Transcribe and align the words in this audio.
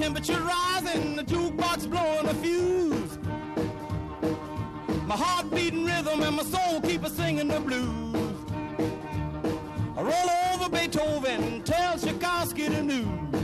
Temperature 0.00 0.40
rising, 0.40 1.14
the 1.14 1.22
jukebox 1.22 1.86
blowing 1.86 2.26
a 2.26 2.32
fuse. 2.32 3.18
My 5.06 5.14
heart 5.14 5.50
beating 5.50 5.84
rhythm 5.84 6.22
and 6.22 6.36
my 6.36 6.42
soul 6.42 6.80
keep 6.80 7.04
a 7.04 7.10
singing 7.10 7.48
the 7.48 7.60
blues. 7.60 8.34
I 9.98 10.00
roll 10.00 10.30
over 10.54 10.70
Beethoven, 10.70 11.62
tell 11.64 11.98
Tchaikovsky 11.98 12.68
the 12.68 12.82
news. 12.82 13.34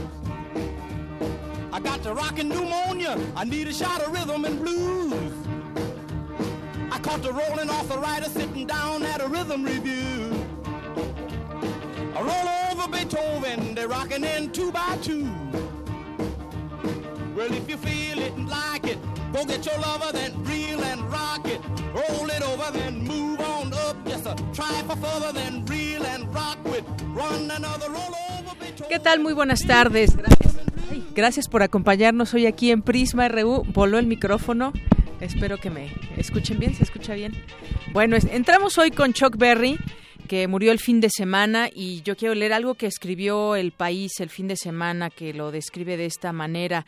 I 1.71 1.79
got 1.79 2.01
the 2.01 2.15
rockin' 2.15 2.49
pneumonia. 2.49 3.19
I 3.35 3.43
need 3.43 3.67
a 3.67 3.73
shot 3.73 4.01
of 4.01 4.11
rhythm 4.11 4.43
and 4.45 4.59
blues. 4.59 5.33
I 6.91 6.97
caught 6.97 7.21
the 7.21 7.33
rolling 7.33 7.69
arthritis 7.69 8.33
sitting 8.33 8.65
down 8.65 9.03
at 9.03 9.21
a 9.21 9.27
rhythm 9.27 9.63
review. 9.63 10.43
I 12.15 12.21
roll 12.31 12.47
over 12.71 12.91
Beethoven, 12.91 13.75
they're 13.75 13.87
rockin' 13.87 14.23
in 14.23 14.49
two 14.49 14.71
by 14.71 14.97
two. 15.03 15.16
Your 19.65 19.79
lover, 19.79 20.11
then 20.11 20.33
reel 20.43 20.81
and 20.83 21.01
rock 21.11 21.45
it. 21.45 21.59
Roll 21.93 22.29
it 22.29 22.43
over, 22.43 22.71
then 22.71 22.99
move 22.99 23.39
on 23.39 23.73
up. 23.73 23.95
Just 24.05 24.25
a 24.25 24.35
further, 24.95 25.33
then 25.33 25.65
reel 25.65 26.05
and 26.05 26.33
rock. 26.33 26.57
Run 27.13 27.51
another 27.51 27.89
roll 27.89 28.15
over 28.31 28.55
Beethoven. 28.59 28.89
¿Qué 28.89 28.99
tal? 28.99 29.19
Muy 29.19 29.33
buenas 29.33 29.65
tardes. 29.65 30.15
Gracias. 30.15 30.57
Gracias 31.15 31.47
por 31.47 31.63
acompañarnos 31.63 32.33
hoy 32.33 32.45
aquí 32.45 32.71
en 32.71 32.81
Prisma 32.81 33.27
RU. 33.27 33.63
Voló 33.73 33.97
el 33.97 34.05
micrófono. 34.05 34.71
Espero 35.19 35.57
que 35.57 35.71
me 35.71 35.91
escuchen 36.15 36.59
bien. 36.59 36.75
¿Se 36.75 36.83
escucha 36.83 37.15
bien? 37.15 37.33
Bueno, 37.91 38.17
entramos 38.31 38.77
hoy 38.77 38.91
con 38.91 39.13
Chuck 39.13 39.35
Berry 39.35 39.79
que 40.27 40.47
murió 40.47 40.71
el 40.71 40.79
fin 40.79 40.99
de 40.99 41.09
semana 41.09 41.69
y 41.73 42.01
yo 42.03 42.15
quiero 42.15 42.35
leer 42.35 42.53
algo 42.53 42.75
que 42.75 42.85
escribió 42.85 43.55
El 43.55 43.71
País 43.71 44.19
el 44.19 44.29
fin 44.29 44.47
de 44.47 44.57
semana 44.57 45.09
que 45.09 45.33
lo 45.33 45.51
describe 45.51 45.97
de 45.97 46.05
esta 46.05 46.33
manera, 46.33 46.85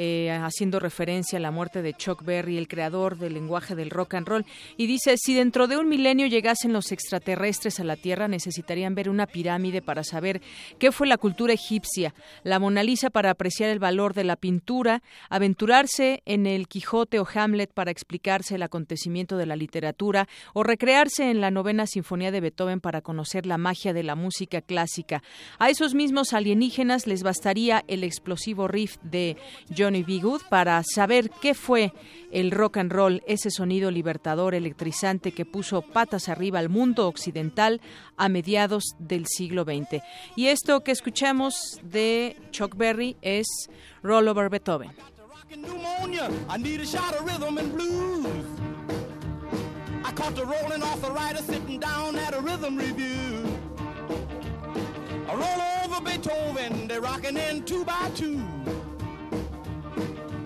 eh, 0.00 0.30
haciendo 0.30 0.78
referencia 0.78 1.38
a 1.38 1.42
la 1.42 1.50
muerte 1.50 1.82
de 1.82 1.92
Chuck 1.92 2.22
Berry, 2.22 2.56
el 2.56 2.68
creador 2.68 3.18
del 3.18 3.34
lenguaje 3.34 3.74
del 3.74 3.90
rock 3.90 4.14
and 4.14 4.28
roll. 4.28 4.46
Y 4.76 4.86
dice, 4.86 5.16
si 5.16 5.34
dentro 5.34 5.66
de 5.66 5.76
un 5.76 5.88
milenio 5.88 6.28
llegasen 6.28 6.72
los 6.72 6.92
extraterrestres 6.92 7.80
a 7.80 7.84
la 7.84 7.96
Tierra, 7.96 8.28
necesitarían 8.28 8.94
ver 8.94 9.10
una 9.10 9.26
pirámide 9.26 9.82
para 9.82 10.04
saber 10.04 10.40
qué 10.78 10.92
fue 10.92 11.08
la 11.08 11.18
cultura 11.18 11.52
egipcia, 11.52 12.14
la 12.44 12.60
Mona 12.60 12.84
Lisa 12.84 13.10
para 13.10 13.30
apreciar 13.30 13.70
el 13.70 13.80
valor 13.80 14.14
de 14.14 14.22
la 14.22 14.36
pintura, 14.36 15.02
aventurarse 15.30 16.22
en 16.26 16.46
el 16.46 16.68
Quijote 16.68 17.18
o 17.18 17.26
Hamlet 17.34 17.72
para 17.72 17.90
explicarse 17.90 18.54
el 18.54 18.62
acontecimiento 18.62 19.36
de 19.36 19.46
la 19.46 19.56
literatura 19.56 20.28
o 20.54 20.62
recrearse 20.62 21.28
en 21.28 21.40
la 21.40 21.50
novena 21.50 21.88
sinfonía 21.88 22.30
de 22.30 22.40
Beethoven 22.40 22.80
para 22.80 23.00
conocer 23.00 23.46
la 23.46 23.58
magia 23.58 23.92
de 23.92 24.04
la 24.04 24.14
música 24.14 24.60
clásica. 24.60 25.24
A 25.58 25.70
esos 25.70 25.94
mismos 25.94 26.34
alienígenas 26.34 27.08
les 27.08 27.24
bastaría 27.24 27.82
el 27.88 28.04
explosivo 28.04 28.68
riff 28.68 28.98
de 29.02 29.36
Johnny 29.88 30.02
B. 30.02 30.20
Good 30.20 30.42
para 30.50 30.82
saber 30.84 31.30
qué 31.40 31.54
fue 31.54 31.94
el 32.30 32.50
rock 32.50 32.76
and 32.76 32.92
roll, 32.92 33.22
ese 33.26 33.50
sonido 33.50 33.90
libertador, 33.90 34.54
electrizante 34.54 35.32
que 35.32 35.46
puso 35.46 35.80
patas 35.80 36.28
arriba 36.28 36.58
al 36.58 36.68
mundo 36.68 37.08
occidental 37.08 37.80
a 38.18 38.28
mediados 38.28 38.84
del 38.98 39.26
siglo 39.26 39.64
XX. 39.64 40.02
Y 40.36 40.48
esto 40.48 40.84
que 40.84 40.92
escuchamos 40.92 41.80
de 41.82 42.36
Chuck 42.50 42.76
Berry 42.76 43.16
es 43.22 43.46
Roll 44.02 44.28
Over 44.28 44.50
Beethoven. 44.50 44.90
I 55.30 55.34
roll 55.34 56.00
Beethoven, 56.00 56.88
they're 56.88 57.00
rocking 57.00 57.36
in 57.36 57.62
two 57.64 57.84
by 57.84 58.10
two. 58.14 58.42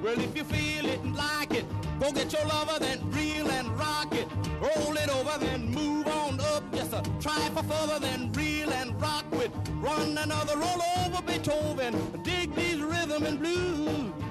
Well, 0.02 0.18
if 0.18 0.36
you 0.36 0.42
feel 0.42 0.86
it 0.86 1.00
and 1.02 1.14
like 1.14 1.54
it, 1.54 1.64
go 2.00 2.10
get 2.10 2.32
your 2.32 2.44
lover, 2.46 2.76
then 2.80 2.98
reel 3.12 3.48
and 3.48 3.68
rock 3.78 4.12
it. 4.12 4.26
Roll 4.60 4.96
it 4.96 5.08
over, 5.08 5.38
then 5.38 5.66
move 5.70 6.08
on 6.08 6.40
up. 6.40 6.64
Just 6.74 6.92
a 6.92 7.02
try 7.20 7.48
for 7.54 7.62
further, 7.62 8.00
then 8.00 8.32
reel 8.32 8.72
and 8.72 9.00
rock 9.00 9.24
with. 9.30 9.52
Run 9.80 10.18
another 10.18 10.56
roll 10.56 10.82
over 11.06 11.22
Beethoven. 11.22 11.94
Dig 12.24 12.52
these 12.56 12.80
rhythm 12.80 13.24
and 13.24 13.38
blues. 13.38 14.21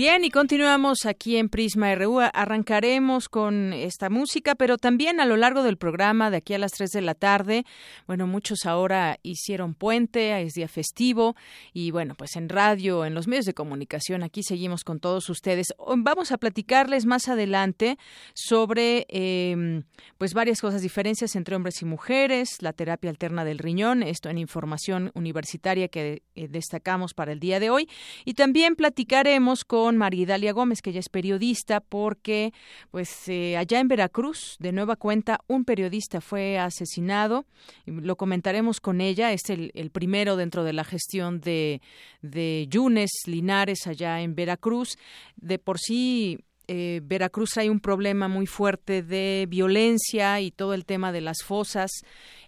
Bien, 0.00 0.24
y 0.24 0.30
continuamos 0.30 1.04
aquí 1.04 1.36
en 1.36 1.50
Prisma 1.50 1.94
RU. 1.94 2.20
Arrancaremos 2.20 3.28
con 3.28 3.74
esta 3.74 4.08
música, 4.08 4.54
pero 4.54 4.78
también 4.78 5.20
a 5.20 5.26
lo 5.26 5.36
largo 5.36 5.62
del 5.62 5.76
programa, 5.76 6.30
de 6.30 6.38
aquí 6.38 6.54
a 6.54 6.58
las 6.58 6.72
3 6.72 6.88
de 6.88 7.02
la 7.02 7.14
tarde, 7.14 7.66
bueno, 8.06 8.26
muchos 8.26 8.64
ahora 8.64 9.18
hicieron 9.22 9.74
puente, 9.74 10.40
es 10.40 10.54
día 10.54 10.68
festivo, 10.68 11.36
y 11.74 11.90
bueno, 11.90 12.14
pues 12.14 12.36
en 12.36 12.48
radio, 12.48 13.04
en 13.04 13.12
los 13.12 13.28
medios 13.28 13.44
de 13.44 13.52
comunicación, 13.52 14.22
aquí 14.22 14.42
seguimos 14.42 14.84
con 14.84 15.00
todos 15.00 15.28
ustedes. 15.28 15.66
Vamos 15.98 16.32
a 16.32 16.38
platicarles 16.38 17.04
más 17.04 17.28
adelante 17.28 17.98
sobre, 18.32 19.04
eh, 19.10 19.82
pues, 20.16 20.32
varias 20.32 20.62
cosas, 20.62 20.80
diferencias 20.80 21.36
entre 21.36 21.56
hombres 21.56 21.82
y 21.82 21.84
mujeres, 21.84 22.62
la 22.62 22.72
terapia 22.72 23.10
alterna 23.10 23.44
del 23.44 23.58
riñón, 23.58 24.02
esto 24.02 24.30
en 24.30 24.38
información 24.38 25.10
universitaria 25.12 25.88
que 25.88 26.22
eh, 26.36 26.48
destacamos 26.48 27.12
para 27.12 27.32
el 27.32 27.38
día 27.38 27.60
de 27.60 27.68
hoy, 27.68 27.86
y 28.24 28.32
también 28.32 28.76
platicaremos 28.76 29.66
con 29.66 29.89
Maridalia 29.96 30.52
Gómez, 30.52 30.82
que 30.82 30.90
ella 30.90 31.00
es 31.00 31.08
periodista, 31.08 31.80
porque 31.80 32.52
pues 32.90 33.28
eh, 33.28 33.56
allá 33.56 33.80
en 33.80 33.88
Veracruz, 33.88 34.56
de 34.58 34.72
nueva 34.72 34.96
cuenta, 34.96 35.40
un 35.46 35.64
periodista 35.64 36.20
fue 36.20 36.58
asesinado. 36.58 37.46
Lo 37.86 38.16
comentaremos 38.16 38.80
con 38.80 39.00
ella. 39.00 39.32
Es 39.32 39.50
el, 39.50 39.70
el 39.74 39.90
primero 39.90 40.36
dentro 40.36 40.64
de 40.64 40.72
la 40.72 40.84
gestión 40.84 41.40
de, 41.40 41.80
de 42.22 42.66
Yunes 42.68 43.10
Linares 43.26 43.86
allá 43.86 44.20
en 44.20 44.34
Veracruz. 44.34 44.96
De 45.36 45.58
por 45.58 45.78
sí 45.78 46.38
eh, 46.72 47.00
Veracruz 47.02 47.56
hay 47.56 47.68
un 47.68 47.80
problema 47.80 48.28
muy 48.28 48.46
fuerte 48.46 49.02
de 49.02 49.46
violencia 49.48 50.40
y 50.40 50.52
todo 50.52 50.72
el 50.72 50.84
tema 50.84 51.10
de 51.10 51.20
las 51.20 51.38
fosas 51.42 51.90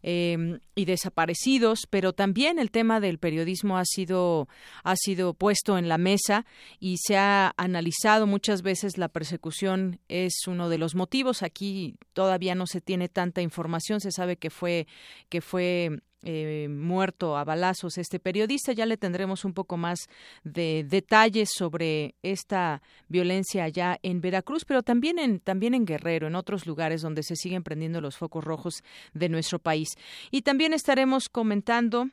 eh, 0.04 0.60
y 0.76 0.84
desaparecidos, 0.84 1.88
pero 1.90 2.12
también 2.12 2.60
el 2.60 2.70
tema 2.70 3.00
del 3.00 3.18
periodismo 3.18 3.78
ha 3.78 3.84
sido 3.84 4.46
ha 4.84 4.94
sido 4.94 5.34
puesto 5.34 5.76
en 5.76 5.88
la 5.88 5.98
mesa 5.98 6.46
y 6.78 6.98
se 6.98 7.16
ha 7.16 7.52
analizado 7.56 8.28
muchas 8.28 8.62
veces 8.62 8.96
la 8.96 9.08
persecución 9.08 9.98
es 10.06 10.46
uno 10.46 10.68
de 10.68 10.78
los 10.78 10.94
motivos. 10.94 11.42
Aquí 11.42 11.96
todavía 12.12 12.54
no 12.54 12.68
se 12.68 12.80
tiene 12.80 13.08
tanta 13.08 13.42
información, 13.42 13.98
se 13.98 14.12
sabe 14.12 14.36
que 14.36 14.50
fue 14.50 14.86
que 15.30 15.40
fue 15.40 15.98
eh, 16.22 16.68
muerto 16.70 17.36
a 17.36 17.44
balazos 17.44 17.98
este 17.98 18.18
periodista. 18.18 18.72
Ya 18.72 18.86
le 18.86 18.96
tendremos 18.96 19.44
un 19.44 19.52
poco 19.52 19.76
más 19.76 20.08
de 20.44 20.84
detalles 20.88 21.50
sobre 21.52 22.14
esta 22.22 22.82
violencia 23.08 23.64
allá 23.64 23.98
en 24.02 24.20
Veracruz, 24.20 24.64
pero 24.64 24.82
también 24.82 25.18
en, 25.18 25.40
también 25.40 25.74
en 25.74 25.84
Guerrero, 25.84 26.26
en 26.26 26.34
otros 26.34 26.66
lugares 26.66 27.02
donde 27.02 27.22
se 27.22 27.36
siguen 27.36 27.62
prendiendo 27.62 28.00
los 28.00 28.16
focos 28.16 28.44
rojos 28.44 28.82
de 29.14 29.28
nuestro 29.28 29.58
país. 29.58 29.88
Y 30.30 30.42
también 30.42 30.72
estaremos 30.72 31.28
comentando 31.28 32.10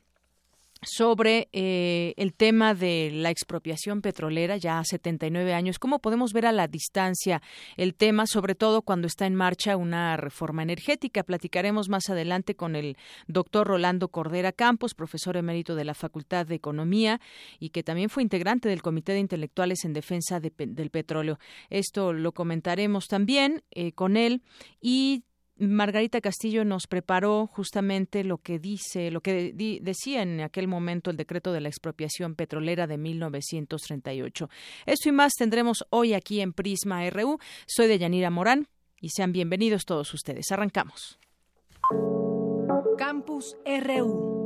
sobre 0.81 1.49
eh, 1.51 2.13
el 2.17 2.33
tema 2.33 2.73
de 2.73 3.11
la 3.13 3.29
expropiación 3.29 4.01
petrolera 4.01 4.57
ya 4.57 4.79
a 4.79 4.83
79 4.83 5.53
años. 5.53 5.79
¿Cómo 5.79 5.99
podemos 5.99 6.31
ver 6.31 6.45
a 6.45 6.51
la 6.51 6.67
distancia 6.67 7.41
el 7.75 7.95
tema, 7.95 8.27
sobre 8.27 8.55
todo 8.55 8.81
cuando 8.81 9.07
está 9.07 9.25
en 9.25 9.35
marcha 9.35 9.75
una 9.75 10.15
reforma 10.15 10.63
energética? 10.63 11.23
Platicaremos 11.23 11.89
más 11.89 12.09
adelante 12.09 12.55
con 12.55 12.75
el 12.75 12.97
doctor 13.27 13.67
Rolando 13.67 14.07
Cordera 14.07 14.51
Campos, 14.51 14.93
profesor 14.93 15.35
emérito 15.37 15.75
de 15.75 15.85
la 15.85 15.93
Facultad 15.93 16.45
de 16.45 16.55
Economía 16.55 17.19
y 17.59 17.69
que 17.69 17.83
también 17.83 18.09
fue 18.09 18.23
integrante 18.23 18.69
del 18.69 18.81
Comité 18.81 19.11
de 19.13 19.19
Intelectuales 19.19 19.83
en 19.83 19.93
Defensa 19.93 20.39
del 20.39 20.89
Petróleo. 20.89 21.39
Esto 21.69 22.13
lo 22.13 22.31
comentaremos 22.31 23.07
también 23.07 23.63
eh, 23.71 23.91
con 23.91 24.15
él 24.15 24.43
y 24.81 25.23
Margarita 25.59 26.21
Castillo 26.21 26.63
nos 26.63 26.87
preparó 26.87 27.47
justamente 27.47 28.23
lo 28.23 28.37
que 28.37 28.59
dice, 28.59 29.11
lo 29.11 29.21
que 29.21 29.53
decía 29.81 30.21
en 30.21 30.41
aquel 30.41 30.67
momento 30.67 31.11
el 31.11 31.17
decreto 31.17 31.51
de 31.51 31.61
la 31.61 31.67
expropiación 31.67 32.35
petrolera 32.35 32.87
de 32.87 32.97
1938. 32.97 34.49
Esto 34.85 35.09
y 35.09 35.11
más 35.11 35.33
tendremos 35.33 35.85
hoy 35.89 36.13
aquí 36.13 36.39
en 36.41 36.53
Prisma 36.53 37.09
RU. 37.09 37.39
Soy 37.67 37.87
de 37.87 37.99
Yanira 37.99 38.29
Morán 38.29 38.67
y 39.01 39.09
sean 39.09 39.33
bienvenidos 39.33 39.85
todos 39.85 40.13
ustedes. 40.13 40.51
Arrancamos. 40.51 41.19
Campus 42.97 43.57
RU. 43.65 44.38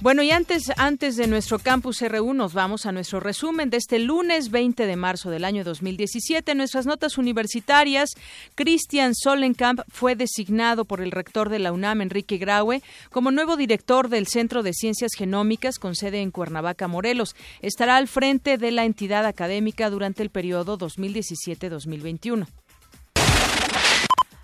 Bueno, 0.00 0.22
y 0.22 0.30
antes, 0.30 0.70
antes 0.76 1.16
de 1.16 1.26
nuestro 1.26 1.58
campus 1.58 2.02
RU, 2.02 2.32
nos 2.32 2.54
vamos 2.54 2.86
a 2.86 2.92
nuestro 2.92 3.18
resumen 3.18 3.68
de 3.68 3.78
este 3.78 3.98
lunes 3.98 4.52
20 4.52 4.86
de 4.86 4.94
marzo 4.94 5.28
del 5.28 5.44
año 5.44 5.64
2017. 5.64 6.52
En 6.52 6.58
nuestras 6.58 6.86
notas 6.86 7.18
universitarias, 7.18 8.10
Christian 8.54 9.16
Solenkamp 9.16 9.80
fue 9.88 10.14
designado 10.14 10.84
por 10.84 11.00
el 11.00 11.10
rector 11.10 11.48
de 11.48 11.58
la 11.58 11.72
UNAM, 11.72 12.00
Enrique 12.00 12.38
Graue, 12.38 12.80
como 13.10 13.32
nuevo 13.32 13.56
director 13.56 14.08
del 14.08 14.28
Centro 14.28 14.62
de 14.62 14.72
Ciencias 14.72 15.14
Genómicas 15.16 15.80
con 15.80 15.96
sede 15.96 16.22
en 16.22 16.30
Cuernavaca, 16.30 16.86
Morelos. 16.86 17.34
Estará 17.60 17.96
al 17.96 18.06
frente 18.06 18.56
de 18.56 18.70
la 18.70 18.84
entidad 18.84 19.26
académica 19.26 19.90
durante 19.90 20.22
el 20.22 20.30
periodo 20.30 20.78
2017-2021. 20.78 22.46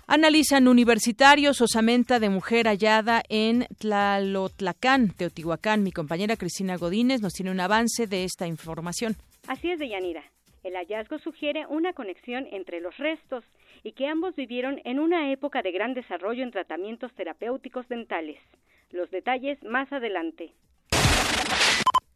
Analizan 0.07 0.67
universitarios 0.67 1.61
osamenta 1.61 2.19
de 2.19 2.29
mujer 2.29 2.67
hallada 2.67 3.23
en 3.27 3.65
Tlalotlacán, 3.79 5.09
Teotihuacán. 5.09 5.81
Mi 5.81 5.91
compañera 5.91 6.37
Cristina 6.37 6.77
Godínez 6.77 7.21
nos 7.21 7.33
tiene 7.33 7.49
un 7.49 7.59
avance 7.59 8.05
de 8.05 8.23
esta 8.23 8.45
información. 8.45 9.15
Así 9.47 9.71
es, 9.71 9.79
Deyanira. 9.79 10.23
El 10.63 10.75
hallazgo 10.75 11.17
sugiere 11.17 11.65
una 11.67 11.93
conexión 11.93 12.45
entre 12.51 12.81
los 12.81 12.95
restos 12.97 13.43
y 13.81 13.93
que 13.93 14.05
ambos 14.05 14.35
vivieron 14.35 14.79
en 14.83 14.99
una 14.99 15.31
época 15.31 15.63
de 15.63 15.71
gran 15.71 15.95
desarrollo 15.95 16.43
en 16.43 16.51
tratamientos 16.51 17.11
terapéuticos 17.15 17.87
dentales. 17.87 18.37
Los 18.91 19.09
detalles 19.09 19.57
más 19.63 19.91
adelante. 19.91 20.53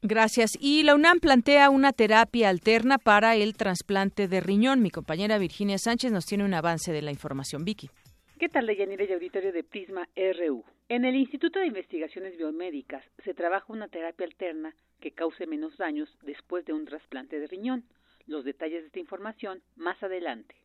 Gracias. 0.01 0.57
Y 0.59 0.83
la 0.83 0.95
UNAM 0.95 1.19
plantea 1.19 1.69
una 1.69 1.91
terapia 1.91 2.49
alterna 2.49 2.97
para 2.97 3.35
el 3.35 3.55
trasplante 3.55 4.27
de 4.27 4.39
riñón. 4.39 4.81
Mi 4.81 4.91
compañera 4.91 5.37
Virginia 5.37 5.77
Sánchez 5.77 6.11
nos 6.11 6.25
tiene 6.25 6.45
un 6.45 6.53
avance 6.53 6.93
de 6.93 7.01
la 7.01 7.11
información. 7.11 7.65
Vicky. 7.65 7.89
¿Qué 8.39 8.47
tal, 8.47 8.67
Deyanira 8.67 9.03
y 9.03 9.11
auditorio 9.11 9.51
de 9.51 9.63
Prisma 9.63 10.07
RU? 10.15 10.63
En 10.87 11.03
el 11.03 11.15
Instituto 11.17 11.59
de 11.59 11.67
Investigaciones 11.67 12.37
Biomédicas 12.37 13.03
se 13.25 13.33
trabaja 13.33 13.65
una 13.73 13.89
terapia 13.89 14.25
alterna 14.25 14.73
que 15.01 15.11
cause 15.11 15.45
menos 15.45 15.75
daños 15.77 16.09
después 16.23 16.65
de 16.65 16.71
un 16.71 16.85
trasplante 16.85 17.37
de 17.37 17.47
riñón. 17.47 17.83
Los 18.25 18.45
detalles 18.45 18.81
de 18.81 18.87
esta 18.87 18.99
información 18.99 19.61
más 19.75 20.01
adelante. 20.01 20.55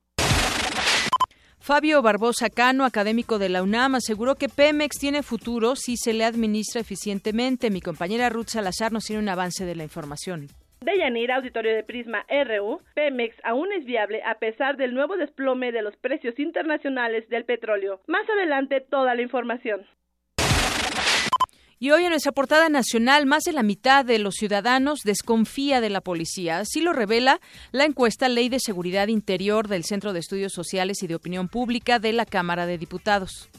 Fabio 1.64 2.02
Barbosa 2.02 2.50
Cano, 2.50 2.84
académico 2.84 3.38
de 3.38 3.48
la 3.48 3.62
UNAM, 3.62 3.94
aseguró 3.94 4.34
que 4.34 4.50
Pemex 4.50 4.98
tiene 4.98 5.22
futuro 5.22 5.76
si 5.76 5.96
se 5.96 6.12
le 6.12 6.24
administra 6.24 6.82
eficientemente. 6.82 7.70
Mi 7.70 7.80
compañera 7.80 8.28
Ruth 8.28 8.48
Salazar 8.48 8.92
nos 8.92 9.06
tiene 9.06 9.22
un 9.22 9.30
avance 9.30 9.64
de 9.64 9.74
la 9.74 9.82
información. 9.82 10.48
De 10.82 10.98
Yanira, 10.98 11.36
auditorio 11.36 11.74
de 11.74 11.82
Prisma 11.82 12.26
RU, 12.28 12.82
Pemex 12.94 13.34
aún 13.44 13.72
es 13.72 13.86
viable 13.86 14.22
a 14.26 14.34
pesar 14.34 14.76
del 14.76 14.92
nuevo 14.92 15.16
desplome 15.16 15.72
de 15.72 15.80
los 15.80 15.96
precios 15.96 16.38
internacionales 16.38 17.26
del 17.30 17.46
petróleo. 17.46 18.02
Más 18.08 18.28
adelante 18.28 18.82
toda 18.82 19.14
la 19.14 19.22
información. 19.22 19.86
Y 21.84 21.90
hoy 21.90 22.04
en 22.04 22.08
nuestra 22.12 22.32
portada 22.32 22.70
nacional, 22.70 23.26
más 23.26 23.42
de 23.42 23.52
la 23.52 23.62
mitad 23.62 24.06
de 24.06 24.18
los 24.18 24.36
ciudadanos 24.36 25.00
desconfía 25.04 25.82
de 25.82 25.90
la 25.90 26.00
policía. 26.00 26.60
Así 26.60 26.80
lo 26.80 26.94
revela 26.94 27.42
la 27.72 27.84
encuesta 27.84 28.30
Ley 28.30 28.48
de 28.48 28.58
Seguridad 28.58 29.08
Interior 29.08 29.68
del 29.68 29.84
Centro 29.84 30.14
de 30.14 30.20
Estudios 30.20 30.54
Sociales 30.54 31.02
y 31.02 31.08
de 31.08 31.14
Opinión 31.14 31.50
Pública 31.50 31.98
de 31.98 32.14
la 32.14 32.24
Cámara 32.24 32.64
de 32.64 32.78
Diputados. 32.78 33.50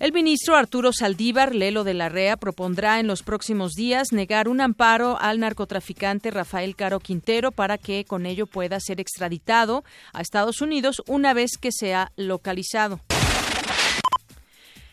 El 0.00 0.14
ministro 0.14 0.56
Arturo 0.56 0.94
Saldívar 0.94 1.54
Lelo 1.54 1.84
de 1.84 1.92
la 1.92 2.08
REA 2.08 2.38
propondrá 2.38 3.00
en 3.00 3.06
los 3.06 3.22
próximos 3.22 3.74
días 3.74 4.10
negar 4.10 4.48
un 4.48 4.62
amparo 4.62 5.18
al 5.20 5.40
narcotraficante 5.40 6.30
Rafael 6.30 6.74
Caro 6.74 7.00
Quintero 7.00 7.52
para 7.52 7.76
que 7.76 8.06
con 8.06 8.24
ello 8.24 8.46
pueda 8.46 8.80
ser 8.80 8.98
extraditado 8.98 9.84
a 10.14 10.22
Estados 10.22 10.62
Unidos 10.62 11.02
una 11.06 11.34
vez 11.34 11.58
que 11.60 11.70
sea 11.70 12.12
localizado. 12.16 13.02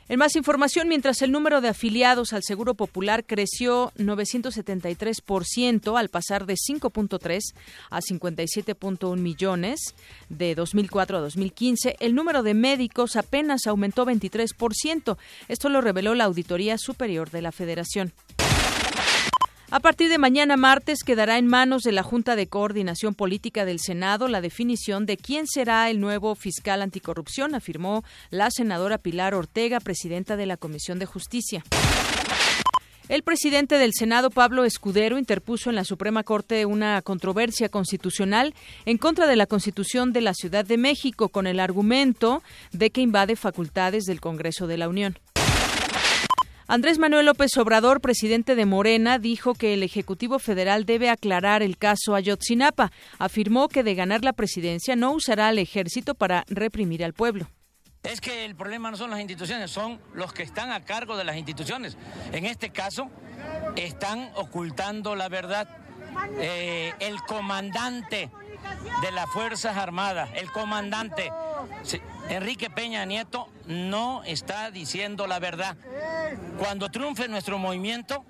En 0.08 0.20
más 0.20 0.36
información, 0.36 0.88
mientras 0.88 1.24
el 1.24 1.32
número 1.32 1.62
de 1.62 1.70
afiliados 1.70 2.32
al 2.34 2.44
Seguro 2.44 2.76
Popular 2.76 3.26
creció 3.26 3.92
973% 3.98 5.98
al 5.98 6.10
pasar 6.10 6.46
de 6.46 6.54
5.3 6.54 7.56
a 7.90 8.02
57.1 8.02 9.18
millones 9.18 9.96
de 10.30 10.54
2004 10.54 11.18
a 11.18 11.22
2015, 11.22 11.96
el 12.00 12.14
número 12.14 12.44
de 12.44 12.54
médicos 12.54 13.16
apenas 13.16 13.66
aumentó 13.66 14.06
23%. 14.06 15.18
Esto 15.48 15.70
lo 15.70 15.82
reveló 15.82 16.14
la 16.14 16.26
Auditoría 16.26 16.78
Superior 16.78 17.32
de 17.32 17.42
la 17.42 17.52
Federación. 17.52 18.14
A 19.72 19.80
partir 19.80 20.10
de 20.10 20.20
mañana 20.20 20.58
martes 20.58 21.04
quedará 21.04 21.40
en 21.40 21.48
manos 21.48 21.82
de 21.82 21.92
la 21.92 22.04
Junta 22.04 22.36
de 22.36 22.48
Coordinación 22.48 23.16
Política 23.16 23.66
del 23.66 23.80
Senado 23.80 24.28
la 24.28 24.40
definición 24.40 25.08
de 25.08 25.18
quién 25.18 25.48
será 25.48 25.90
el 25.90 26.00
nuevo 26.00 26.36
fiscal 26.36 26.84
anticorrupción, 26.84 27.56
afirmó 27.56 28.04
la 28.30 28.52
senadora 28.52 29.00
Pilar 29.00 29.34
Ortega, 29.34 29.80
presidenta 29.80 30.38
de 30.38 30.46
la 30.46 30.58
Comisión 30.58 31.00
de 31.00 31.08
Justicia. 31.08 31.64
El 33.10 33.24
presidente 33.24 33.78
del 33.78 33.94
Senado, 33.94 34.30
Pablo 34.30 34.66
Escudero, 34.66 35.18
interpuso 35.18 35.70
en 35.70 35.76
la 35.76 35.84
Suprema 35.84 36.24
Corte 36.24 36.66
una 36.66 37.02
controversia 37.02 37.70
constitucional 37.70 38.54
en 38.86 38.98
contra 38.98 39.28
de 39.28 39.36
la 39.36 39.46
Constitución 39.46 40.14
de 40.14 40.22
la 40.22 40.34
Ciudad 40.34 40.66
de 40.66 40.78
México 40.78 41.30
con 41.30 41.48
el 41.48 41.60
argumento 41.60 42.42
de 42.72 42.92
que 42.92 43.02
invade 43.02 43.36
facultades 43.36 44.06
del 44.06 44.22
Congreso 44.22 44.68
de 44.68 44.78
la 44.78 44.90
Unión. 44.90 45.20
Andrés 46.68 46.98
Manuel 46.98 47.28
López 47.28 47.56
Obrador, 47.58 48.02
presidente 48.02 48.56
de 48.56 48.66
Morena, 48.66 49.20
dijo 49.20 49.54
que 49.54 49.76
el 49.76 49.84
Ejecutivo 49.84 50.40
Federal 50.40 50.86
debe 50.86 51.12
aclarar 51.12 51.62
el 51.62 51.78
caso 51.78 52.16
Ayotzinapa. 52.16 52.92
Afirmó 53.20 53.68
que 53.68 53.84
de 53.84 53.94
ganar 53.94 54.24
la 54.24 54.34
presidencia 54.34 54.96
no 54.96 55.12
usará 55.12 55.50
al 55.50 55.60
ejército 55.60 56.16
para 56.16 56.44
reprimir 56.48 57.04
al 57.04 57.14
pueblo. 57.14 57.48
Es 58.02 58.20
que 58.20 58.46
el 58.46 58.56
problema 58.56 58.90
no 58.90 58.98
son 58.98 59.12
las 59.12 59.20
instituciones, 59.20 59.70
son 59.70 60.00
los 60.16 60.34
que 60.34 60.42
están 60.42 60.72
a 60.72 60.84
cargo 60.84 61.16
de 61.18 61.24
las 61.24 61.38
instituciones. 61.38 61.98
En 62.32 62.48
este 62.48 62.72
caso, 62.72 63.12
están 63.76 64.32
ocultando 64.36 65.16
la 65.16 65.30
verdad. 65.30 65.85
Eh, 66.38 66.94
el 67.00 67.22
comandante 67.24 68.30
de 69.02 69.12
las 69.12 69.30
Fuerzas 69.30 69.78
Armadas, 69.78 70.30
el 70.36 70.52
comandante 70.52 71.32
Enrique 72.30 72.70
Peña 72.70 73.06
Nieto, 73.06 73.48
no 73.68 74.24
está 74.24 74.72
diciendo 74.72 75.28
la 75.28 75.40
verdad. 75.40 75.78
Cuando 76.58 76.90
triunfe 76.90 77.28
nuestro 77.28 77.58
movimiento, 77.58 78.26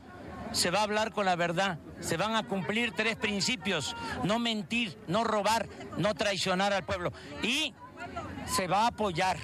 se 0.51 0.71
va 0.71 0.79
a 0.79 0.83
hablar 0.83 1.11
con 1.11 1.25
la 1.25 1.35
verdad, 1.35 1.79
se 1.99 2.17
van 2.17 2.35
a 2.35 2.43
cumplir 2.43 2.93
tres 2.93 3.15
principios, 3.15 3.95
no 4.23 4.39
mentir, 4.39 4.97
no 5.07 5.23
robar, 5.23 5.67
no 5.97 6.13
traicionar 6.13 6.73
al 6.73 6.83
pueblo. 6.83 7.11
Y 7.41 7.73
se 8.45 8.67
va 8.67 8.83
a 8.83 8.87
apoyar 8.87 9.37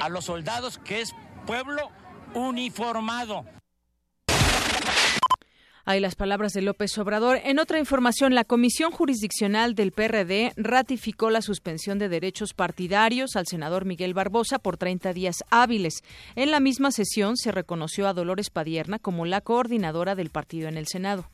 a 0.00 0.08
los 0.08 0.26
soldados 0.26 0.78
que 0.78 1.00
es 1.00 1.14
pueblo 1.46 1.90
uniformado. 2.34 3.44
Hay 5.86 6.00
las 6.00 6.14
palabras 6.14 6.54
de 6.54 6.62
López 6.62 6.96
Obrador. 6.96 7.40
En 7.44 7.58
otra 7.58 7.78
información, 7.78 8.34
la 8.34 8.44
Comisión 8.44 8.90
Jurisdiccional 8.90 9.74
del 9.74 9.92
PRD 9.92 10.54
ratificó 10.56 11.28
la 11.28 11.42
suspensión 11.42 11.98
de 11.98 12.08
derechos 12.08 12.54
partidarios 12.54 13.36
al 13.36 13.46
senador 13.46 13.84
Miguel 13.84 14.14
Barbosa 14.14 14.58
por 14.58 14.78
30 14.78 15.12
días 15.12 15.44
hábiles. 15.50 16.02
En 16.36 16.50
la 16.50 16.60
misma 16.60 16.90
sesión 16.90 17.36
se 17.36 17.52
reconoció 17.52 18.08
a 18.08 18.14
Dolores 18.14 18.48
Padierna 18.48 18.98
como 18.98 19.26
la 19.26 19.42
coordinadora 19.42 20.14
del 20.14 20.30
partido 20.30 20.68
en 20.68 20.78
el 20.78 20.86
Senado. 20.86 21.28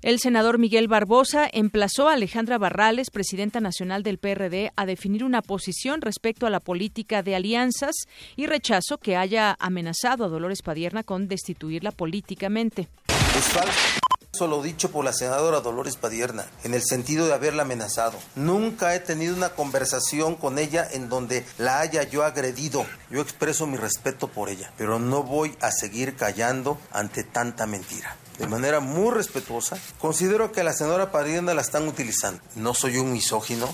El 0.00 0.20
senador 0.20 0.58
Miguel 0.58 0.86
Barbosa 0.86 1.48
emplazó 1.52 2.08
a 2.08 2.12
Alejandra 2.12 2.56
Barrales, 2.56 3.10
presidenta 3.10 3.60
nacional 3.60 4.04
del 4.04 4.18
PRD, 4.18 4.72
a 4.76 4.86
definir 4.86 5.24
una 5.24 5.42
posición 5.42 6.02
respecto 6.02 6.46
a 6.46 6.50
la 6.50 6.60
política 6.60 7.24
de 7.24 7.34
alianzas 7.34 7.94
y 8.36 8.46
rechazo 8.46 8.98
que 8.98 9.16
haya 9.16 9.56
amenazado 9.58 10.24
a 10.24 10.28
Dolores 10.28 10.62
Padierna 10.62 11.02
con 11.02 11.26
destituirla 11.26 11.90
políticamente. 11.90 12.88
Es 13.36 13.44
falso 13.44 13.98
lo 14.46 14.62
dicho 14.62 14.92
por 14.92 15.04
la 15.04 15.12
senadora 15.12 15.60
Dolores 15.60 15.96
Padierna, 15.96 16.46
en 16.62 16.74
el 16.74 16.82
sentido 16.82 17.26
de 17.26 17.34
haberla 17.34 17.62
amenazado. 17.62 18.16
Nunca 18.36 18.94
he 18.94 19.00
tenido 19.00 19.34
una 19.34 19.48
conversación 19.48 20.36
con 20.36 20.60
ella 20.60 20.86
en 20.88 21.08
donde 21.08 21.44
la 21.58 21.80
haya 21.80 22.04
yo 22.04 22.22
agredido. 22.22 22.86
Yo 23.10 23.20
expreso 23.20 23.66
mi 23.66 23.76
respeto 23.76 24.28
por 24.28 24.48
ella, 24.48 24.72
pero 24.76 25.00
no 25.00 25.24
voy 25.24 25.56
a 25.60 25.72
seguir 25.72 26.14
callando 26.14 26.78
ante 26.92 27.24
tanta 27.24 27.66
mentira 27.66 28.16
de 28.38 28.46
manera 28.46 28.80
muy 28.80 29.12
respetuosa, 29.12 29.78
considero 29.98 30.52
que 30.52 30.60
a 30.60 30.64
la 30.64 30.72
senadora 30.72 31.10
Padierna 31.10 31.54
la 31.54 31.62
están 31.62 31.88
utilizando. 31.88 32.40
No 32.56 32.74
soy 32.74 32.98
un 32.98 33.12
misógino. 33.12 33.68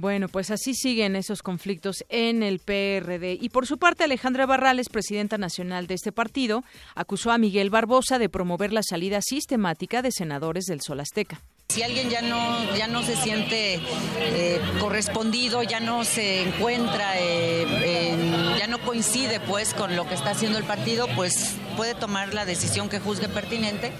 Bueno, 0.00 0.28
pues 0.28 0.52
así 0.52 0.74
siguen 0.74 1.16
esos 1.16 1.42
conflictos 1.42 2.04
en 2.08 2.44
el 2.44 2.60
PRD. 2.60 3.36
Y 3.40 3.48
por 3.48 3.66
su 3.66 3.78
parte, 3.78 4.04
Alejandra 4.04 4.46
Barrales, 4.46 4.88
presidenta 4.90 5.38
nacional 5.38 5.88
de 5.88 5.94
este 5.94 6.12
partido, 6.12 6.62
acusó 6.94 7.32
a 7.32 7.38
Miguel 7.38 7.68
Barbosa 7.68 8.20
de 8.20 8.28
promover 8.28 8.72
la 8.72 8.84
salida 8.84 9.18
sistemática 9.20 10.00
de 10.00 10.12
senadores 10.12 10.66
del 10.66 10.82
Sol 10.82 11.00
Azteca. 11.00 11.42
Si 11.70 11.82
alguien 11.82 12.08
ya 12.08 12.22
no, 12.22 12.74
ya 12.76 12.88
no 12.88 13.02
se 13.02 13.14
siente 13.14 13.78
eh, 14.20 14.58
correspondido, 14.80 15.62
ya 15.62 15.80
no 15.80 16.02
se 16.02 16.40
encuentra, 16.40 17.12
eh, 17.18 18.56
ya 18.58 18.66
no 18.68 18.78
coincide 18.78 19.38
pues 19.38 19.74
con 19.74 19.94
lo 19.94 20.08
que 20.08 20.14
está 20.14 20.30
haciendo 20.30 20.56
el 20.56 20.64
partido, 20.64 21.06
pues 21.14 21.56
puede 21.76 21.94
tomar 21.94 22.32
la 22.32 22.46
decisión 22.46 22.88
que 22.88 23.00
juzgue 23.00 23.28
pertinente. 23.28 23.92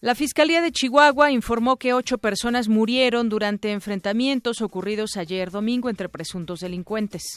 La 0.00 0.14
Fiscalía 0.14 0.62
de 0.62 0.72
Chihuahua 0.72 1.30
informó 1.30 1.76
que 1.76 1.92
ocho 1.92 2.16
personas 2.16 2.68
murieron 2.68 3.28
durante 3.28 3.70
enfrentamientos 3.70 4.62
ocurridos 4.62 5.18
ayer 5.18 5.50
domingo 5.50 5.90
entre 5.90 6.08
presuntos 6.08 6.60
delincuentes. 6.60 7.34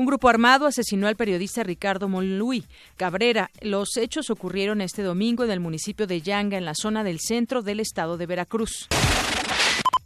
Un 0.00 0.06
grupo 0.06 0.30
armado 0.30 0.64
asesinó 0.64 1.08
al 1.08 1.16
periodista 1.16 1.62
Ricardo 1.62 2.08
Monluy 2.08 2.64
Cabrera. 2.96 3.50
Los 3.60 3.98
hechos 3.98 4.30
ocurrieron 4.30 4.80
este 4.80 5.02
domingo 5.02 5.44
en 5.44 5.50
el 5.50 5.60
municipio 5.60 6.06
de 6.06 6.22
Yanga, 6.22 6.56
en 6.56 6.64
la 6.64 6.74
zona 6.74 7.04
del 7.04 7.20
centro 7.20 7.60
del 7.60 7.80
estado 7.80 8.16
de 8.16 8.24
Veracruz. 8.24 8.88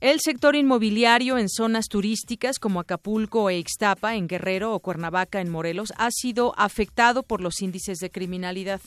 El 0.00 0.18
sector 0.18 0.56
inmobiliario 0.56 1.38
en 1.38 1.48
zonas 1.48 1.86
turísticas 1.86 2.58
como 2.58 2.80
Acapulco 2.80 3.48
e 3.50 3.58
Ixtapa, 3.58 4.16
en 4.16 4.26
Guerrero 4.26 4.74
o 4.74 4.80
Cuernavaca, 4.80 5.40
en 5.40 5.48
Morelos, 5.48 5.92
ha 5.96 6.10
sido 6.10 6.54
afectado 6.58 7.22
por 7.22 7.40
los 7.40 7.62
índices 7.62 7.98
de 7.98 8.10
criminalidad. 8.10 8.80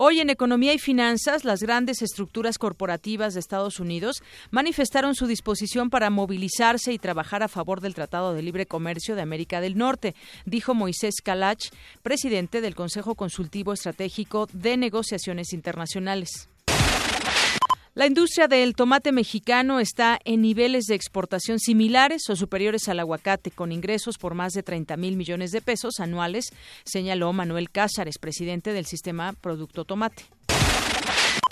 Hoy 0.00 0.20
en 0.20 0.30
Economía 0.30 0.72
y 0.74 0.78
Finanzas, 0.78 1.44
las 1.44 1.60
grandes 1.60 2.02
estructuras 2.02 2.56
corporativas 2.56 3.34
de 3.34 3.40
Estados 3.40 3.80
Unidos 3.80 4.22
manifestaron 4.52 5.16
su 5.16 5.26
disposición 5.26 5.90
para 5.90 6.08
movilizarse 6.08 6.92
y 6.92 7.00
trabajar 7.00 7.42
a 7.42 7.48
favor 7.48 7.80
del 7.80 7.94
Tratado 7.94 8.32
de 8.32 8.42
Libre 8.42 8.66
Comercio 8.66 9.16
de 9.16 9.22
América 9.22 9.60
del 9.60 9.76
Norte, 9.76 10.14
dijo 10.46 10.72
Moisés 10.72 11.16
Kalach, 11.20 11.70
presidente 12.04 12.60
del 12.60 12.76
Consejo 12.76 13.16
Consultivo 13.16 13.72
Estratégico 13.72 14.46
de 14.52 14.76
Negociaciones 14.76 15.52
Internacionales. 15.52 16.48
La 17.98 18.06
industria 18.06 18.46
del 18.46 18.76
tomate 18.76 19.10
mexicano 19.10 19.80
está 19.80 20.20
en 20.24 20.40
niveles 20.40 20.84
de 20.84 20.94
exportación 20.94 21.58
similares 21.58 22.30
o 22.30 22.36
superiores 22.36 22.88
al 22.88 23.00
aguacate, 23.00 23.50
con 23.50 23.72
ingresos 23.72 24.18
por 24.18 24.34
más 24.34 24.52
de 24.52 24.62
30 24.62 24.96
mil 24.96 25.16
millones 25.16 25.50
de 25.50 25.60
pesos 25.60 25.98
anuales, 25.98 26.52
señaló 26.84 27.32
Manuel 27.32 27.70
Cázares, 27.70 28.18
presidente 28.18 28.72
del 28.72 28.86
sistema 28.86 29.32
Producto 29.32 29.84
Tomate. 29.84 30.26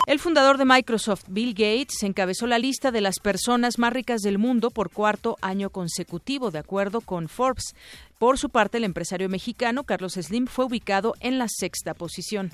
El 0.07 0.19
fundador 0.19 0.57
de 0.57 0.63
Microsoft, 0.63 1.25
Bill 1.27 1.51
Gates, 1.51 2.01
encabezó 2.03 2.47
la 2.47 2.59
lista 2.59 2.91
de 2.91 3.01
las 3.01 3.19
personas 3.19 3.77
más 3.77 3.91
ricas 3.91 4.21
del 4.21 4.37
mundo 4.37 4.69
por 4.69 4.89
cuarto 4.89 5.35
año 5.41 5.69
consecutivo, 5.69 6.49
de 6.49 6.59
acuerdo 6.59 7.01
con 7.01 7.27
Forbes. 7.27 7.75
Por 8.17 8.37
su 8.37 8.49
parte, 8.49 8.77
el 8.77 8.85
empresario 8.85 9.27
mexicano 9.27 9.83
Carlos 9.83 10.13
Slim 10.13 10.47
fue 10.47 10.63
ubicado 10.63 11.13
en 11.19 11.39
la 11.39 11.47
sexta 11.49 11.93
posición. 11.93 12.53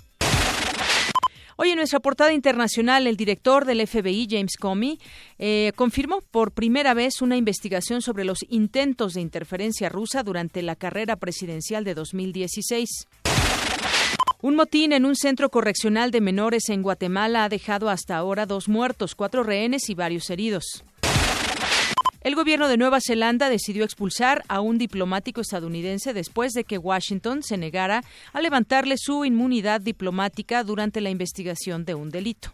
Hoy 1.56 1.70
en 1.70 1.78
nuestra 1.78 2.00
portada 2.00 2.34
internacional, 2.34 3.06
el 3.06 3.16
director 3.16 3.66
del 3.66 3.86
FBI, 3.86 4.28
James 4.30 4.58
Comey, 4.60 5.00
eh, 5.38 5.72
confirmó 5.76 6.22
por 6.22 6.52
primera 6.52 6.94
vez 6.94 7.22
una 7.22 7.38
investigación 7.38 8.02
sobre 8.02 8.26
los 8.26 8.40
intentos 8.50 9.14
de 9.14 9.22
interferencia 9.22 9.90
rusa 9.90 10.24
durante 10.24 10.64
la 10.64 10.76
carrera 10.76 11.16
presidencial 11.16 11.84
de 11.84 11.94
2016. 11.94 13.08
Un 14.42 14.56
motín 14.56 14.92
en 14.94 15.06
un 15.06 15.16
centro 15.16 15.50
correccional 15.50 16.12
de 16.12 16.22
menores 16.22 16.70
en 16.70 16.82
Guatemala 16.82 17.46
ha 17.46 17.50
dejado 17.50 17.90
hasta 17.90 18.18
ahora 18.18 18.46
dos 18.46 18.68
muertos, 18.68 19.16
cuatro 19.16 19.44
rehenes 19.44 19.90
y 19.90 19.94
varios 19.94 20.30
heridos. 20.30 20.84
El 22.24 22.36
gobierno 22.36 22.70
de 22.70 22.78
Nueva 22.78 23.00
Zelanda 23.06 23.50
decidió 23.50 23.84
expulsar 23.84 24.46
a 24.48 24.62
un 24.62 24.78
diplomático 24.78 25.42
estadounidense 25.42 26.14
después 26.14 26.54
de 26.54 26.64
que 26.64 26.78
Washington 26.78 27.44
se 27.44 27.58
negara 27.58 28.02
a 28.32 28.40
levantarle 28.40 28.96
su 28.98 29.26
inmunidad 29.26 29.82
diplomática 29.82 30.64
durante 30.64 31.02
la 31.02 31.10
investigación 31.10 31.84
de 31.84 31.96
un 31.96 32.12
delito. 32.12 32.54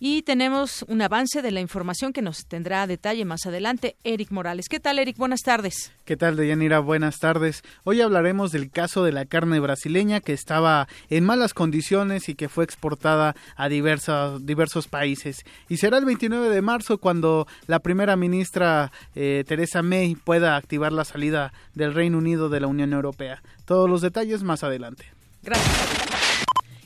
Y 0.00 0.22
tenemos 0.22 0.84
un 0.86 1.02
avance 1.02 1.42
de 1.42 1.50
la 1.50 1.60
información 1.60 2.12
que 2.12 2.22
nos 2.22 2.46
tendrá 2.46 2.82
a 2.82 2.86
detalle 2.86 3.24
más 3.24 3.46
adelante 3.46 3.96
Eric 4.04 4.30
Morales. 4.30 4.68
¿Qué 4.68 4.78
tal, 4.78 5.00
Eric? 5.00 5.16
Buenas 5.16 5.40
tardes. 5.40 5.90
¿Qué 6.04 6.16
tal, 6.16 6.36
Deyanira? 6.36 6.78
Buenas 6.78 7.18
tardes. 7.18 7.64
Hoy 7.82 8.00
hablaremos 8.00 8.52
del 8.52 8.70
caso 8.70 9.02
de 9.02 9.10
la 9.10 9.24
carne 9.24 9.58
brasileña 9.58 10.20
que 10.20 10.32
estaba 10.32 10.86
en 11.10 11.24
malas 11.24 11.52
condiciones 11.52 12.28
y 12.28 12.36
que 12.36 12.48
fue 12.48 12.62
exportada 12.62 13.34
a 13.56 13.68
diversos, 13.68 14.46
diversos 14.46 14.86
países. 14.86 15.44
Y 15.68 15.78
será 15.78 15.98
el 15.98 16.04
29 16.04 16.48
de 16.48 16.62
marzo 16.62 16.98
cuando 16.98 17.48
la 17.66 17.80
primera 17.80 18.14
ministra 18.14 18.92
eh, 19.16 19.42
Teresa 19.48 19.82
May 19.82 20.14
pueda 20.14 20.56
activar 20.56 20.92
la 20.92 21.04
salida 21.04 21.52
del 21.74 21.92
Reino 21.92 22.18
Unido 22.18 22.48
de 22.48 22.60
la 22.60 22.68
Unión 22.68 22.92
Europea. 22.92 23.42
Todos 23.64 23.90
los 23.90 24.00
detalles 24.00 24.44
más 24.44 24.62
adelante. 24.62 25.06
Gracias. 25.42 26.17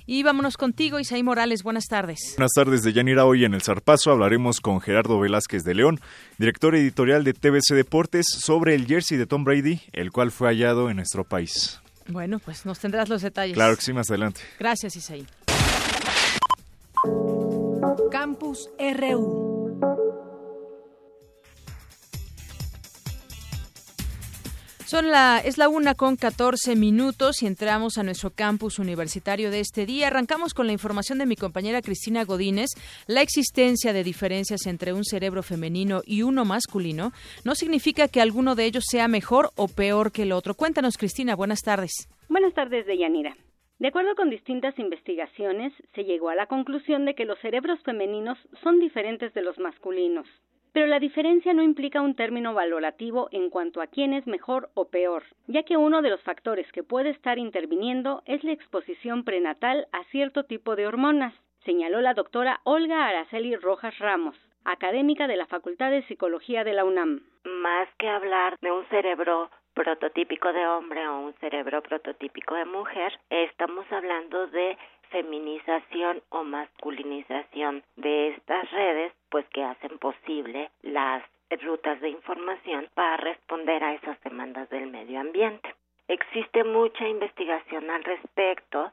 Y 0.06 0.22
vámonos 0.22 0.56
contigo, 0.56 0.98
Isaí 0.98 1.22
Morales. 1.22 1.62
Buenas 1.62 1.86
tardes. 1.86 2.34
Buenas 2.36 2.52
tardes, 2.54 2.82
de 2.82 2.92
Yanira. 2.92 3.24
Hoy 3.24 3.44
en 3.44 3.54
El 3.54 3.62
Zarpazo 3.62 4.10
hablaremos 4.10 4.60
con 4.60 4.80
Gerardo 4.80 5.18
Velázquez 5.20 5.62
de 5.62 5.74
León, 5.74 6.00
director 6.38 6.74
editorial 6.74 7.24
de 7.24 7.34
TBC 7.34 7.74
Deportes, 7.74 8.26
sobre 8.28 8.74
el 8.74 8.86
jersey 8.86 9.16
de 9.18 9.26
Tom 9.26 9.44
Brady, 9.44 9.80
el 9.92 10.10
cual 10.10 10.30
fue 10.30 10.48
hallado 10.48 10.90
en 10.90 10.96
nuestro 10.96 11.24
país. 11.24 11.80
Bueno, 12.08 12.38
pues 12.40 12.66
nos 12.66 12.78
tendrás 12.80 13.08
los 13.08 13.22
detalles. 13.22 13.54
Claro 13.54 13.76
que 13.76 13.82
sí, 13.82 13.92
más 13.92 14.10
adelante. 14.10 14.40
Gracias, 14.58 14.96
Isaí. 14.96 15.26
Campus 18.10 18.68
RU. 18.78 19.51
Son 24.92 25.08
la, 25.08 25.38
es 25.38 25.56
la 25.56 25.70
una 25.70 25.94
con 25.94 26.16
14 26.16 26.76
minutos 26.76 27.42
y 27.42 27.46
entramos 27.46 27.96
a 27.96 28.02
nuestro 28.02 28.28
campus 28.28 28.78
universitario 28.78 29.50
de 29.50 29.60
este 29.60 29.86
día. 29.86 30.08
Arrancamos 30.08 30.52
con 30.52 30.66
la 30.66 30.74
información 30.74 31.16
de 31.16 31.24
mi 31.24 31.34
compañera 31.34 31.80
Cristina 31.80 32.26
Godínez. 32.26 32.68
La 33.06 33.22
existencia 33.22 33.94
de 33.94 34.04
diferencias 34.04 34.66
entre 34.66 34.92
un 34.92 35.04
cerebro 35.04 35.42
femenino 35.42 36.02
y 36.04 36.20
uno 36.24 36.44
masculino 36.44 37.12
no 37.42 37.54
significa 37.54 38.06
que 38.06 38.20
alguno 38.20 38.54
de 38.54 38.66
ellos 38.66 38.84
sea 38.86 39.08
mejor 39.08 39.48
o 39.56 39.66
peor 39.66 40.12
que 40.12 40.24
el 40.24 40.32
otro. 40.32 40.52
Cuéntanos, 40.52 40.98
Cristina. 40.98 41.36
Buenas 41.36 41.62
tardes. 41.62 42.06
Buenas 42.28 42.52
tardes, 42.52 42.84
Deyanira. 42.84 43.34
De 43.78 43.88
acuerdo 43.88 44.14
con 44.14 44.28
distintas 44.28 44.78
investigaciones, 44.78 45.72
se 45.94 46.04
llegó 46.04 46.28
a 46.28 46.34
la 46.34 46.48
conclusión 46.48 47.06
de 47.06 47.14
que 47.14 47.24
los 47.24 47.38
cerebros 47.40 47.80
femeninos 47.82 48.36
son 48.62 48.78
diferentes 48.78 49.32
de 49.32 49.40
los 49.40 49.56
masculinos 49.58 50.26
pero 50.72 50.86
la 50.86 50.98
diferencia 50.98 51.52
no 51.54 51.62
implica 51.62 52.00
un 52.00 52.14
término 52.14 52.54
valorativo 52.54 53.28
en 53.30 53.50
cuanto 53.50 53.80
a 53.80 53.86
quién 53.86 54.12
es 54.12 54.26
mejor 54.26 54.70
o 54.74 54.88
peor, 54.88 55.24
ya 55.46 55.62
que 55.62 55.76
uno 55.76 56.02
de 56.02 56.10
los 56.10 56.22
factores 56.22 56.70
que 56.72 56.82
puede 56.82 57.10
estar 57.10 57.38
interviniendo 57.38 58.22
es 58.26 58.42
la 58.42 58.52
exposición 58.52 59.24
prenatal 59.24 59.86
a 59.92 60.04
cierto 60.04 60.44
tipo 60.44 60.76
de 60.76 60.86
hormonas, 60.86 61.34
señaló 61.64 62.00
la 62.00 62.14
doctora 62.14 62.60
Olga 62.64 63.06
Araceli 63.06 63.54
Rojas 63.56 63.98
Ramos, 63.98 64.36
académica 64.64 65.26
de 65.26 65.36
la 65.36 65.46
Facultad 65.46 65.90
de 65.90 66.02
Psicología 66.06 66.64
de 66.64 66.72
la 66.72 66.84
UNAM. 66.84 67.20
Más 67.44 67.88
que 67.98 68.08
hablar 68.08 68.56
de 68.60 68.70
un 68.70 68.84
cerebro 68.86 69.50
prototípico 69.74 70.52
de 70.52 70.66
hombre 70.66 71.06
o 71.08 71.20
un 71.20 71.34
cerebro 71.34 71.82
prototípico 71.82 72.54
de 72.54 72.64
mujer, 72.64 73.18
estamos 73.30 73.84
hablando 73.90 74.46
de 74.48 74.76
feminización 75.12 76.22
o 76.30 76.42
masculinización 76.42 77.84
de 77.96 78.30
estas 78.30 78.70
redes, 78.72 79.12
pues 79.30 79.46
que 79.50 79.62
hacen 79.62 79.98
posible 79.98 80.70
las 80.82 81.22
rutas 81.60 82.00
de 82.00 82.08
información 82.08 82.88
para 82.94 83.18
responder 83.18 83.84
a 83.84 83.94
esas 83.94 84.20
demandas 84.22 84.68
del 84.70 84.86
medio 84.88 85.20
ambiente. 85.20 85.74
Existe 86.08 86.64
mucha 86.64 87.06
investigación 87.06 87.90
al 87.90 88.02
respecto, 88.04 88.90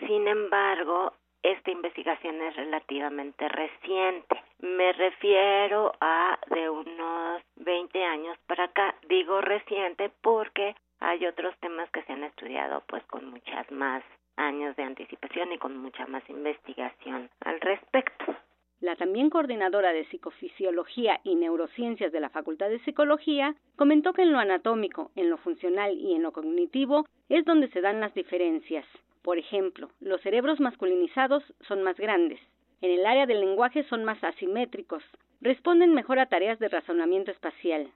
sin 0.00 0.26
embargo, 0.26 1.12
esta 1.42 1.70
investigación 1.70 2.40
es 2.42 2.56
relativamente 2.56 3.48
reciente. 3.48 4.42
Me 4.60 4.92
refiero 4.92 5.92
a 6.00 6.38
de 6.48 6.68
unos 6.68 7.42
20 7.56 8.04
años 8.04 8.36
para 8.46 8.64
acá. 8.64 8.94
Digo 9.08 9.40
reciente 9.40 10.10
porque 10.20 10.74
hay 11.00 11.26
otros 11.26 11.56
temas 11.60 11.88
que 11.90 12.02
se 12.02 12.12
han 12.12 12.24
estudiado 12.24 12.82
pues 12.88 13.04
con 13.04 13.30
muchas 13.30 13.70
más 13.70 14.02
años 14.38 14.74
de 14.76 14.84
anticipación 14.84 15.52
y 15.52 15.58
con 15.58 15.76
mucha 15.76 16.06
más 16.06 16.22
investigación 16.30 17.28
al 17.40 17.60
respecto. 17.60 18.34
La 18.80 18.94
también 18.94 19.28
coordinadora 19.28 19.92
de 19.92 20.04
psicofisiología 20.06 21.20
y 21.24 21.34
neurociencias 21.34 22.12
de 22.12 22.20
la 22.20 22.30
Facultad 22.30 22.70
de 22.70 22.78
Psicología 22.84 23.56
comentó 23.76 24.12
que 24.12 24.22
en 24.22 24.32
lo 24.32 24.38
anatómico, 24.38 25.10
en 25.16 25.30
lo 25.30 25.36
funcional 25.38 25.98
y 25.98 26.14
en 26.14 26.22
lo 26.22 26.32
cognitivo 26.32 27.04
es 27.28 27.44
donde 27.44 27.68
se 27.70 27.80
dan 27.80 28.00
las 28.00 28.14
diferencias. 28.14 28.86
Por 29.22 29.36
ejemplo, 29.36 29.90
los 30.00 30.20
cerebros 30.22 30.60
masculinizados 30.60 31.42
son 31.66 31.82
más 31.82 31.96
grandes. 31.96 32.40
En 32.80 32.92
el 32.92 33.04
área 33.04 33.26
del 33.26 33.40
lenguaje 33.40 33.82
son 33.84 34.04
más 34.04 34.22
asimétricos, 34.22 35.02
responden 35.40 35.92
mejor 35.92 36.20
a 36.20 36.26
tareas 36.26 36.60
de 36.60 36.68
razonamiento 36.68 37.32
espacial, 37.32 37.90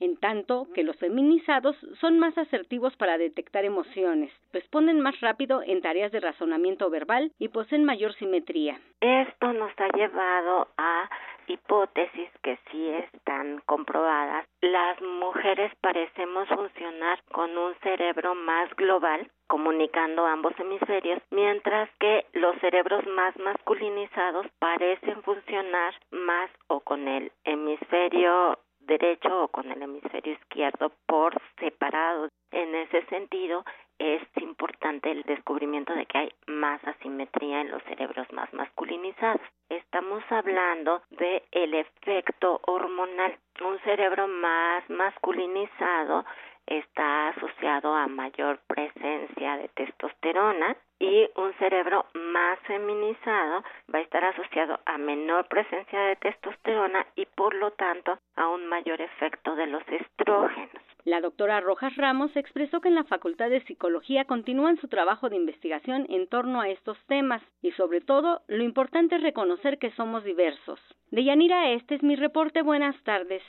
en 0.00 0.16
tanto 0.16 0.66
que 0.74 0.82
los 0.82 0.96
feminizados 0.96 1.76
son 2.00 2.18
más 2.18 2.36
asertivos 2.38 2.94
para 2.96 3.18
detectar 3.18 3.64
emociones, 3.64 4.32
responden 4.52 5.00
más 5.00 5.20
rápido 5.20 5.62
en 5.62 5.82
tareas 5.82 6.12
de 6.12 6.20
razonamiento 6.20 6.90
verbal 6.90 7.32
y 7.38 7.48
poseen 7.48 7.84
mayor 7.84 8.14
simetría. 8.14 8.80
Esto 9.00 9.52
nos 9.52 9.72
ha 9.78 9.88
llevado 9.96 10.68
a 10.76 11.08
hipótesis 11.46 12.30
que 12.42 12.58
sí 12.70 12.90
están 12.90 13.60
comprobadas. 13.66 14.46
Las 14.60 15.00
mujeres 15.00 15.72
parecemos 15.80 16.48
funcionar 16.48 17.22
con 17.32 17.56
un 17.56 17.74
cerebro 17.82 18.34
más 18.34 18.74
global 18.76 19.30
comunicando 19.48 20.26
ambos 20.26 20.52
hemisferios, 20.58 21.22
mientras 21.30 21.88
que 21.98 22.26
los 22.34 22.54
cerebros 22.60 23.04
más 23.06 23.34
masculinizados 23.38 24.46
parecen 24.58 25.22
funcionar 25.22 25.94
más 26.10 26.50
o 26.68 26.80
con 26.80 27.08
el 27.08 27.32
hemisferio 27.44 28.58
derecho 28.88 29.44
o 29.44 29.48
con 29.48 29.70
el 29.70 29.80
hemisferio 29.80 30.32
izquierdo 30.32 30.90
por 31.06 31.40
separado. 31.60 32.28
En 32.50 32.74
ese 32.74 33.04
sentido, 33.06 33.64
es 33.98 34.22
importante 34.40 35.10
el 35.10 35.22
descubrimiento 35.22 35.92
de 35.94 36.06
que 36.06 36.18
hay 36.18 36.32
más 36.46 36.82
asimetría 36.84 37.60
en 37.60 37.70
los 37.70 37.82
cerebros 37.84 38.26
más 38.32 38.52
masculinizados. 38.52 39.42
Estamos 39.68 40.24
hablando 40.30 41.02
de 41.10 41.44
el 41.52 41.74
efecto 41.74 42.60
hormonal. 42.66 43.38
Un 43.60 43.78
cerebro 43.80 44.26
más 44.26 44.88
masculinizado 44.88 46.24
está 46.66 47.28
asociado 47.28 47.94
a 47.94 48.06
mayor 48.06 48.60
presencia 48.66 49.56
de 49.58 49.68
testosterona 49.68 50.76
y 51.00 51.28
un 51.36 51.52
cerebro 51.54 52.06
más 52.14 52.58
feminizado 52.60 53.62
va 53.92 53.98
a 53.98 54.02
estar 54.02 54.24
asociado 54.24 54.80
a 54.84 54.98
menor 54.98 55.46
presencia 55.48 56.00
de 56.00 56.16
testosterona 56.16 57.06
y 57.14 57.26
por 57.26 57.54
lo 57.54 57.70
tanto 57.72 58.18
a 58.36 58.48
un 58.48 58.66
mayor 58.66 59.00
efecto 59.00 59.54
de 59.54 59.66
los 59.66 59.82
estrógenos. 59.88 60.82
La 61.08 61.22
doctora 61.22 61.62
Rojas 61.62 61.96
Ramos 61.96 62.36
expresó 62.36 62.82
que 62.82 62.88
en 62.88 62.94
la 62.94 63.04
Facultad 63.04 63.48
de 63.48 63.64
Psicología 63.64 64.26
continúan 64.26 64.78
su 64.78 64.88
trabajo 64.88 65.30
de 65.30 65.36
investigación 65.36 66.04
en 66.10 66.26
torno 66.26 66.60
a 66.60 66.68
estos 66.68 66.98
temas 67.06 67.40
y 67.62 67.72
sobre 67.72 68.02
todo 68.02 68.42
lo 68.46 68.62
importante 68.62 69.16
es 69.16 69.22
reconocer 69.22 69.78
que 69.78 69.90
somos 69.92 70.22
diversos. 70.22 70.78
De 71.10 71.24
Yanira, 71.24 71.72
este 71.72 71.94
es 71.94 72.02
mi 72.02 72.14
reporte. 72.14 72.60
Buenas 72.60 72.94
tardes. 73.04 73.40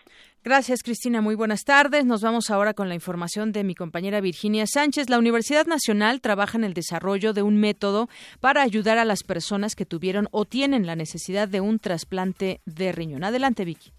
Gracias, 0.42 0.84
Cristina. 0.84 1.20
Muy 1.20 1.36
buenas 1.36 1.66
tardes. 1.66 2.06
Nos 2.06 2.22
vamos 2.22 2.50
ahora 2.50 2.74
con 2.74 2.88
la 2.88 2.96
información 2.96 3.52
de 3.52 3.66
mi 3.66 3.76
compañera 3.76 4.22
Virginia 4.22 4.66
Sánchez. 4.66 5.10
La 5.10 5.20
Universidad 5.20 5.66
Nacional 5.66 6.22
trabaja 6.22 6.58
en 6.58 6.64
el 6.64 6.74
desarrollo 6.74 7.34
de 7.34 7.42
un 7.42 7.58
método 7.58 8.08
para 8.40 8.62
ayudar 8.62 8.98
a 9.00 9.04
las 9.04 9.24
personas 9.24 9.76
que 9.76 9.86
tuvieron 9.86 10.30
o 10.32 10.46
tienen 10.46 10.88
la 10.88 10.96
necesidad 10.96 11.50
de 11.50 11.60
un 11.60 11.80
trasplante 11.80 12.62
de 12.66 12.94
riñón. 12.94 13.26
Adelante, 13.26 13.66
Vicky. 13.66 13.92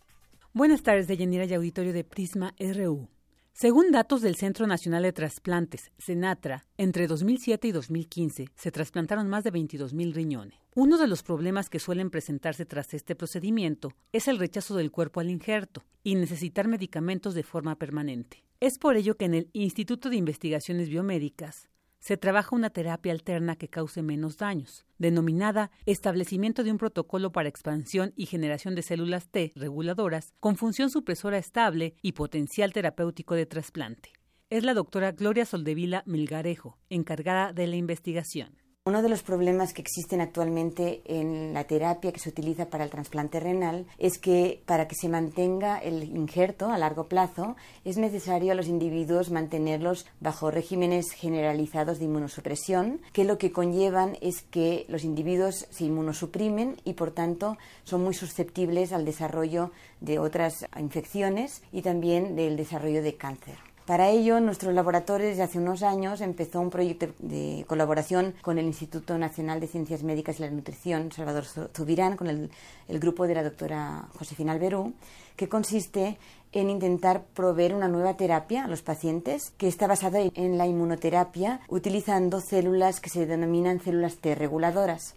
Buenas 0.54 0.82
tardes, 0.82 1.08
de 1.08 1.18
Yanira 1.18 1.44
y 1.44 1.52
auditorio 1.52 1.92
de 1.92 2.04
Prisma 2.04 2.54
RU. 2.58 3.06
Según 3.52 3.90
datos 3.90 4.22
del 4.22 4.36
Centro 4.36 4.66
Nacional 4.66 5.02
de 5.02 5.12
Trasplantes, 5.12 5.90
CENATRA, 5.98 6.64
entre 6.78 7.06
2007 7.06 7.68
y 7.68 7.72
2015 7.72 8.48
se 8.54 8.70
trasplantaron 8.70 9.28
más 9.28 9.44
de 9.44 9.52
22.000 9.52 10.14
riñones. 10.14 10.58
Uno 10.74 10.98
de 10.98 11.06
los 11.06 11.22
problemas 11.22 11.68
que 11.68 11.78
suelen 11.78 12.10
presentarse 12.10 12.64
tras 12.64 12.94
este 12.94 13.14
procedimiento 13.14 13.92
es 14.12 14.28
el 14.28 14.38
rechazo 14.38 14.76
del 14.76 14.90
cuerpo 14.90 15.20
al 15.20 15.30
injerto 15.30 15.84
y 16.02 16.14
necesitar 16.14 16.68
medicamentos 16.68 17.34
de 17.34 17.42
forma 17.42 17.76
permanente. 17.76 18.44
Es 18.60 18.78
por 18.78 18.96
ello 18.96 19.16
que 19.16 19.24
en 19.24 19.34
el 19.34 19.50
Instituto 19.52 20.10
de 20.10 20.16
Investigaciones 20.16 20.88
Biomédicas 20.88 21.69
se 22.00 22.16
trabaja 22.16 22.56
una 22.56 22.70
terapia 22.70 23.12
alterna 23.12 23.56
que 23.56 23.68
cause 23.68 24.02
menos 24.02 24.38
daños, 24.38 24.86
denominada 24.98 25.70
establecimiento 25.86 26.64
de 26.64 26.72
un 26.72 26.78
protocolo 26.78 27.30
para 27.30 27.48
expansión 27.48 28.12
y 28.16 28.26
generación 28.26 28.74
de 28.74 28.82
células 28.82 29.28
T 29.28 29.52
reguladoras 29.54 30.34
con 30.40 30.56
función 30.56 30.90
supresora 30.90 31.38
estable 31.38 31.94
y 32.02 32.12
potencial 32.12 32.72
terapéutico 32.72 33.34
de 33.34 33.46
trasplante. 33.46 34.12
Es 34.48 34.64
la 34.64 34.74
doctora 34.74 35.12
Gloria 35.12 35.44
Soldevila 35.44 36.02
Milgarejo, 36.06 36.76
encargada 36.88 37.52
de 37.52 37.68
la 37.68 37.76
investigación. 37.76 38.59
Uno 38.86 39.02
de 39.02 39.10
los 39.10 39.22
problemas 39.22 39.74
que 39.74 39.82
existen 39.82 40.22
actualmente 40.22 41.02
en 41.04 41.52
la 41.52 41.64
terapia 41.64 42.12
que 42.12 42.18
se 42.18 42.30
utiliza 42.30 42.70
para 42.70 42.82
el 42.82 42.88
trasplante 42.88 43.38
renal 43.38 43.84
es 43.98 44.16
que 44.16 44.62
para 44.64 44.88
que 44.88 44.94
se 44.94 45.10
mantenga 45.10 45.76
el 45.76 46.02
injerto 46.02 46.70
a 46.70 46.78
largo 46.78 47.06
plazo 47.06 47.56
es 47.84 47.98
necesario 47.98 48.52
a 48.52 48.54
los 48.54 48.68
individuos 48.68 49.30
mantenerlos 49.30 50.06
bajo 50.20 50.50
regímenes 50.50 51.12
generalizados 51.12 51.98
de 51.98 52.06
inmunosupresión, 52.06 53.02
que 53.12 53.24
lo 53.24 53.36
que 53.36 53.52
conllevan 53.52 54.16
es 54.22 54.40
que 54.40 54.86
los 54.88 55.04
individuos 55.04 55.66
se 55.68 55.84
inmunosuprimen 55.84 56.80
y 56.82 56.94
por 56.94 57.10
tanto 57.10 57.58
son 57.84 58.02
muy 58.02 58.14
susceptibles 58.14 58.94
al 58.94 59.04
desarrollo 59.04 59.72
de 60.00 60.18
otras 60.18 60.66
infecciones 60.78 61.62
y 61.70 61.82
también 61.82 62.34
del 62.34 62.56
desarrollo 62.56 63.02
de 63.02 63.14
cáncer. 63.14 63.69
Para 63.90 64.08
ello, 64.08 64.38
nuestros 64.38 64.72
laboratorios 64.72 65.30
desde 65.30 65.42
hace 65.42 65.58
unos 65.58 65.82
años 65.82 66.20
empezó 66.20 66.60
un 66.60 66.70
proyecto 66.70 67.08
de 67.18 67.64
colaboración 67.66 68.36
con 68.40 68.56
el 68.56 68.66
Instituto 68.66 69.18
Nacional 69.18 69.58
de 69.58 69.66
Ciencias 69.66 70.04
Médicas 70.04 70.38
y 70.38 70.42
la 70.42 70.50
Nutrición, 70.50 71.10
Salvador 71.10 71.44
Zubirán, 71.44 72.16
con 72.16 72.28
el, 72.28 72.52
el 72.86 73.00
grupo 73.00 73.26
de 73.26 73.34
la 73.34 73.42
doctora 73.42 74.06
Josefina 74.16 74.52
Alberú, 74.52 74.92
que 75.34 75.48
consiste 75.48 76.18
en 76.52 76.70
intentar 76.70 77.24
proveer 77.34 77.74
una 77.74 77.88
nueva 77.88 78.16
terapia 78.16 78.64
a 78.64 78.68
los 78.68 78.82
pacientes 78.82 79.50
que 79.58 79.66
está 79.66 79.88
basada 79.88 80.20
en 80.20 80.56
la 80.56 80.68
inmunoterapia 80.68 81.60
utilizando 81.66 82.40
células 82.40 83.00
que 83.00 83.10
se 83.10 83.26
denominan 83.26 83.80
células 83.80 84.18
T 84.18 84.36
reguladoras. 84.36 85.14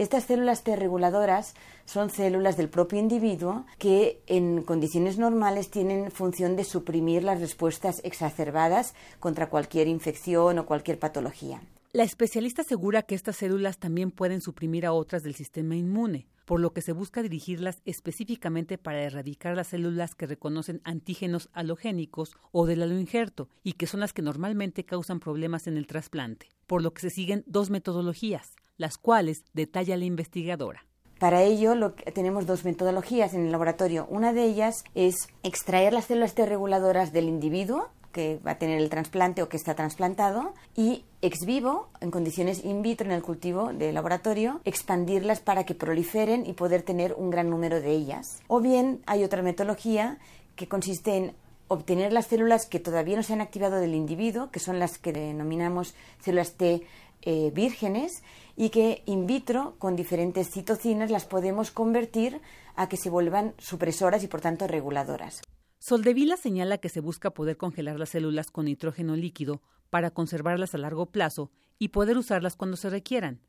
Estas 0.00 0.24
células 0.24 0.64
T 0.64 0.76
reguladoras 0.76 1.52
son 1.84 2.08
células 2.08 2.56
del 2.56 2.70
propio 2.70 2.98
individuo 2.98 3.66
que 3.76 4.22
en 4.26 4.62
condiciones 4.62 5.18
normales 5.18 5.70
tienen 5.70 6.10
función 6.10 6.56
de 6.56 6.64
suprimir 6.64 7.22
las 7.22 7.38
respuestas 7.38 8.00
exacerbadas 8.02 8.94
contra 9.18 9.50
cualquier 9.50 9.88
infección 9.88 10.58
o 10.58 10.64
cualquier 10.64 10.98
patología. 10.98 11.60
La 11.92 12.04
especialista 12.04 12.62
asegura 12.62 13.02
que 13.02 13.14
estas 13.14 13.36
células 13.36 13.76
también 13.76 14.10
pueden 14.10 14.40
suprimir 14.40 14.86
a 14.86 14.94
otras 14.94 15.22
del 15.22 15.34
sistema 15.34 15.76
inmune, 15.76 16.28
por 16.46 16.60
lo 16.60 16.72
que 16.72 16.80
se 16.80 16.92
busca 16.92 17.20
dirigirlas 17.20 17.82
específicamente 17.84 18.78
para 18.78 19.02
erradicar 19.02 19.54
las 19.54 19.66
células 19.66 20.14
que 20.14 20.26
reconocen 20.26 20.80
antígenos 20.82 21.50
halogénicos 21.52 22.34
o 22.52 22.64
del 22.64 22.80
aloinjerto 22.80 23.50
y 23.62 23.74
que 23.74 23.86
son 23.86 24.00
las 24.00 24.14
que 24.14 24.22
normalmente 24.22 24.86
causan 24.86 25.20
problemas 25.20 25.66
en 25.66 25.76
el 25.76 25.86
trasplante, 25.86 26.48
por 26.66 26.80
lo 26.80 26.94
que 26.94 27.02
se 27.02 27.10
siguen 27.10 27.44
dos 27.46 27.68
metodologías, 27.68 28.54
las 28.80 28.96
cuales 28.96 29.44
detalla 29.52 29.96
la 29.96 30.06
investigadora. 30.06 30.86
Para 31.18 31.42
ello 31.42 31.74
tenemos 32.14 32.46
dos 32.46 32.64
metodologías 32.64 33.34
en 33.34 33.44
el 33.44 33.52
laboratorio. 33.52 34.06
Una 34.08 34.32
de 34.32 34.44
ellas 34.44 34.84
es 34.94 35.28
extraer 35.42 35.92
las 35.92 36.06
células 36.06 36.34
T 36.34 36.46
reguladoras 36.46 37.12
del 37.12 37.28
individuo 37.28 37.90
que 38.10 38.40
va 38.44 38.52
a 38.52 38.58
tener 38.58 38.80
el 38.80 38.88
trasplante 38.88 39.42
o 39.42 39.48
que 39.48 39.58
está 39.58 39.74
trasplantado 39.74 40.54
y 40.74 41.04
ex 41.22 41.44
vivo, 41.46 41.90
en 42.00 42.10
condiciones 42.10 42.64
in 42.64 42.82
vitro 42.82 43.06
en 43.06 43.12
el 43.12 43.22
cultivo 43.22 43.72
de 43.72 43.92
laboratorio, 43.92 44.60
expandirlas 44.64 45.40
para 45.40 45.64
que 45.64 45.74
proliferen 45.74 46.46
y 46.46 46.54
poder 46.54 46.82
tener 46.82 47.14
un 47.16 47.30
gran 47.30 47.50
número 47.50 47.80
de 47.80 47.92
ellas. 47.92 48.42
O 48.48 48.60
bien 48.60 49.02
hay 49.06 49.22
otra 49.22 49.42
metodología 49.42 50.18
que 50.56 50.68
consiste 50.68 51.16
en 51.16 51.34
obtener 51.68 52.12
las 52.12 52.26
células 52.26 52.66
que 52.66 52.80
todavía 52.80 53.16
no 53.16 53.22
se 53.22 53.34
han 53.34 53.40
activado 53.40 53.76
del 53.76 53.94
individuo, 53.94 54.50
que 54.50 54.58
son 54.58 54.78
las 54.80 54.98
que 54.98 55.12
denominamos 55.12 55.94
células 56.20 56.54
T 56.54 56.82
eh, 57.22 57.50
vírgenes, 57.54 58.22
y 58.56 58.70
que 58.70 59.02
in 59.06 59.26
vitro, 59.26 59.74
con 59.78 59.96
diferentes 59.96 60.50
citocinas, 60.50 61.10
las 61.10 61.24
podemos 61.24 61.70
convertir 61.70 62.40
a 62.76 62.88
que 62.88 62.96
se 62.96 63.10
vuelvan 63.10 63.54
supresoras 63.58 64.22
y 64.24 64.28
por 64.28 64.40
tanto 64.40 64.66
reguladoras. 64.66 65.42
Soldevila 65.78 66.36
señala 66.36 66.78
que 66.78 66.88
se 66.88 67.00
busca 67.00 67.30
poder 67.30 67.56
congelar 67.56 67.98
las 67.98 68.10
células 68.10 68.50
con 68.50 68.66
nitrógeno 68.66 69.16
líquido 69.16 69.62
para 69.88 70.10
conservarlas 70.10 70.74
a 70.74 70.78
largo 70.78 71.06
plazo 71.06 71.50
y 71.78 71.88
poder 71.88 72.18
usarlas 72.18 72.56
cuando 72.56 72.76
se 72.76 72.90
requieran, 72.90 73.40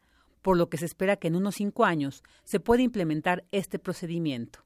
por 0.41 0.57
lo 0.57 0.69
que 0.69 0.77
se 0.77 0.85
espera 0.85 1.17
que 1.17 1.27
en 1.27 1.35
unos 1.35 1.55
cinco 1.55 1.85
años 1.85 2.23
se 2.43 2.59
pueda 2.59 2.81
implementar 2.81 3.43
este 3.51 3.79
procedimiento. 3.79 4.59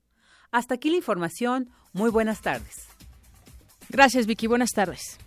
Hasta 0.51 0.75
aquí 0.75 0.89
la 0.89 0.97
información. 0.97 1.69
Muy 1.91 2.11
buenas 2.11 2.41
tardes. 2.41 2.87
Gracias, 3.89 4.25
Vicky. 4.25 4.47
Buenas 4.47 4.71
tardes. 4.71 5.17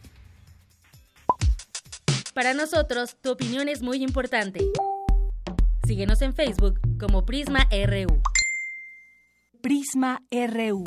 Para 2.35 2.55
nosotros, 2.55 3.17
tu 3.21 3.33
opinión 3.33 3.69
es 3.69 3.83
muy 3.83 4.03
importante. 4.03 4.61
Síguenos 5.89 6.21
en 6.21 6.35
Facebook 6.35 6.79
como 7.01 7.25
Prisma 7.25 7.67
RU. 7.71 8.21
Prisma 9.63 10.21
RU. 10.31 10.85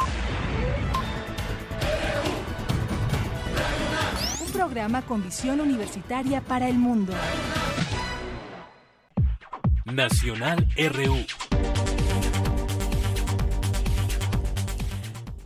Un 4.45 4.51
programa 4.53 5.01
con 5.01 5.23
visión 5.23 5.59
universitaria 5.59 6.41
para 6.41 6.69
el 6.69 6.75
mundo. 6.75 7.13
Nacional 9.85 10.67
RU. 10.77 11.17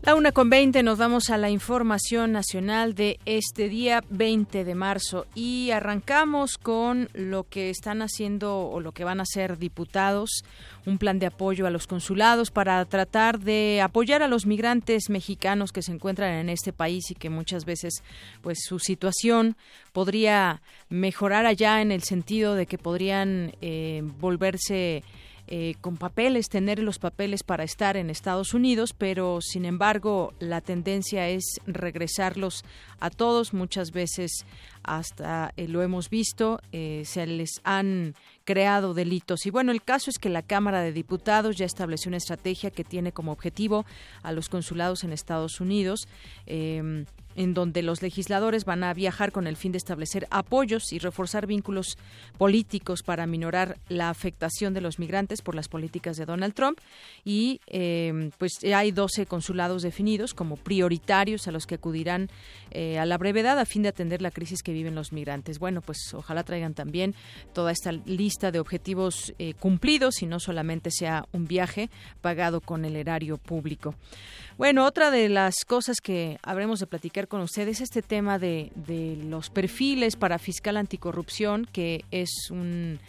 La 0.06 0.14
una 0.14 0.32
con 0.32 0.52
20 0.52 0.84
nos 0.84 1.00
vamos 1.00 1.32
a 1.32 1.38
la 1.40 1.50
información 1.50 2.32
nacional 2.32 2.94
de 2.94 3.20
este 3.26 3.70
día 3.70 4.04
20 4.12 4.64
de 4.64 4.76
marzo. 4.76 5.26
Y 5.34 5.72
arrancamos 5.72 6.60
con 6.60 7.10
lo 7.14 7.46
que 7.50 7.72
están 7.72 8.04
haciendo 8.04 8.70
o 8.70 8.80
lo 8.82 8.92
que 8.92 9.04
van 9.04 9.20
a 9.20 9.24
hacer 9.24 9.58
diputados, 9.58 10.44
un 10.86 11.00
plan 11.00 11.18
de 11.18 11.26
apoyo 11.26 11.66
a 11.66 11.72
los 11.72 11.88
consulados 11.88 12.52
para 12.52 12.86
tratar 12.86 13.40
de 13.40 13.82
apoyar 13.82 14.22
a 14.22 14.28
los 14.28 14.46
migrantes 14.46 15.10
mexicanos 15.10 15.72
que 15.72 15.82
se 15.82 15.94
encuentran 15.94 16.34
en 16.34 16.50
este 16.50 16.72
país 16.72 17.10
y 17.10 17.16
que 17.16 17.32
muchas 17.32 17.66
veces 17.66 18.04
pues 18.44 18.60
su 18.64 18.78
situación 18.78 19.58
podría 19.92 20.62
mejorar 20.88 21.48
allá 21.48 21.82
en 21.82 21.92
el 21.92 22.04
sentido 22.04 22.54
de 22.54 22.68
que 22.68 22.78
podrían 22.78 23.54
eh, 23.60 24.04
volverse 24.20 25.04
eh, 25.48 25.76
con 25.80 25.98
papeles, 25.98 26.50
tener 26.50 26.80
los 26.80 26.98
papeles 26.98 27.44
para 27.44 27.64
estar 27.64 27.98
en 27.98 28.10
Estados 28.10 28.56
Unidos, 28.56 28.94
pero 28.98 29.42
sin 29.42 29.66
embargo 29.66 30.34
la 30.40 30.60
tendencia 30.60 31.30
es 31.30 31.62
regresarlos 31.68 32.66
a 33.00 33.12
todos. 33.12 33.54
Muchas 33.54 33.92
veces 33.92 34.46
hasta 34.82 35.54
eh, 35.56 35.68
lo 35.68 35.84
hemos 35.84 36.10
visto, 36.10 36.60
eh, 36.72 37.04
se 37.06 37.28
les 37.28 37.62
han 37.64 38.16
creado 38.44 38.96
delitos. 38.96 39.46
Y 39.46 39.52
bueno, 39.52 39.72
el 39.72 39.84
caso 39.84 40.10
es 40.10 40.18
que 40.18 40.30
la 40.30 40.42
Cámara 40.42 40.82
de 40.82 40.92
Diputados 40.92 41.58
ya 41.58 41.66
estableció 41.66 42.10
una 42.10 42.18
estrategia 42.18 42.72
que 42.72 42.84
tiene 42.84 43.12
como 43.12 43.32
objetivo 43.32 43.86
a 44.24 44.32
los 44.32 44.50
consulados 44.50 45.04
en 45.04 45.14
Estados 45.14 45.60
Unidos. 45.60 46.08
En 47.36 47.54
donde 47.54 47.82
los 47.82 48.02
legisladores 48.02 48.66
van 48.66 48.84
a 48.84 48.94
viajar 48.94 49.32
con 49.32 49.48
el 49.48 49.56
fin 49.56 49.72
de 49.72 49.78
establecer 49.78 50.28
apoyos 50.32 50.94
y 50.94 51.00
reforzar 51.00 51.48
vínculos 51.48 51.98
políticos 52.38 53.04
para 53.04 53.28
minorar 53.28 53.78
la 53.90 54.10
afectación 54.10 54.74
de 54.74 54.82
los 54.82 55.00
migrantes 55.00 55.42
por 55.42 55.56
las 55.56 55.68
políticas 55.68 56.18
de 56.18 56.26
Donald 56.26 56.54
Trump. 56.54 56.80
Y 57.24 57.62
eh, 57.68 58.32
pues 58.38 58.64
hay 58.64 58.92
12 58.92 59.26
consulados 59.26 59.82
definidos 59.82 60.34
como 60.34 60.58
prioritarios 60.58 61.48
a 61.48 61.52
los 61.52 61.66
que 61.66 61.76
acudirán 61.76 62.30
eh, 62.72 63.00
a 63.00 63.06
la 63.06 63.18
brevedad 63.18 63.60
a 63.60 63.66
fin 63.66 63.84
de 63.84 63.90
atender 63.90 64.22
la 64.22 64.32
crisis 64.32 64.64
que 64.64 64.74
viven 64.74 64.96
los 64.96 65.12
migrantes. 65.12 65.60
Bueno, 65.60 65.82
pues 65.82 66.14
ojalá 66.14 66.44
traigan 66.44 66.74
también 66.74 67.16
toda 67.54 67.72
esta 67.72 67.92
lista 67.92 68.52
de 68.52 68.60
objetivos 68.60 69.34
eh, 69.40 69.54
cumplidos 69.54 70.22
y 70.22 70.26
no 70.26 70.40
solamente 70.40 70.92
sea 70.92 71.26
un 71.32 71.48
viaje 71.48 71.90
pagado 72.22 72.62
con 72.62 72.86
el 72.86 72.96
erario 72.96 73.38
público. 73.38 73.96
Bueno, 74.58 74.86
otra 74.86 75.12
de 75.12 75.28
las 75.28 75.66
cosas 75.66 76.00
que 76.00 76.38
habremos 76.42 76.80
de 76.80 76.88
platicar 76.88 77.28
con 77.28 77.42
ustedes 77.42 77.82
es 77.82 77.82
este 77.82 78.02
tema 78.02 78.40
de, 78.40 78.72
los 79.28 79.50
perfiles 79.50 80.16
para 80.16 80.40
fiscal 80.40 80.78
anticorrupción, 80.78 81.66
que 81.66 82.06
es 82.10 82.30
un 82.52 83.00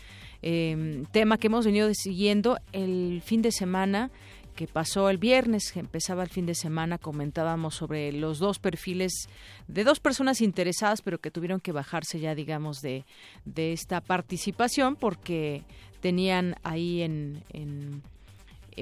em, 0.43 1.05
tema 1.13 1.39
que 1.39 1.47
hemos 1.47 1.65
venido 1.65 1.89
siguiendo 1.95 2.59
el 2.73 3.23
fin 3.25 3.43
de 3.43 3.53
semana 3.53 4.11
que 4.57 4.67
pasó 4.67 5.09
el 5.09 5.19
viernes, 5.19 5.71
que 5.71 5.79
empezaba 5.79 6.25
el 6.25 6.31
fin 6.31 6.47
de 6.47 6.57
semana, 6.57 6.99
comentábamos 6.99 7.77
sobre 7.77 8.11
los 8.11 8.41
dos 8.41 8.59
perfiles 8.59 9.29
de 9.69 9.85
dos 9.85 10.01
personas 10.01 10.41
interesadas, 10.41 11.01
pero 11.01 11.19
que 11.21 11.31
tuvieron 11.31 11.61
que 11.61 11.71
bajarse 11.71 12.19
ya, 12.19 12.35
digamos, 12.35 12.81
de, 12.81 13.05
de 13.45 13.73
esta 13.73 14.01
participación 14.01 14.97
porque 14.97 15.63
tenían 16.01 16.57
ahí 16.65 17.03
en 17.03 18.03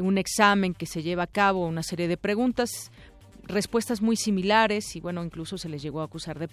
un 0.02 0.18
examen 0.18 0.74
que 0.74 0.86
se 0.86 1.02
lleva 1.02 1.24
a 1.24 1.28
cabo, 1.28 1.66
una 1.66 1.82
serie 1.82 2.08
de 2.08 2.16
preguntas, 2.16 2.90
respuestas 3.44 4.02
muy 4.02 4.16
similares 4.16 4.96
y 4.96 5.00
bueno, 5.00 5.24
incluso 5.24 5.58
se 5.58 5.68
les 5.68 5.82
llegó 5.82 6.00
a 6.00 6.04
acusar 6.04 6.38
de 6.38 6.48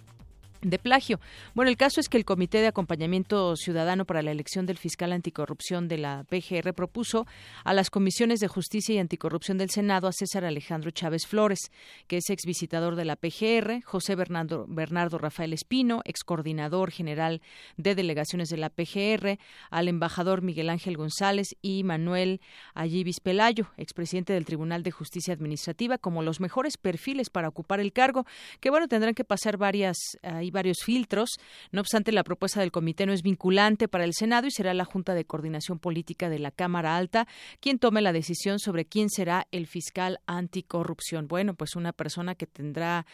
de 0.62 0.80
plagio. 0.80 1.19
Bueno, 1.54 1.69
el 1.69 1.78
caso 1.78 2.00
es 2.00 2.10
que 2.10 2.17
el 2.17 2.26
Comité 2.26 2.60
de 2.60 2.67
Acompañamiento 2.67 3.56
Ciudadano 3.56 4.06
para 4.06 4.21
la 4.21 4.32
elección 4.32 4.65
del 4.65 4.78
fiscal 4.78 5.12
anticorrupción 5.12 5.88
de 5.88 5.97
la 5.97 6.24
PGR 6.30 6.74
propuso 6.74 7.26
a 7.63 7.74
las 7.74 7.89
comisiones 7.89 8.39
de 8.39 8.47
justicia 8.47 8.95
y 8.95 9.00
anticorrupción 9.00 9.58
del 9.58 9.69
Senado 9.69 10.08
a 10.08 10.12
César 10.12 10.45
Alejandro 10.45 10.91
Chávez 10.91 11.26
Flores, 11.26 11.71
que 12.08 12.17
es 12.17 12.30
exvisitador 12.30 12.95
de 12.95 13.06
la 13.06 13.15
PGR, 13.15 13.84
José 13.84 14.15
Bernardo, 14.15 14.65
Bernardo 14.67 15.17
Rafael 15.17 15.54
Espino, 15.54 16.02
ex 16.06 16.24
coordinador 16.24 16.91
general 16.91 17.41
de 17.78 17.95
delegaciones 17.95 18.50
de 18.50 18.58
la 18.58 18.69
PGR, 18.69 19.39
al 19.69 19.88
embajador 19.88 20.41
Miguel 20.41 20.69
Ángel 20.69 20.97
González 20.97 21.56
y 21.62 21.84
Manuel 21.84 22.41
Allibis 22.74 23.19
Pelayo, 23.19 23.67
expresidente 23.78 24.34
del 24.34 24.45
Tribunal 24.45 24.84
de 24.84 24.91
Justicia 24.91 25.34
Administrativa, 25.34 25.97
como 25.97 26.21
los 26.21 26.39
mejores 26.39 26.78
perfiles 26.78 27.30
para 27.30 27.47
ocupar 27.47 27.80
el 27.80 27.93
cargo, 27.93 28.26
que 28.60 28.69
bueno, 28.69 28.88
tendrán 28.88 29.13
que 29.13 29.24
pasar 29.24 29.58
varias 29.58 29.97
varios 30.52 30.78
filtros. 30.84 31.32
No 31.72 31.82
obstante, 31.82 32.12
la 32.12 32.24
propuesta 32.24 32.60
del 32.60 32.72
comité 32.72 33.06
no 33.06 33.14
es 33.14 33.22
vinculante 33.22 33.88
para 33.88 34.04
el 34.04 34.14
Senado 34.14 34.48
y 34.48 34.52
será 34.52 34.74
la 34.74 34.86
Junta 34.86 35.14
de 35.14 35.26
Coordinación 35.26 35.80
Política 35.80 36.30
de 36.30 36.40
la 36.40 36.52
Cámara 36.52 36.98
Alta 36.98 37.28
quien 37.60 37.80
tome 37.80 38.02
la 38.02 38.14
decisión 38.14 38.60
sobre 38.60 38.86
quién 38.86 39.10
será 39.10 39.48
el 39.52 39.68
fiscal 39.68 40.20
anticorrupción. 40.26 41.28
Bueno, 41.28 41.54
pues 41.54 41.76
una 41.76 41.94
persona 41.94 42.36
que 42.36 42.48
tendrá, 42.48 43.06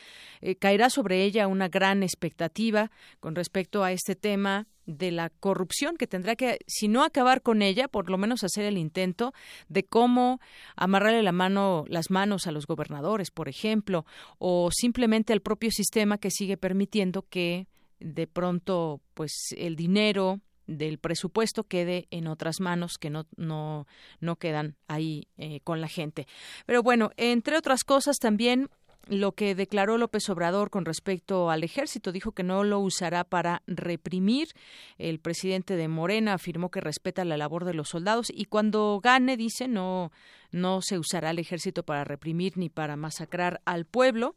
eh, 0.42 0.56
caerá 0.56 0.90
sobre 0.90 1.24
ella 1.24 1.48
una 1.48 1.68
gran 1.68 2.04
expectativa 2.04 2.92
con 3.20 3.36
respecto 3.36 3.84
a 3.84 3.92
este 3.92 4.16
tema 4.16 4.68
de 4.88 5.12
la 5.12 5.30
corrupción 5.30 5.98
que 5.98 6.08
tendrá 6.08 6.36
que, 6.36 6.60
si 6.66 6.88
no 6.88 7.04
acabar 7.04 7.44
con 7.44 7.62
ella, 7.62 7.88
por 7.88 8.10
lo 8.10 8.18
menos 8.18 8.44
hacer 8.44 8.66
el 8.66 8.78
intento 8.78 9.34
de 9.68 9.84
cómo 9.84 10.40
amarrarle 10.76 11.22
la 11.22 11.34
mano, 11.34 11.86
las 11.88 12.10
manos 12.10 12.48
a 12.48 12.52
los 12.52 12.66
gobernadores, 12.66 13.30
por 13.30 13.50
ejemplo, 13.50 14.06
o 14.40 14.70
simplemente 14.72 15.34
al 15.34 15.42
propio 15.42 15.70
sistema 15.70 16.18
que 16.18 16.32
sigue 16.32 16.58
permitiendo 16.58 17.24
que 17.30 17.68
de 18.00 18.28
pronto, 18.28 19.02
pues, 19.14 19.32
el 19.58 19.76
dinero 19.76 20.40
del 20.68 21.00
presupuesto 21.00 21.64
quede 21.64 22.08
en 22.12 22.28
otras 22.28 22.60
manos 22.60 22.98
que 23.00 23.10
no 23.10 23.26
no 23.38 23.88
no 24.20 24.36
quedan 24.36 24.76
ahí 24.88 25.30
eh, 25.38 25.62
con 25.64 25.80
la 25.80 25.88
gente. 25.88 26.28
Pero 26.66 26.84
bueno, 26.84 27.12
entre 27.16 27.58
otras 27.58 27.86
cosas 27.86 28.18
también 28.18 28.70
lo 29.10 29.34
que 29.34 29.56
declaró 29.56 29.98
López 29.98 30.30
Obrador 30.30 30.70
con 30.70 30.86
respecto 30.86 31.50
al 31.50 31.64
ejército. 31.64 32.12
Dijo 32.12 32.32
que 32.32 32.44
no 32.44 32.64
lo 32.64 32.80
usará 32.80 33.24
para 33.24 33.62
reprimir. 33.68 34.50
El 34.98 35.20
presidente 35.20 35.76
de 35.76 35.88
Morena 35.88 36.34
afirmó 36.34 36.70
que 36.70 36.82
respeta 36.82 37.26
la 37.26 37.38
labor 37.38 37.66
de 37.66 37.74
los 37.74 37.90
soldados 37.90 38.28
y 38.34 38.46
cuando 38.46 39.00
gane, 39.04 39.38
dice, 39.38 39.68
no, 39.68 40.12
no 40.52 40.82
se 40.82 40.98
usará 40.98 41.32
el 41.32 41.40
ejército 41.40 41.84
para 41.84 42.04
reprimir 42.04 42.58
ni 42.58 42.70
para 42.70 42.96
masacrar 42.96 43.62
al 43.66 43.86
pueblo. 43.86 44.36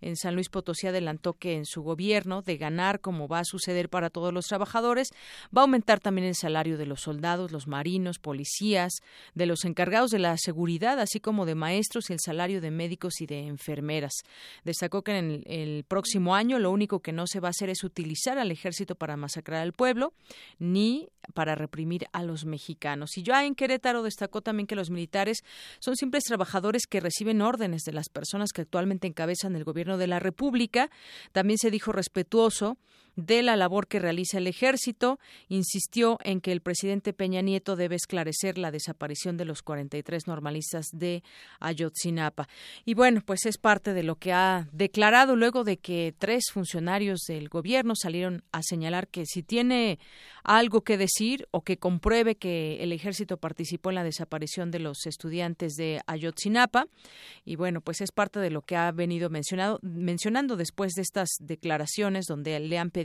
En 0.00 0.16
San 0.16 0.34
Luis 0.34 0.48
Potosí 0.48 0.86
adelantó 0.86 1.34
que 1.34 1.54
en 1.54 1.64
su 1.64 1.82
gobierno, 1.82 2.42
de 2.42 2.56
ganar 2.56 3.00
como 3.00 3.28
va 3.28 3.38
a 3.38 3.44
suceder 3.44 3.88
para 3.88 4.10
todos 4.10 4.32
los 4.32 4.46
trabajadores, 4.46 5.10
va 5.56 5.62
a 5.62 5.64
aumentar 5.64 6.00
también 6.00 6.26
el 6.26 6.34
salario 6.34 6.76
de 6.76 6.86
los 6.86 7.00
soldados, 7.00 7.52
los 7.52 7.66
marinos, 7.66 8.18
policías, 8.18 8.92
de 9.34 9.46
los 9.46 9.64
encargados 9.64 10.10
de 10.10 10.18
la 10.18 10.36
seguridad, 10.36 10.98
así 11.00 11.20
como 11.20 11.46
de 11.46 11.54
maestros 11.54 12.10
y 12.10 12.12
el 12.12 12.20
salario 12.20 12.60
de 12.60 12.70
médicos 12.70 13.20
y 13.20 13.26
de 13.26 13.46
enfermeras. 13.46 14.12
Destacó 14.64 15.02
que 15.02 15.16
en 15.16 15.42
el 15.46 15.84
próximo 15.84 16.34
año 16.34 16.58
lo 16.58 16.70
único 16.70 17.00
que 17.00 17.12
no 17.12 17.26
se 17.26 17.40
va 17.40 17.48
a 17.48 17.50
hacer 17.50 17.70
es 17.70 17.84
utilizar 17.84 18.38
al 18.38 18.50
ejército 18.50 18.94
para 18.94 19.16
masacrar 19.16 19.62
al 19.62 19.72
pueblo 19.72 20.12
ni 20.58 21.08
para 21.34 21.54
reprimir 21.54 22.06
a 22.12 22.22
los 22.22 22.44
mexicanos. 22.44 23.16
Y 23.16 23.22
ya 23.22 23.44
en 23.44 23.54
Querétaro 23.54 24.02
destacó 24.02 24.42
también 24.42 24.66
que 24.66 24.74
los 24.74 24.90
militares 24.90 25.44
son 25.80 25.96
simples 25.96 26.24
trabajadores 26.24 26.86
que 26.86 27.00
reciben 27.00 27.42
órdenes 27.42 27.82
de 27.82 27.92
las 27.92 28.08
personas 28.08 28.52
que 28.52 28.62
actualmente 28.62 29.06
encabezan 29.06 29.56
el 29.56 29.64
gobierno 29.64 29.98
de 29.98 30.06
la 30.06 30.18
República. 30.18 30.90
También 31.32 31.58
se 31.58 31.70
dijo 31.70 31.92
respetuoso 31.92 32.78
de 33.16 33.42
la 33.42 33.56
labor 33.56 33.86
que 33.86 33.98
realiza 33.98 34.38
el 34.38 34.46
ejército, 34.46 35.18
insistió 35.48 36.18
en 36.24 36.40
que 36.40 36.52
el 36.52 36.60
presidente 36.60 37.12
Peña 37.12 37.42
Nieto 37.42 37.76
debe 37.76 37.96
esclarecer 37.96 38.58
la 38.58 38.70
desaparición 38.70 39.36
de 39.36 39.44
los 39.44 39.62
43 39.62 40.26
normalistas 40.26 40.86
de 40.92 41.22
Ayotzinapa. 41.60 42.48
Y 42.84 42.94
bueno, 42.94 43.20
pues 43.24 43.46
es 43.46 43.58
parte 43.58 43.92
de 43.92 44.02
lo 44.02 44.16
que 44.16 44.32
ha 44.32 44.68
declarado 44.72 45.36
luego 45.36 45.64
de 45.64 45.76
que 45.76 46.14
tres 46.18 46.44
funcionarios 46.52 47.20
del 47.28 47.48
gobierno 47.48 47.94
salieron 47.94 48.44
a 48.52 48.62
señalar 48.62 49.08
que 49.08 49.26
si 49.26 49.42
tiene 49.42 49.98
algo 50.42 50.82
que 50.82 50.96
decir 50.96 51.46
o 51.50 51.62
que 51.62 51.76
compruebe 51.76 52.36
que 52.36 52.82
el 52.82 52.92
ejército 52.92 53.36
participó 53.36 53.90
en 53.90 53.96
la 53.96 54.04
desaparición 54.04 54.70
de 54.70 54.78
los 54.78 55.06
estudiantes 55.06 55.74
de 55.74 56.00
Ayotzinapa, 56.06 56.86
y 57.44 57.56
bueno, 57.56 57.80
pues 57.80 58.00
es 58.00 58.10
parte 58.10 58.40
de 58.40 58.50
lo 58.50 58.62
que 58.62 58.76
ha 58.76 58.90
venido 58.90 59.30
mencionado, 59.30 59.78
mencionando 59.82 60.56
después 60.56 60.92
de 60.94 61.02
estas 61.02 61.28
declaraciones 61.40 62.26
donde 62.26 62.58
le 62.58 62.78
han 62.78 62.90
pedido 62.90 63.01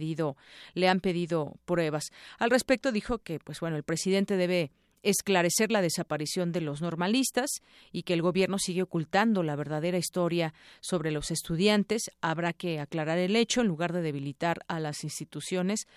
le 0.73 0.87
han 0.87 0.99
pedido 0.99 1.55
pruebas. 1.65 2.11
Al 2.39 2.49
respecto 2.49 2.91
dijo 2.91 3.19
que, 3.19 3.39
pues 3.39 3.59
bueno, 3.59 3.77
el 3.77 3.83
presidente 3.83 4.37
debe 4.37 4.71
esclarecer 5.03 5.71
la 5.71 5.81
desaparición 5.81 6.51
de 6.51 6.61
los 6.61 6.81
normalistas 6.81 7.49
y 7.91 8.03
que 8.03 8.13
el 8.13 8.21
gobierno 8.21 8.57
sigue 8.59 8.81
ocultando 8.81 9.43
la 9.43 9.55
verdadera 9.55 9.97
historia 9.97 10.53
sobre 10.81 11.11
los 11.11 11.31
estudiantes. 11.31 12.11
Habrá 12.21 12.53
que 12.53 12.79
aclarar 12.79 13.17
el 13.17 13.35
hecho 13.35 13.61
en 13.61 13.67
lugar 13.67 13.93
de 13.93 14.01
debilitar 14.01 14.59
a 14.67 14.79
las 14.79 15.03
instituciones, 15.03 15.87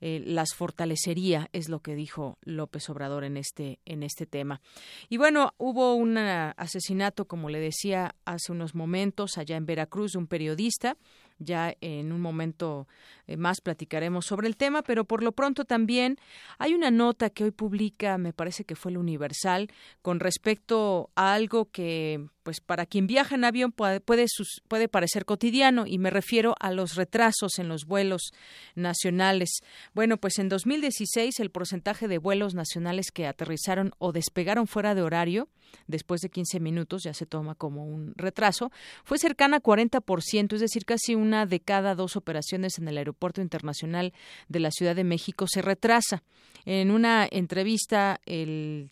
eh, 0.00 0.22
las 0.24 0.54
fortalecería, 0.54 1.48
es 1.52 1.68
lo 1.68 1.80
que 1.80 1.94
dijo 1.94 2.38
López 2.42 2.88
Obrador 2.90 3.24
en 3.24 3.36
este 3.36 3.80
en 3.84 4.02
este 4.02 4.26
tema. 4.26 4.60
Y 5.08 5.16
bueno, 5.16 5.54
hubo 5.58 5.94
un 5.94 6.16
asesinato, 6.18 7.26
como 7.26 7.48
le 7.48 7.60
decía 7.60 8.14
hace 8.24 8.52
unos 8.52 8.74
momentos, 8.74 9.38
allá 9.38 9.56
en 9.56 9.66
Veracruz, 9.66 10.12
de 10.12 10.18
un 10.18 10.26
periodista 10.26 10.96
ya 11.40 11.74
en 11.80 12.12
un 12.12 12.20
momento 12.20 12.86
eh, 13.26 13.36
más 13.36 13.60
platicaremos 13.60 14.26
sobre 14.26 14.46
el 14.46 14.56
tema, 14.56 14.82
pero 14.82 15.04
por 15.04 15.22
lo 15.22 15.32
pronto 15.32 15.64
también 15.64 16.18
hay 16.58 16.74
una 16.74 16.90
nota 16.90 17.30
que 17.30 17.44
hoy 17.44 17.50
publica, 17.50 18.18
me 18.18 18.32
parece 18.32 18.64
que 18.64 18.76
fue 18.76 18.92
el 18.92 18.98
Universal, 18.98 19.68
con 20.02 20.20
respecto 20.20 21.10
a 21.16 21.34
algo 21.34 21.70
que 21.70 22.28
pues 22.42 22.60
para 22.60 22.86
quien 22.86 23.06
viaja 23.06 23.34
en 23.34 23.44
avión 23.44 23.72
puede, 23.72 24.00
puede, 24.00 24.26
puede, 24.68 24.88
parecer 24.88 25.24
cotidiano 25.24 25.86
y 25.86 25.98
me 25.98 26.10
refiero 26.10 26.54
a 26.60 26.70
los 26.72 26.94
retrasos 26.94 27.58
en 27.58 27.68
los 27.68 27.84
vuelos 27.84 28.32
nacionales. 28.74 29.60
Bueno, 29.94 30.16
pues 30.16 30.38
en 30.38 30.48
2016 30.48 31.40
el 31.40 31.50
porcentaje 31.50 32.08
de 32.08 32.18
vuelos 32.18 32.54
nacionales 32.54 33.10
que 33.12 33.26
aterrizaron 33.26 33.92
o 33.98 34.12
despegaron 34.12 34.66
fuera 34.66 34.94
de 34.94 35.02
horario, 35.02 35.48
después 35.86 36.20
de 36.20 36.30
15 36.30 36.60
minutos, 36.60 37.02
ya 37.04 37.14
se 37.14 37.26
toma 37.26 37.54
como 37.54 37.84
un 37.84 38.14
retraso, 38.16 38.70
fue 39.04 39.18
cercana 39.18 39.58
a 39.58 39.62
40%, 39.62 40.54
es 40.54 40.60
decir, 40.60 40.84
casi 40.84 41.14
una 41.14 41.46
de 41.46 41.60
cada 41.60 41.94
dos 41.94 42.16
operaciones 42.16 42.78
en 42.78 42.88
el 42.88 42.98
Aeropuerto 42.98 43.40
Internacional 43.40 44.12
de 44.48 44.60
la 44.60 44.70
Ciudad 44.70 44.96
de 44.96 45.04
México 45.04 45.46
se 45.46 45.62
retrasa. 45.62 46.22
En 46.64 46.90
una 46.90 47.26
entrevista, 47.30 48.20
el 48.26 48.90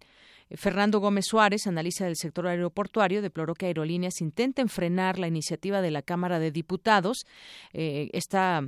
Fernando 0.56 1.00
Gómez 1.00 1.26
Suárez, 1.26 1.66
analista 1.66 2.04
del 2.04 2.16
sector 2.16 2.46
aeroportuario, 2.46 3.22
deploró 3.22 3.54
que 3.54 3.66
aerolíneas 3.66 4.20
intenten 4.20 4.68
frenar 4.68 5.18
la 5.18 5.28
iniciativa 5.28 5.82
de 5.82 5.90
la 5.90 6.02
Cámara 6.02 6.38
de 6.38 6.50
Diputados. 6.50 7.26
Eh, 7.72 8.08
esta 8.12 8.62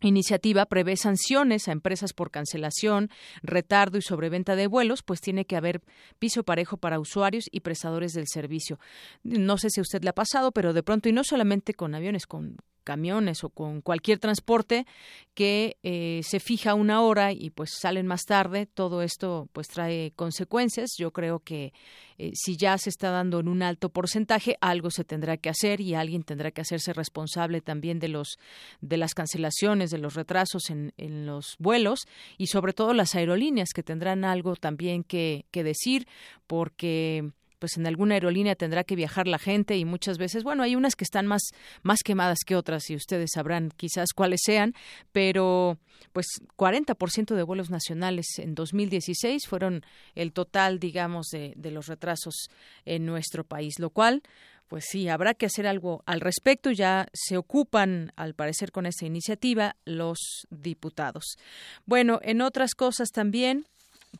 iniciativa 0.00 0.66
prevé 0.66 0.96
sanciones 0.96 1.68
a 1.68 1.72
empresas 1.72 2.12
por 2.12 2.30
cancelación, 2.30 3.10
retardo 3.42 3.98
y 3.98 4.02
sobreventa 4.02 4.56
de 4.56 4.66
vuelos, 4.66 5.02
pues 5.02 5.20
tiene 5.20 5.46
que 5.46 5.56
haber 5.56 5.82
piso 6.18 6.42
parejo 6.42 6.76
para 6.76 7.00
usuarios 7.00 7.44
y 7.50 7.60
prestadores 7.60 8.12
del 8.12 8.26
servicio. 8.26 8.78
No 9.22 9.58
sé 9.58 9.70
si 9.70 9.80
a 9.80 9.82
usted 9.82 10.02
le 10.02 10.10
ha 10.10 10.14
pasado, 10.14 10.52
pero 10.52 10.72
de 10.72 10.82
pronto, 10.82 11.08
y 11.08 11.12
no 11.12 11.24
solamente 11.24 11.74
con 11.74 11.94
aviones, 11.94 12.26
con 12.26 12.56
camiones 12.86 13.42
o 13.42 13.50
con 13.50 13.82
cualquier 13.82 14.20
transporte 14.20 14.86
que 15.34 15.76
eh, 15.82 16.20
se 16.22 16.38
fija 16.38 16.74
una 16.74 17.02
hora 17.02 17.32
y 17.32 17.50
pues 17.50 17.72
salen 17.78 18.06
más 18.06 18.22
tarde, 18.22 18.64
todo 18.64 19.02
esto 19.02 19.48
pues 19.52 19.66
trae 19.66 20.12
consecuencias. 20.14 20.92
Yo 20.96 21.10
creo 21.10 21.40
que 21.40 21.74
eh, 22.16 22.30
si 22.34 22.56
ya 22.56 22.78
se 22.78 22.88
está 22.88 23.10
dando 23.10 23.40
en 23.40 23.48
un 23.48 23.62
alto 23.62 23.90
porcentaje, 23.90 24.56
algo 24.60 24.90
se 24.90 25.04
tendrá 25.04 25.36
que 25.36 25.50
hacer 25.50 25.80
y 25.80 25.94
alguien 25.94 26.22
tendrá 26.22 26.52
que 26.52 26.62
hacerse 26.62 26.92
responsable 26.92 27.60
también 27.60 27.98
de 27.98 28.08
los 28.08 28.38
de 28.80 28.96
las 28.96 29.14
cancelaciones, 29.14 29.90
de 29.90 29.98
los 29.98 30.14
retrasos 30.14 30.70
en, 30.70 30.92
en 30.96 31.26
los 31.26 31.56
vuelos 31.58 32.06
y 32.38 32.46
sobre 32.46 32.72
todo 32.72 32.94
las 32.94 33.14
aerolíneas 33.16 33.70
que 33.74 33.82
tendrán 33.82 34.24
algo 34.24 34.54
también 34.54 35.02
que, 35.02 35.44
que 35.50 35.64
decir 35.64 36.06
porque 36.46 37.32
pues 37.66 37.78
en 37.78 37.86
alguna 37.88 38.14
aerolínea 38.14 38.54
tendrá 38.54 38.84
que 38.84 38.94
viajar 38.94 39.26
la 39.26 39.40
gente 39.40 39.76
y 39.76 39.84
muchas 39.84 40.18
veces, 40.18 40.44
bueno, 40.44 40.62
hay 40.62 40.76
unas 40.76 40.94
que 40.94 41.02
están 41.02 41.26
más, 41.26 41.50
más 41.82 41.98
quemadas 42.04 42.44
que 42.46 42.54
otras 42.54 42.88
y 42.90 42.94
ustedes 42.94 43.32
sabrán 43.34 43.72
quizás 43.76 44.10
cuáles 44.14 44.42
sean, 44.44 44.72
pero 45.10 45.76
pues 46.12 46.26
40% 46.56 47.34
de 47.34 47.42
vuelos 47.42 47.68
nacionales 47.68 48.38
en 48.38 48.54
2016 48.54 49.48
fueron 49.48 49.84
el 50.14 50.32
total, 50.32 50.78
digamos, 50.78 51.26
de, 51.32 51.54
de 51.56 51.72
los 51.72 51.88
retrasos 51.88 52.46
en 52.84 53.04
nuestro 53.04 53.42
país, 53.42 53.80
lo 53.80 53.90
cual 53.90 54.22
pues 54.68 54.84
sí, 54.88 55.08
habrá 55.08 55.34
que 55.34 55.46
hacer 55.46 55.66
algo 55.66 56.04
al 56.06 56.20
respecto. 56.20 56.70
Ya 56.70 57.08
se 57.12 57.36
ocupan, 57.36 58.12
al 58.14 58.34
parecer, 58.34 58.70
con 58.70 58.86
esta 58.86 59.06
iniciativa 59.06 59.74
los 59.84 60.46
diputados. 60.50 61.36
Bueno, 61.84 62.20
en 62.22 62.42
otras 62.42 62.76
cosas 62.76 63.10
también 63.10 63.66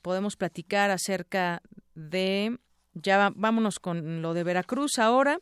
podemos 0.03 0.35
platicar 0.35 0.91
acerca 0.91 1.63
de 1.95 2.59
ya 3.03 3.33
vámonos 3.35 3.79
con 3.79 4.23
lo 4.23 4.35
de 4.35 4.45
Veracruz 4.45 4.99
ahora. 4.99 5.39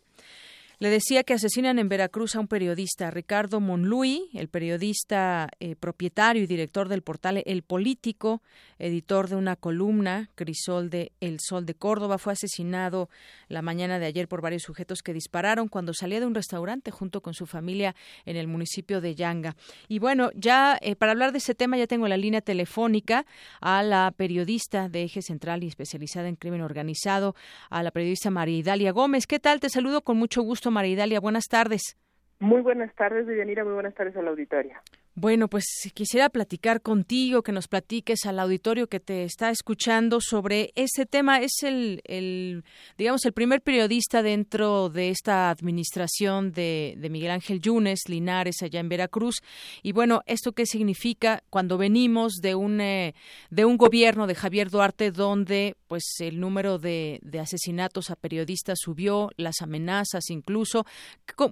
Le 0.85 0.91
decía 0.91 1.25
que 1.25 1.33
asesinan 1.33 1.79
en 1.79 1.89
Veracruz 1.89 2.37
a 2.37 2.41
un 2.41 2.47
periodista, 2.47 3.11
Ricardo 3.11 3.59
Monluy, 3.59 4.29
el 4.35 4.49
periodista 4.49 5.49
eh, 5.59 5.77
propietario 5.77 6.43
y 6.43 6.47
director 6.47 6.91
del 6.91 7.01
portal 7.01 7.43
El 7.47 7.63
Político, 7.63 8.43
editor 8.79 9.31
de 9.31 9.37
una 9.37 9.57
columna, 9.57 10.29
Crisol 10.35 10.91
de 10.91 11.13
El 11.23 11.39
Sol 11.41 11.65
de 11.65 11.73
Córdoba, 11.73 12.19
fue 12.19 12.35
asesinado 12.35 13.09
la 13.49 13.63
mañana 13.63 13.99
de 13.99 14.05
ayer 14.05 14.29
por 14.29 14.43
varios 14.43 14.61
sujetos 14.61 15.01
que 15.01 15.15
dispararon 15.15 15.69
cuando 15.69 15.95
salía 15.95 16.21
de 16.21 16.27
un 16.27 16.35
restaurante 16.35 16.91
junto 16.91 17.23
con 17.23 17.33
su 17.33 17.47
familia 17.47 17.97
en 18.27 18.37
el 18.37 18.47
municipio 18.47 19.01
de 19.01 19.15
Yanga. 19.15 19.57
Y 19.89 20.01
bueno, 20.01 20.33
ya 20.35 20.79
eh, 20.83 20.97
para 20.97 21.13
hablar 21.13 21.33
de 21.33 21.39
ese 21.39 21.55
tema 21.55 21.79
ya 21.79 21.87
tengo 21.87 22.09
la 22.09 22.19
línea 22.19 22.43
telefónica 22.43 23.25
a 23.63 23.83
la 23.83 24.13
periodista 24.15 24.91
de 24.91 25.05
Eje 25.05 25.23
Central 25.23 25.65
y 25.65 25.69
especializada 25.69 26.29
en 26.29 26.37
crimen 26.37 26.61
organizado, 26.61 27.35
a 27.71 27.83
la 27.83 27.91
periodista 27.91 28.29
María 28.29 28.59
Idalia 28.59 28.93
Gómez. 28.93 29.27
¿Qué 29.27 29.41
tal? 29.41 29.61
Te 29.61 29.71
saludo 29.71 30.03
con 30.03 30.19
mucho 30.19 30.43
gusto, 30.43 30.74
María 30.75 30.93
Idalia. 30.93 31.21
Buenas 31.21 31.47
tardes. 31.49 31.97
Muy 32.41 32.61
buenas 32.61 32.95
tardes, 32.95 33.27
Vivianira. 33.27 33.65
Muy 33.65 33.73
buenas 33.73 33.95
tardes 33.95 34.15
a 34.17 34.23
la 34.23 34.31
auditoria. 34.31 34.83
Bueno, 35.17 35.47
pues 35.47 35.65
quisiera 35.95 36.29
platicar 36.29 36.83
contigo, 36.83 37.45
que 37.45 37.53
nos 37.53 37.69
platiques 37.69 38.27
al 38.27 38.41
auditorio 38.41 38.89
que 38.89 38.99
te 38.99 39.23
está 39.23 39.51
escuchando 39.51 40.21
sobre 40.21 40.73
ese 40.75 41.07
tema. 41.07 41.39
Es 41.39 41.63
el, 41.63 42.01
el 42.03 42.65
digamos, 42.99 43.25
el 43.25 43.33
primer 43.33 43.61
periodista 43.61 44.25
dentro 44.25 44.89
de 44.89 45.11
esta 45.11 45.51
administración 45.51 46.51
de, 46.51 46.97
de, 46.99 47.11
Miguel 47.11 47.31
Ángel 47.31 47.61
Yunes, 47.61 48.09
Linares, 48.09 48.61
allá 48.63 48.81
en 48.81 48.89
Veracruz. 48.89 49.37
Y 49.85 49.93
bueno, 49.93 50.23
¿esto 50.27 50.51
qué 50.51 50.67
significa 50.67 51.45
cuando 51.49 51.79
venimos 51.79 52.41
de 52.43 52.57
un, 52.57 52.81
eh, 52.81 53.15
de 53.51 53.65
un 53.65 53.77
gobierno 53.77 54.27
de 54.27 54.35
Javier 54.35 54.69
Duarte 54.69 55.13
donde 55.13 55.77
pues 55.95 56.17
el 56.19 56.41
número 56.41 56.79
de, 56.79 57.21
de 57.23 57.39
asesinatos 57.39 58.11
a 58.11 58.17
periodistas 58.17 58.81
subió, 58.81 59.31
las 59.37 59.63
amenazas 59.63 60.29
incluso? 60.29 60.87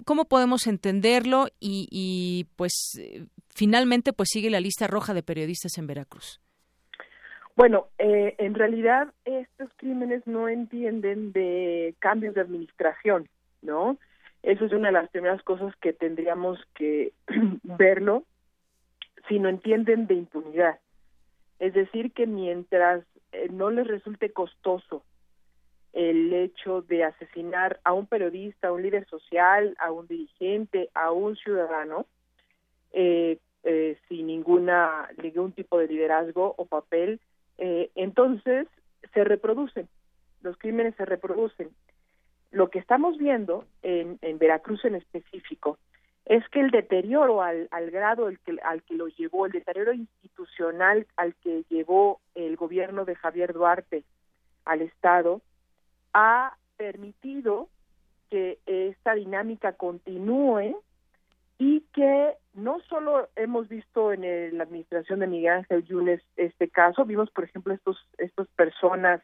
¿Cómo, 0.04 0.24
podemos 0.24 0.66
entenderlo? 0.66 1.46
Y, 1.60 1.86
y 1.92 2.48
pues 2.56 2.72
finalmente 3.54 4.12
pues 4.12 4.30
sigue 4.32 4.50
la 4.50 4.58
lista 4.58 4.88
roja 4.88 5.14
de 5.14 5.22
periodistas 5.22 5.78
en 5.78 5.86
Veracruz. 5.86 6.40
Bueno, 7.54 7.86
eh, 7.98 8.34
en 8.38 8.54
realidad 8.54 9.14
estos 9.24 9.70
crímenes 9.76 10.26
no 10.26 10.48
entienden 10.48 11.30
de 11.30 11.94
cambios 12.00 12.34
de 12.34 12.40
administración, 12.40 13.28
¿no? 13.60 13.96
Eso 14.42 14.64
es 14.64 14.72
una 14.72 14.88
de 14.88 14.94
las 14.94 15.08
primeras 15.10 15.40
cosas 15.44 15.72
que 15.76 15.92
tendríamos 15.92 16.58
que 16.74 17.12
verlo, 17.62 18.24
sino 19.28 19.48
entienden 19.48 20.08
de 20.08 20.14
impunidad. 20.14 20.80
Es 21.60 21.74
decir, 21.74 22.10
que 22.10 22.26
mientras 22.26 23.04
eh, 23.32 23.48
no 23.50 23.70
les 23.70 23.86
resulte 23.86 24.32
costoso 24.32 25.04
el 25.92 26.32
hecho 26.32 26.82
de 26.82 27.04
asesinar 27.04 27.80
a 27.84 27.92
un 27.92 28.06
periodista, 28.06 28.68
a 28.68 28.72
un 28.72 28.82
líder 28.82 29.06
social, 29.08 29.76
a 29.78 29.90
un 29.90 30.06
dirigente, 30.06 30.88
a 30.94 31.12
un 31.12 31.36
ciudadano, 31.36 32.06
eh, 32.92 33.38
eh, 33.64 33.98
sin 34.08 34.26
ninguna 34.26 35.08
ningún 35.22 35.52
tipo 35.52 35.78
de 35.78 35.88
liderazgo 35.88 36.54
o 36.56 36.66
papel, 36.66 37.20
eh, 37.58 37.90
entonces 37.94 38.66
se 39.12 39.24
reproducen, 39.24 39.88
los 40.42 40.56
crímenes 40.56 40.94
se 40.96 41.04
reproducen. 41.04 41.70
Lo 42.50 42.70
que 42.70 42.78
estamos 42.78 43.16
viendo 43.18 43.64
en, 43.82 44.18
en 44.20 44.38
Veracruz 44.38 44.84
en 44.84 44.94
específico 44.94 45.78
es 46.26 46.48
que 46.50 46.60
el 46.60 46.70
deterioro 46.70 47.42
al, 47.42 47.68
al 47.70 47.90
grado 47.90 48.26
al 48.26 48.38
que, 48.40 48.56
al 48.62 48.82
que 48.82 48.94
lo 48.94 49.08
llevó, 49.08 49.46
el 49.46 49.52
deterioro 49.52 49.92
institucional 49.92 51.06
al 51.16 51.34
que 51.36 51.64
llevó 51.68 52.20
el 52.34 52.56
gobierno 52.56 53.04
de 53.04 53.16
Javier 53.16 53.52
Duarte 53.52 54.04
al 54.64 54.82
Estado, 54.82 55.40
ha 56.12 56.56
permitido 56.76 57.68
que 58.30 58.58
esta 58.66 59.14
dinámica 59.14 59.72
continúe 59.72 60.76
y 61.58 61.80
que 61.92 62.34
no 62.54 62.80
solo 62.88 63.28
hemos 63.36 63.68
visto 63.68 64.12
en 64.12 64.56
la 64.56 64.64
administración 64.64 65.20
de 65.20 65.26
Miguel 65.26 65.52
Ángel 65.52 65.84
Yunes 65.84 66.22
este 66.36 66.68
caso, 66.68 67.04
vimos 67.04 67.30
por 67.30 67.44
ejemplo 67.44 67.74
estos 67.74 67.98
estas 68.18 68.48
personas 68.48 69.20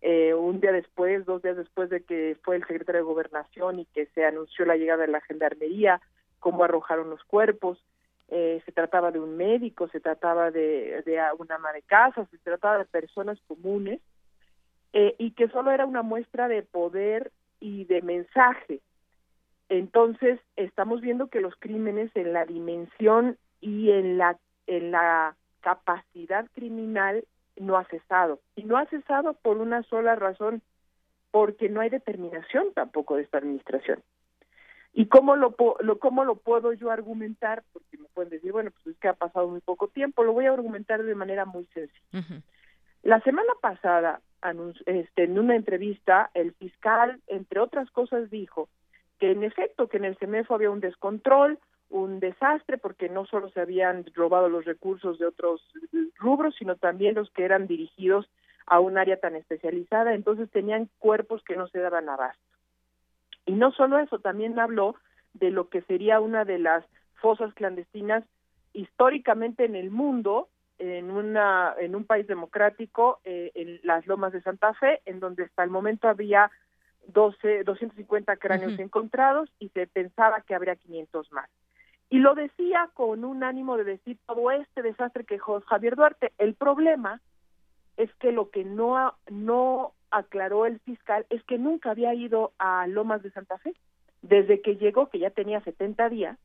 eh, 0.00 0.34
un 0.34 0.60
día 0.60 0.72
después, 0.72 1.24
dos 1.24 1.42
días 1.42 1.56
después 1.56 1.88
de 1.88 2.02
que 2.02 2.36
fue 2.42 2.56
el 2.56 2.66
secretario 2.66 3.00
de 3.00 3.06
Gobernación 3.06 3.78
y 3.78 3.84
que 3.86 4.06
se 4.14 4.24
anunció 4.24 4.64
la 4.64 4.76
llegada 4.76 5.06
de 5.06 5.12
la 5.12 5.20
gendarmería, 5.20 6.00
cómo 6.42 6.64
arrojaron 6.64 7.08
los 7.08 7.24
cuerpos, 7.24 7.78
eh, 8.28 8.60
se 8.66 8.72
trataba 8.72 9.10
de 9.10 9.20
un 9.20 9.38
médico, 9.38 9.88
se 9.88 10.00
trataba 10.00 10.50
de, 10.50 11.02
de 11.06 11.18
una 11.38 11.54
ama 11.54 11.72
de 11.72 11.82
casa, 11.82 12.26
se 12.26 12.38
trataba 12.38 12.76
de 12.78 12.84
personas 12.84 13.38
comunes 13.46 14.00
eh, 14.92 15.14
y 15.18 15.30
que 15.30 15.48
solo 15.48 15.70
era 15.70 15.86
una 15.86 16.02
muestra 16.02 16.48
de 16.48 16.62
poder 16.62 17.32
y 17.60 17.84
de 17.86 18.02
mensaje 18.02 18.80
entonces, 19.72 20.38
estamos 20.56 21.00
viendo 21.00 21.28
que 21.28 21.40
los 21.40 21.54
crímenes 21.58 22.10
en 22.14 22.34
la 22.34 22.44
dimensión 22.44 23.38
y 23.62 23.90
en 23.90 24.18
la, 24.18 24.36
en 24.66 24.90
la 24.90 25.34
capacidad 25.62 26.46
criminal 26.52 27.24
no 27.56 27.78
ha 27.78 27.84
cesado. 27.84 28.38
Y 28.54 28.64
no 28.64 28.76
ha 28.76 28.84
cesado 28.84 29.32
por 29.32 29.56
una 29.56 29.82
sola 29.84 30.14
razón, 30.14 30.60
porque 31.30 31.70
no 31.70 31.80
hay 31.80 31.88
determinación 31.88 32.74
tampoco 32.74 33.16
de 33.16 33.22
esta 33.22 33.38
administración. 33.38 34.02
¿Y 34.94 35.06
cómo 35.06 35.36
lo, 35.36 35.54
lo, 35.80 35.98
cómo 35.98 36.24
lo 36.24 36.36
puedo 36.36 36.72
yo 36.74 36.90
argumentar? 36.90 37.62
Porque 37.72 37.96
me 37.96 38.08
pueden 38.12 38.30
decir, 38.30 38.52
bueno, 38.52 38.70
pues 38.70 38.94
es 38.94 39.00
que 39.00 39.08
ha 39.08 39.14
pasado 39.14 39.48
muy 39.48 39.60
poco 39.60 39.88
tiempo. 39.88 40.22
Lo 40.22 40.32
voy 40.32 40.46
a 40.46 40.52
argumentar 40.52 41.02
de 41.02 41.14
manera 41.14 41.46
muy 41.46 41.64
sencilla. 41.66 42.42
La 43.02 43.20
semana 43.20 43.52
pasada, 43.60 44.20
este, 44.86 45.24
en 45.24 45.38
una 45.38 45.56
entrevista, 45.56 46.30
el 46.34 46.52
fiscal, 46.52 47.20
entre 47.26 47.60
otras 47.60 47.90
cosas, 47.90 48.30
dijo 48.30 48.68
que 49.18 49.30
en 49.30 49.44
efecto 49.44 49.88
que 49.88 49.96
en 49.96 50.04
el 50.04 50.16
CEMEFO 50.16 50.54
había 50.54 50.70
un 50.70 50.80
descontrol, 50.80 51.58
un 51.88 52.20
desastre, 52.20 52.78
porque 52.78 53.08
no 53.08 53.24
solo 53.26 53.50
se 53.50 53.60
habían 53.60 54.04
robado 54.14 54.48
los 54.48 54.64
recursos 54.64 55.18
de 55.18 55.26
otros 55.26 55.62
rubros, 56.16 56.54
sino 56.58 56.76
también 56.76 57.14
los 57.14 57.30
que 57.30 57.44
eran 57.44 57.66
dirigidos 57.66 58.28
a 58.66 58.80
un 58.80 58.98
área 58.98 59.18
tan 59.18 59.36
especializada, 59.36 60.14
entonces 60.14 60.50
tenían 60.50 60.88
cuerpos 60.98 61.42
que 61.44 61.56
no 61.56 61.66
se 61.68 61.78
daban 61.78 62.08
abasto. 62.08 62.42
Y 63.46 63.52
no 63.52 63.72
solo 63.72 63.98
eso, 63.98 64.18
también 64.18 64.58
habló 64.58 64.96
de 65.34 65.50
lo 65.50 65.68
que 65.68 65.82
sería 65.82 66.20
una 66.20 66.44
de 66.44 66.58
las 66.58 66.84
fosas 67.14 67.52
clandestinas 67.54 68.24
históricamente 68.72 69.64
en 69.64 69.76
el 69.76 69.90
mundo, 69.90 70.48
en 70.78 71.10
una 71.10 71.74
en 71.78 71.94
un 71.94 72.04
país 72.04 72.26
democrático, 72.26 73.20
eh, 73.24 73.52
en 73.54 73.80
las 73.82 74.06
Lomas 74.06 74.32
de 74.32 74.42
Santa 74.42 74.74
Fe, 74.74 75.00
en 75.04 75.20
donde 75.20 75.44
hasta 75.44 75.62
el 75.62 75.70
momento 75.70 76.08
había 76.08 76.50
12, 77.08 77.64
250 77.64 78.36
cráneos 78.36 78.78
encontrados 78.78 79.50
y 79.58 79.68
se 79.70 79.86
pensaba 79.86 80.40
que 80.42 80.54
habría 80.54 80.76
500 80.76 81.32
más. 81.32 81.48
Y 82.10 82.18
lo 82.18 82.34
decía 82.34 82.90
con 82.94 83.24
un 83.24 83.42
ánimo 83.42 83.76
de 83.76 83.84
decir 83.84 84.18
todo 84.26 84.50
este 84.50 84.82
desastre 84.82 85.24
que 85.24 85.38
Javier 85.38 85.96
Duarte. 85.96 86.32
El 86.38 86.54
problema 86.54 87.20
es 87.96 88.12
que 88.16 88.32
lo 88.32 88.50
que 88.50 88.64
no, 88.64 89.14
no 89.30 89.94
aclaró 90.12 90.66
el 90.66 90.78
fiscal 90.80 91.26
es 91.30 91.42
que 91.44 91.58
nunca 91.58 91.90
había 91.90 92.14
ido 92.14 92.52
a 92.58 92.86
Lomas 92.86 93.22
de 93.22 93.32
Santa 93.32 93.58
Fe. 93.58 93.74
Desde 94.22 94.60
que 94.60 94.76
llegó, 94.76 95.08
que 95.08 95.18
ya 95.18 95.30
tenía 95.30 95.60
70 95.62 96.08
días, 96.08 96.38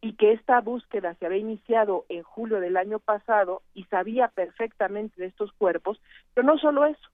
y 0.00 0.14
que 0.14 0.32
esta 0.32 0.60
búsqueda 0.60 1.14
se 1.14 1.26
había 1.26 1.38
iniciado 1.38 2.04
en 2.08 2.22
julio 2.22 2.60
del 2.60 2.76
año 2.76 2.98
pasado 2.98 3.62
y 3.74 3.84
sabía 3.84 4.28
perfectamente 4.28 5.20
de 5.20 5.26
estos 5.26 5.52
cuerpos, 5.52 6.00
pero 6.34 6.46
no 6.46 6.58
solo 6.58 6.84
eso, 6.84 7.08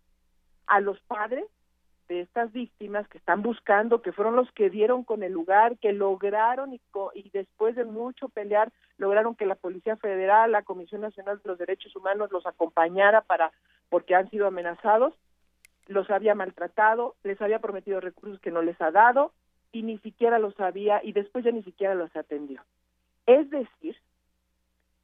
a 0.66 0.80
los 0.80 1.00
padres 1.02 1.44
de 2.08 2.20
estas 2.20 2.52
víctimas 2.52 3.08
que 3.08 3.18
están 3.18 3.42
buscando, 3.42 4.02
que 4.02 4.12
fueron 4.12 4.36
los 4.36 4.50
que 4.52 4.68
dieron 4.68 5.04
con 5.04 5.22
el 5.22 5.32
lugar, 5.32 5.78
que 5.78 5.92
lograron 5.92 6.74
y, 6.74 6.80
y 7.14 7.30
después 7.30 7.76
de 7.76 7.84
mucho 7.84 8.28
pelear, 8.28 8.70
lograron 8.98 9.34
que 9.34 9.46
la 9.46 9.54
Policía 9.54 9.96
Federal, 9.96 10.52
la 10.52 10.62
Comisión 10.62 11.00
Nacional 11.00 11.40
de 11.42 11.48
los 11.48 11.58
Derechos 11.58 11.94
Humanos 11.96 12.30
los 12.32 12.44
acompañara 12.46 13.22
para, 13.22 13.52
porque 13.88 14.14
han 14.14 14.28
sido 14.28 14.46
amenazados, 14.46 15.14
los 15.86 16.10
había 16.10 16.34
maltratado, 16.34 17.14
les 17.24 17.40
había 17.40 17.58
prometido 17.58 18.00
recursos 18.00 18.40
que 18.40 18.50
no 18.50 18.62
les 18.62 18.80
ha 18.80 18.90
dado 18.90 19.32
y 19.72 19.82
ni 19.82 19.98
siquiera 19.98 20.38
los 20.38 20.58
había 20.60 21.00
y 21.02 21.12
después 21.12 21.44
ya 21.44 21.50
ni 21.50 21.62
siquiera 21.62 21.94
los 21.94 22.14
atendió. 22.14 22.62
Es 23.26 23.48
decir, 23.50 23.96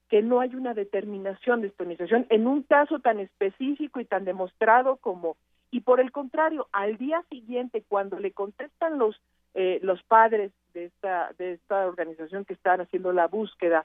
que 0.09 0.23
no 0.23 0.41
hay 0.41 0.55
una 0.55 0.75
determinación 0.75 1.61
de 1.61 1.69
estonización 1.69 2.27
en 2.31 2.47
un 2.47 2.63
caso 2.63 3.01
tan 3.01 3.21
específico 3.21 4.01
y 4.01 4.05
tan 4.05 4.25
demostrado 4.25 4.97
como 4.97 5.37
y 5.71 5.81
por 5.81 6.01
el 6.01 6.13
contrario 6.13 6.67
al 6.73 6.97
día 6.97 7.23
siguiente 7.29 7.85
cuando 7.87 8.19
le 8.19 8.33
contestan 8.33 8.99
los 8.99 9.21
eh, 9.55 9.81
los 9.83 10.03
padres 10.05 10.53
de 10.73 10.87
esta 10.87 11.33
de 11.39 11.53
esta 11.55 11.87
organización 11.87 12.45
que 12.45 12.55
están 12.55 12.81
haciendo 12.81 13.13
la 13.13 13.27
búsqueda 13.27 13.85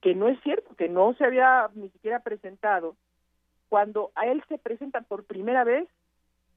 que 0.00 0.14
no 0.14 0.28
es 0.28 0.40
cierto 0.42 0.74
que 0.76 0.88
no 0.88 1.14
se 1.14 1.24
había 1.24 1.68
ni 1.74 1.88
siquiera 1.90 2.20
presentado 2.20 2.96
cuando 3.68 4.12
a 4.14 4.26
él 4.26 4.42
se 4.48 4.58
presenta 4.58 5.00
por 5.00 5.24
primera 5.24 5.64
vez 5.64 5.88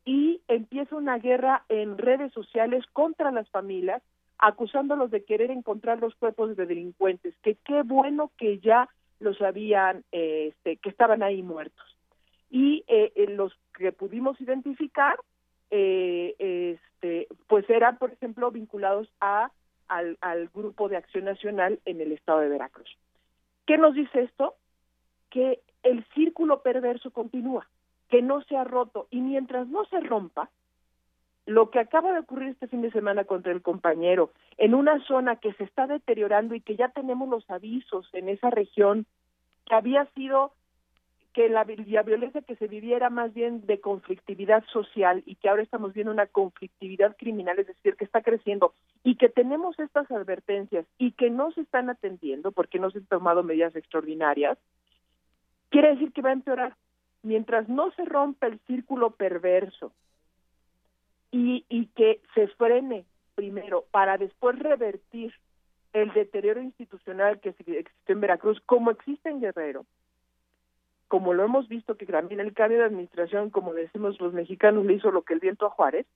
y 0.06 0.42
empieza 0.48 0.96
una 0.96 1.18
guerra 1.18 1.64
en 1.70 1.98
redes 1.98 2.34
sociales 2.34 2.86
contra 2.94 3.32
las 3.32 3.50
familias 3.50 4.02
acusándolos 4.38 5.10
de 5.10 5.24
querer 5.24 5.52
encontrar 5.52 6.00
los 6.00 6.16
cuerpos 6.16 6.58
de 6.58 6.66
delincuentes, 6.66 7.34
que 7.44 7.56
qué 7.64 7.82
bueno 7.84 8.32
que 8.38 8.60
ya 8.60 8.90
los 9.20 9.42
habían, 9.42 10.04
este, 10.12 10.78
que 10.78 10.90
estaban 10.90 11.24
ahí 11.24 11.42
muertos. 11.42 11.98
Y 12.50 12.84
eh, 12.88 13.14
eh, 13.16 13.28
los 13.30 13.54
que 13.78 13.94
pudimos 13.94 14.40
identificar, 14.42 15.18
eh, 15.72 16.36
este, 16.38 17.28
pues 17.48 17.70
eran, 17.70 17.98
por 17.98 18.12
ejemplo, 18.12 18.52
vinculados 18.52 19.10
a, 19.22 19.50
al, 19.88 20.18
al 20.20 20.50
Grupo 20.54 20.90
de 20.90 20.98
Acción 20.98 21.24
Nacional 21.24 21.80
en 21.86 22.02
el 22.02 22.12
estado 22.12 22.40
de 22.40 22.50
Veracruz. 22.50 22.98
¿Qué 23.66 23.78
nos 23.78 23.96
dice 23.96 24.24
esto? 24.24 24.56
Que 25.30 25.62
el 25.84 26.06
círculo 26.14 26.62
perverso 26.62 27.12
continúa, 27.12 27.68
que 28.14 28.22
no 28.22 28.44
se 28.44 28.56
ha 28.56 28.64
roto, 28.64 29.08
y 29.10 29.22
mientras 29.22 29.68
no 29.70 29.86
se 29.86 30.00
rompa, 30.00 30.52
lo 31.48 31.72
que 31.72 31.80
acaba 31.80 32.14
de 32.14 32.20
ocurrir 32.20 32.50
este 32.50 32.68
fin 32.68 32.84
de 32.84 32.92
semana 32.92 33.24
contra 33.24 33.52
el 33.52 33.64
compañero 33.64 34.30
en 34.60 34.76
una 34.76 35.04
zona 35.08 35.38
que 35.38 35.52
se 35.54 35.64
está 35.64 35.88
deteriorando 35.88 36.54
y 36.54 36.62
que 36.62 36.76
ya 36.76 36.90
tenemos 36.90 37.28
los 37.28 37.50
avisos 37.50 38.08
en 38.14 38.30
esa 38.30 38.52
región 38.52 39.08
que 39.66 39.74
había 39.74 40.06
sido 40.14 40.54
que 41.34 41.50
la, 41.50 41.64
violencia 41.64 42.44
que 42.44 42.56
se 42.56 42.68
viviera 42.68 43.10
más 43.10 43.34
bien 43.34 43.66
de 43.66 43.82
conflictividad 43.82 44.64
social 44.66 45.24
y 45.26 45.34
que 45.34 45.50
ahora 45.50 45.64
estamos 45.64 45.96
viendo 45.96 46.14
una 46.14 46.28
conflictividad 46.28 47.18
criminal, 47.18 47.58
es 47.58 47.66
decir, 47.66 47.96
que 47.96 48.06
está 48.06 48.22
creciendo 48.22 48.76
y 49.04 49.16
que 49.16 49.28
tenemos 49.28 49.80
estas 49.80 50.12
advertencias 50.12 50.86
y 51.00 51.14
que 51.14 51.32
no 51.32 51.52
se 51.54 51.62
están 51.62 51.90
atendiendo 51.90 52.52
porque 52.52 52.78
no 52.78 52.92
se 52.92 53.00
han 53.00 53.08
tomado 53.08 53.42
medidas 53.42 53.76
extraordinarias, 53.76 54.60
quiere 55.70 55.94
decir 55.94 56.14
que 56.14 56.22
va 56.22 56.30
a 56.30 56.34
empeorar. 56.34 56.76
Mientras 57.24 57.68
no 57.68 57.92
se 57.92 58.06
rompa 58.06 58.48
el 58.48 58.60
círculo 58.68 59.12
perverso 59.12 59.92
y, 61.32 61.66
y 61.70 61.88
que 61.88 62.22
se 62.36 62.48
frene 62.50 63.06
primero 63.36 63.86
para 63.92 64.18
después 64.18 64.60
revertir 64.60 65.34
el 65.94 66.12
deterioro 66.14 66.62
institucional 66.62 67.40
que 67.40 67.50
existe 67.50 68.12
en 68.12 68.22
Veracruz, 68.22 68.62
como 68.66 68.92
existe 68.92 69.30
en 69.30 69.42
Guerrero, 69.42 69.86
como 71.08 71.34
lo 71.34 71.44
hemos 71.44 71.68
visto 71.68 71.96
que 71.96 72.08
también 72.08 72.40
el 72.40 72.54
cambio 72.54 72.80
de 72.80 72.86
administración, 72.86 73.52
como 73.52 73.74
decimos 73.74 74.20
los 74.20 74.34
mexicanos, 74.34 74.86
le 74.86 74.94
hizo 74.94 75.12
lo 75.12 75.22
que 75.22 75.36
el 75.36 75.40
viento 75.40 75.68
a 75.68 75.70
Juárez, 75.70 76.08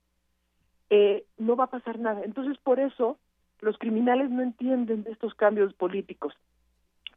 eh, 0.89 1.25
no 1.37 1.55
va 1.55 1.65
a 1.65 1.69
pasar 1.69 1.99
nada. 1.99 2.23
Entonces, 2.23 2.57
por 2.57 2.79
eso, 2.79 3.19
los 3.61 3.77
criminales 3.77 4.31
no 4.31 4.41
entienden 4.41 5.03
de 5.03 5.11
estos 5.11 5.35
cambios 5.35 5.73
políticos. 5.75 6.33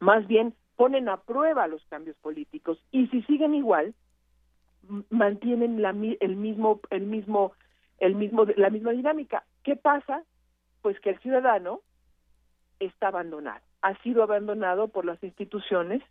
Más 0.01 0.27
bien, 0.27 0.55
ponen 0.77 1.07
a 1.09 1.17
prueba 1.17 1.67
los 1.67 1.85
cambios 1.85 2.17
políticos 2.17 2.83
y 2.91 3.05
si 3.07 3.21
siguen 3.23 3.53
igual, 3.53 3.93
mantienen 5.11 5.79
la, 5.79 5.91
el 5.91 6.35
mismo 6.35 6.81
el 6.89 7.03
mismo 7.03 7.53
el 7.99 8.15
mismo, 8.15 8.45
la 8.57 8.71
misma 8.71 8.91
dinámica. 8.93 9.45
¿Qué 9.63 9.75
pasa? 9.75 10.23
Pues 10.81 10.99
que 11.01 11.11
el 11.11 11.19
ciudadano 11.19 11.81
está 12.79 13.09
abandonado, 13.09 13.61
ha 13.83 13.95
sido 14.01 14.23
abandonado 14.23 14.87
por 14.87 15.05
las 15.05 15.23
instituciones 15.23 16.01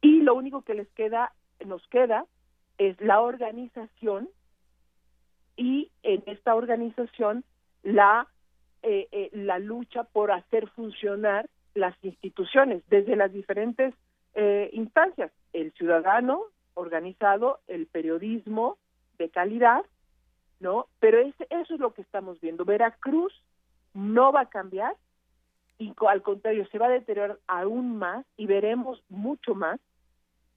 y 0.00 0.22
lo 0.22 0.34
único 0.34 0.62
que 0.62 0.74
les 0.74 0.88
queda, 0.88 1.32
nos 1.64 1.86
queda, 1.86 2.26
es 2.76 3.00
la 3.00 3.20
organización 3.20 4.28
y 5.56 5.92
en 6.02 6.24
esta 6.26 6.56
organización 6.56 7.44
la 7.84 8.26
eh, 8.82 9.06
eh, 9.12 9.30
la 9.32 9.60
lucha 9.60 10.02
por 10.02 10.32
hacer 10.32 10.68
funcionar 10.70 11.48
las 11.74 11.94
instituciones 12.02 12.82
desde 12.88 13.16
las 13.16 13.32
diferentes 13.32 13.94
eh, 14.34 14.70
instancias, 14.72 15.30
el 15.52 15.72
ciudadano 15.72 16.42
organizado, 16.74 17.60
el 17.66 17.86
periodismo 17.86 18.78
de 19.18 19.28
calidad 19.30 19.84
¿no? 20.62 20.86
Pero 21.00 21.18
eso 21.18 21.74
es 21.74 21.80
lo 21.80 21.92
que 21.92 22.02
estamos 22.02 22.40
viendo. 22.40 22.64
Veracruz 22.64 23.34
no 23.92 24.32
va 24.32 24.42
a 24.42 24.48
cambiar 24.48 24.94
y 25.76 25.92
al 26.08 26.22
contrario 26.22 26.66
se 26.68 26.78
va 26.78 26.86
a 26.86 26.90
deteriorar 26.90 27.38
aún 27.48 27.98
más 27.98 28.24
y 28.36 28.46
veremos 28.46 29.02
mucho 29.08 29.54
más 29.54 29.80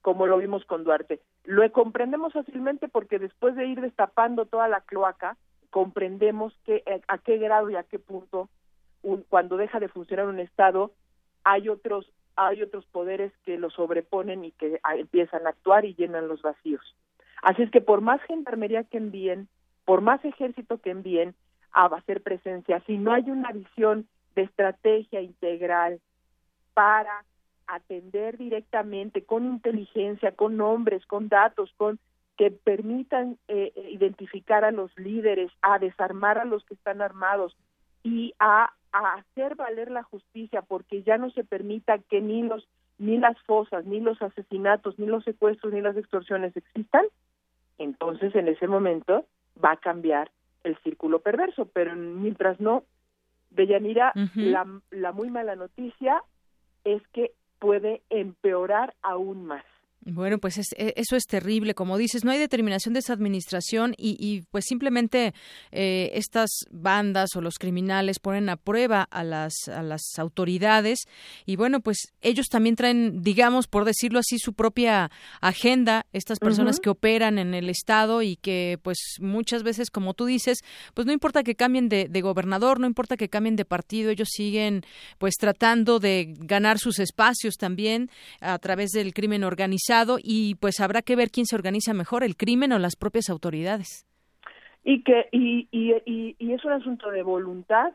como 0.00 0.28
lo 0.28 0.38
vimos 0.38 0.64
con 0.64 0.84
Duarte. 0.84 1.20
Lo 1.44 1.70
comprendemos 1.72 2.32
fácilmente 2.32 2.86
porque 2.86 3.18
después 3.18 3.56
de 3.56 3.66
ir 3.66 3.80
destapando 3.80 4.46
toda 4.46 4.68
la 4.68 4.80
cloaca, 4.82 5.36
comprendemos 5.70 6.56
que 6.64 6.84
eh, 6.86 7.02
a 7.08 7.18
qué 7.18 7.38
grado 7.38 7.68
y 7.70 7.74
a 7.74 7.82
qué 7.82 7.98
punto 7.98 8.48
cuando 9.28 9.56
deja 9.56 9.80
de 9.80 9.88
funcionar 9.88 10.26
un 10.26 10.38
estado 10.38 10.92
hay 11.46 11.68
otros 11.68 12.12
hay 12.38 12.60
otros 12.60 12.84
poderes 12.86 13.32
que 13.44 13.56
lo 13.56 13.70
sobreponen 13.70 14.44
y 14.44 14.52
que 14.52 14.78
ah, 14.82 14.96
empiezan 14.96 15.46
a 15.46 15.50
actuar 15.50 15.86
y 15.86 15.94
llenan 15.94 16.28
los 16.28 16.42
vacíos. 16.42 16.82
Así 17.40 17.62
es 17.62 17.70
que 17.70 17.80
por 17.80 18.02
más 18.02 18.20
gendarmería 18.24 18.84
que 18.84 18.98
envíen, 18.98 19.48
por 19.86 20.02
más 20.02 20.22
ejército 20.22 20.78
que 20.78 20.90
envíen 20.90 21.34
a 21.72 21.86
hacer 21.86 22.22
presencia, 22.22 22.82
si 22.86 22.98
no 22.98 23.14
hay 23.14 23.30
una 23.30 23.52
visión 23.52 24.06
de 24.34 24.42
estrategia 24.42 25.22
integral 25.22 25.98
para 26.74 27.24
atender 27.66 28.36
directamente 28.36 29.24
con 29.24 29.46
inteligencia, 29.46 30.32
con 30.32 30.58
nombres, 30.58 31.06
con 31.06 31.28
datos, 31.28 31.72
con 31.78 31.98
que 32.36 32.50
permitan 32.50 33.38
eh, 33.48 33.72
identificar 33.92 34.62
a 34.64 34.72
los 34.72 34.94
líderes, 34.98 35.50
a 35.62 35.78
desarmar 35.78 36.36
a 36.36 36.44
los 36.44 36.62
que 36.66 36.74
están 36.74 37.00
armados 37.00 37.56
y 38.02 38.34
a, 38.38 38.74
a, 38.96 39.14
hacer 39.14 39.54
valer 39.54 39.90
la 39.90 40.02
justicia, 40.02 40.62
porque 40.62 41.02
ya 41.02 41.18
no 41.18 41.30
se 41.30 41.44
permita 41.44 41.98
que 41.98 42.20
ni 42.20 42.42
los 42.42 42.66
ni 42.98 43.18
las 43.18 43.38
fosas, 43.42 43.84
ni 43.84 44.00
los 44.00 44.22
asesinatos, 44.22 44.98
ni 44.98 45.06
los 45.06 45.22
secuestros, 45.22 45.70
ni 45.72 45.82
las 45.82 45.98
extorsiones 45.98 46.56
existan, 46.56 47.04
entonces 47.76 48.34
en 48.34 48.48
ese 48.48 48.66
momento 48.68 49.26
va 49.62 49.72
a 49.72 49.76
cambiar 49.76 50.30
el 50.64 50.78
círculo 50.78 51.20
perverso, 51.20 51.66
pero 51.66 51.94
mientras 51.94 52.58
no, 52.58 52.84
Deyanira, 53.50 54.12
la, 54.34 54.66
la 54.90 55.12
muy 55.12 55.30
mala 55.30 55.56
noticia 55.56 56.22
es 56.84 57.06
que 57.08 57.32
puede 57.58 58.02
empeorar 58.08 58.94
aún 59.02 59.44
más. 59.44 59.64
Bueno, 60.08 60.38
pues 60.38 60.56
e, 60.58 60.94
eso 60.94 61.16
es 61.16 61.24
terrible. 61.24 61.74
Como 61.74 61.98
dices, 61.98 62.24
no 62.24 62.30
hay 62.30 62.38
determinación 62.38 62.94
de 62.94 63.00
esa 63.00 63.12
administración 63.12 63.92
y, 63.98 64.42
pues 64.52 64.64
simplemente 64.66 65.34
eh, 65.72 66.12
estas 66.14 66.50
bandas 66.70 67.34
o 67.34 67.40
los 67.40 67.54
criminales 67.58 68.20
ponen 68.20 68.48
a 68.48 68.56
prueba 68.56 69.02
a 69.02 69.24
las, 69.24 69.66
a 69.66 69.82
las 69.82 70.02
autoridades 70.18 71.00
y 71.44 71.56
bueno, 71.56 71.80
pues 71.80 72.12
ellos 72.20 72.46
también 72.46 72.76
traen, 72.76 73.22
digamos, 73.22 73.66
por 73.66 73.84
decirlo 73.84 74.20
así, 74.20 74.38
su 74.38 74.52
propia 74.52 75.10
agenda, 75.40 76.06
estas 76.12 76.38
personas 76.38 76.78
que 76.78 76.90
operan 76.90 77.40
en 77.40 77.54
el 77.54 77.68
Estado 77.68 78.22
y 78.22 78.36
que 78.36 78.78
pues 78.82 79.16
muchas 79.18 79.64
veces, 79.64 79.90
como 79.90 80.14
tú 80.14 80.26
dices, 80.26 80.58
pues 80.94 81.06
no 81.06 81.12
importa 81.12 81.42
que 81.42 81.56
cambien 81.56 81.88
de, 81.88 82.06
de 82.08 82.20
gobernador, 82.20 82.78
no 82.78 82.86
importa 82.86 83.16
que 83.16 83.28
cambien 83.28 83.56
de 83.56 83.64
partido, 83.64 84.10
ellos 84.10 84.28
siguen 84.30 84.84
pues 85.18 85.34
tratando 85.34 85.98
de 85.98 86.32
ganar 86.38 86.78
sus 86.78 87.00
espacios 87.00 87.56
también 87.56 88.08
a 88.40 88.56
través 88.60 88.90
del 88.90 89.12
crimen 89.12 89.42
organizado 89.42 89.95
y 90.22 90.54
pues 90.56 90.80
habrá 90.80 91.02
que 91.02 91.16
ver 91.16 91.30
quién 91.30 91.46
se 91.46 91.56
organiza 91.56 91.94
mejor, 91.94 92.22
el 92.24 92.36
crimen 92.36 92.72
o 92.72 92.78
las 92.78 92.96
propias 92.96 93.28
autoridades. 93.30 94.06
Y 94.84 95.02
que 95.02 95.28
y, 95.32 95.68
y, 95.70 96.36
y, 96.38 96.52
es 96.52 96.64
un 96.64 96.72
asunto 96.72 97.10
de 97.10 97.22
voluntad, 97.22 97.92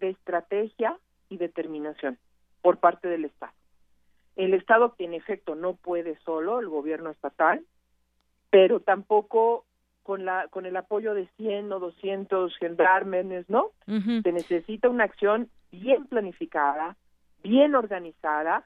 de 0.00 0.10
estrategia 0.10 0.96
y 1.28 1.36
determinación 1.36 2.18
por 2.62 2.78
parte 2.78 3.08
del 3.08 3.24
Estado. 3.24 3.52
El 4.36 4.54
Estado 4.54 4.94
que 4.96 5.04
en 5.04 5.14
efecto 5.14 5.54
no 5.54 5.74
puede 5.74 6.18
solo, 6.24 6.60
el 6.60 6.68
gobierno 6.68 7.10
estatal, 7.10 7.64
pero 8.50 8.80
tampoco 8.80 9.64
con 10.02 10.24
la 10.24 10.48
con 10.48 10.66
el 10.66 10.76
apoyo 10.76 11.14
de 11.14 11.28
100 11.36 11.70
o 11.72 11.78
200 11.78 12.56
gendarmes, 12.56 13.48
¿no? 13.48 13.70
Se 13.86 14.32
necesita 14.32 14.88
una 14.88 15.04
acción 15.04 15.50
bien 15.70 16.06
planificada, 16.06 16.96
bien 17.42 17.74
organizada 17.74 18.64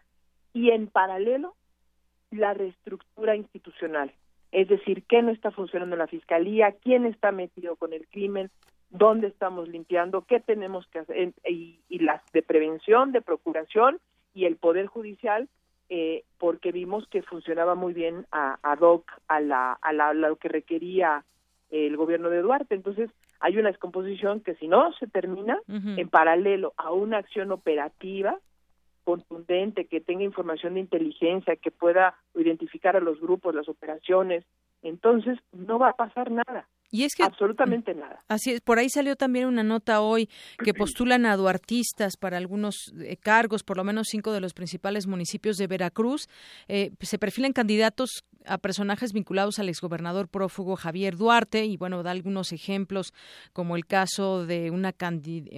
y 0.55 0.71
en 0.71 0.87
paralelo 0.87 1.55
la 2.33 2.55
reestructura 2.55 3.37
institucional. 3.37 4.13
Es 4.51 4.69
decir, 4.69 5.05
qué 5.05 5.23
no 5.23 5.31
está 5.31 5.51
funcionando 5.51 5.95
en 5.95 6.01
la 6.01 6.07
fiscalía, 6.07 6.73
quién 6.83 7.07
está 7.07 7.33
metido 7.33 7.77
con 7.77 7.93
el 7.93 8.07
crimen, 8.09 8.51
dónde 8.91 9.29
estamos 9.29 9.69
limpiando, 9.69 10.23
qué 10.23 10.41
tenemos 10.41 10.87
que 10.89 11.01
hacer, 11.01 11.33
y, 11.49 11.79
las 11.91 12.21
de 12.33 12.43
prevención, 12.43 13.13
de 13.13 13.23
procuración 13.23 13.99
y 14.35 14.45
el 14.45 14.57
Poder 14.57 14.87
Judicial, 14.87 15.49
eh, 15.89 16.25
porque 16.39 16.73
vimos 16.73 17.07
que 17.09 17.23
funcionaba 17.23 17.75
muy 17.75 17.95
bien 17.95 18.27
a, 18.31 18.59
ad 18.63 18.81
hoc 18.81 19.11
a, 19.29 19.41
la, 19.41 19.73
a, 19.73 19.93
la, 19.93 20.13
lo 20.15 20.37
que 20.37 20.49
requería 20.49 21.25
el 21.71 21.97
gobierno 21.97 22.29
de 22.29 22.43
Duarte. 22.43 22.75
Entonces, 22.75 23.11
hay 23.41 23.57
una 23.57 23.69
descomposición 23.69 24.41
que 24.41 24.55
si 24.57 24.69
no 24.69 24.93
se 24.95 25.07
termina, 25.07 25.59
en 25.69 26.09
paralelo 26.09 26.75
a 26.77 26.93
una 26.93 27.19
acción 27.19 27.51
operativa, 27.51 28.39
contundente, 29.05 29.87
que 29.87 30.01
tenga 30.01 30.25
información 30.25 30.75
de 30.75 30.81
inteligencia, 30.81 31.57
que 31.57 31.71
pueda 31.71 32.17
identificar 32.35 32.97
a 32.97 33.01
los 33.01 33.21
grupos, 33.21 33.55
las 33.55 33.69
operaciones, 33.69 34.45
entonces 34.83 35.39
no 35.53 35.79
va 35.79 35.91
a 35.91 35.97
pasar 35.97 36.31
nada. 36.31 36.69
Y 36.93 37.05
es 37.05 37.15
que 37.17 37.25
absolutamente 37.25 37.95
nada. 37.95 38.21
Así 38.29 38.53
es, 38.53 38.61
por 38.61 38.79
ahí 38.79 38.91
salió 38.91 39.17
también 39.17 39.47
una 39.47 39.63
nota 39.65 40.03
hoy 40.03 40.29
que 40.63 40.75
postulan 40.75 41.25
a 41.27 41.37
duartistas 41.37 42.19
para 42.19 42.37
algunos 42.37 42.93
eh, 43.01 43.17
cargos, 43.17 43.65
por 43.65 43.79
lo 43.79 43.83
menos 43.85 44.09
cinco 44.11 44.31
de 44.31 44.41
los 44.41 44.53
principales 44.53 45.07
municipios 45.07 45.57
de 45.57 45.67
Veracruz. 45.67 46.29
Eh, 46.69 46.93
se 47.01 47.19
perfilan 47.19 47.55
candidatos 47.55 48.25
a 48.47 48.59
personajes 48.59 49.13
vinculados 49.13 49.59
al 49.59 49.69
exgobernador 49.69 50.29
prófugo 50.29 50.77
Javier 50.77 51.17
Duarte 51.17 51.65
y 51.65 51.77
bueno, 51.77 52.03
da 52.03 52.11
algunos 52.11 52.53
ejemplos 52.53 53.13
como 53.53 53.77
el 53.77 53.87
caso 53.87 54.47
de 54.47 54.71
una, 54.71 54.95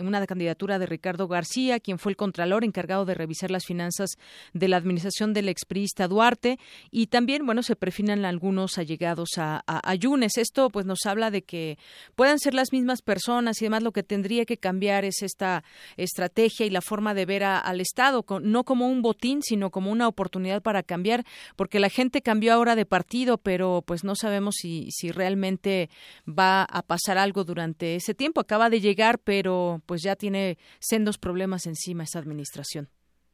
una 0.01 0.27
candidatura 0.27 0.79
de 0.79 0.87
Ricardo 0.87 1.29
García, 1.29 1.81
quien 1.81 1.99
fue 1.99 2.13
el 2.13 2.17
contralor 2.17 2.65
encargado 2.65 3.05
de 3.05 3.15
revisar 3.15 3.51
las 3.51 3.65
finanzas 3.65 4.11
de 4.53 4.69
la 4.69 4.77
administración 4.77 5.33
del 5.33 5.49
expriista 5.49 6.09
Duarte 6.09 6.59
y 6.91 7.09
también 7.09 7.47
bueno, 7.47 7.63
se 7.63 7.77
perfilan 7.77 8.25
algunos 8.25 8.79
allegados 8.79 9.31
a, 9.39 9.63
a, 9.67 9.95
Yunes. 9.95 10.37
Esto 10.39 10.71
pues 10.71 10.87
nos 10.87 11.07
habla 11.07 11.24
de 11.31 11.43
que 11.43 11.79
puedan 12.15 12.39
ser 12.39 12.55
las 12.55 12.73
mismas 12.73 13.03
personas 13.03 13.61
y 13.61 13.65
además 13.65 13.83
lo 13.83 13.93
que 13.93 14.03
tendría 14.03 14.45
que 14.45 14.57
cambiar 14.57 15.05
es 15.05 15.23
esta 15.23 15.65
estrategia 15.97 16.67
y 16.67 16.71
la 16.71 16.81
forma 16.81 17.15
de 17.15 17.27
ver 17.27 17.45
al 17.45 17.81
Estado, 17.81 18.25
no 18.43 18.65
como 18.65 18.89
un 18.89 19.03
botín, 19.03 19.43
sino 19.43 19.71
como 19.71 19.91
una 19.91 20.09
oportunidad 20.09 20.63
para 20.63 20.83
cambiar, 20.83 21.25
porque 21.57 21.79
la 21.79 21.89
gente 21.89 22.23
cambió 22.23 22.53
ahora 22.53 22.77
de 22.77 22.87
partido, 22.87 23.39
pero 23.39 23.83
pues 23.87 24.05
no 24.05 24.15
sabemos 24.15 24.57
si, 24.57 24.91
si 24.91 25.11
realmente 25.11 25.91
va 26.27 26.65
a 26.65 26.83
pasar 26.83 27.19
algo 27.19 27.45
durante 27.45 27.95
ese 27.95 28.15
tiempo. 28.15 28.41
Acaba 28.41 28.71
de 28.71 28.81
llegar, 28.81 29.19
pero 29.19 29.81
pues 29.87 30.03
ya 30.03 30.17
tiene 30.17 30.59
sendos 30.79 31.19
problemas 31.19 31.67
encima 31.67 32.05
esta 32.05 32.19
administración. 32.19 32.89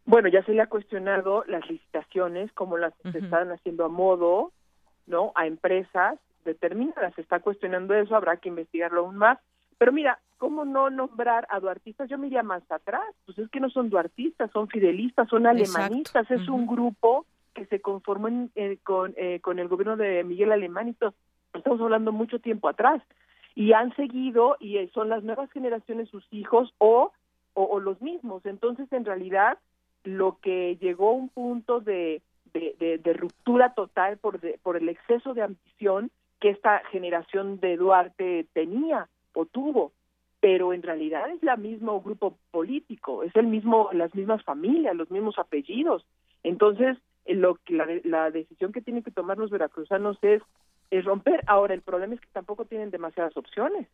Bueno, 0.07 0.29
ya 0.29 0.43
se 0.45 0.53
le 0.53 0.63
ha 0.63 0.67
cuestionado 0.67 1.45
las 1.47 1.69
licitaciones, 1.69 2.53
como 2.53 2.79
las 2.79 2.95
se 3.13 3.19
están 3.19 3.53
haciendo 3.53 3.85
a 3.85 3.89
modo, 3.89 4.53
¿no? 5.07 5.33
A 5.35 5.47
empresas 5.47 6.19
determinadas. 6.45 7.15
Se 7.15 7.21
está 7.21 7.41
cuestionando 7.41 7.95
eso, 7.95 8.17
habrá 8.17 8.37
que 8.37 8.49
investigarlo 8.49 9.01
aún 9.01 9.17
más. 9.17 9.39
Pero 9.79 9.93
mira, 9.93 10.19
¿cómo 10.39 10.65
no 10.65 10.91
nombrar 10.91 11.47
a 11.51 11.61
duartistas? 11.61 12.09
Yo 12.09 12.19
me 12.19 12.27
iría 12.27 12.43
más 12.43 12.63
atrás. 12.71 13.05
Pues 13.27 13.39
es 13.39 13.49
que 13.51 13.61
no 13.61 13.71
son 13.71 13.91
duartistas, 13.91 14.51
son 14.53 14.69
fidelistas, 14.69 15.29
son 15.29 15.47
alemanistas. 15.47 16.31
Es 16.31 16.49
un 16.49 16.67
grupo 16.67 17.27
que 17.55 17.67
se 17.67 17.81
conformó 17.81 18.29
eh, 18.55 18.79
con, 18.83 19.15
eh, 19.17 19.41
con 19.41 19.59
el 19.59 19.69
gobierno 19.69 19.97
de 19.97 20.25
Miguel 20.25 20.53
Alemán 20.53 20.89
y 20.89 20.93
todo, 20.95 21.15
estamos 21.55 21.81
hablando 21.81 22.13
mucho 22.13 22.39
tiempo 22.39 22.69
atrás 22.69 23.03
y 23.55 23.73
han 23.73 23.95
seguido 23.97 24.57
y 24.61 24.79
eh, 24.79 24.91
son 24.95 25.09
las 25.09 25.25
nuevas 25.25 25.51
generaciones 25.51 26.09
sus 26.09 26.27
hijos 26.33 26.73
o, 26.79 27.13
o, 27.55 27.81
los 27.81 28.01
mismos 28.01 28.47
entonces 28.47 28.91
en 28.93 29.05
realidad 29.05 29.59
lo 30.05 30.39
que 30.41 30.77
llegó 30.81 31.11
a 31.11 31.15
un 31.15 31.29
punto 31.29 31.81
de, 31.81 32.23
de, 32.55 33.01
de, 33.03 33.13
ruptura 33.13 33.75
total 33.75 34.17
por, 34.19 34.41
por 34.61 34.77
el 34.77 34.89
exceso 34.89 35.35
de 35.35 35.43
ambición 35.43 36.11
que 36.41 36.51
esta 36.51 36.83
generación 36.91 37.61
de 37.61 37.77
Duarte 37.77 38.47
tenía 38.53 39.09
o 39.35 39.47
tuvo 39.47 39.93
pero 40.41 40.73
en 40.73 40.83
realidad 40.83 41.31
es 41.31 41.43
el 41.43 41.59
mismo 41.59 42.01
grupo 42.01 42.39
político, 42.51 43.23
es 43.23 43.37
el 43.37 43.47
mismo, 43.47 43.91
las 43.93 44.15
mismas 44.15 44.43
familias, 44.43 44.97
los 44.97 45.11
mismos 45.11 45.39
apellidos. 45.39 46.07
Entonces, 46.43 46.97
lo 47.27 47.57
que 47.57 48.03
la, 48.05 48.31
decisión 48.31 48.73
que 48.73 48.81
tienen 48.81 49.03
que 49.03 49.11
tomar 49.11 49.37
los 49.37 49.51
veracruzanos 49.51 50.19
es, 50.23 50.43
es 50.91 51.05
romper. 51.05 51.43
Ahora, 51.47 51.75
el 51.75 51.83
problema 51.83 52.15
es 52.15 52.21
que 52.21 52.29
tampoco 52.33 52.65
tienen 52.65 52.91
demasiadas 52.91 53.37
opciones. 53.37 53.87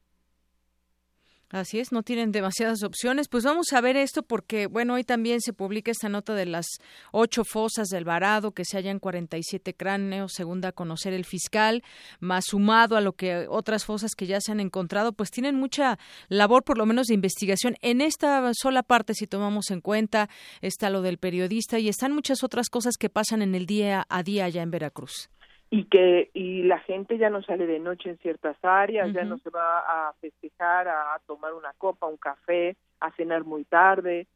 Así 1.50 1.78
es, 1.78 1.92
no 1.92 2.02
tienen 2.02 2.32
demasiadas 2.32 2.82
opciones. 2.82 3.28
Pues 3.28 3.44
vamos 3.44 3.72
a 3.72 3.80
ver 3.80 3.96
esto 3.96 4.24
porque, 4.24 4.66
bueno, 4.66 4.94
hoy 4.94 5.04
también 5.04 5.40
se 5.40 5.52
publica 5.52 5.92
esta 5.92 6.08
nota 6.08 6.34
de 6.34 6.44
las 6.44 6.66
ocho 7.12 7.44
fosas 7.44 7.86
del 7.86 8.04
varado, 8.04 8.50
que 8.50 8.64
se 8.64 8.76
hallan 8.76 8.98
47 8.98 9.74
cráneos, 9.74 10.32
según 10.34 10.60
da 10.60 10.70
a 10.70 10.72
conocer 10.72 11.12
el 11.12 11.24
fiscal, 11.24 11.84
más 12.18 12.46
sumado 12.48 12.96
a 12.96 13.00
lo 13.00 13.12
que 13.12 13.46
otras 13.48 13.84
fosas 13.84 14.16
que 14.16 14.26
ya 14.26 14.40
se 14.40 14.50
han 14.50 14.58
encontrado, 14.58 15.12
pues 15.12 15.30
tienen 15.30 15.54
mucha 15.54 16.00
labor, 16.28 16.64
por 16.64 16.78
lo 16.78 16.86
menos 16.86 17.06
de 17.06 17.14
investigación. 17.14 17.76
En 17.80 18.00
esta 18.00 18.50
sola 18.52 18.82
parte, 18.82 19.14
si 19.14 19.28
tomamos 19.28 19.70
en 19.70 19.80
cuenta, 19.80 20.28
está 20.62 20.90
lo 20.90 21.00
del 21.00 21.18
periodista 21.18 21.78
y 21.78 21.88
están 21.88 22.12
muchas 22.12 22.42
otras 22.42 22.68
cosas 22.68 22.96
que 22.98 23.08
pasan 23.08 23.40
en 23.40 23.54
el 23.54 23.66
día 23.66 24.04
a 24.08 24.24
día 24.24 24.46
allá 24.46 24.62
en 24.62 24.72
Veracruz 24.72 25.30
y 25.76 25.84
que 25.84 26.30
y 26.32 26.62
la 26.62 26.78
gente 26.78 27.18
ya 27.18 27.28
no 27.28 27.42
sale 27.42 27.66
de 27.66 27.78
noche 27.78 28.08
en 28.08 28.16
ciertas 28.16 28.56
áreas, 28.62 29.12
ya 29.12 29.24
no 29.24 29.36
se 29.36 29.50
va 29.50 29.80
a 29.80 30.14
festejar, 30.14 30.88
a, 30.88 31.20
tomar 31.26 31.52
una 31.52 31.74
copa, 31.76 32.06
un 32.06 32.16
café, 32.16 32.76
a 32.98 33.10
cenar 33.12 33.44
muy 33.44 33.64
tarde, 33.64 34.26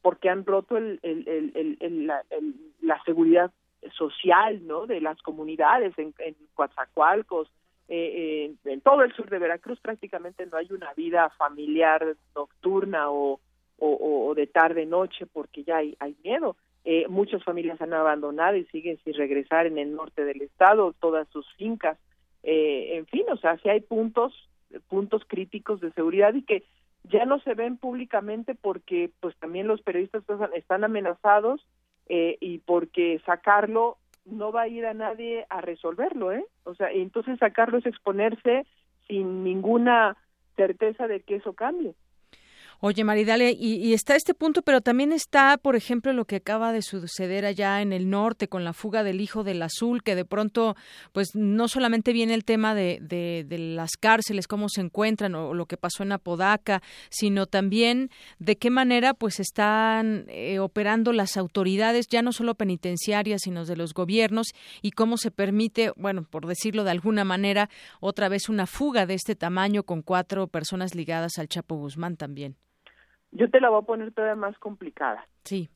porque 0.00 0.30
han 0.30 0.46
roto 0.46 0.78
el, 0.78 0.98
el, 1.02 1.76
el, 1.80 2.06
la, 2.06 2.22
la, 2.80 3.02
seguridad 3.04 3.50
social, 3.92 4.66
¿no? 4.66 4.86
De 4.86 5.02
las 5.02 5.20
comunidades 5.20 5.92
en, 5.98 6.14
en 6.18 6.34
Coatzacoalcos, 6.54 7.50
eh, 7.88 8.54
en 8.64 8.80
todo 8.80 9.02
el 9.02 9.12
sur 9.12 9.28
de 9.28 9.38
Veracruz 9.38 9.78
prácticamente 9.80 10.46
no 10.46 10.56
hay 10.56 10.68
una 10.70 10.94
vida 10.94 11.28
familiar 11.36 12.16
nocturna 12.34 13.10
o, 13.10 13.38
o, 13.76 14.28
o 14.28 14.34
de 14.34 14.46
tarde 14.46 14.86
noche 14.86 15.26
porque 15.26 15.62
ya 15.62 15.76
hay, 15.76 15.94
hay 16.00 16.16
miedo 16.24 16.56
eh, 16.88 17.04
muchas 17.08 17.42
familias 17.42 17.80
han 17.80 17.92
abandonado 17.92 18.56
y 18.56 18.64
siguen 18.66 18.96
sin 19.02 19.14
regresar 19.14 19.66
en 19.66 19.76
el 19.76 19.96
norte 19.96 20.24
del 20.24 20.40
estado, 20.40 20.94
todas 21.00 21.26
sus 21.30 21.44
fincas. 21.56 21.98
Eh, 22.44 22.96
en 22.96 23.06
fin, 23.06 23.24
o 23.28 23.36
sea, 23.38 23.58
si 23.58 23.68
hay 23.68 23.80
puntos, 23.80 24.32
puntos 24.86 25.22
críticos 25.26 25.80
de 25.80 25.90
seguridad 25.94 26.32
y 26.34 26.42
que 26.42 26.62
ya 27.02 27.24
no 27.24 27.40
se 27.40 27.54
ven 27.54 27.76
públicamente 27.76 28.54
porque 28.54 29.10
pues 29.18 29.34
también 29.38 29.66
los 29.66 29.82
periodistas 29.82 30.22
están 30.54 30.84
amenazados 30.84 31.60
eh, 32.08 32.38
y 32.40 32.58
porque 32.58 33.20
sacarlo 33.26 33.96
no 34.24 34.52
va 34.52 34.62
a 34.62 34.68
ir 34.68 34.86
a 34.86 34.94
nadie 34.94 35.44
a 35.50 35.60
resolverlo, 35.60 36.30
¿eh? 36.30 36.46
O 36.62 36.76
sea, 36.76 36.92
entonces 36.92 37.36
sacarlo 37.40 37.78
es 37.78 37.86
exponerse 37.86 38.64
sin 39.08 39.42
ninguna 39.42 40.16
certeza 40.54 41.08
de 41.08 41.18
que 41.18 41.34
eso 41.36 41.54
cambie. 41.54 41.96
Oye, 42.80 43.04
Maridale, 43.04 43.52
y, 43.58 43.94
está 43.94 44.16
este 44.16 44.34
punto, 44.34 44.60
pero 44.60 44.82
también 44.82 45.10
está, 45.10 45.56
por 45.56 45.76
ejemplo, 45.76 46.12
lo 46.12 46.26
que 46.26 46.36
acaba 46.36 46.72
de 46.72 46.82
suceder 46.82 47.46
allá 47.46 47.80
en 47.80 47.94
el 47.94 48.10
norte 48.10 48.48
con 48.48 48.64
la 48.64 48.74
fuga 48.74 49.02
del 49.02 49.22
hijo 49.22 49.44
del 49.44 49.62
azul, 49.62 50.02
que 50.02 50.14
de 50.14 50.26
pronto, 50.26 50.76
pues 51.12 51.34
no 51.34 51.68
solamente 51.68 52.12
viene 52.12 52.34
el 52.34 52.44
tema 52.44 52.74
de, 52.74 52.98
de, 53.00 53.46
las 53.58 53.92
cárceles, 53.98 54.46
cómo 54.46 54.68
se 54.68 54.82
encuentran 54.82 55.34
o, 55.34 55.54
lo 55.54 55.64
que 55.64 55.78
pasó 55.78 56.02
en 56.02 56.12
Apodaca, 56.12 56.82
sino 57.08 57.46
también 57.46 58.10
de 58.38 58.56
qué 58.56 58.68
manera, 58.68 59.14
pues 59.14 59.40
están 59.40 60.26
eh, 60.28 60.58
operando 60.58 61.14
las 61.14 61.38
autoridades, 61.38 62.08
ya 62.08 62.20
no 62.20 62.32
solo 62.32 62.56
penitenciarias, 62.56 63.40
sino 63.44 63.64
de 63.64 63.76
los 63.76 63.94
gobiernos, 63.94 64.48
y 64.82 64.90
cómo 64.90 65.16
se 65.16 65.30
permite, 65.30 65.92
bueno, 65.96 66.24
por 66.24 66.46
decirlo 66.46 66.84
de 66.84 66.90
alguna 66.90 67.24
manera, 67.24 67.70
otra 68.00 68.28
vez 68.28 68.50
una 68.50 68.66
fuga 68.66 69.06
de 69.06 69.14
este 69.14 69.34
tamaño 69.34 69.84
con 69.84 70.02
cuatro 70.02 70.46
personas 70.46 70.94
ligadas 70.94 71.38
al 71.38 71.48
Chapo 71.48 71.76
Guzmán 71.76 72.16
también. 72.18 72.56
Yo 73.32 73.50
te 73.50 73.60
la 73.60 73.70
voy 73.70 73.82
a 73.82 73.86
poner 73.86 74.12
todavía 74.12 74.36
más 74.36 74.58
complicada. 74.58 75.26
Sí. 75.44 75.68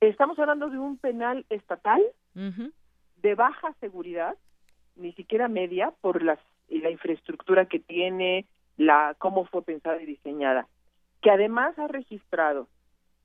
Estamos 0.00 0.38
hablando 0.38 0.68
de 0.70 0.78
un 0.78 0.98
penal 0.98 1.46
estatal 1.50 2.02
de 2.34 3.34
baja 3.34 3.74
seguridad, 3.80 4.36
ni 4.96 5.12
siquiera 5.12 5.48
media, 5.48 5.92
por 6.00 6.22
las, 6.22 6.38
la 6.68 6.90
infraestructura 6.90 7.66
que 7.66 7.78
tiene, 7.78 8.46
la 8.76 9.14
cómo 9.18 9.46
fue 9.46 9.62
pensada 9.62 10.02
y 10.02 10.06
diseñada, 10.06 10.66
que 11.22 11.30
además 11.30 11.78
ha 11.78 11.86
registrado 11.86 12.68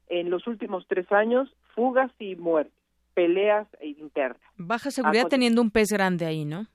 en 0.07 0.29
los 0.29 0.47
últimos 0.47 0.85
tres 0.87 1.11
años 1.11 1.53
fugas 1.75 2.11
y 2.19 2.35
muertes, 2.35 2.73
peleas 3.13 3.67
e 3.79 3.87
internas. 3.87 4.41
Baja 4.57 4.91
seguridad 4.91 5.27
teniendo 5.27 5.61
un 5.61 5.71
pez 5.71 5.89
grande 5.89 6.25
ahí, 6.25 6.45
¿no? 6.45 6.67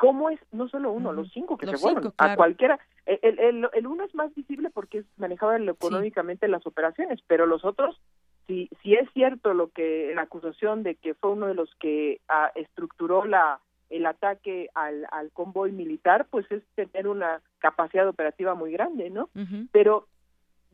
¿Cómo 0.00 0.30
es? 0.30 0.40
No 0.50 0.66
solo 0.66 0.92
uno, 0.92 1.12
los 1.12 1.30
cinco 1.30 1.58
que 1.58 1.66
se 1.66 1.76
fueron. 1.76 2.14
A 2.16 2.34
cualquiera. 2.34 2.80
El, 3.04 3.38
el, 3.38 3.68
el, 3.70 3.86
uno 3.86 4.02
es 4.02 4.14
más 4.14 4.34
visible 4.34 4.70
porque 4.70 5.04
manejaba 5.18 5.58
económicamente 5.58 6.48
las 6.48 6.66
operaciones, 6.66 7.20
pero 7.26 7.44
los 7.44 7.66
otros, 7.66 8.00
si, 8.46 8.70
si 8.82 8.94
es 8.94 9.06
cierto 9.12 9.52
lo 9.52 9.68
que 9.68 10.12
la 10.14 10.22
acusación 10.22 10.84
de 10.84 10.94
que 10.94 11.12
fue 11.12 11.32
uno 11.32 11.48
de 11.48 11.54
los 11.54 11.74
que 11.74 12.22
ah, 12.28 12.50
estructuró 12.54 13.26
la, 13.26 13.60
el 13.90 14.06
ataque 14.06 14.70
al, 14.74 15.06
al 15.10 15.32
convoy 15.32 15.70
militar, 15.70 16.26
pues 16.30 16.50
es 16.50 16.62
tener 16.76 17.06
una 17.06 17.42
capacidad 17.58 18.08
operativa 18.08 18.54
muy 18.54 18.72
grande, 18.72 19.10
¿no? 19.10 19.28
Pero 19.70 20.06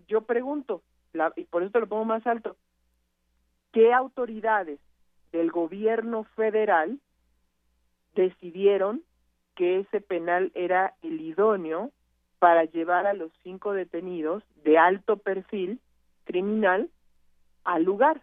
yo 0.07 0.21
pregunto, 0.21 0.83
y 1.35 1.47
por 1.47 1.65
eso 1.65 1.73
te 1.73 1.81
lo 1.81 1.89
pongo 1.89 2.05
más 2.05 2.25
alto, 2.29 2.57
¿qué 3.73 3.93
autoridades 3.93 4.79
del 5.33 5.51
gobierno 5.51 6.23
federal 6.37 7.01
decidieron 8.15 9.03
que 9.57 9.81
ese 9.81 10.01
penal 10.01 10.53
era 10.55 10.95
el 11.03 11.21
idóneo 11.21 11.91
para 12.39 12.65
llevar 12.65 13.07
a 13.07 13.15
los 13.15 13.33
cinco 13.43 13.73
detenidos 13.73 14.45
de 14.63 14.79
alto 14.79 15.17
perfil 15.17 15.81
criminal 16.25 16.89
al 17.65 17.83
lugar? 17.83 18.23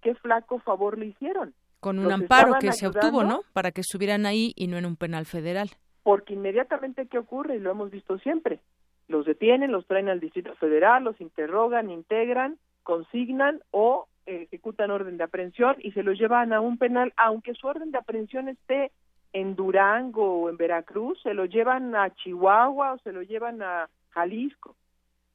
¿Qué 0.00 0.14
flaco 0.14 0.58
favor 0.60 0.96
le 0.96 1.06
hicieron? 1.06 1.52
Con 1.80 1.98
un 1.98 2.10
amparo 2.10 2.54
que 2.58 2.72
se 2.72 2.86
obtuvo, 2.86 3.24
¿no? 3.24 3.42
Para 3.52 3.70
que 3.70 3.82
estuvieran 3.82 4.24
ahí 4.24 4.54
y 4.56 4.68
no 4.68 4.78
en 4.78 4.86
un 4.86 4.96
penal 4.96 5.26
federal. 5.26 5.68
Porque 6.02 6.32
inmediatamente, 6.32 7.06
¿qué 7.08 7.18
ocurre? 7.18 7.56
Y 7.56 7.60
lo 7.60 7.70
hemos 7.70 7.90
visto 7.90 8.18
siempre 8.18 8.60
los 9.08 9.26
detienen, 9.26 9.72
los 9.72 9.86
traen 9.86 10.08
al 10.08 10.20
Distrito 10.20 10.54
Federal, 10.56 11.04
los 11.04 11.20
interrogan, 11.20 11.90
integran, 11.90 12.58
consignan 12.82 13.60
o 13.70 14.06
ejecutan 14.26 14.90
orden 14.90 15.18
de 15.18 15.24
aprehensión 15.24 15.76
y 15.80 15.92
se 15.92 16.02
los 16.02 16.18
llevan 16.18 16.52
a 16.52 16.60
un 16.60 16.78
penal, 16.78 17.12
aunque 17.16 17.54
su 17.54 17.66
orden 17.66 17.90
de 17.90 17.98
aprehensión 17.98 18.48
esté 18.48 18.90
en 19.34 19.56
Durango 19.56 20.42
o 20.42 20.48
en 20.48 20.56
Veracruz, 20.56 21.20
se 21.22 21.34
lo 21.34 21.44
llevan 21.44 21.94
a 21.94 22.14
Chihuahua 22.14 22.94
o 22.94 22.98
se 22.98 23.12
lo 23.12 23.20
llevan 23.22 23.62
a 23.62 23.90
Jalisco, 24.10 24.76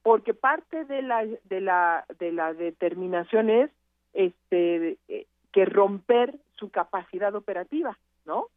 porque 0.02 0.34
parte 0.34 0.84
de 0.86 1.02
la 1.02 1.24
de 1.24 1.60
la 1.60 2.06
de 2.18 2.32
la 2.32 2.54
determinación 2.54 3.50
es 3.50 3.70
este 4.14 4.98
eh, 5.06 5.26
que 5.52 5.64
romper 5.66 6.34
su 6.56 6.70
capacidad 6.70 7.34
operativa, 7.34 7.96
¿no? 8.24 8.48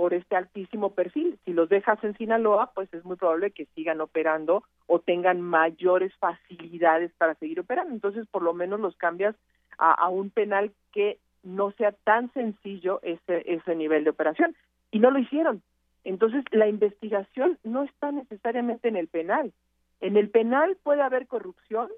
por 0.00 0.14
este 0.14 0.34
altísimo 0.34 0.94
perfil. 0.94 1.38
Si 1.44 1.52
los 1.52 1.68
dejas 1.68 2.02
en 2.02 2.16
Sinaloa, 2.16 2.72
pues 2.74 2.92
es 2.94 3.04
muy 3.04 3.16
probable 3.16 3.50
que 3.50 3.66
sigan 3.74 4.00
operando 4.00 4.64
o 4.86 5.00
tengan 5.00 5.42
mayores 5.42 6.10
facilidades 6.14 7.12
para 7.18 7.34
seguir 7.34 7.60
operando. 7.60 7.92
Entonces, 7.92 8.26
por 8.28 8.40
lo 8.40 8.54
menos 8.54 8.80
los 8.80 8.96
cambias 8.96 9.36
a, 9.76 10.08
un 10.08 10.30
penal 10.30 10.72
que 10.90 11.18
no 11.42 11.72
sea 11.72 11.92
tan 11.92 12.32
sencillo 12.32 13.00
ese, 13.02 13.44
ese 13.44 13.74
nivel 13.74 14.04
de 14.04 14.10
operación. 14.10 14.56
Y 14.90 14.98
no 14.98 15.10
lo 15.10 15.18
hicieron. 15.18 15.62
Entonces, 16.04 16.44
la 16.50 16.68
investigación 16.68 17.58
no 17.62 17.84
está 17.84 18.10
necesariamente 18.12 18.88
en 18.88 18.96
el 18.96 19.08
penal. 19.08 19.52
En 20.00 20.16
el 20.16 20.30
penal 20.30 20.76
puede 20.82 21.02
haber 21.02 21.26
corrupción 21.26 21.88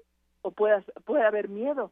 o 0.41 0.51
puede, 0.51 0.83
haber 1.25 1.47
miedo, 1.47 1.91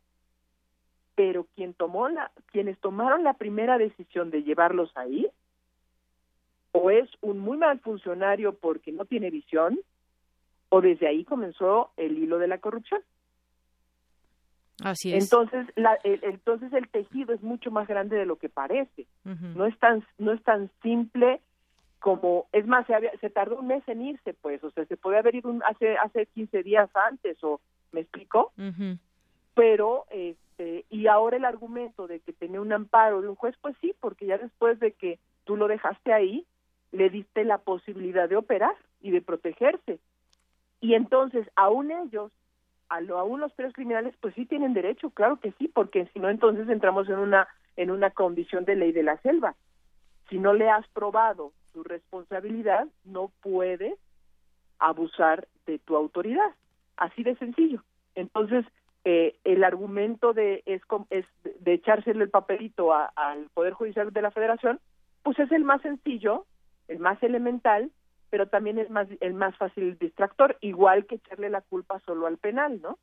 pero 1.15 1.47
quien 1.55 1.73
tomó 1.73 2.09
la, 2.09 2.31
quienes 2.47 2.77
tomaron 2.79 3.23
la 3.23 3.33
primera 3.33 3.77
decisión 3.77 4.29
de 4.29 4.43
llevarlos 4.43 4.91
ahí 4.97 5.31
o 6.73 6.89
es 6.89 7.09
un 7.21 7.39
muy 7.39 7.57
mal 7.57 7.79
funcionario 7.79 8.53
porque 8.55 8.91
no 8.91 9.05
tiene 9.05 9.29
visión, 9.29 9.79
o 10.69 10.81
desde 10.81 11.07
ahí 11.07 11.25
comenzó 11.25 11.91
el 11.97 12.17
hilo 12.17 12.37
de 12.37 12.47
la 12.47 12.59
corrupción. 12.59 13.01
Así 14.83 15.13
es. 15.13 15.23
Entonces, 15.23 15.67
la, 15.75 15.95
el, 16.03 16.19
entonces 16.23 16.71
el 16.73 16.87
tejido 16.87 17.33
es 17.33 17.41
mucho 17.41 17.71
más 17.71 17.87
grande 17.87 18.17
de 18.17 18.25
lo 18.25 18.37
que 18.37 18.49
parece. 18.49 19.05
No 19.23 19.65
es 19.65 19.77
tan 19.79 20.05
no 20.17 20.33
es 20.33 20.43
tan 20.43 20.69
simple 20.81 21.41
como 21.99 22.47
es 22.51 22.65
más 22.65 22.87
se, 22.87 22.93
se 23.19 23.29
tardó 23.29 23.59
un 23.59 23.67
mes 23.67 23.87
en 23.87 24.01
irse, 24.01 24.33
pues, 24.33 24.63
o 24.63 24.71
sea, 24.71 24.85
se 24.85 24.97
puede 24.97 25.19
haber 25.19 25.35
ido 25.35 25.53
hace 25.67 25.97
hace 25.97 26.25
15 26.25 26.63
días 26.63 26.89
antes 26.95 27.37
o 27.43 27.61
me 27.91 28.01
explico. 28.01 28.51
Pero 29.53 30.05
este 30.09 30.85
y 30.89 31.07
ahora 31.07 31.37
el 31.37 31.45
argumento 31.45 32.07
de 32.07 32.19
que 32.19 32.33
tenía 32.33 32.61
un 32.61 32.73
amparo 32.73 33.21
de 33.21 33.29
un 33.29 33.35
juez, 33.35 33.55
pues 33.61 33.75
sí, 33.81 33.93
porque 33.99 34.25
ya 34.25 34.37
después 34.37 34.79
de 34.79 34.93
que 34.93 35.19
tú 35.43 35.57
lo 35.57 35.67
dejaste 35.67 36.13
ahí, 36.13 36.45
le 36.91 37.09
diste 37.09 37.43
la 37.43 37.57
posibilidad 37.57 38.27
de 38.29 38.35
operar 38.35 38.75
y 39.01 39.11
de 39.11 39.21
protegerse. 39.21 39.99
Y 40.79 40.95
entonces, 40.95 41.47
aún 41.55 41.91
ellos, 41.91 42.31
a 42.91 42.99
lo, 43.01 43.17
aún 43.17 43.39
los 43.39 43.53
presos 43.53 43.73
criminales, 43.73 44.13
pues 44.19 44.35
sí 44.35 44.45
tienen 44.45 44.73
derecho, 44.73 45.09
claro 45.11 45.37
que 45.37 45.53
sí, 45.53 45.69
porque 45.69 46.07
si 46.13 46.19
no, 46.19 46.29
entonces 46.29 46.67
entramos 46.67 47.07
en 47.07 47.19
una, 47.19 47.47
en 47.77 47.89
una 47.89 48.11
condición 48.11 48.65
de 48.65 48.75
ley 48.75 48.91
de 48.91 49.03
la 49.03 49.17
selva. 49.21 49.55
Si 50.29 50.37
no 50.37 50.53
le 50.53 50.69
has 50.69 50.85
probado 50.89 51.53
tu 51.71 51.83
responsabilidad, 51.83 52.85
no 53.05 53.31
puedes 53.41 53.97
abusar 54.77 55.47
de 55.65 55.79
tu 55.79 55.95
autoridad. 55.95 56.51
Así 56.97 57.23
de 57.23 57.35
sencillo. 57.37 57.81
Entonces, 58.15 58.65
eh, 59.05 59.37
el 59.45 59.63
argumento 59.63 60.33
de 60.33 60.61
es, 60.65 60.81
es 61.09 61.25
de 61.61 61.73
echárselo 61.73 62.23
el 62.23 62.29
papelito 62.29 62.93
al 62.93 63.49
Poder 63.53 63.73
Judicial 63.73 64.11
de 64.11 64.21
la 64.21 64.31
Federación, 64.31 64.79
pues 65.23 65.39
es 65.39 65.51
el 65.51 65.63
más 65.63 65.81
sencillo 65.81 66.45
el 66.91 66.99
más 66.99 67.21
elemental, 67.23 67.89
pero 68.31 68.47
también 68.47 68.79
es 68.79 68.89
más, 68.89 69.07
el 69.19 69.35
más 69.35 69.55
fácil 69.57 69.99
distractor, 69.99 70.57
igual 70.61 71.05
que 71.05 71.15
echarle 71.15 71.49
la 71.49 71.61
culpa 71.61 71.99
solo 71.99 72.25
al 72.25 72.37
penal, 72.37 72.81
¿no? 72.81 72.97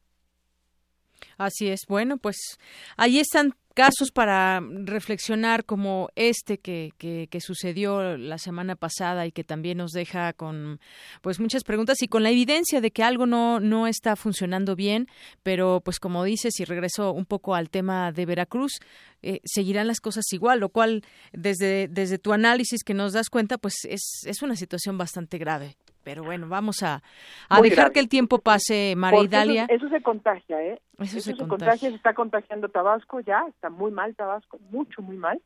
Así 1.37 1.69
es. 1.69 1.81
Bueno, 1.89 2.19
pues 2.19 2.59
ahí 2.97 3.19
están 3.19 3.55
casos 3.79 4.11
para 4.11 4.61
reflexionar 4.61 5.64
como 5.64 6.09
este 6.16 6.59
que, 6.59 6.93
que, 6.99 7.29
que, 7.31 7.41
sucedió 7.41 8.16
la 8.16 8.37
semana 8.39 8.75
pasada 8.75 9.25
y 9.25 9.31
que 9.31 9.45
también 9.45 9.79
nos 9.79 9.93
deja 9.93 10.33
con 10.33 10.81
pues 11.23 11.39
muchas 11.39 11.62
preguntas 11.62 12.03
y 12.03 12.09
con 12.09 12.25
la 12.25 12.31
evidencia 12.31 12.81
de 12.81 12.91
que 12.91 13.05
algo 13.05 13.25
no, 13.27 13.61
no 13.61 13.87
está 13.87 14.16
funcionando 14.16 14.75
bien, 14.75 15.07
pero 15.45 15.81
pues 15.85 16.01
como 16.01 16.25
dices 16.25 16.59
y 16.59 16.64
regreso 16.64 17.12
un 17.12 17.25
poco 17.25 17.55
al 17.55 17.71
tema 17.71 18.11
de 18.11 18.27
Veracruz, 18.27 18.81
eh, 19.23 19.39
seguirán 19.45 19.87
las 19.87 20.01
cosas 20.01 20.25
igual, 20.33 20.59
lo 20.59 20.71
cual 20.71 21.05
desde, 21.33 21.87
desde 21.87 22.19
tu 22.19 22.33
análisis 22.33 22.83
que 22.83 22.95
nos 22.95 23.12
das 23.12 23.31
cuenta 23.31 23.59
pues 23.59 23.75
es, 23.85 24.23
es 24.25 24.43
una 24.43 24.57
situación 24.57 24.99
bastante 24.99 25.39
grave. 25.39 25.77
Pero 26.09 26.25
bueno, 26.25 26.49
vamos 26.49 26.83
a, 26.83 27.03
a 27.51 27.61
dejar 27.61 27.93
que 27.93 28.01
el 28.01 28.09
tiempo 28.09 28.39
pase, 28.39 28.95
María 28.97 29.29
Dalia. 29.29 29.67
Eso, 29.69 29.91
se 29.91 30.01
contagia, 30.01 30.63
¿eh? 30.63 30.81
Eso, 30.99 31.21
se, 31.21 31.37
contagia. 31.37 31.91
se 31.91 31.95
está 31.95 32.15
contagiando 32.15 32.71
Tabasco 32.71 33.21
ya, 33.21 33.45
está 33.47 33.69
muy 33.69 33.91
mal 33.91 34.17
Tabasco, 34.17 34.59
mucho, 34.71 35.03
muy 35.03 35.19
mal. 35.19 35.39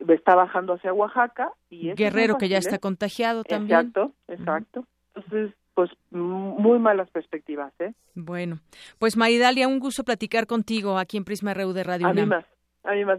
Está 0.00 0.34
bajando 0.34 0.72
hacia 0.72 0.92
Oaxaca. 0.92 1.52
y 1.70 1.92
Guerrero, 1.92 2.38
que 2.38 2.48
ya 2.48 2.58
está 2.58 2.74
¿eh? 2.74 2.80
contagiado 2.80 3.44
también. 3.44 3.78
Exacto, 3.78 4.12
exacto. 4.26 4.84
Entonces, 5.14 5.54
pues 5.74 5.92
muy 6.10 6.80
malas 6.80 7.08
perspectivas, 7.10 7.72
¿eh? 7.78 7.92
Bueno, 8.16 8.58
pues 8.98 9.16
Maridalia, 9.16 9.68
un 9.68 9.78
gusto 9.78 10.02
platicar 10.02 10.48
contigo 10.48 10.98
aquí 10.98 11.18
en 11.18 11.24
Prisma 11.24 11.54
RU 11.54 11.72
de 11.72 11.84
Radio 11.84 12.08
a 12.08 12.12
Mí 12.12 12.26
más. 12.26 12.44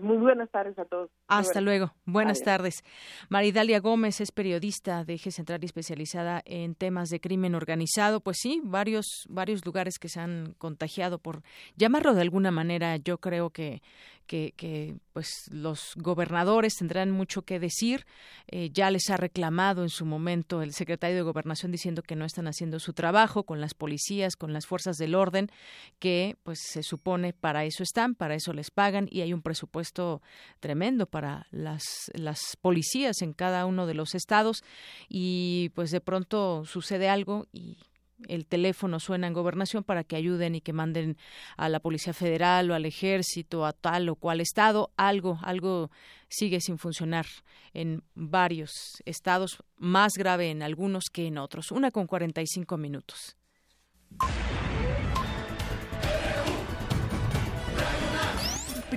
Muy 0.01 0.17
buenas 0.17 0.49
tardes 0.49 0.79
a 0.79 0.85
todos. 0.85 1.11
Hasta 1.27 1.61
luego. 1.61 1.93
Buenas 2.05 2.41
tardes. 2.41 2.83
Maridalia 3.29 3.79
Gómez 3.79 4.19
es 4.19 4.31
periodista 4.31 5.03
de 5.03 5.13
Eje 5.13 5.29
Central 5.29 5.59
y 5.61 5.67
especializada 5.67 6.41
en 6.45 6.73
temas 6.73 7.09
de 7.09 7.19
crimen 7.19 7.53
organizado. 7.53 8.19
Pues 8.19 8.37
sí, 8.39 8.61
varios, 8.63 9.27
varios 9.29 9.63
lugares 9.63 9.99
que 9.99 10.09
se 10.09 10.21
han 10.21 10.55
contagiado 10.57 11.19
por 11.19 11.43
llamarlo 11.75 12.15
de 12.15 12.21
alguna 12.21 12.49
manera. 12.49 12.97
Yo 12.97 13.19
creo 13.19 13.51
que, 13.51 13.83
que, 14.25 14.97
pues 15.13 15.49
los 15.51 15.93
gobernadores 15.97 16.75
tendrán 16.75 17.11
mucho 17.11 17.43
que 17.43 17.59
decir. 17.59 18.07
Eh, 18.47 18.71
ya 18.71 18.89
les 18.89 19.09
ha 19.11 19.17
reclamado 19.17 19.83
en 19.83 19.89
su 19.89 20.03
momento 20.05 20.63
el 20.63 20.73
secretario 20.73 21.15
de 21.15 21.21
Gobernación 21.21 21.71
diciendo 21.71 22.01
que 22.01 22.15
no 22.15 22.25
están 22.25 22.47
haciendo 22.47 22.79
su 22.79 22.93
trabajo 22.93 23.43
con 23.43 23.61
las 23.61 23.75
policías, 23.75 24.35
con 24.35 24.51
las 24.51 24.65
fuerzas 24.65 24.97
del 24.97 25.13
orden, 25.13 25.49
que 25.99 26.37
pues 26.41 26.59
se 26.59 26.81
supone 26.81 27.33
para 27.33 27.65
eso 27.65 27.83
están, 27.83 28.15
para 28.15 28.33
eso 28.33 28.53
les 28.53 28.71
pagan 28.71 29.07
y 29.11 29.21
hay 29.21 29.33
un 29.33 29.41
presupuesto 29.41 29.58
tremendo 30.59 31.05
para 31.05 31.47
las, 31.51 32.11
las 32.13 32.57
policías 32.61 33.21
en 33.21 33.33
cada 33.33 33.65
uno 33.65 33.85
de 33.85 33.93
los 33.93 34.15
estados 34.15 34.63
y 35.07 35.71
pues 35.75 35.91
de 35.91 36.01
pronto 36.01 36.63
sucede 36.65 37.09
algo 37.09 37.47
y 37.51 37.77
el 38.27 38.45
teléfono 38.45 38.99
suena 38.99 39.27
en 39.27 39.33
gobernación 39.33 39.83
para 39.83 40.03
que 40.03 40.15
ayuden 40.15 40.55
y 40.55 40.61
que 40.61 40.73
manden 40.73 41.17
a 41.57 41.69
la 41.69 41.79
Policía 41.79 42.13
Federal 42.13 42.69
o 42.69 42.75
al 42.75 42.85
Ejército, 42.85 43.65
a 43.65 43.73
tal 43.73 44.09
o 44.09 44.15
cual 44.15 44.41
estado, 44.41 44.91
algo, 44.97 45.39
algo 45.41 45.89
sigue 46.27 46.59
sin 46.61 46.77
funcionar 46.77 47.25
en 47.73 48.03
varios 48.15 49.01
estados, 49.05 49.63
más 49.77 50.13
grave 50.17 50.49
en 50.49 50.63
algunos 50.63 51.05
que 51.11 51.27
en 51.27 51.37
otros. 51.37 51.71
Una 51.71 51.91
con 51.91 52.07
45 52.07 52.77
minutos. 52.77 53.37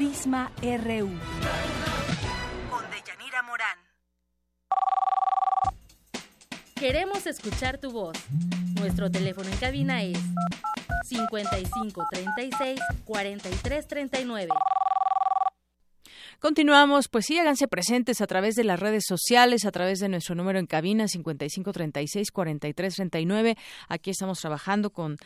Prisma 0.03 0.51
RU. 0.61 1.11
Con 2.69 2.85
Deyanira 2.91 3.43
Morán. 3.45 3.79
Queremos 6.75 7.25
escuchar 7.29 7.79
tu 7.79 7.93
voz. 7.93 8.19
Nuestro 8.81 9.13
teléfono 9.13 9.49
en 9.49 9.57
cabina 9.59 10.03
es 10.03 10.19
55 11.05 12.05
36 12.11 12.81
43 13.05 13.87
39. 13.87 14.49
Continuamos, 16.43 17.07
pues 17.07 17.27
sí, 17.27 17.39
háganse 17.39 17.69
presentes 17.69 18.21
a 18.21 18.27
través 18.27 18.57
de 18.57 18.65
las 18.65 18.81
redes 18.81 19.05
sociales, 19.07 19.65
a 19.65 19.71
través 19.71 20.01
de 20.01 20.09
nuestro 20.09 20.35
número 20.35 20.59
en 20.59 20.67
cabina 20.67 21.05
5536-4339. 21.05 23.57
Aquí 23.89 24.11
estamos 24.11 24.41
trabajando 24.41 24.91
con 24.91 25.19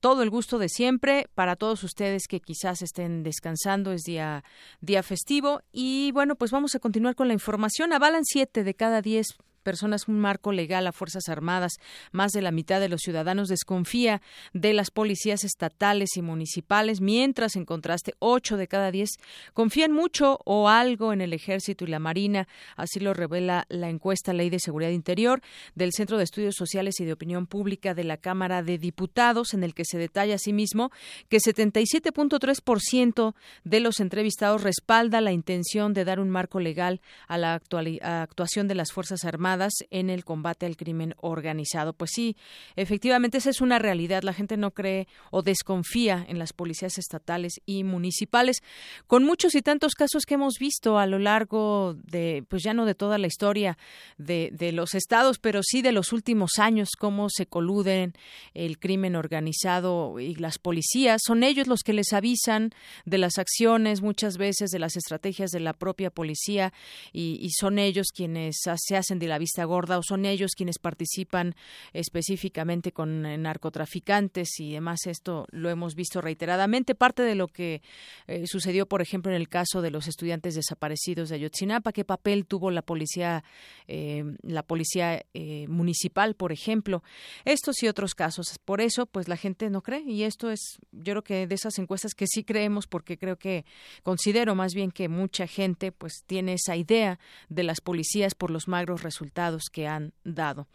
todo 0.00 0.22
el 0.22 0.30
gusto 0.30 0.58
de 0.58 0.70
siempre 0.70 1.26
para 1.34 1.56
todos 1.56 1.84
ustedes 1.84 2.26
que 2.26 2.40
quizás 2.40 2.80
estén 2.80 3.22
descansando, 3.22 3.92
es 3.92 4.04
día, 4.04 4.44
día 4.80 5.02
festivo. 5.02 5.60
Y 5.72 6.10
bueno, 6.12 6.36
pues 6.36 6.50
vamos 6.50 6.74
a 6.74 6.78
continuar 6.78 7.16
con 7.16 7.28
la 7.28 7.34
información. 7.34 7.92
Avalan 7.92 8.24
siete 8.24 8.64
de 8.64 8.72
cada 8.72 9.02
diez 9.02 9.26
personas 9.62 10.08
un 10.08 10.20
marco 10.20 10.52
legal 10.52 10.86
a 10.86 10.92
Fuerzas 10.92 11.28
Armadas. 11.28 11.72
Más 12.10 12.32
de 12.32 12.42
la 12.42 12.50
mitad 12.50 12.80
de 12.80 12.88
los 12.88 13.00
ciudadanos 13.00 13.48
desconfía 13.48 14.20
de 14.52 14.72
las 14.72 14.90
policías 14.90 15.44
estatales 15.44 16.16
y 16.16 16.22
municipales, 16.22 17.00
mientras, 17.00 17.56
en 17.56 17.64
contraste, 17.64 18.14
ocho 18.18 18.56
de 18.56 18.68
cada 18.68 18.90
diez 18.90 19.10
confían 19.54 19.92
mucho 19.92 20.40
o 20.44 20.68
algo 20.68 21.12
en 21.12 21.20
el 21.20 21.32
Ejército 21.32 21.84
y 21.84 21.88
la 21.88 21.98
Marina. 21.98 22.48
Así 22.76 23.00
lo 23.00 23.14
revela 23.14 23.66
la 23.68 23.88
encuesta 23.88 24.32
Ley 24.32 24.50
de 24.50 24.58
Seguridad 24.58 24.90
Interior 24.90 25.40
del 25.74 25.92
Centro 25.92 26.18
de 26.18 26.24
Estudios 26.24 26.54
Sociales 26.56 26.98
y 27.00 27.04
de 27.04 27.12
Opinión 27.12 27.46
Pública 27.46 27.94
de 27.94 28.04
la 28.04 28.16
Cámara 28.16 28.62
de 28.62 28.78
Diputados, 28.78 29.54
en 29.54 29.64
el 29.64 29.74
que 29.74 29.84
se 29.84 29.98
detalla 29.98 30.34
asimismo 30.34 30.90
que 31.28 31.38
77.3% 31.38 33.34
de 33.64 33.80
los 33.80 34.00
entrevistados 34.00 34.62
respalda 34.62 35.20
la 35.20 35.32
intención 35.32 35.92
de 35.92 36.04
dar 36.04 36.20
un 36.20 36.30
marco 36.30 36.60
legal 36.60 37.00
a 37.28 37.38
la 37.38 37.54
actuación 37.54 38.68
de 38.68 38.74
las 38.74 38.92
Fuerzas 38.92 39.24
Armadas 39.24 39.51
en 39.90 40.10
el 40.10 40.24
combate 40.24 40.66
al 40.66 40.76
crimen 40.76 41.14
organizado. 41.18 41.92
Pues 41.92 42.12
sí, 42.14 42.36
efectivamente 42.76 43.38
esa 43.38 43.50
es 43.50 43.60
una 43.60 43.78
realidad. 43.78 44.22
La 44.22 44.32
gente 44.32 44.56
no 44.56 44.72
cree 44.72 45.08
o 45.30 45.42
desconfía 45.42 46.24
en 46.28 46.38
las 46.38 46.52
policías 46.52 46.98
estatales 46.98 47.60
y 47.66 47.84
municipales, 47.84 48.62
con 49.06 49.24
muchos 49.24 49.54
y 49.54 49.62
tantos 49.62 49.94
casos 49.94 50.24
que 50.26 50.34
hemos 50.34 50.54
visto 50.58 50.98
a 50.98 51.06
lo 51.06 51.18
largo 51.18 51.94
de, 52.04 52.44
pues 52.48 52.62
ya 52.62 52.74
no 52.74 52.84
de 52.84 52.94
toda 52.94 53.18
la 53.18 53.26
historia 53.26 53.78
de, 54.18 54.72
los 54.72 54.94
estados, 54.94 55.38
pero 55.38 55.60
sí 55.62 55.82
de 55.82 55.92
los 55.92 56.12
últimos 56.12 56.52
años, 56.58 56.90
cómo 56.98 57.28
se 57.28 57.46
coluden 57.46 58.14
el 58.54 58.78
crimen 58.78 59.16
organizado 59.16 60.18
y 60.18 60.34
las 60.36 60.58
policías. 60.58 61.20
Son 61.24 61.42
ellos 61.42 61.66
los 61.66 61.82
que 61.82 61.92
les 61.92 62.12
avisan 62.12 62.70
de 63.04 63.18
las 63.18 63.38
acciones, 63.38 64.02
muchas 64.02 64.38
veces 64.38 64.70
de 64.70 64.78
las 64.78 64.96
estrategias 64.96 65.50
de 65.50 65.60
la 65.60 65.74
propia 65.74 66.10
policía 66.10 66.72
y, 67.12 67.38
y 67.40 67.50
son 67.50 67.78
ellos 67.78 68.08
quienes 68.14 68.56
se 68.62 68.96
hacen 68.96 69.18
de 69.18 69.28
la 69.28 69.38
vista 69.42 69.64
gorda 69.64 69.98
o 69.98 70.02
son 70.02 70.24
ellos 70.24 70.52
quienes 70.56 70.78
participan 70.78 71.54
específicamente 71.92 72.92
con 72.92 73.26
eh, 73.26 73.36
narcotraficantes 73.36 74.60
y 74.60 74.72
demás. 74.72 75.06
Esto 75.06 75.46
lo 75.50 75.68
hemos 75.68 75.94
visto 75.94 76.20
reiteradamente. 76.20 76.94
Parte 76.94 77.22
de 77.22 77.34
lo 77.34 77.48
que 77.48 77.82
eh, 78.28 78.46
sucedió, 78.46 78.86
por 78.86 79.02
ejemplo, 79.02 79.32
en 79.32 79.36
el 79.36 79.48
caso 79.48 79.82
de 79.82 79.90
los 79.90 80.06
estudiantes 80.06 80.54
desaparecidos 80.54 81.28
de 81.28 81.36
Ayotzinapa, 81.36 81.92
qué 81.92 82.04
papel 82.04 82.46
tuvo 82.46 82.70
la 82.70 82.82
policía, 82.82 83.42
eh, 83.88 84.24
la 84.42 84.62
policía 84.62 85.24
municipal, 85.68 86.34
por 86.34 86.52
ejemplo. 86.52 87.02
Estos 87.44 87.82
y 87.82 87.88
otros 87.88 88.14
casos. 88.14 88.58
Por 88.64 88.80
eso, 88.80 89.06
pues 89.06 89.28
la 89.28 89.36
gente 89.36 89.70
no 89.70 89.82
cree 89.82 90.02
y 90.06 90.22
esto 90.22 90.50
es, 90.50 90.78
yo 90.92 91.14
creo 91.14 91.24
que 91.24 91.46
de 91.46 91.54
esas 91.54 91.78
encuestas 91.78 92.14
que 92.14 92.26
sí 92.26 92.44
creemos, 92.44 92.86
porque 92.86 93.18
creo 93.18 93.36
que 93.36 93.64
considero 94.02 94.54
más 94.54 94.72
bien 94.74 94.90
que 94.92 95.08
mucha 95.08 95.46
gente, 95.46 95.90
pues 95.90 96.22
tiene 96.26 96.54
esa 96.54 96.76
idea 96.76 97.18
de 97.48 97.64
las 97.64 97.80
policías 97.80 98.34
por 98.34 98.50
los 98.50 98.68
magros 98.68 99.02
resultados 99.02 99.31
resultados 99.32 99.70
que 99.70 99.86
han 99.86 100.12
dado. 100.24 100.66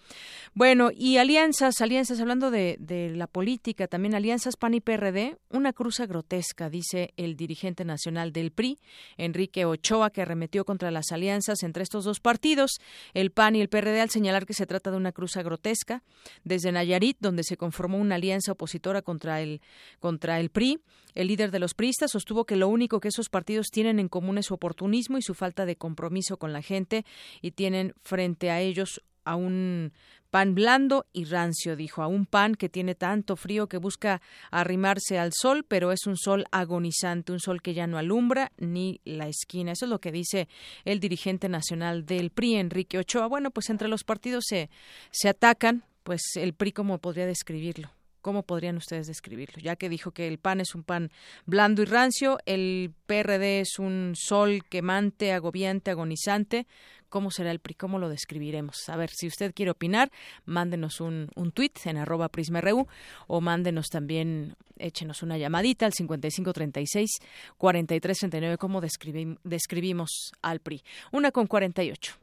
Bueno, 0.54 0.90
y 0.94 1.18
alianzas, 1.18 1.82
alianzas, 1.82 2.20
hablando 2.20 2.50
de, 2.50 2.78
de 2.80 3.10
la 3.10 3.28
política, 3.28 3.88
también 3.88 4.16
alianzas 4.16 4.56
PAN 4.58 4.74
y 4.74 4.82
PRD, 4.82 5.38
una 5.50 5.74
cruza 5.74 6.06
grotesca, 6.06 6.70
dice 6.70 7.14
el 7.18 7.36
dirigente 7.36 7.86
nacional 7.86 8.32
del 8.32 8.52
PRI, 8.52 8.80
Enrique 9.18 9.66
Ochoa, 9.66 10.10
que 10.10 10.22
arremetió 10.22 10.66
contra 10.66 10.92
las 10.92 11.12
alianzas 11.12 11.64
entre 11.64 11.84
estos 11.84 12.06
dos 12.06 12.20
partidos, 12.20 12.80
el 13.14 13.32
PAN 13.32 13.56
y 13.56 13.62
el 13.62 13.70
PRD, 13.70 14.02
al 14.02 14.10
señalar 14.10 14.46
que 14.46 14.54
se 14.54 14.66
trata 14.66 14.92
de 14.92 14.98
una 14.98 15.12
cruza 15.12 15.44
grotesca. 15.44 16.04
Desde 16.44 16.72
Nayarit, 16.72 17.18
donde 17.20 17.44
se 17.44 17.58
conformó 17.58 17.98
una 17.98 18.16
alianza 18.16 18.54
opositora 18.54 19.02
contra 19.02 19.42
el, 19.42 19.62
contra 20.00 20.40
el 20.40 20.50
PRI, 20.50 20.80
el 21.18 21.30
líder 21.30 21.50
de 21.50 21.58
los 21.58 21.74
priistas 21.74 22.12
sostuvo 22.12 22.46
que 22.46 22.56
lo 22.56 22.68
único 22.68 23.00
que 23.00 23.08
esos 23.08 23.28
partidos 23.28 23.68
tienen 23.72 23.98
en 23.98 24.08
común 24.08 24.38
es 24.38 24.46
su 24.46 24.54
oportunismo 24.54 25.18
y 25.18 25.24
su 25.24 25.34
falta 25.34 25.66
de 25.66 25.76
compromiso 25.76 26.38
con 26.38 26.54
la 26.54 26.62
gente 26.62 27.06
y 27.42 27.52
tienen 27.52 27.96
frente 28.04 28.52
a 28.52 28.62
ellos 28.62 29.02
a 29.24 29.36
un 29.36 29.94
pan 30.30 30.54
blando 30.54 31.08
y 31.14 31.26
rancio, 31.26 31.76
dijo, 31.76 32.04
a 32.04 32.08
un 32.08 32.28
pan 32.28 32.54
que 32.54 32.70
tiene 32.70 32.94
tanto 32.94 33.36
frío 33.36 33.68
que 33.68 33.78
busca 33.78 34.22
arrimarse 34.52 35.18
al 35.18 35.32
sol, 35.34 35.66
pero 35.68 35.92
es 35.92 36.06
un 36.06 36.18
sol 36.18 36.46
agonizante, 36.52 37.32
un 37.32 37.40
sol 37.40 37.64
que 37.64 37.74
ya 37.74 37.88
no 37.88 37.98
alumbra 37.98 38.52
ni 38.58 39.02
la 39.04 39.28
esquina. 39.28 39.72
Eso 39.72 39.86
es 39.86 39.90
lo 39.90 40.00
que 40.00 40.12
dice 40.12 40.48
el 40.86 41.00
dirigente 41.00 41.50
nacional 41.50 42.06
del 42.06 42.30
PRI, 42.30 42.58
Enrique 42.58 43.00
Ochoa. 43.00 43.26
Bueno, 43.26 43.50
pues 43.50 43.72
entre 43.72 43.88
los 43.88 44.04
partidos 44.04 44.46
se, 44.48 44.70
se 45.10 45.30
atacan, 45.30 45.84
pues 46.04 46.22
el 46.36 46.54
PRI, 46.54 46.74
¿cómo 46.74 47.00
podría 47.00 47.26
describirlo? 47.26 47.90
¿Cómo 48.22 48.44
podrían 48.44 48.78
ustedes 48.78 49.08
describirlo? 49.08 49.60
Ya 49.62 49.76
que 49.76 49.90
dijo 49.90 50.12
que 50.12 50.28
el 50.28 50.38
pan 50.38 50.60
es 50.60 50.76
un 50.76 50.84
pan 50.84 51.10
blando 51.46 51.82
y 51.82 51.86
rancio, 51.86 52.38
el 52.46 52.94
PRD 53.06 53.62
es 53.62 53.80
un 53.80 54.14
sol 54.16 54.64
quemante, 54.70 55.34
agobiante, 55.34 55.92
agonizante. 55.92 56.68
¿Cómo 57.10 57.32
será 57.32 57.52
el 57.52 57.60
PRI? 57.60 57.76
¿Cómo 57.76 58.00
lo 58.00 58.10
describiremos? 58.10 58.90
A 58.90 58.98
ver, 58.98 59.12
si 59.12 59.28
usted 59.28 59.54
quiere 59.54 59.72
opinar, 59.72 60.12
mándenos 60.46 61.00
un, 61.00 61.30
un 61.36 61.54
tuit 61.54 61.80
en 61.86 61.96
arroba 61.98 62.28
prisma.ru 62.28 62.86
o 63.28 63.40
mándenos 63.40 63.88
también, 63.88 64.58
échenos 64.78 65.24
una 65.24 65.38
llamadita 65.38 65.86
al 65.86 65.94
5536-4339. 65.94 68.58
¿Cómo 68.58 68.82
describimos 68.82 70.34
al 70.42 70.60
PRI? 70.60 70.84
Una 71.14 71.32
con 71.32 71.48
48. 71.48 72.16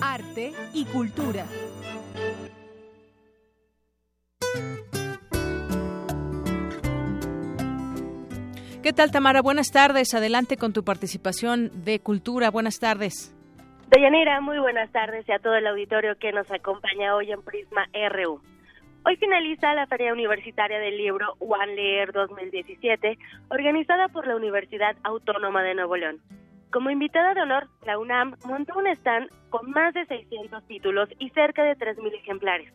Arte 0.00 0.52
y 0.74 0.84
cultura. 0.86 1.46
¿Qué 8.82 8.92
tal, 8.92 9.12
Tamara? 9.12 9.42
Buenas 9.42 9.70
tardes. 9.70 10.12
Adelante 10.12 10.56
con 10.56 10.72
tu 10.72 10.82
participación 10.82 11.70
de 11.84 12.00
Cultura. 12.00 12.50
Buenas 12.50 12.80
tardes. 12.80 13.32
Deyanira, 13.88 14.40
muy 14.40 14.58
buenas 14.58 14.90
tardes 14.90 15.24
y 15.28 15.32
a 15.32 15.38
todo 15.38 15.54
el 15.54 15.68
auditorio 15.68 16.16
que 16.18 16.32
nos 16.32 16.50
acompaña 16.50 17.14
hoy 17.14 17.30
en 17.30 17.42
Prisma 17.42 17.86
RU. 18.10 18.40
Hoy 19.04 19.16
finaliza 19.18 19.72
la 19.74 19.86
Feria 19.86 20.12
Universitaria 20.12 20.80
del 20.80 20.96
Libro 20.96 21.36
One 21.38 21.76
Leer 21.76 22.10
2017, 22.10 23.18
organizada 23.50 24.08
por 24.08 24.26
la 24.26 24.34
Universidad 24.34 24.96
Autónoma 25.04 25.62
de 25.62 25.76
Nuevo 25.76 25.96
León. 25.96 26.18
Como 26.72 26.90
invitada 26.90 27.34
de 27.34 27.42
honor, 27.42 27.68
la 27.86 27.98
UNAM 27.98 28.34
montó 28.44 28.76
un 28.76 28.88
stand 28.88 29.28
con 29.50 29.70
más 29.70 29.94
de 29.94 30.06
600 30.06 30.66
títulos 30.66 31.08
y 31.20 31.30
cerca 31.30 31.62
de 31.62 31.76
3.000 31.76 32.14
ejemplares. 32.16 32.72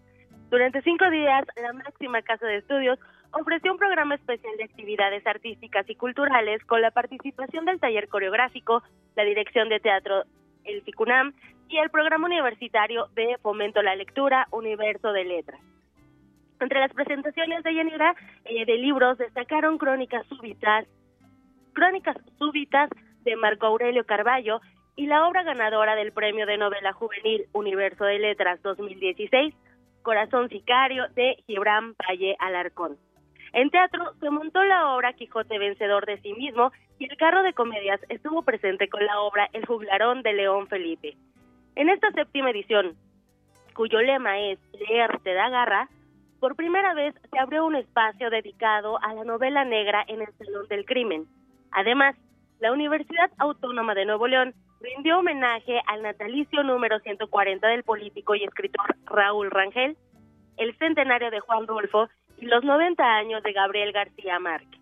Durante 0.49 0.81
cinco 0.81 1.09
días, 1.09 1.45
la 1.61 1.73
máxima 1.73 2.21
casa 2.21 2.45
de 2.45 2.57
estudios 2.57 2.97
ofreció 3.31 3.71
un 3.71 3.77
programa 3.77 4.15
especial 4.15 4.55
de 4.57 4.63
actividades 4.63 5.27
artísticas 5.27 5.89
y 5.89 5.95
culturales 5.95 6.63
con 6.65 6.81
la 6.81 6.91
participación 6.91 7.65
del 7.65 7.79
taller 7.79 8.07
coreográfico, 8.07 8.81
la 9.15 9.23
dirección 9.23 9.67
de 9.67 9.81
teatro 9.81 10.23
El 10.63 10.81
FICUNAM 10.83 11.33
y 11.69 11.77
el 11.77 11.89
programa 11.89 12.27
universitario 12.27 13.07
de 13.13 13.37
Fomento 13.41 13.81
la 13.81 13.95
Lectura 13.95 14.47
Universo 14.51 15.11
de 15.11 15.25
Letras. 15.25 15.59
Entre 16.61 16.79
las 16.79 16.93
presentaciones 16.93 17.61
de 17.63 17.71
eh, 18.45 18.65
de 18.65 18.77
libros 18.77 19.17
destacaron 19.17 19.77
Crónicas 19.77 20.25
Súbitas, 20.27 20.87
Crónicas 21.73 22.15
Súbitas 22.39 22.89
de 23.23 23.35
Marco 23.35 23.67
Aurelio 23.67 24.05
Carballo 24.05 24.61
y 24.95 25.05
la 25.05 25.27
obra 25.27 25.43
ganadora 25.43 25.95
del 25.95 26.13
Premio 26.13 26.45
de 26.45 26.57
Novela 26.57 26.93
Juvenil 26.93 27.45
Universo 27.53 28.05
de 28.05 28.17
Letras 28.17 28.61
2016, 28.63 29.53
Corazón 30.08 30.47
Sicario 30.47 31.10
de 31.16 31.36
Gibran 31.47 31.93
Valle 31.95 32.38
Alarcón. 32.39 32.95
En 33.51 33.70
teatro 33.70 34.14
se 34.22 34.30
montó 34.30 34.64
la 34.64 34.95
obra 34.95 35.12
Quijote 35.12 35.60
vencedor 35.60 36.05
de 36.05 36.18
sí 36.22 36.32
mismo 36.32 36.72
y 36.97 37.12
el 37.12 37.18
carro 37.18 37.43
de 37.43 37.51
comedias 37.51 37.99
estuvo 38.08 38.41
presente 38.41 38.88
con 38.88 39.05
la 39.05 39.20
obra 39.20 39.49
El 39.51 39.66
juglarón 39.66 40.22
de 40.22 40.32
León 40.32 40.70
Felipe. 40.70 41.18
En 41.76 41.89
esta 41.89 42.10
séptima 42.14 42.51
edición, 42.51 42.95
cuyo 43.74 43.99
lema 43.99 44.39
es 44.39 44.60
Leer 44.80 45.20
te 45.26 45.34
da 45.34 45.49
garra, 45.49 45.89
por 46.39 46.55
primera 46.55 46.93
vez 46.93 47.14
se 47.30 47.38
abrió 47.38 47.66
un 47.66 47.76
espacio 47.76 48.30
dedicado 48.30 49.03
a 49.03 49.14
la 49.14 49.26
novela 49.26 49.66
negra 49.66 50.05
en 50.08 50.22
el 50.22 50.34
Salón 50.38 50.70
del 50.70 50.86
Crimen. 50.86 51.26
Además, 51.72 52.16
la 52.62 52.72
Universidad 52.72 53.30
Autónoma 53.39 53.93
de 53.93 54.05
Nuevo 54.05 54.26
León 54.30 54.55
rindió 54.82 55.19
homenaje 55.19 55.82
al 55.88 56.03
natalicio 56.03 56.63
número 56.63 56.99
140 56.99 57.67
del 57.67 57.84
político 57.84 58.36
y 58.36 58.43
escritor 58.43 58.95
Raúl 59.05 59.51
Rangel, 59.51 59.97
el 60.57 60.78
centenario 60.78 61.32
de 61.32 61.39
Juan 61.39 61.67
Rulfo 61.67 62.09
y 62.38 62.45
los 62.45 62.63
90 62.63 63.03
años 63.03 63.43
de 63.43 63.53
Gabriel 63.53 63.91
García 63.91 64.39
Márquez. 64.39 64.82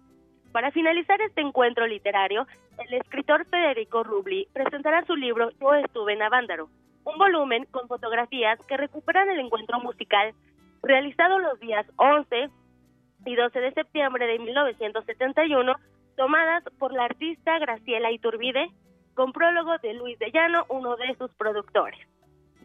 Para 0.51 0.71
finalizar 0.71 1.21
este 1.21 1.41
encuentro 1.41 1.85
literario, 1.85 2.47
el 2.77 2.93
escritor 2.93 3.45
Federico 3.45 4.03
Rubli 4.03 4.47
presentará 4.53 5.05
su 5.05 5.15
libro 5.15 5.49
Yo 5.59 5.73
estuve 5.73 6.13
en 6.13 6.21
Avándaro, 6.21 6.69
un 7.03 7.17
volumen 7.17 7.65
con 7.71 7.87
fotografías 7.87 8.59
que 8.67 8.77
recuperan 8.77 9.29
el 9.29 9.39
encuentro 9.39 9.79
musical 9.79 10.33
realizado 10.81 11.39
los 11.39 11.59
días 11.59 11.85
11 11.97 12.49
y 13.25 13.35
12 13.35 13.59
de 13.59 13.73
septiembre 13.73 14.27
de 14.27 14.39
1971 14.39 15.75
tomadas 16.15 16.63
por 16.79 16.93
la 16.93 17.05
artista 17.05 17.59
Graciela 17.59 18.11
Iturbide, 18.11 18.69
con 19.15 19.31
prólogo 19.31 19.77
de 19.81 19.93
Luis 19.95 20.19
de 20.19 20.31
Llano, 20.31 20.65
uno 20.69 20.95
de 20.97 21.15
sus 21.17 21.31
productores. 21.31 21.99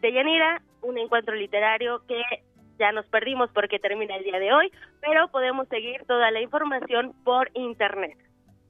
De 0.01 0.13
Yanira, 0.13 0.61
un 0.81 0.97
encuentro 0.97 1.33
literario 1.33 2.03
que 2.07 2.21
ya 2.77 2.91
nos 2.91 3.05
perdimos 3.07 3.49
porque 3.53 3.79
termina 3.79 4.15
el 4.15 4.23
día 4.23 4.39
de 4.39 4.53
hoy, 4.53 4.71
pero 5.01 5.27
podemos 5.29 5.67
seguir 5.69 6.03
toda 6.07 6.31
la 6.31 6.41
información 6.41 7.13
por 7.23 7.49
internet. 7.53 8.17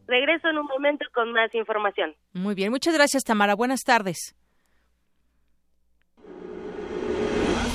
Regreso 0.08 0.50
en 0.50 0.58
un 0.58 0.66
momento 0.66 1.06
con 1.14 1.32
más 1.32 1.54
información. 1.56 2.16
Muy 2.34 2.54
bien, 2.54 2.72
muchas 2.72 2.94
gracias 2.94 3.24
Tamara. 3.24 3.56
Buenas 3.56 3.82
tardes. 3.84 4.36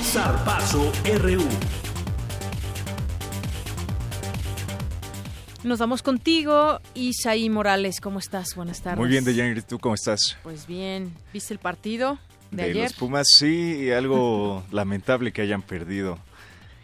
Zarpazo 0.03 0.91
RU. 1.21 1.86
Nos 5.67 5.79
vamos 5.79 6.01
contigo, 6.01 6.79
Isaí 6.93 7.49
Morales. 7.49 7.99
¿Cómo 7.99 8.19
estás? 8.19 8.55
Buenas 8.55 8.81
tardes. 8.81 8.99
Muy 8.99 9.09
bien, 9.09 9.25
Deyanir. 9.25 9.63
¿Tú 9.63 9.79
cómo 9.79 9.95
estás? 9.95 10.37
Pues 10.41 10.65
bien. 10.65 11.13
¿Viste 11.33 11.53
el 11.53 11.59
partido 11.59 12.19
de, 12.51 12.63
de 12.63 12.69
ayer? 12.71 12.83
los 12.83 12.93
Pumas, 12.93 13.27
sí. 13.37 13.91
Algo 13.91 14.63
lamentable 14.71 15.33
que 15.33 15.41
hayan 15.41 15.61
perdido. 15.61 16.19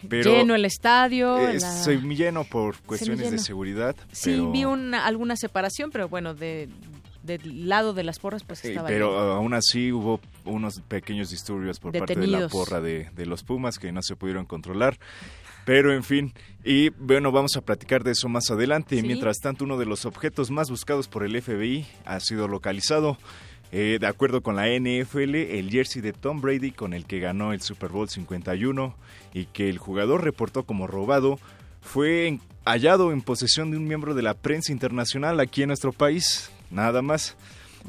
Pero 0.09 0.31
lleno 0.33 0.53
el 0.55 0.65
estadio. 0.65 1.37
eh, 1.47 1.59
la- 1.59 1.71
Semilleno 1.71 2.43
por 2.43 2.75
cuestiones 2.79 3.31
de 3.31 3.37
seguridad. 3.37 3.95
Sí, 4.11 4.31
pero, 4.31 4.51
vi 4.51 4.65
una, 4.65 5.05
alguna 5.05 5.37
separación, 5.37 5.89
pero 5.89 6.09
bueno, 6.09 6.33
de, 6.33 6.67
del 7.23 7.69
lado 7.69 7.93
de 7.93 8.03
las 8.03 8.19
porras, 8.19 8.43
pues 8.43 8.59
sí, 8.59 8.67
estaba 8.67 8.89
pero 8.89 9.11
lleno. 9.11 9.31
aún 9.31 9.53
así 9.53 9.93
hubo 9.93 10.19
unos 10.43 10.81
pequeños 10.89 11.29
disturbios 11.29 11.79
por 11.79 11.97
parte 11.97 12.15
de 12.17 12.27
la 12.27 12.49
porra 12.49 12.81
de, 12.81 13.09
de 13.15 13.25
los 13.25 13.43
Pumas 13.43 13.79
que 13.79 13.93
no 13.93 14.01
se 14.01 14.17
pudieron 14.17 14.45
controlar. 14.45 14.97
Pero 15.65 15.93
en 15.93 16.03
fin, 16.03 16.33
y 16.63 16.89
bueno, 16.89 17.31
vamos 17.31 17.55
a 17.55 17.61
platicar 17.61 18.03
de 18.03 18.11
eso 18.11 18.29
más 18.29 18.49
adelante. 18.51 18.97
Sí. 18.97 19.03
Mientras 19.05 19.39
tanto, 19.39 19.65
uno 19.65 19.77
de 19.77 19.85
los 19.85 20.05
objetos 20.05 20.51
más 20.51 20.69
buscados 20.69 21.07
por 21.07 21.23
el 21.23 21.41
FBI 21.41 21.85
ha 22.05 22.19
sido 22.19 22.47
localizado. 22.47 23.17
Eh, 23.71 23.97
de 23.99 24.05
acuerdo 24.05 24.41
con 24.41 24.55
la 24.55 24.67
NFL, 24.67 25.35
el 25.35 25.71
jersey 25.71 26.01
de 26.01 26.13
Tom 26.13 26.41
Brady 26.41 26.71
con 26.71 26.93
el 26.93 27.05
que 27.05 27.19
ganó 27.19 27.53
el 27.53 27.61
Super 27.61 27.89
Bowl 27.89 28.07
51 28.07 28.95
y 29.33 29.45
que 29.45 29.67
el 29.67 29.79
jugador 29.79 30.23
reportó 30.23 30.63
como 30.63 30.85
robado, 30.85 31.39
fue 31.81 32.37
hallado 32.65 33.11
en 33.11 33.23
posesión 33.23 33.71
de 33.71 33.77
un 33.77 33.87
miembro 33.87 34.13
de 34.13 34.21
la 34.21 34.35
prensa 34.35 34.71
internacional 34.71 35.39
aquí 35.39 35.63
en 35.63 35.69
nuestro 35.69 35.91
país, 35.91 36.51
nada 36.69 37.01
más. 37.01 37.35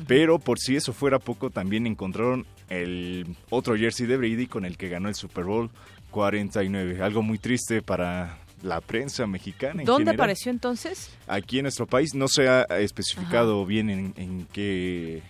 Pero 0.09 0.39
por 0.39 0.59
si 0.59 0.75
eso 0.75 0.93
fuera 0.93 1.19
poco, 1.19 1.51
también 1.51 1.87
encontraron 1.87 2.47
el 2.71 3.27
otro 3.51 3.77
jersey 3.77 4.07
de 4.07 4.17
Brady 4.17 4.47
con 4.47 4.65
el 4.65 4.77
que 4.77 4.89
ganó 4.89 5.09
el 5.09 5.15
Super 5.15 5.45
Bowl 5.45 5.71
49. 6.15 7.03
Algo 7.03 7.23
muy 7.23 7.39
triste 7.39 7.83
para 7.83 8.39
la 8.63 8.81
prensa 8.81 9.27
mexicana. 9.27 9.81
en 9.83 9.87
¿Dónde 9.87 10.05
general. 10.05 10.15
apareció 10.15 10.53
entonces? 10.53 11.11
Aquí 11.27 11.59
en 11.59 11.65
nuestro 11.65 11.89
país 11.89 12.15
no 12.15 12.29
se 12.29 12.49
ha 12.49 12.63
especificado 12.79 13.67
bien 13.67 13.91
en, 13.91 14.15
en 14.17 14.47
qué 14.53 15.23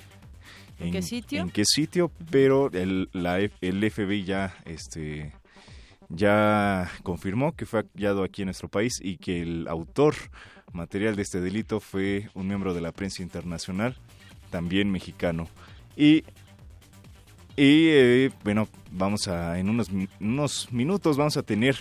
¿En 0.78 0.92
qué 0.92 1.00
sitio? 1.00 1.40
en 1.40 1.50
qué 1.50 1.64
sitio, 1.64 2.10
pero 2.30 2.70
el, 2.72 3.08
la 3.12 3.38
el 3.38 3.90
FBI 3.90 4.24
ya 4.24 4.54
este 4.66 5.32
ya 6.10 6.90
confirmó 7.02 7.52
que 7.52 7.64
fue 7.64 7.84
hallado 7.94 8.22
aquí 8.22 8.42
en 8.42 8.46
nuestro 8.48 8.68
país 8.68 8.92
y 9.00 9.16
que 9.16 9.40
el 9.40 9.66
autor 9.68 10.14
material 10.74 11.16
de 11.16 11.22
este 11.22 11.40
delito 11.40 11.80
fue 11.80 12.28
un 12.34 12.46
miembro 12.46 12.74
de 12.74 12.82
la 12.82 12.92
prensa 12.92 13.22
internacional, 13.22 13.96
también 14.50 14.90
mexicano. 14.92 15.48
Y 15.96 16.24
y 17.56 17.88
eh, 17.88 18.30
bueno, 18.42 18.68
vamos 18.90 19.28
a, 19.28 19.58
en 19.58 19.68
unos, 19.68 19.88
unos 20.20 20.72
minutos 20.72 21.16
vamos 21.16 21.36
a 21.36 21.42
tener 21.42 21.76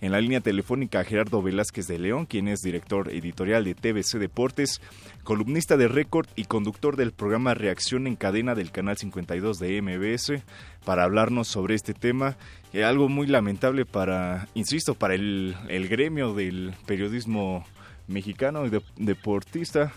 en 0.00 0.12
la 0.12 0.20
línea 0.20 0.40
telefónica 0.40 1.00
a 1.00 1.04
Gerardo 1.04 1.42
Velázquez 1.42 1.88
de 1.88 1.98
León, 1.98 2.24
quien 2.26 2.46
es 2.46 2.60
director 2.60 3.10
editorial 3.10 3.64
de 3.64 3.74
TBC 3.74 4.18
Deportes, 4.20 4.80
columnista 5.24 5.76
de 5.76 5.88
Récord 5.88 6.28
y 6.36 6.44
conductor 6.44 6.94
del 6.94 7.10
programa 7.10 7.54
Reacción 7.54 8.06
en 8.06 8.14
Cadena 8.14 8.54
del 8.54 8.70
Canal 8.70 8.96
52 8.96 9.58
de 9.58 9.82
MBS, 9.82 10.40
para 10.84 11.02
hablarnos 11.02 11.48
sobre 11.48 11.74
este 11.74 11.94
tema, 11.94 12.36
eh, 12.72 12.84
algo 12.84 13.08
muy 13.08 13.26
lamentable 13.26 13.84
para, 13.86 14.46
insisto, 14.54 14.94
para 14.94 15.14
el, 15.14 15.56
el 15.68 15.88
gremio 15.88 16.32
del 16.32 16.74
periodismo 16.86 17.66
mexicano 18.06 18.66
y 18.66 18.70
de- 18.70 18.82
deportista, 18.96 19.92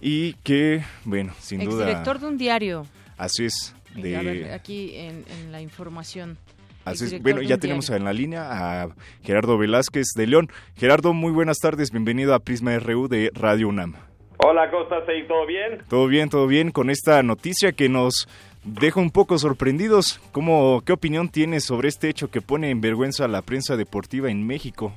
y 0.00 0.34
que, 0.44 0.84
bueno, 1.04 1.34
sin 1.40 1.64
duda... 1.64 1.82
Exdirector 1.84 2.20
de 2.20 2.26
un 2.28 2.38
diario. 2.38 2.86
Así 3.18 3.46
es. 3.46 3.74
Y 3.96 4.14
A 4.14 4.22
ver, 4.22 4.44
De, 4.44 4.52
aquí 4.52 4.96
en, 4.96 5.24
en 5.28 5.52
la 5.52 5.60
información. 5.60 6.36
así 6.84 7.18
Bueno, 7.18 7.40
de 7.40 7.46
ya 7.46 7.58
tenemos 7.58 7.88
en 7.90 8.04
la 8.04 8.12
línea 8.12 8.82
a 8.82 8.88
Gerardo 9.22 9.56
Velázquez 9.58 10.08
de 10.16 10.26
León. 10.26 10.50
Gerardo, 10.76 11.12
muy 11.14 11.32
buenas 11.32 11.58
tardes. 11.58 11.90
Bienvenido 11.90 12.34
a 12.34 12.38
Prisma 12.40 12.78
RU 12.78 13.08
de 13.08 13.30
Radio 13.34 13.68
UNAM. 13.68 13.94
Hola, 14.38 14.70
¿cómo 14.70 14.82
estás 14.82 15.08
ahí? 15.08 15.26
¿Todo 15.26 15.46
bien? 15.46 15.82
Todo 15.88 16.06
bien, 16.06 16.28
todo 16.28 16.46
bien 16.46 16.70
con 16.70 16.90
esta 16.90 17.22
noticia 17.22 17.72
que 17.72 17.88
nos 17.88 18.28
deja 18.64 19.00
un 19.00 19.10
poco 19.10 19.38
sorprendidos. 19.38 20.20
¿Cómo, 20.32 20.82
¿Qué 20.84 20.92
opinión 20.92 21.30
tienes 21.30 21.64
sobre 21.64 21.88
este 21.88 22.10
hecho 22.10 22.30
que 22.30 22.42
pone 22.42 22.70
en 22.70 22.82
vergüenza 22.82 23.24
a 23.24 23.28
la 23.28 23.40
prensa 23.42 23.76
deportiva 23.76 24.30
en 24.30 24.46
México? 24.46 24.92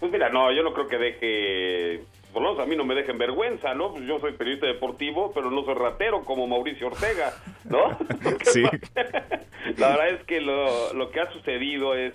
Pues 0.00 0.10
mira, 0.10 0.28
no, 0.30 0.52
yo 0.52 0.62
no 0.62 0.72
creo 0.74 0.88
que 0.88 0.98
deje, 0.98 2.04
por 2.36 2.42
lo 2.42 2.50
menos 2.50 2.66
a 2.66 2.68
mí 2.68 2.76
no 2.76 2.84
me 2.84 2.94
dejen 2.94 3.16
vergüenza, 3.16 3.72
¿no? 3.72 3.92
Pues 3.92 4.04
yo 4.04 4.20
soy 4.20 4.32
periodista 4.32 4.66
deportivo, 4.66 5.32
pero 5.34 5.50
no 5.50 5.64
soy 5.64 5.72
ratero 5.72 6.22
como 6.22 6.46
Mauricio 6.46 6.88
Ortega, 6.88 7.32
¿no? 7.64 7.96
Sí. 8.44 8.62
La 9.78 9.88
verdad 9.88 10.08
es 10.10 10.24
que 10.24 10.42
lo, 10.42 10.92
lo 10.92 11.10
que 11.10 11.20
ha 11.20 11.32
sucedido 11.32 11.94
es 11.94 12.12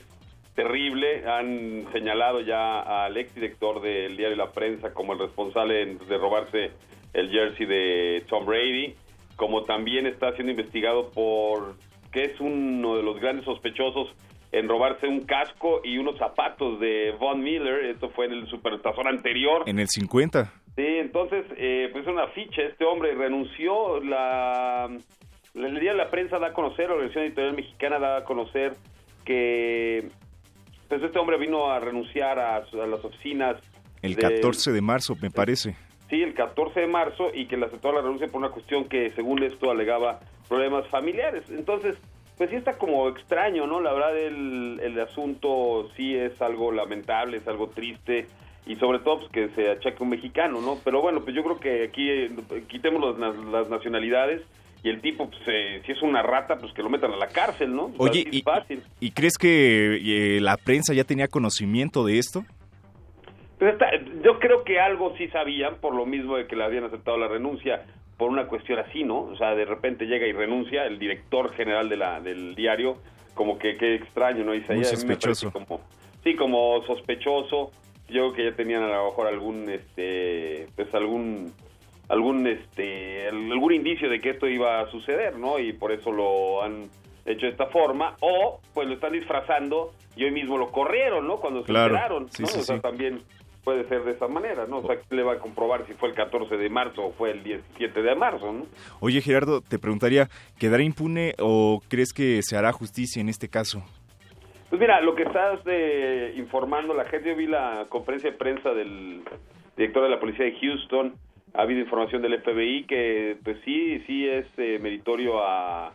terrible. 0.54 1.28
Han 1.28 1.88
señalado 1.92 2.40
ya 2.42 3.04
al 3.04 3.18
exdirector 3.18 3.82
del 3.82 4.16
diario 4.16 4.38
La 4.38 4.52
Prensa 4.52 4.94
como 4.94 5.14
el 5.14 5.20
responsable 5.20 5.96
de 5.96 6.18
robarse 6.20 6.70
el 7.14 7.32
jersey 7.32 7.66
de 7.66 8.24
Tom 8.30 8.46
Brady, 8.46 8.94
como 9.38 9.64
también 9.64 10.06
está 10.06 10.34
siendo 10.34 10.52
investigado 10.52 11.10
por 11.10 11.78
que 12.12 12.26
es 12.26 12.40
uno 12.40 12.96
de 12.96 13.02
los 13.02 13.20
grandes 13.20 13.46
sospechosos 13.46 14.14
en 14.52 14.68
robarse 14.68 15.08
un 15.08 15.22
casco 15.22 15.82
y 15.84 15.98
unos 15.98 16.18
zapatos 16.18 16.80
de 16.80 17.12
Von 17.20 17.42
Miller. 17.42 17.86
Esto 17.86 18.10
fue 18.10 18.26
en 18.26 18.34
el 18.34 18.48
supertazón 18.48 19.08
anterior. 19.08 19.64
En 19.66 19.80
el 19.80 19.88
50. 19.88 20.52
Sí, 20.76 20.86
entonces, 20.86 21.46
eh, 21.58 21.90
pues 21.92 22.06
una 22.08 22.28
ficha, 22.28 22.62
este 22.62 22.86
hombre 22.86 23.14
renunció, 23.14 24.02
la, 24.02 24.90
el 25.54 25.80
día 25.80 25.92
de 25.92 25.98
la 25.98 26.10
prensa 26.10 26.40
da 26.40 26.48
a 26.48 26.54
conocer, 26.54 26.88
la 26.88 26.94
Organización 26.96 27.26
Editorial 27.26 27.56
Mexicana 27.56 28.00
da 28.00 28.18
a 28.18 28.24
conocer 28.24 28.74
que 29.26 30.08
pues 30.88 31.02
este 31.04 31.20
hombre 31.20 31.38
vino 31.38 31.72
a 31.72 31.80
renunciar 31.80 32.38
a, 32.40 32.58
a 32.58 32.88
las 32.88 33.04
oficinas. 33.06 33.58
El 34.02 34.16
de- 34.16 34.22
14 34.22 34.72
de 34.72 34.82
marzo, 34.82 35.16
me 35.22 35.30
parece. 35.30 35.76
Sí, 36.10 36.22
el 36.22 36.34
14 36.34 36.82
de 36.82 36.88
marzo 36.88 37.32
y 37.34 37.46
que 37.48 37.56
le 37.56 37.68
aceptó 37.68 37.94
la 37.94 38.02
renuncia 38.02 38.28
por 38.28 38.42
una 38.42 38.50
cuestión 38.50 38.86
que 38.90 39.10
según 39.12 39.42
esto 39.44 39.72
alegaba 39.72 40.20
problemas 40.50 40.86
familiares. 40.90 41.44
Entonces, 41.50 41.96
pues 42.38 42.50
sí 42.50 42.56
está 42.56 42.78
como 42.78 43.08
extraño, 43.10 43.68
¿no? 43.68 43.82
La 43.82 43.94
verdad 43.94 44.18
el, 44.18 44.80
el 44.84 45.00
asunto 45.00 45.90
sí 45.96 46.16
es 46.16 46.42
algo 46.42 46.72
lamentable, 46.72 47.38
es 47.38 47.48
algo 47.48 47.68
triste 47.70 48.28
y 48.66 48.76
sobre 48.78 49.00
todo 49.00 49.20
pues 49.20 49.32
que 49.32 49.50
se 49.56 49.70
achaque 49.70 50.02
un 50.04 50.10
mexicano, 50.10 50.62
¿no? 50.62 50.78
Pero 50.84 51.02
bueno, 51.02 51.22
pues 51.24 51.36
yo 51.36 51.44
creo 51.44 51.60
que 51.60 51.84
aquí 51.84 52.10
eh, 52.10 52.32
quitemos 52.68 53.18
las, 53.20 53.36
las 53.46 53.70
nacionalidades 53.70 54.42
y 54.84 54.90
el 54.90 55.00
tipo, 55.02 55.30
pues 55.30 55.42
eh, 55.48 55.82
si 55.86 55.92
es 55.92 56.02
una 56.02 56.24
rata, 56.24 56.58
pues 56.58 56.74
que 56.74 56.82
lo 56.82 56.90
metan 56.90 57.12
a 57.12 57.18
la 57.18 57.28
cárcel, 57.28 57.76
¿no? 57.76 57.90
Pues, 57.90 58.12
Oye, 58.12 58.28
y, 58.32 58.42
fácil. 58.42 58.82
¿y 59.00 59.12
crees 59.12 59.38
que 59.38 59.98
eh, 60.38 60.42
la 60.42 60.58
prensa 60.58 60.94
ya 60.96 61.04
tenía 61.04 61.28
conocimiento 61.28 62.04
de 62.04 62.18
esto? 62.18 62.44
Pues 63.60 63.74
está- 63.74 63.92
yo 64.24 64.40
creo 64.40 64.64
que 64.64 64.80
algo 64.80 65.14
sí 65.18 65.28
sabían, 65.28 65.76
por 65.76 65.94
lo 65.94 66.08
mismo 66.08 66.36
de 66.36 66.48
que 66.48 66.56
le 66.56 66.64
habían 66.64 66.84
aceptado 66.86 67.16
la 67.20 67.28
renuncia 67.28 67.84
por 68.22 68.30
una 68.30 68.46
cuestión 68.46 68.78
así, 68.78 69.04
¿no? 69.04 69.22
O 69.22 69.36
sea, 69.36 69.56
de 69.56 69.66
repente 69.66 70.06
llega 70.06 70.28
y 70.28 70.32
renuncia 70.32 70.86
el 70.86 71.00
director 71.00 71.52
general 71.56 71.90
de 71.90 71.98
la, 71.98 72.22
del 72.22 72.54
diario, 72.54 72.98
como 73.34 73.58
que 73.58 73.76
qué 73.78 73.96
extraño, 73.96 74.44
¿no? 74.44 74.54
Isaías, 74.54 74.76
Muy 74.78 74.86
sospechoso. 74.86 75.52
Como, 75.52 75.82
sí, 76.24 76.36
como 76.36 76.84
sospechoso. 76.86 77.72
Yo 78.10 78.32
creo 78.32 78.34
que 78.34 78.44
ya 78.52 78.56
tenían 78.56 78.84
a 78.84 78.96
lo 78.96 79.06
mejor 79.06 79.26
algún, 79.26 79.68
este, 79.72 80.68
pues 80.76 80.94
algún, 80.94 81.52
algún, 82.10 82.46
este, 82.46 83.28
algún 83.30 83.74
indicio 83.74 84.08
de 84.08 84.20
que 84.20 84.30
esto 84.30 84.48
iba 84.48 84.82
a 84.82 84.92
suceder, 84.92 85.36
¿no? 85.40 85.58
Y 85.58 85.74
por 85.74 85.92
eso 85.92 86.12
lo 86.12 86.62
han 86.62 86.90
hecho 87.26 87.48
de 87.48 87.54
esta 87.54 87.66
forma, 87.68 88.18
o 88.20 88.60
pues 88.76 88.88
lo 88.88 88.94
están 88.94 89.14
disfrazando 89.14 89.94
y 90.16 90.26
hoy 90.26 90.32
mismo 90.32 90.60
lo 90.60 90.68
corrieron, 90.72 91.26
¿no? 91.26 91.38
Cuando 91.38 91.62
se 91.62 91.66
Claro. 91.70 91.96
enteraron, 91.96 92.32
Sí, 92.32 92.44
¿no? 92.44 92.48
sí, 92.50 92.60
o 92.60 92.62
sea, 92.62 92.76
sí. 92.76 92.82
también 92.84 93.24
puede 93.64 93.88
ser 93.88 94.04
de 94.04 94.12
esa 94.12 94.28
manera, 94.28 94.66
¿no? 94.68 94.80
O 94.80 94.88
sea, 94.88 94.98
¿quién 94.98 95.18
le 95.18 95.24
va 95.24 95.34
a 95.34 95.40
comprobar 95.40 95.86
si 95.88 95.94
fue 95.94 96.10
el 96.10 96.16
14 96.16 96.58
de 96.58 96.70
marzo 96.70 97.06
o 97.06 97.12
fue 97.14 97.32
el 97.32 97.44
17 97.44 98.02
de 98.02 98.16
marzo, 98.16 98.52
¿no? 98.52 98.66
Oye, 99.00 99.22
Gerardo, 99.22 99.62
te 99.62 99.80
preguntaría, 99.80 100.28
¿quedará 100.60 100.84
impune 100.84 101.34
o 101.40 101.82
crees 101.88 102.14
que 102.14 102.42
se 102.42 102.58
hará 102.58 102.72
justicia 102.72 103.22
en 103.22 103.30
este 103.30 103.50
caso? 103.50 103.84
Pues 104.70 104.80
mira, 104.80 105.02
lo 105.02 105.16
que 105.16 105.24
estás 105.24 105.60
eh, 105.66 106.34
informando 106.38 106.94
la 106.94 107.06
gente, 107.06 107.30
yo 107.30 107.36
vi 107.36 107.46
la 107.46 107.88
conferencia 107.90 108.32
de 108.32 108.38
prensa 108.38 108.70
del 108.72 109.22
director 109.76 110.04
de 110.04 110.10
la 110.10 110.20
policía 110.20 110.46
de 110.46 110.58
Houston, 110.60 111.14
ha 111.54 111.64
habido 111.64 111.82
información 111.82 112.22
del 112.22 112.42
FBI 112.42 112.86
que 112.86 113.38
pues 113.44 113.58
sí, 113.66 114.02
sí 114.08 114.28
es 114.28 114.46
eh, 114.58 114.80
meritorio 114.82 115.44
a 115.44 115.94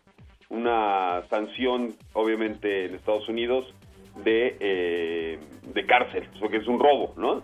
una 0.51 1.23
sanción, 1.31 1.95
obviamente 2.13 2.85
en 2.85 2.95
Estados 2.95 3.29
Unidos, 3.29 3.65
de, 4.23 4.57
eh, 4.61 5.39
de 5.73 5.87
cárcel, 5.87 6.29
porque 6.41 6.59
es 6.59 6.67
un 6.67 6.79
robo, 6.79 7.15
¿no? 7.17 7.43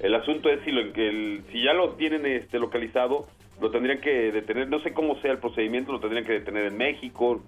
El 0.00 0.14
asunto 0.14 0.48
es 0.50 0.62
si, 0.64 0.72
lo, 0.72 0.80
el, 0.80 1.44
si 1.50 1.62
ya 1.62 1.72
lo 1.72 1.94
tienen 1.94 2.26
este, 2.26 2.58
localizado, 2.58 3.26
lo 3.60 3.70
tendrían 3.70 4.00
que 4.00 4.32
detener, 4.32 4.68
no 4.68 4.80
sé 4.80 4.92
cómo 4.92 5.20
sea 5.20 5.32
el 5.32 5.38
procedimiento, 5.38 5.92
lo 5.92 6.00
tendrían 6.00 6.24
que 6.24 6.32
detener 6.32 6.66
en 6.66 6.76
México 6.76 7.42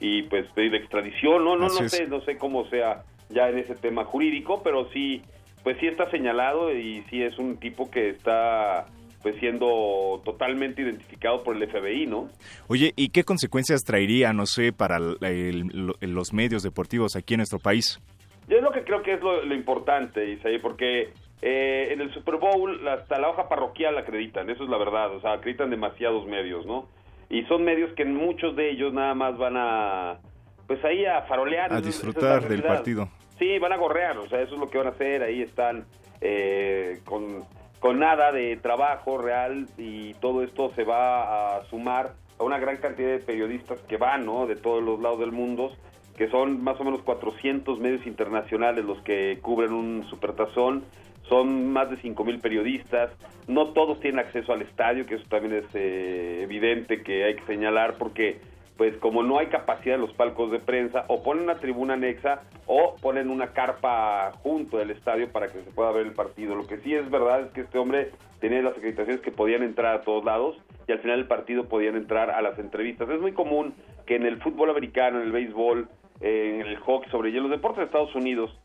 y 0.00 0.22
pues 0.22 0.46
pedir 0.54 0.74
extradición, 0.74 1.44
no, 1.44 1.56
no, 1.56 1.68
no 1.68 1.88
sé, 1.88 2.06
no 2.06 2.20
sé 2.22 2.38
cómo 2.38 2.66
sea 2.68 3.04
ya 3.28 3.48
en 3.48 3.58
ese 3.58 3.74
tema 3.74 4.04
jurídico, 4.04 4.62
pero 4.62 4.90
sí, 4.90 5.22
pues 5.62 5.76
sí 5.78 5.86
está 5.86 6.10
señalado 6.10 6.74
y 6.74 7.02
sí 7.10 7.22
es 7.22 7.38
un 7.38 7.58
tipo 7.58 7.90
que 7.90 8.10
está 8.10 8.86
pues 9.22 9.36
siendo 9.38 10.22
totalmente 10.24 10.82
identificado 10.82 11.42
por 11.42 11.54
el 11.54 11.68
FBI, 11.68 12.06
¿no? 12.06 12.28
Oye, 12.68 12.92
¿y 12.96 13.10
qué 13.10 13.22
consecuencias 13.22 13.82
traería, 13.84 14.32
no 14.32 14.46
sé, 14.46 14.72
para 14.72 14.98
los 14.98 16.32
medios 16.32 16.62
deportivos 16.62 17.16
aquí 17.16 17.34
en 17.34 17.38
nuestro 17.38 17.58
país? 17.58 18.00
Yo 18.48 18.56
es 18.56 18.62
lo 18.62 18.72
que 18.72 18.82
creo 18.82 19.02
que 19.02 19.14
es 19.14 19.20
lo, 19.20 19.54
importante, 19.54 20.32
Isaí, 20.32 20.58
porque 20.58 21.12
eh, 21.42 21.88
en 21.92 22.00
el 22.00 22.12
Super 22.12 22.36
Bowl 22.36 22.86
hasta 22.88 23.18
la 23.18 23.30
hoja 23.30 23.48
parroquial 23.48 23.98
acreditan, 23.98 24.50
eso 24.50 24.64
es 24.64 24.70
la 24.70 24.78
verdad, 24.78 25.14
o 25.14 25.20
sea, 25.20 25.32
acreditan 25.32 25.70
demasiados 25.70 26.26
medios, 26.26 26.66
¿no? 26.66 26.88
Y 27.28 27.44
son 27.44 27.64
medios 27.64 27.92
que 27.94 28.04
muchos 28.04 28.56
de 28.56 28.70
ellos 28.70 28.92
nada 28.92 29.14
más 29.14 29.38
van 29.38 29.54
a, 29.56 30.18
pues 30.66 30.84
ahí 30.84 31.04
a 31.06 31.22
farolear. 31.22 31.72
A 31.72 31.80
disfrutar 31.80 32.46
del 32.48 32.62
partido. 32.62 33.08
Sí, 33.38 33.58
van 33.58 33.72
a 33.72 33.76
gorrear, 33.76 34.18
o 34.18 34.28
sea, 34.28 34.40
eso 34.40 34.54
es 34.54 34.60
lo 34.60 34.68
que 34.68 34.78
van 34.78 34.88
a 34.88 34.90
hacer, 34.90 35.22
ahí 35.22 35.42
están 35.42 35.86
eh, 36.20 37.00
con 37.04 37.44
con 37.80 37.98
nada 37.98 38.30
de 38.30 38.56
trabajo 38.56 39.18
real 39.18 39.66
y 39.78 40.14
todo 40.14 40.44
esto 40.44 40.70
se 40.76 40.84
va 40.84 41.56
a 41.56 41.64
sumar 41.64 42.12
a 42.38 42.44
una 42.44 42.58
gran 42.58 42.76
cantidad 42.76 43.08
de 43.08 43.18
periodistas 43.18 43.80
que 43.88 43.96
van, 43.96 44.26
¿no? 44.26 44.46
De 44.46 44.54
todos 44.54 44.82
los 44.82 45.00
lados 45.00 45.18
del 45.18 45.32
mundo, 45.32 45.72
que 46.16 46.28
son 46.28 46.62
más 46.62 46.78
o 46.78 46.84
menos 46.84 47.00
400 47.02 47.80
medios 47.80 48.06
internacionales 48.06 48.84
los 48.84 49.00
que 49.00 49.38
cubren 49.40 49.72
un 49.72 50.06
supertazón, 50.10 50.84
son 51.30 51.72
más 51.72 51.88
de 51.88 51.96
5.000 51.96 52.40
periodistas, 52.42 53.10
no 53.46 53.68
todos 53.68 54.00
tienen 54.00 54.18
acceso 54.18 54.52
al 54.52 54.62
estadio, 54.62 55.06
que 55.06 55.14
eso 55.14 55.24
también 55.30 55.54
es 55.54 55.74
eh, 55.74 56.40
evidente 56.42 57.02
que 57.02 57.24
hay 57.24 57.36
que 57.36 57.46
señalar 57.46 57.94
porque 57.98 58.40
pues 58.76 58.96
como 58.96 59.22
no 59.22 59.38
hay 59.38 59.48
capacidad 59.48 59.96
en 59.96 60.00
los 60.00 60.14
palcos 60.14 60.50
de 60.50 60.58
prensa, 60.58 61.04
o 61.08 61.22
ponen 61.22 61.44
una 61.44 61.56
tribuna 61.56 61.94
anexa 61.94 62.44
o 62.64 62.96
ponen 63.02 63.28
una 63.28 63.48
carpa 63.48 64.32
junto 64.42 64.78
del 64.78 64.90
estadio 64.90 65.30
para 65.30 65.48
que 65.48 65.62
se 65.62 65.70
pueda 65.70 65.92
ver 65.92 66.06
el 66.06 66.14
partido. 66.14 66.54
Lo 66.54 66.66
que 66.66 66.78
sí 66.78 66.94
es 66.94 67.10
verdad 67.10 67.42
es 67.42 67.52
que 67.52 67.60
este 67.60 67.76
hombre 67.76 68.10
tenía 68.40 68.62
las 68.62 68.72
acreditaciones 68.72 69.20
que 69.20 69.32
podían 69.32 69.62
entrar 69.62 69.94
a 69.94 70.00
todos 70.00 70.24
lados 70.24 70.56
y 70.88 70.92
al 70.92 71.00
final 71.00 71.18
del 71.18 71.28
partido 71.28 71.68
podían 71.68 71.94
entrar 71.94 72.30
a 72.30 72.40
las 72.40 72.58
entrevistas. 72.58 73.06
Es 73.10 73.20
muy 73.20 73.32
común 73.32 73.74
que 74.06 74.16
en 74.16 74.24
el 74.24 74.40
fútbol 74.40 74.70
americano, 74.70 75.18
en 75.18 75.26
el 75.26 75.32
béisbol, 75.32 75.86
en 76.22 76.62
el 76.62 76.76
hockey 76.78 77.10
sobre 77.10 77.32
hielo, 77.32 77.48
los 77.48 77.58
deportes 77.58 77.80
de 77.80 77.84
Estados 77.84 78.14
Unidos, 78.14 78.58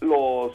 los 0.00 0.54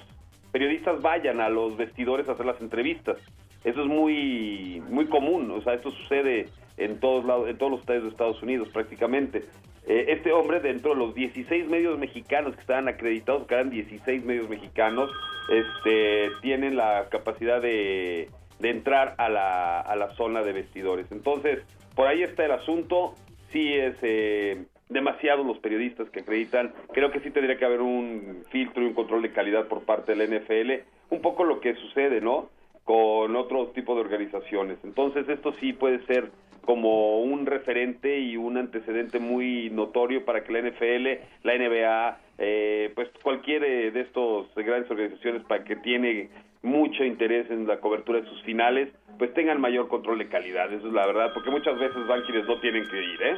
periodistas 0.56 1.02
vayan 1.02 1.42
a 1.42 1.50
los 1.50 1.76
vestidores 1.76 2.30
a 2.30 2.32
hacer 2.32 2.46
las 2.46 2.62
entrevistas. 2.62 3.18
Eso 3.66 3.82
es 3.82 3.88
muy 3.88 4.82
muy 4.88 5.06
común, 5.08 5.52
o 5.52 5.62
sea, 5.62 5.74
esto 5.74 5.92
sucede 5.92 6.46
en 6.78 6.98
todos 7.02 7.26
lados, 7.26 7.50
en 7.50 7.58
todos 7.58 7.74
los 7.74 7.82
estadios 7.82 8.06
de 8.06 8.10
Estados 8.12 8.42
Unidos 8.42 8.70
prácticamente. 8.72 9.44
Eh, 9.86 10.06
este 10.08 10.32
hombre, 10.32 10.62
dentro 10.62 10.92
de 10.94 11.00
los 11.00 11.14
16 11.14 11.68
medios 11.68 12.00
mexicanos 12.00 12.56
que 12.56 12.62
estaban 12.62 12.88
acreditados, 12.88 13.46
que 13.48 13.54
eran 13.54 13.70
16 13.70 14.24
medios 14.24 14.48
mexicanos, 14.48 15.12
este, 15.50 16.30
tienen 16.42 16.78
la 16.78 17.10
capacidad 17.10 17.62
de, 17.62 18.30
de 18.60 18.70
entrar 18.70 19.14
a 19.18 19.28
la, 19.28 19.82
a 19.82 19.94
la 19.98 20.16
zona 20.16 20.42
de 20.42 20.54
vestidores. 20.54 21.12
Entonces, 21.12 21.66
por 21.96 22.08
ahí 22.08 22.24
está 22.24 22.46
el 22.46 22.52
asunto. 22.52 23.16
Sí 23.52 23.74
es 23.74 23.98
eh, 24.04 24.64
demasiado 24.90 25.44
los 25.44 25.58
periodistas 25.60 26.10
que 26.10 26.22
acreditan. 26.22 26.74
Creo 26.94 27.12
que 27.12 27.20
sí 27.22 27.32
tendría 27.32 27.58
que 27.58 27.66
haber 27.66 27.82
un 27.82 28.44
filtro 28.52 28.84
y 28.84 28.88
un 28.88 28.94
control 28.94 29.22
de 29.22 29.32
calidad 29.32 29.68
por 29.68 29.84
parte 29.84 30.14
de 30.14 30.28
la 30.28 30.40
NFL. 30.40 30.84
Un 31.10 31.22
poco 31.22 31.44
lo 31.44 31.60
que 31.60 31.76
sucede, 31.76 32.22
¿no? 32.22 32.50
Con 32.84 33.36
otro 33.36 33.68
tipo 33.68 33.96
de 33.96 34.02
organizaciones. 34.02 34.78
Entonces, 34.84 35.28
esto 35.28 35.54
sí 35.60 35.74
puede 35.74 36.06
ser 36.06 36.32
como 36.66 37.22
un 37.22 37.46
referente 37.46 38.20
y 38.20 38.38
un 38.38 38.58
antecedente 38.58 39.20
muy 39.20 39.70
notorio 39.70 40.26
para 40.26 40.44
que 40.44 40.52
la 40.52 40.62
NFL, 40.62 41.08
la 41.44 41.58
NBA, 41.58 42.18
eh, 42.40 42.92
pues 42.96 43.10
cualquier 43.22 43.94
de 43.94 44.02
estos 44.02 44.54
grandes 44.56 44.90
organizaciones 44.90 45.44
para 45.44 45.64
que 45.64 45.76
tiene 45.78 46.30
mucho 46.66 47.04
interés 47.04 47.50
en 47.52 47.68
la 47.68 47.80
cobertura 47.80 48.20
de 48.20 48.28
sus 48.28 48.42
finales, 48.42 48.90
pues 49.20 49.34
tengan 49.34 49.62
mayor 49.62 49.88
control 49.88 50.18
de 50.18 50.28
calidad, 50.28 50.74
eso 50.74 50.88
es 50.88 50.94
la 50.94 51.06
verdad, 51.06 51.32
porque 51.34 51.52
muchas 51.52 51.80
veces 51.80 52.06
van 52.08 52.24
quienes 52.24 52.46
no 52.48 52.60
tienen 52.60 52.88
que 52.90 52.98
ir, 52.98 53.22
¿eh? 53.22 53.38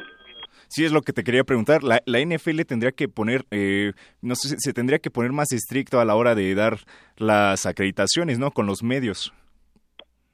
Sí, 0.68 0.84
es 0.84 0.92
lo 0.92 1.02
que 1.02 1.12
te 1.12 1.24
quería 1.24 1.44
preguntar. 1.44 1.82
La, 1.82 2.00
la 2.04 2.20
NFL 2.20 2.60
tendría 2.62 2.92
que 2.92 3.08
poner, 3.08 3.42
eh, 3.50 3.92
no 4.22 4.34
sé, 4.34 4.56
se 4.58 4.72
tendría 4.72 4.98
que 4.98 5.10
poner 5.10 5.32
más 5.32 5.52
estricto 5.52 6.00
a 6.00 6.04
la 6.04 6.14
hora 6.14 6.34
de 6.34 6.54
dar 6.54 6.78
las 7.16 7.66
acreditaciones, 7.66 8.38
¿no? 8.38 8.50
Con 8.50 8.66
los 8.66 8.82
medios. 8.82 9.32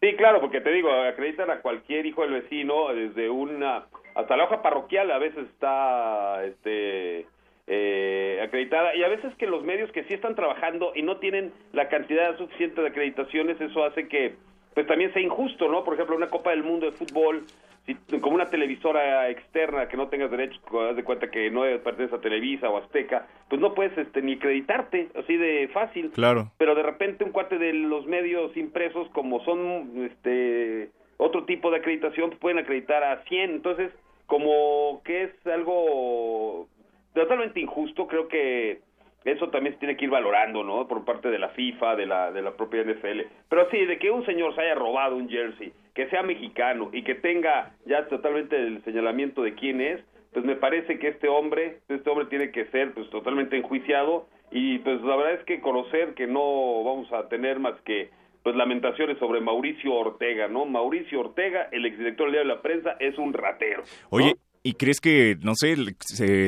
Sí, 0.01 0.15
claro, 0.17 0.41
porque 0.41 0.61
te 0.61 0.71
digo, 0.71 0.91
acreditan 0.93 1.51
a 1.51 1.61
cualquier 1.61 2.05
hijo 2.05 2.23
del 2.23 2.43
vecino, 2.43 2.93
desde 2.93 3.31
una 3.31 3.87
hasta 4.15 4.37
la 4.37 4.45
hoja 4.45 4.63
parroquial 4.63 5.11
a 5.11 5.19
veces 5.19 5.47
está 5.47 6.45
este 6.45 7.27
eh, 7.67 8.41
acreditada 8.43 8.95
y 8.95 9.03
a 9.03 9.09
veces 9.09 9.35
que 9.37 9.47
los 9.47 9.65
medios 9.65 9.91
que 9.93 10.05
sí 10.05 10.15
están 10.15 10.35
trabajando 10.35 10.93
y 10.95 11.03
no 11.03 11.17
tienen 11.17 11.53
la 11.73 11.89
cantidad 11.89 12.37
suficiente 12.37 12.81
de 12.81 12.89
acreditaciones, 12.89 13.61
eso 13.61 13.85
hace 13.85 14.09
que 14.09 14.37
pues 14.75 14.87
también 14.87 15.13
sea 15.13 15.23
injusto, 15.23 15.69
¿no? 15.69 15.85
Por 15.85 15.95
ejemplo, 15.95 16.17
una 16.17 16.29
Copa 16.29 16.51
del 16.51 16.65
Mundo 16.65 16.87
de 16.87 16.93
fútbol 16.93 17.45
si 17.87 17.95
como 18.21 18.37
una 18.37 18.49
televisora 18.49 19.29
externa 19.29 19.89
que 19.89 19.97
no 19.97 20.09
tengas 20.09 20.31
derechos, 20.31 20.61
das 20.73 20.97
de 20.97 21.05
cuenta 21.05 21.31
que 21.31 21.51
no 21.51 21.63
pertenece 21.83 22.15
a 22.15 22.21
Televisa 22.21 22.71
o 22.71 22.79
Azteca, 22.79 23.27
pues 23.49 23.61
no 23.61 23.75
puedes 23.75 23.97
este 23.99 24.23
ni 24.23 24.35
acreditarte, 24.35 25.09
así 25.15 25.37
de 25.37 25.69
fácil. 25.69 26.11
Claro. 26.13 26.51
Pero 26.57 26.75
de 26.75 26.83
repente 26.83 27.25
un 27.25 27.33
cuate 27.33 27.59
de 27.59 27.73
los 27.75 28.07
medios 28.07 28.57
impresos 28.57 29.09
como 29.11 29.45
son 29.45 30.09
este 30.11 30.91
otro 31.17 31.45
tipo 31.45 31.71
de 31.71 31.79
acreditación 31.79 32.31
pueden 32.41 32.59
acreditar 32.59 33.05
a 33.05 33.23
100, 33.25 33.51
entonces 33.51 33.93
como 34.27 35.03
que 35.05 35.25
es 35.25 35.47
algo 35.47 36.67
totalmente 37.15 37.61
injusto, 37.61 38.07
creo 38.07 38.29
que 38.29 38.81
eso 39.25 39.49
también 39.49 39.75
se 39.75 39.81
tiene 39.81 39.97
que 39.97 40.05
ir 40.05 40.11
valorando, 40.11 40.63
¿no? 40.63 40.87
Por 40.87 41.05
parte 41.05 41.31
de 41.31 41.39
la 41.39 41.49
FIFA, 41.51 41.97
de 41.97 42.07
la, 42.07 42.31
de 42.31 42.43
la 42.43 42.53
propia 42.53 42.83
NFL. 42.83 43.21
Pero 43.49 43.71
sí, 43.71 43.85
de 43.87 43.99
que 43.99 44.11
un 44.11 44.25
señor 44.27 44.55
se 44.55 44.63
haya 44.63 44.75
robado 44.75 45.17
un 45.17 45.29
jersey, 45.29 45.73
que 45.95 46.09
sea 46.09 46.23
mexicano 46.23 46.91
y 46.93 47.05
que 47.05 47.15
tenga 47.15 47.73
ya 47.87 48.09
totalmente 48.09 48.57
el 48.57 48.83
señalamiento 48.85 49.43
de 49.43 49.55
quién 49.55 49.81
es, 49.81 50.01
pues 50.33 50.45
me 50.45 50.57
parece 50.57 50.99
que 50.99 51.09
este 51.09 51.29
hombre, 51.29 51.79
este 51.89 52.11
hombre 52.11 52.27
tiene 52.27 52.51
que 52.51 52.67
ser 52.67 52.93
pues 52.93 53.09
totalmente 53.11 53.57
enjuiciado 53.57 54.27
y 54.51 54.79
pues 54.79 55.01
la 55.03 55.17
verdad 55.17 55.35
es 55.35 55.45
que 55.45 55.61
conocer 55.61 56.15
que 56.15 56.27
no 56.27 56.83
vamos 56.83 57.13
a 57.13 57.29
tener 57.29 57.61
más 57.61 57.81
que 57.83 58.11
pues 58.43 58.57
lamentaciones 58.57 59.19
sobre 59.19 59.41
Mauricio 59.41 59.95
Ortega, 59.95 60.49
¿no? 60.49 60.67
Mauricio 60.67 61.21
Ortega, 61.21 61.69
el 61.73 61.87
exdirector 61.87 62.27
del 62.27 62.33
diario 62.35 62.51
de 62.51 62.57
la 62.57 62.63
prensa, 62.63 62.97
es 63.01 63.17
un 63.17 63.33
ratero. 63.33 63.85
Oye, 64.11 64.35
¿Y 64.67 64.75
crees 64.75 64.99
que, 64.99 65.37
no 65.43 65.53
sé, 65.55 65.77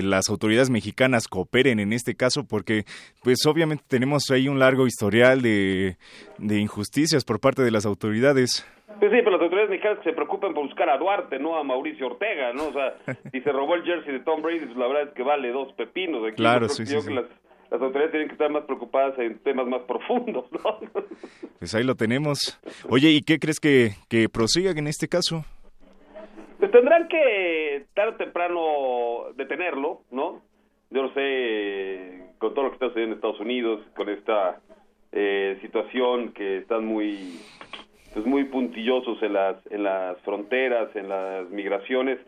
las 0.03 0.31
autoridades 0.31 0.71
mexicanas 0.71 1.29
cooperen 1.29 1.79
en 1.81 1.93
este 1.93 2.15
caso? 2.15 2.47
Porque, 2.47 2.87
pues 3.23 3.45
obviamente 3.45 3.85
tenemos 3.87 4.31
ahí 4.31 4.49
un 4.49 4.59
largo 4.59 4.87
historial 4.87 5.43
de, 5.43 5.99
de 6.39 6.59
injusticias 6.59 7.27
por 7.27 7.41
parte 7.41 7.61
de 7.61 7.71
las 7.71 7.85
autoridades. 7.85 8.67
Pues 8.99 9.13
sí, 9.13 9.19
pero 9.19 9.33
las 9.33 9.43
autoridades 9.43 9.71
mexicanas 9.71 10.03
se 10.05 10.13
preocupan 10.13 10.55
por 10.55 10.65
buscar 10.65 10.89
a 10.89 10.97
Duarte, 10.97 11.39
no 11.39 11.57
a 11.57 11.65
Mauricio 11.65 12.07
Ortega, 12.07 12.53
¿no? 12.55 12.69
O 12.69 12.73
sea, 12.73 12.97
si 13.33 13.41
se 13.41 13.53
robó 13.53 13.75
el 13.75 13.85
jersey 13.85 14.13
de 14.13 14.21
Tom 14.21 14.41
Brady, 14.41 14.67
pues 14.67 14.77
la 14.77 14.87
verdad 14.87 15.03
es 15.09 15.15
que 15.15 15.23
vale 15.23 15.51
dos 15.51 15.73
pepinos. 15.75 16.25
Aquí 16.27 16.37
claro, 16.37 16.69
sí, 16.69 16.87
sí, 16.87 16.95
las, 17.13 17.27
las 17.71 17.83
autoridades 17.83 18.11
tienen 18.11 18.29
que 18.29 18.35
estar 18.35 18.51
más 18.51 18.65
preocupadas 18.65 19.19
en 19.19 19.39
temas 19.41 19.67
más 19.67 19.83
profundos, 19.83 20.47
¿no? 20.53 20.79
Pues 21.59 21.75
ahí 21.75 21.85
lo 21.85 21.95
tenemos. 21.95 22.61
Oye, 22.89 23.11
¿y 23.11 23.21
qué 23.23 23.39
crees 23.39 23.61
que, 23.61 23.93
que 24.09 24.29
prosiga 24.29 24.71
en 24.71 24.87
este 24.87 25.09
caso? 25.09 25.45
Pues 26.59 26.71
tendrán 26.71 27.09
que 27.09 27.87
tarde 27.95 28.13
o 28.13 28.17
temprano 28.17 28.61
detenerlo, 29.37 30.03
¿no? 30.11 30.43
Yo 30.91 31.03
no 31.03 31.13
sé, 31.15 32.31
con 32.39 32.55
todo 32.55 32.65
lo 32.65 32.71
que 32.71 32.75
está 32.75 32.89
sucediendo 32.89 33.15
en 33.15 33.19
Estados 33.19 33.41
Unidos, 33.41 33.81
con 33.97 34.09
esta 34.09 34.61
eh, 35.13 35.59
situación 35.63 36.33
que 36.33 36.59
están 36.59 36.85
muy 36.87 37.41
pues 38.17 38.25
muy 38.25 38.45
puntillosos 38.45 39.23
en 39.23 39.35
las 39.35 39.57
en 39.71 39.83
las 39.83 40.19
fronteras, 40.23 40.89
en 40.97 41.11
las 41.11 41.51
migraciones, 41.51 42.19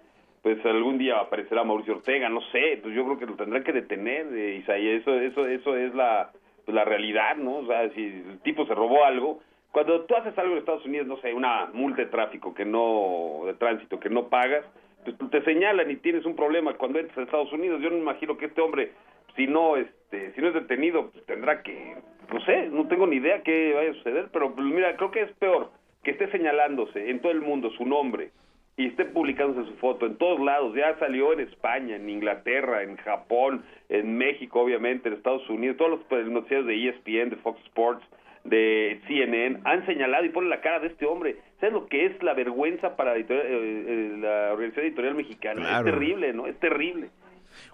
pues 0.42 0.62
algún 0.66 0.98
día 0.98 1.18
aparecerá 1.18 1.64
Mauricio 1.64 1.94
Ortega, 1.94 2.28
no 2.28 2.42
sé, 2.52 2.78
pues 2.82 2.94
yo 2.94 3.06
creo 3.06 3.18
que 3.18 3.24
lo 3.24 3.36
tendrán 3.36 3.64
que 3.64 3.72
detener, 3.72 4.26
eh, 4.34 4.56
Isaías, 4.56 5.00
eso 5.00 5.18
eso 5.18 5.46
eso 5.46 5.76
es 5.78 5.94
la 5.94 6.30
pues 6.66 6.74
la 6.74 6.84
realidad, 6.84 7.36
¿no? 7.36 7.60
O 7.60 7.66
sea, 7.66 7.88
si 7.94 8.04
el 8.04 8.38
tipo 8.40 8.66
se 8.66 8.74
robó 8.74 9.02
algo, 9.02 9.40
cuando 9.72 10.02
tú 10.02 10.14
haces 10.14 10.36
algo 10.36 10.52
en 10.52 10.58
Estados 10.58 10.84
Unidos, 10.84 11.06
no 11.06 11.16
sé, 11.22 11.32
una 11.32 11.70
multa 11.72 12.02
de 12.02 12.08
tráfico 12.08 12.52
que 12.52 12.66
no, 12.66 13.44
de 13.46 13.54
tránsito 13.54 13.98
que 13.98 14.10
no 14.10 14.28
pagas, 14.28 14.66
pues 15.04 15.16
te 15.30 15.42
señalan 15.44 15.90
y 15.90 15.96
tienes 15.96 16.26
un 16.26 16.36
problema 16.36 16.74
cuando 16.74 16.98
entras 16.98 17.16
a 17.16 17.22
Estados 17.22 17.52
Unidos. 17.54 17.80
Yo 17.80 17.88
no 17.88 17.96
me 17.96 18.02
imagino 18.02 18.36
que 18.36 18.44
este 18.44 18.60
hombre, 18.60 18.92
si 19.36 19.46
no, 19.46 19.78
este, 19.78 20.34
si 20.34 20.42
no 20.42 20.48
es 20.48 20.54
detenido, 20.54 21.10
pues 21.10 21.24
tendrá 21.24 21.62
que, 21.62 21.96
no 22.30 22.44
sé, 22.44 22.68
no 22.68 22.86
tengo 22.88 23.06
ni 23.06 23.16
idea 23.16 23.42
qué 23.42 23.72
vaya 23.72 23.92
a 23.92 23.94
suceder, 23.94 24.28
pero 24.34 24.54
pues, 24.54 24.66
mira, 24.66 24.94
creo 24.96 25.10
que 25.10 25.22
es 25.22 25.32
peor 25.38 25.77
que 26.02 26.12
esté 26.12 26.30
señalándose 26.30 27.10
en 27.10 27.20
todo 27.20 27.32
el 27.32 27.40
mundo 27.40 27.70
su 27.76 27.84
nombre 27.84 28.30
y 28.76 28.86
esté 28.86 29.04
publicándose 29.06 29.68
su 29.70 29.76
foto 29.78 30.06
en 30.06 30.16
todos 30.16 30.40
lados. 30.40 30.74
Ya 30.76 30.96
salió 30.98 31.32
en 31.32 31.40
España, 31.40 31.96
en 31.96 32.08
Inglaterra, 32.08 32.82
en 32.84 32.96
Japón, 32.98 33.64
en 33.88 34.16
México, 34.16 34.60
obviamente, 34.60 35.08
en 35.08 35.14
Estados 35.14 35.48
Unidos, 35.50 35.76
todos 35.76 36.00
los 36.10 36.26
noticiarios 36.30 36.66
de 36.66 36.88
ESPN, 36.88 37.30
de 37.30 37.36
Fox 37.42 37.60
Sports, 37.66 38.04
de 38.44 39.00
CNN 39.08 39.60
han 39.64 39.84
señalado 39.84 40.24
y 40.24 40.28
ponen 40.30 40.48
la 40.48 40.60
cara 40.60 40.78
de 40.80 40.86
este 40.86 41.04
hombre. 41.06 41.36
¿Sabes 41.60 41.72
lo 41.74 41.86
que 41.88 42.06
es 42.06 42.22
la 42.22 42.34
vergüenza 42.34 42.94
para 42.96 43.12
la, 43.12 43.18
editorial- 43.18 43.46
eh, 43.46 43.84
eh, 43.88 44.16
la 44.20 44.52
organización 44.52 44.86
editorial 44.86 45.14
mexicana? 45.16 45.60
Claro. 45.60 45.88
Es 45.88 45.92
terrible, 45.94 46.32
¿no? 46.32 46.46
Es 46.46 46.58
terrible. 46.60 47.10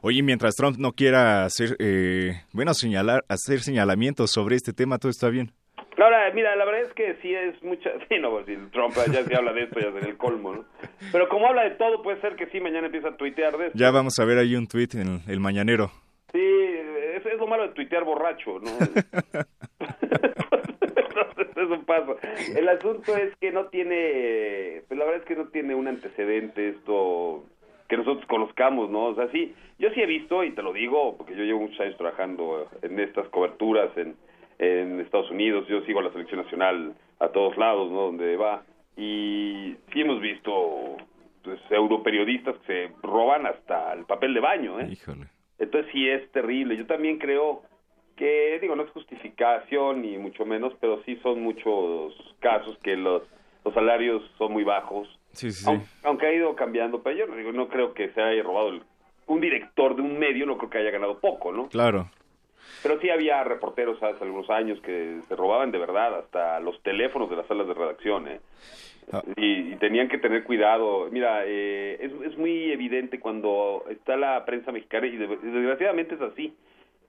Oye, 0.01 0.23
mientras 0.23 0.55
Trump 0.57 0.79
no 0.79 0.93
quiera 0.93 1.45
hacer, 1.45 1.77
eh, 1.79 2.33
bueno, 2.53 2.73
señalar, 2.73 3.23
hacer 3.29 3.59
señalamientos 3.61 4.31
sobre 4.33 4.57
este 4.57 4.73
tema, 4.73 4.97
todo 4.99 5.11
está 5.11 5.29
bien. 5.29 5.51
Ahora, 5.97 6.31
mira, 6.35 6.57
la 6.57 6.65
verdad 6.65 6.83
es 6.83 6.93
que 6.95 7.15
sí 7.23 7.35
es 7.35 7.63
mucha... 7.63 7.91
Sí, 8.09 8.19
no, 8.21 8.31
pues, 8.31 8.47
si 8.47 8.57
Trump 8.71 8.95
ya 9.13 9.23
se 9.25 9.37
habla 9.37 9.53
de 9.53 9.65
esto, 9.65 9.81
ya 9.81 9.93
sería 9.93 10.11
el 10.11 10.17
colmo, 10.17 10.55
¿no? 10.55 10.65
Pero 11.13 11.29
como 11.29 11.47
habla 11.47 11.65
de 11.65 11.73
todo, 11.73 12.03
puede 12.03 12.21
ser 12.21 12.37
que 12.37 12.47
sí, 12.47 12.61
mañana 12.61 12.87
empieza 12.87 13.09
a 13.09 13.17
tuitear 13.17 13.57
de 13.57 13.67
esto. 13.67 13.79
Ya 13.79 13.91
vamos 13.91 14.19
a 14.19 14.25
ver 14.25 14.39
ahí 14.39 14.57
un 14.57 14.67
tuit 14.67 14.95
en 14.95 15.21
el, 15.29 15.41
mañanero. 15.41 15.91
Sí, 16.33 16.41
es, 16.41 17.25
es 17.25 17.39
lo 17.39 17.47
malo 17.47 17.69
de 17.69 17.75
tuitear 17.75 18.05
borracho, 18.05 18.61
¿no? 18.61 18.71
Eso 21.57 21.83
pasa. 21.87 22.13
El 22.57 22.69
asunto 22.69 23.17
es 23.17 23.35
que 23.37 23.53
no 23.53 23.67
tiene, 23.67 24.83
pues 24.89 24.99
la 24.99 25.05
verdad 25.05 25.23
es 25.23 25.27
que 25.27 25.37
no 25.37 25.47
tiene 25.49 25.75
un 25.75 25.89
antecedente 25.89 26.71
esto 26.71 27.45
que 27.89 27.97
nosotros 27.97 28.27
conozcamos, 28.27 28.91
¿no? 28.91 29.07
O 29.07 29.15
sea, 29.15 29.29
sí, 29.31 29.55
yo 29.79 29.91
sí 29.91 30.01
he 30.01 30.07
visto, 30.07 30.43
y 30.43 30.51
te 30.53 30.63
lo 30.63 30.73
digo, 30.73 31.17
porque 31.17 31.35
yo 31.37 31.45
llevo 31.45 31.61
muchos 31.61 31.81
años 31.81 31.97
trabajando 31.97 32.69
en 32.83 32.99
estas 32.99 33.29
coberturas 33.29 33.97
en, 33.97 34.17
en 34.59 35.01
Estados 35.01 35.31
Unidos, 35.31 35.67
yo 35.69 35.81
sigo 35.83 36.01
a 36.01 36.05
la 36.05 36.13
selección 36.13 36.43
nacional 36.43 36.95
a 37.21 37.29
todos 37.29 37.57
lados, 37.57 37.91
¿no? 37.91 38.03
Donde 38.03 38.37
va, 38.37 38.63
y 38.97 39.77
sí 39.93 40.01
hemos 40.01 40.21
visto 40.21 40.97
pues, 41.43 41.59
pseudo 41.69 42.03
periodistas 42.03 42.57
que 42.59 42.67
se 42.89 42.93
roban 43.03 43.47
hasta 43.47 43.93
el 43.93 44.05
papel 44.05 44.35
de 44.35 44.41
baño, 44.41 44.81
¿eh? 44.81 44.89
Híjole. 44.91 45.27
Entonces 45.59 45.91
sí 45.93 46.09
es 46.09 46.31
terrible. 46.33 46.77
Yo 46.77 46.87
también 46.87 47.19
creo 47.19 47.63
que, 48.17 48.59
digo, 48.61 48.77
no 48.77 48.83
es 48.85 48.91
justificación 48.91 50.03
ni 50.03 50.19
mucho 50.19 50.45
menos, 50.45 50.73
pero 50.81 51.03
sí 51.05 51.17
son 51.23 51.43
muchos 51.43 52.15
casos 52.41 52.77
que 52.83 52.97
los, 52.97 53.23
los 53.65 53.75
salarios 53.75 54.23
son 54.39 54.53
muy 54.53 54.65
bajos. 54.65 55.09
Sí, 55.33 55.51
sí, 55.51 55.65
Aunque, 55.69 55.87
aunque 56.05 56.27
ha 56.27 56.33
ido 56.33 56.55
cambiando, 56.55 57.03
pero 57.03 57.17
yo 57.17 57.27
no, 57.27 57.37
digo, 57.37 57.53
no 57.53 57.69
creo 57.69 57.93
que 57.95 58.11
se 58.11 58.23
haya 58.23 58.43
robado 58.43 58.69
el- 58.71 58.83
un 59.27 59.41
director 59.41 59.97
de 59.97 60.03
un 60.03 60.19
medio, 60.19 60.45
no 60.47 60.59
creo 60.59 60.71
que 60.71 60.79
haya 60.79 60.91
ganado 60.91 61.19
poco, 61.19 61.51
¿no? 61.51 61.69
Claro. 61.71 62.11
Pero 62.85 63.01
sí 63.01 63.11
había 63.11 63.43
reporteros 63.43 64.01
hace 64.03 64.23
algunos 64.23 64.49
años 64.51 64.79
que 64.83 65.19
se 65.27 65.35
robaban 65.35 65.73
de 65.73 65.79
verdad 65.79 66.19
hasta 66.21 66.61
los 66.61 66.81
teléfonos 66.83 67.29
de 67.31 67.37
las 67.37 67.47
salas 67.47 67.67
de 67.67 67.75
redacción, 67.75 68.29
¿eh? 68.29 68.41
Ah. 69.13 69.23
Y, 69.37 69.73
y 69.73 69.77
tenían 69.77 70.09
que 70.09 70.19
tener 70.19 70.45
cuidado. 70.45 71.09
Mira, 71.11 71.43
eh, 71.47 71.99
es, 72.01 72.13
es 72.31 72.39
muy 72.39 72.71
evidente 72.71 73.19
cuando 73.21 73.85
está 73.91 74.17
la 74.17 74.45
prensa 74.45 74.71
mexicana, 74.71 75.07
y 75.07 75.17
de- 75.17 75.27
desgraciadamente 75.39 76.15
es 76.15 76.21
así. 76.21 76.55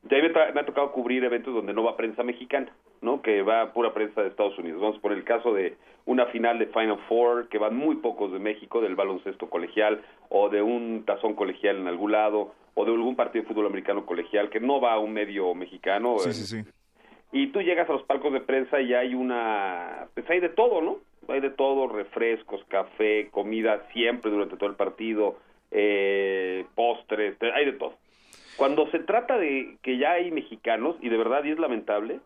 Ya 0.03 0.17
me, 0.17 0.29
me 0.29 0.61
ha 0.61 0.65
tocado 0.65 0.91
cubrir 0.91 1.23
eventos 1.23 1.53
donde 1.53 1.73
no 1.73 1.83
va 1.83 1.97
prensa 1.97 2.23
mexicana, 2.23 2.71
¿no? 3.01 3.21
Que 3.21 3.41
va 3.41 3.73
pura 3.73 3.93
prensa 3.93 4.21
de 4.21 4.29
Estados 4.29 4.57
Unidos. 4.57 4.79
Vamos 4.79 4.99
por 4.99 5.11
el 5.11 5.23
caso 5.23 5.53
de 5.53 5.75
una 6.05 6.27
final 6.27 6.59
de 6.59 6.67
Final 6.67 6.99
Four, 7.09 7.49
que 7.49 7.57
van 7.57 7.75
muy 7.75 7.95
pocos 7.95 8.31
de 8.31 8.39
México, 8.39 8.81
del 8.81 8.95
baloncesto 8.95 9.49
colegial, 9.49 10.01
o 10.29 10.49
de 10.49 10.61
un 10.61 11.03
tazón 11.05 11.33
colegial 11.33 11.77
en 11.77 11.87
algún 11.87 12.11
lado, 12.11 12.53
o 12.75 12.85
de 12.85 12.91
algún 12.91 13.15
partido 13.15 13.43
de 13.43 13.47
fútbol 13.47 13.65
americano 13.67 14.05
colegial, 14.05 14.49
que 14.49 14.59
no 14.59 14.79
va 14.79 14.93
a 14.93 14.99
un 14.99 15.13
medio 15.13 15.55
mexicano. 15.55 16.19
Sí, 16.19 16.29
eh, 16.29 16.33
sí, 16.33 16.45
sí. 16.45 16.69
y 17.31 17.47
tú 17.47 17.61
llegas 17.61 17.89
a 17.89 17.93
los 17.93 18.03
palcos 18.03 18.31
de 18.33 18.41
prensa 18.41 18.79
y 18.81 18.93
hay 18.93 19.15
una 19.15 20.07
pues 20.13 20.29
hay 20.29 20.39
de 20.39 20.49
todo 20.49 20.81
no 20.81 20.99
hay 21.27 21.41
de 21.41 21.49
todo 21.49 21.87
refrescos 21.87 22.63
café 22.67 23.29
comida 23.31 23.87
siempre 23.91 24.29
durante 24.29 24.57
todo 24.57 24.69
el 24.69 24.75
partido 24.75 25.37
eh, 25.71 26.65
postres 26.75 27.35
hay 27.41 27.65
de 27.65 27.73
todo 27.73 27.95
cuando 28.57 28.89
se 28.91 28.99
trata 28.99 29.37
de 29.37 29.77
que 29.81 29.97
ya 29.97 30.11
hay 30.11 30.31
mexicanos 30.31 30.95
y 31.01 31.09
de 31.09 31.17
verdad 31.17 31.43
y 31.43 31.51
es 31.51 31.59
lamentable 31.59 32.19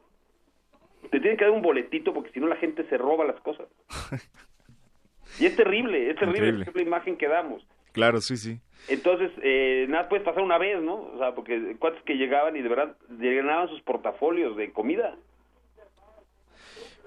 te 1.09 1.19
tienen 1.19 1.37
que 1.37 1.45
dar 1.45 1.53
un 1.53 1.61
boletito 1.61 2.13
porque 2.13 2.31
si 2.31 2.39
no 2.39 2.47
la 2.47 2.57
gente 2.57 2.83
se 2.89 2.97
roba 2.97 3.23
las 3.25 3.39
cosas 3.39 3.67
y 5.39 5.45
es 5.45 5.55
terrible 5.55 6.09
es 6.09 6.17
terrible, 6.17 6.49
Increíble. 6.49 6.65
es 6.67 6.75
la 6.75 6.81
imagen 6.81 7.17
que 7.17 7.27
damos 7.27 7.65
Claro, 7.91 8.21
sí, 8.21 8.37
sí. 8.37 8.59
Entonces, 8.87 9.31
eh, 9.43 9.85
nada 9.89 10.09
puedes 10.09 10.25
pasar 10.25 10.41
una 10.43 10.57
vez, 10.57 10.81
¿no? 10.81 10.95
O 10.95 11.17
sea, 11.19 11.35
porque 11.35 11.75
cuates 11.79 12.01
que 12.03 12.15
llegaban 12.15 12.55
y 12.55 12.61
de 12.61 12.69
verdad 12.69 12.95
llenaban 13.19 13.67
sus 13.69 13.81
portafolios 13.81 14.55
de 14.57 14.71
comida. 14.71 15.15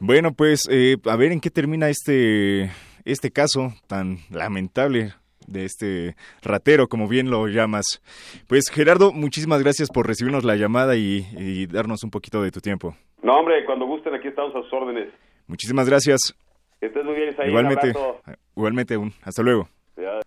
Bueno, 0.00 0.32
pues 0.32 0.68
eh, 0.70 0.96
a 1.04 1.16
ver 1.16 1.32
en 1.32 1.40
qué 1.40 1.50
termina 1.50 1.88
este, 1.88 2.70
este 3.04 3.30
caso 3.30 3.72
tan 3.86 4.18
lamentable 4.30 5.12
de 5.46 5.64
este 5.64 6.16
ratero, 6.42 6.88
como 6.88 7.08
bien 7.08 7.30
lo 7.30 7.46
llamas. 7.48 8.02
Pues 8.48 8.68
Gerardo, 8.70 9.12
muchísimas 9.12 9.62
gracias 9.62 9.90
por 9.90 10.06
recibirnos 10.06 10.44
la 10.44 10.56
llamada 10.56 10.96
y, 10.96 11.26
y 11.36 11.66
darnos 11.66 12.02
un 12.04 12.10
poquito 12.10 12.42
de 12.42 12.50
tu 12.50 12.60
tiempo. 12.60 12.96
No, 13.22 13.38
hombre, 13.38 13.64
cuando 13.64 13.86
gusten, 13.86 14.14
aquí 14.14 14.28
estamos 14.28 14.54
a 14.56 14.62
sus 14.62 14.72
órdenes. 14.72 15.08
Muchísimas 15.46 15.88
gracias. 15.88 16.34
Que 16.80 16.86
estés 16.86 17.04
muy 17.04 17.14
bien, 17.14 17.28
Isaí. 17.30 17.48
igualmente, 17.48 17.92
Un 17.96 18.34
igualmente, 18.56 18.96
un, 18.96 19.12
hasta 19.22 19.42
luego. 19.42 19.68
Ya. 19.96 20.20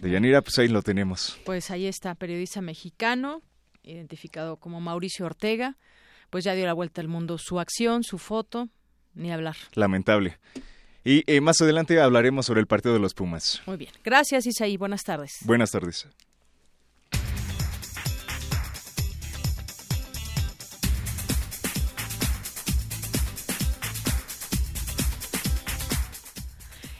De 0.00 0.10
Yanira, 0.10 0.42
pues 0.42 0.58
ahí 0.58 0.68
lo 0.68 0.82
tenemos. 0.82 1.38
Pues 1.44 1.70
ahí 1.70 1.86
está, 1.86 2.14
periodista 2.14 2.60
mexicano, 2.60 3.42
identificado 3.82 4.56
como 4.56 4.80
Mauricio 4.80 5.24
Ortega, 5.26 5.76
pues 6.30 6.44
ya 6.44 6.54
dio 6.54 6.66
la 6.66 6.74
vuelta 6.74 7.00
al 7.00 7.08
mundo 7.08 7.38
su 7.38 7.60
acción, 7.60 8.02
su 8.02 8.18
foto, 8.18 8.68
ni 9.14 9.32
hablar. 9.32 9.56
Lamentable. 9.74 10.38
Y 11.04 11.22
eh, 11.32 11.40
más 11.40 11.60
adelante 11.60 12.00
hablaremos 12.00 12.46
sobre 12.46 12.60
el 12.60 12.66
partido 12.66 12.92
de 12.92 13.00
los 13.00 13.14
Pumas. 13.14 13.62
Muy 13.66 13.76
bien. 13.76 13.92
Gracias, 14.02 14.44
Isaí. 14.46 14.76
Buenas 14.76 15.02
tardes. 15.02 15.36
Buenas 15.44 15.70
tardes. 15.70 16.08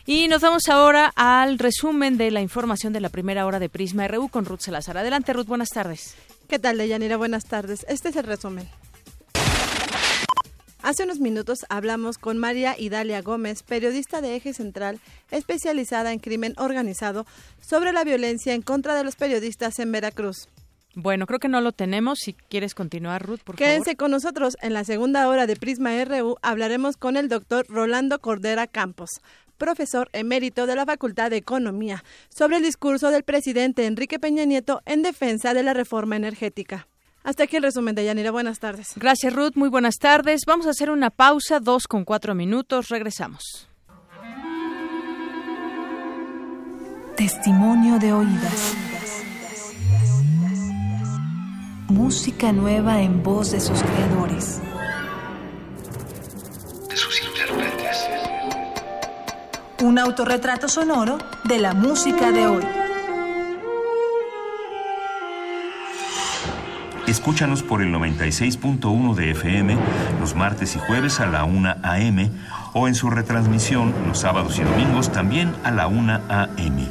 Y 0.09 0.29
nos 0.29 0.41
vamos 0.41 0.69
ahora 0.69 1.13
al 1.17 1.59
resumen 1.59 2.17
de 2.17 2.31
la 2.31 2.41
información 2.41 2.93
de 2.93 3.01
la 3.01 3.09
primera 3.09 3.45
hora 3.45 3.59
de 3.59 3.69
Prisma 3.69 4.07
RU 4.07 4.29
con 4.29 4.45
Ruth 4.45 4.61
Salazar. 4.61 4.97
Adelante, 4.97 5.33
Ruth, 5.33 5.47
buenas 5.47 5.71
tardes. 5.71 6.15
¿Qué 6.49 6.61
tal, 6.61 6.79
Deyanira? 6.79 7.17
Buenas 7.17 7.45
tardes. 7.47 7.85
Este 7.89 8.11
es 8.11 8.17
el 8.17 8.23
resumen. 8.23 8.69
Hace 10.81 11.03
unos 11.03 11.19
minutos 11.19 11.67
hablamos 11.69 12.19
con 12.19 12.39
María 12.39 12.79
Idalia 12.79 13.21
Gómez, 13.21 13.65
periodista 13.65 14.21
de 14.21 14.37
Eje 14.37 14.55
Central, 14.55 15.01
especializada 15.33 16.13
en 16.13 16.21
crimen 16.21 16.55
organizado, 16.57 17.27
sobre 17.61 17.93
la 17.93 18.05
violencia 18.05 18.55
en 18.55 18.63
contra 18.63 18.95
de 18.95 19.03
los 19.03 19.17
periodistas 19.17 19.81
en 19.81 19.91
Veracruz. 19.91 20.47
Bueno, 20.95 21.27
creo 21.27 21.41
que 21.41 21.49
no 21.49 21.61
lo 21.61 21.73
tenemos. 21.73 22.21
Si 22.21 22.33
quieres 22.33 22.75
continuar, 22.75 23.27
Ruth, 23.27 23.41
por 23.45 23.57
Quédense 23.57 23.91
favor. 23.91 23.97
con 23.97 24.11
nosotros. 24.13 24.57
En 24.63 24.73
la 24.73 24.85
segunda 24.85 25.29
hora 25.29 25.47
de 25.47 25.57
Prisma 25.57 25.91
RU 26.05 26.37
hablaremos 26.41 26.97
con 26.97 27.17
el 27.17 27.29
doctor 27.29 27.67
Rolando 27.69 28.21
Cordera 28.21 28.67
Campos, 28.67 29.11
profesor 29.57 30.09
emérito 30.13 30.67
de 30.67 30.77
la 30.77 30.87
Facultad 30.87 31.31
de 31.31 31.37
Economía, 31.37 32.05
sobre 32.29 32.59
el 32.59 32.63
discurso 32.63 33.11
del 33.11 33.25
presidente 33.25 33.87
Enrique 33.87 34.19
Peña 34.19 34.45
Nieto 34.45 34.83
en 34.87 35.03
defensa 35.03 35.55
de 35.55 35.63
la 35.63 35.75
reforma 35.75 36.17
energética. 36.17 36.89
Hasta 37.25 37.43
aquí 37.43 37.57
el 37.57 37.65
resumen 37.65 37.97
de 37.97 38.05
Yanira. 38.05 38.31
Buenas 38.31 38.61
tardes. 38.61 38.93
Gracias, 38.95 39.33
Ruth. 39.33 39.57
Muy 39.57 39.69
buenas 39.69 39.97
tardes. 39.97 40.43
Vamos 40.47 40.67
a 40.67 40.71
hacer 40.71 40.91
una 40.91 41.11
pausa, 41.11 41.59
dos 41.59 41.89
con 41.89 42.05
cuatro 42.05 42.37
minutos. 42.37 42.89
Regresamos. 42.89 43.69
Testimonio 47.17 47.99
de 47.99 48.13
oídas. 48.13 48.75
Música 51.89 52.53
nueva 52.53 53.03
en 53.03 53.23
voz 53.23 53.51
de 53.51 53.61
sus 53.61 53.83
creadores. 53.83 54.61
de 56.89 56.97
sus 56.97 57.15
intérpretes. 57.15 57.26
Un 59.83 59.99
autorretrato 59.99 60.69
sonoro 60.69 61.19
de 61.45 61.59
la 61.59 61.75
música 61.75 62.33
de 62.33 62.47
hoy. 62.47 62.65
Escúchanos 67.07 67.63
por 67.63 67.83
el 67.83 67.95
96.1 67.95 69.15
de 69.15 69.33
FM 69.33 69.77
los 70.19 70.35
martes 70.35 70.75
y 70.77 70.79
jueves 70.79 71.21
a 71.21 71.27
la 71.27 71.45
1 71.45 71.77
a.m. 71.83 72.31
o 72.73 72.89
en 72.89 72.95
su 72.95 73.11
retransmisión 73.11 73.95
los 74.09 74.19
sábados 74.19 74.59
y 74.59 74.63
domingos 74.63 75.13
también 75.13 75.55
a 75.63 75.71
la 75.71 75.89
1 75.89 76.21
a.m. 76.27 76.89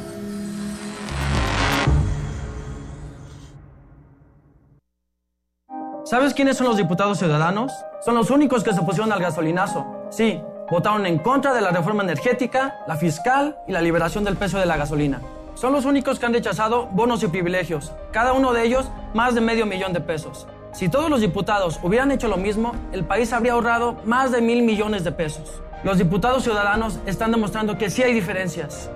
¿Sabes 6.04 6.34
quiénes 6.34 6.56
son 6.56 6.68
los 6.68 6.76
diputados 6.76 7.18
ciudadanos? 7.18 7.72
Son 8.04 8.14
los 8.14 8.30
únicos 8.30 8.62
que 8.62 8.72
se 8.72 8.78
opusieron 8.78 9.12
al 9.12 9.20
gasolinazo. 9.20 10.06
Sí, 10.10 10.40
votaron 10.70 11.06
en 11.06 11.18
contra 11.18 11.54
de 11.54 11.60
la 11.60 11.70
reforma 11.70 12.02
energética, 12.02 12.80
la 12.86 12.96
fiscal 12.96 13.58
y 13.68 13.72
la 13.72 13.80
liberación 13.80 14.24
del 14.24 14.36
precio 14.36 14.58
de 14.58 14.66
la 14.66 14.76
gasolina. 14.76 15.20
Son 15.54 15.72
los 15.72 15.84
únicos 15.84 16.18
que 16.18 16.26
han 16.26 16.34
rechazado 16.34 16.86
bonos 16.86 17.22
y 17.22 17.28
privilegios, 17.28 17.92
cada 18.12 18.32
uno 18.32 18.52
de 18.52 18.64
ellos 18.64 18.90
más 19.14 19.34
de 19.34 19.40
medio 19.40 19.64
millón 19.64 19.92
de 19.92 20.00
pesos. 20.00 20.46
Si 20.72 20.90
todos 20.90 21.08
los 21.08 21.22
diputados 21.22 21.80
hubieran 21.82 22.10
hecho 22.10 22.28
lo 22.28 22.36
mismo, 22.36 22.74
el 22.92 23.04
país 23.04 23.32
habría 23.32 23.52
ahorrado 23.52 23.96
más 24.04 24.32
de 24.32 24.42
mil 24.42 24.62
millones 24.62 25.04
de 25.04 25.12
pesos. 25.12 25.62
Los 25.84 25.98
diputados 25.98 26.42
ciudadanos 26.42 26.98
están 27.06 27.30
demostrando 27.30 27.78
que 27.78 27.88
sí 27.88 28.02
hay 28.02 28.12
diferencias. 28.12 28.90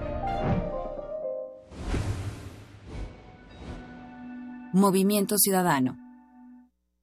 Movimiento 4.73 5.39
Ciudadano. 5.39 6.00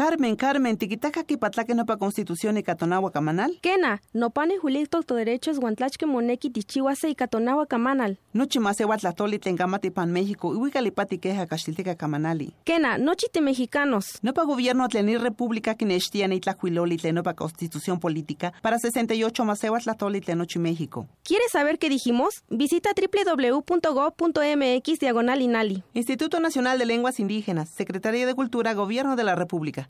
Carmen, 0.00 0.36
Carmen, 0.36 0.78
tiquitaca 0.78 1.24
que 1.24 1.36
patlaque 1.36 1.74
no 1.74 1.84
pa 1.84 1.98
constitución 1.98 2.56
y 2.56 2.62
catonagua 2.62 3.10
camanal. 3.10 3.58
Kena, 3.60 4.00
no 4.14 4.30
pane 4.30 4.56
julito 4.56 5.02
to 5.02 5.14
derechos 5.14 5.58
guantlachque 5.58 6.06
moneki 6.06 6.48
tichihuase 6.48 7.10
y 7.10 7.14
catonagua 7.14 7.66
camanal. 7.66 8.18
Nochi 8.32 8.60
más 8.60 8.78
tlatoli 8.78 9.38
tengamati 9.38 9.90
pan 9.90 10.10
México 10.10 10.54
y 10.54 10.56
huicalipati 10.56 11.18
queja 11.18 11.46
castilteca 11.46 11.96
camanali. 11.96 12.54
Kena, 12.64 12.96
nochi 12.96 13.26
te 13.30 13.42
mexicanos. 13.42 14.20
No 14.22 14.32
pa 14.32 14.44
gobierno 14.44 14.88
tlenir 14.88 15.20
república 15.20 15.74
que 15.74 15.84
nechtia 15.84 16.28
ni 16.28 16.40
tlajuiloli 16.40 16.96
no 17.12 17.22
pa 17.22 17.34
constitución 17.34 18.00
política 18.00 18.54
para 18.62 18.78
68 18.78 19.44
más 19.44 19.60
tlatoli 19.60 20.22
nochi 20.34 20.58
México. 20.58 21.08
¿Quieres 21.24 21.52
saber 21.52 21.78
qué 21.78 21.90
dijimos? 21.90 22.42
Visita 22.48 22.92
www.gov.mx 22.96 24.98
diagonal 24.98 25.42
inali. 25.42 25.84
Instituto 25.92 26.40
Nacional 26.40 26.78
de 26.78 26.86
Lenguas 26.86 27.20
Indígenas, 27.20 27.68
Secretaría 27.68 28.26
de 28.26 28.34
Cultura, 28.34 28.72
Gobierno 28.72 29.14
de 29.14 29.24
la 29.24 29.34
República. 29.34 29.89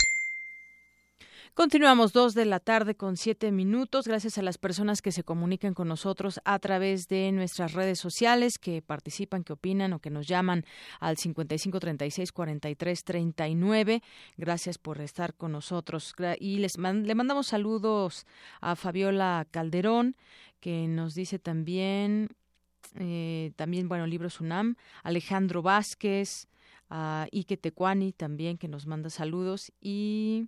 Continuamos 1.53 2.13
dos 2.13 2.33
de 2.33 2.45
la 2.45 2.61
tarde 2.61 2.95
con 2.95 3.17
siete 3.17 3.51
minutos. 3.51 4.07
Gracias 4.07 4.37
a 4.37 4.41
las 4.41 4.57
personas 4.57 5.01
que 5.01 5.11
se 5.11 5.25
comunican 5.25 5.73
con 5.73 5.89
nosotros 5.89 6.39
a 6.45 6.57
través 6.59 7.09
de 7.09 7.29
nuestras 7.33 7.73
redes 7.73 7.99
sociales, 7.99 8.57
que 8.57 8.81
participan, 8.81 9.43
que 9.43 9.51
opinan 9.51 9.91
o 9.91 9.99
que 9.99 10.09
nos 10.09 10.27
llaman 10.27 10.63
al 11.01 11.17
5536 11.17 12.31
4339. 12.31 14.01
Gracias 14.37 14.77
por 14.77 15.01
estar 15.01 15.33
con 15.33 15.51
nosotros. 15.51 16.15
Y 16.39 16.59
les 16.59 16.77
le 16.77 17.15
mandamos 17.15 17.47
saludos 17.47 18.25
a 18.61 18.77
Fabiola 18.77 19.45
Calderón, 19.51 20.15
que 20.61 20.87
nos 20.87 21.15
dice 21.15 21.37
también, 21.37 22.29
eh, 22.95 23.51
también, 23.57 23.89
bueno, 23.89 24.07
Libros 24.07 24.39
UNAM, 24.39 24.77
Alejandro 25.03 25.61
Vázquez, 25.61 26.47
a 26.89 27.27
Ike 27.29 27.57
Tecuani 27.57 28.13
también, 28.13 28.57
que 28.57 28.69
nos 28.69 28.87
manda 28.87 29.09
saludos 29.09 29.73
y 29.81 30.47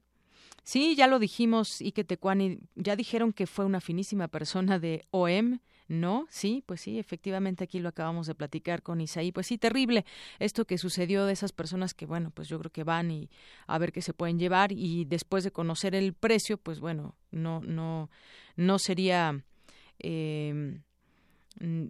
Sí, 0.64 0.96
ya 0.96 1.08
lo 1.08 1.20
dijimos, 1.20 1.82
Ike 1.82 2.06
Tecuani, 2.06 2.60
ya 2.76 2.96
dijeron 2.96 3.34
que 3.34 3.48
fue 3.48 3.66
una 3.66 3.82
finísima 3.82 4.30
persona 4.30 4.80
de 4.80 5.06
OEM, 5.12 5.60
¿no? 5.90 6.26
Sí, 6.30 6.64
pues 6.66 6.80
sí, 6.80 7.00
efectivamente 7.00 7.66
aquí 7.66 7.80
lo 7.80 7.90
acabamos 7.90 8.28
de 8.28 8.36
platicar 8.36 8.82
con 8.82 9.02
Isaí. 9.02 9.34
Pues 9.34 9.48
sí, 9.48 9.58
terrible 9.58 10.06
esto 10.40 10.66
que 10.66 10.78
sucedió 10.78 11.26
de 11.26 11.34
esas 11.34 11.52
personas 11.52 11.94
que, 11.94 12.06
bueno, 12.06 12.32
pues 12.32 12.48
yo 12.48 12.58
creo 12.60 12.72
que 12.72 12.86
van 12.86 13.12
y 13.12 13.30
a 13.68 13.78
ver 13.78 13.92
qué 13.92 14.02
se 14.02 14.14
pueden 14.14 14.40
llevar 14.40 14.72
y 14.72 15.04
después 15.04 15.44
de 15.44 15.52
conocer 15.52 15.96
el 15.96 16.14
precio, 16.14 16.58
pues 16.58 16.80
bueno, 16.80 17.16
no, 17.32 17.62
no, 17.62 18.10
no 18.56 18.80
sería... 18.80 19.44
Eh, 20.00 20.80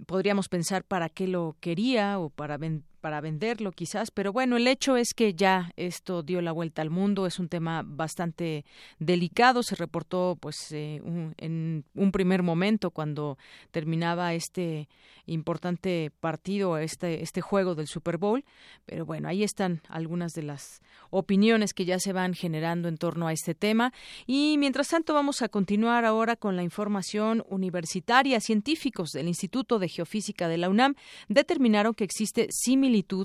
podríamos 0.05 0.49
pensar 0.49 0.83
para 0.83 1.09
qué 1.09 1.27
lo 1.27 1.55
quería 1.59 2.19
o 2.19 2.29
para 2.29 2.57
para 3.03 3.19
venderlo 3.19 3.73
quizás, 3.73 4.11
pero 4.11 4.31
bueno, 4.31 4.55
el 4.55 4.65
hecho 4.65 4.95
es 4.95 5.13
que 5.13 5.33
ya 5.33 5.73
esto 5.75 6.23
dio 6.23 6.41
la 6.41 6.53
vuelta 6.53 6.81
al 6.81 6.89
mundo, 6.89 7.27
es 7.27 7.37
un 7.37 7.49
tema 7.49 7.83
bastante 7.85 8.63
delicado, 8.97 9.61
se 9.61 9.75
reportó 9.75 10.37
pues 10.39 10.71
eh, 10.71 11.01
en 11.37 11.83
un 11.95 12.11
primer 12.13 12.43
momento 12.43 12.91
cuando 12.91 13.37
terminaba 13.71 14.33
este 14.33 14.87
importante 15.25 16.11
partido, 16.21 16.77
este, 16.77 17.23
este 17.23 17.41
juego 17.41 17.75
del 17.75 17.87
Super 17.87 18.17
Bowl, 18.17 18.45
pero 18.85 19.05
bueno, 19.05 19.27
ahí 19.27 19.43
están 19.43 19.81
algunas 19.89 20.31
de 20.31 20.43
las 20.43 20.81
opiniones 21.09 21.73
que 21.73 21.83
ya 21.83 21.99
se 21.99 22.13
van 22.13 22.33
generando 22.33 22.87
en 22.87 22.97
torno 22.97 23.27
a 23.27 23.33
este 23.33 23.53
tema 23.53 23.91
y 24.27 24.55
mientras 24.59 24.87
tanto 24.87 25.13
vamos 25.13 25.41
a 25.41 25.49
continuar 25.49 26.05
ahora 26.05 26.37
con 26.37 26.55
la 26.55 26.63
información 26.63 27.43
universitaria. 27.49 28.39
Científicos 28.39 29.09
del 29.11 29.27
Instituto 29.27 29.77
de 29.77 29.89
Geofísica 29.89 30.47
de 30.47 30.57
la 30.57 30.69
UNAM 30.69 30.95
determinaron 31.27 31.93
que 31.93 32.05
existe 32.05 32.47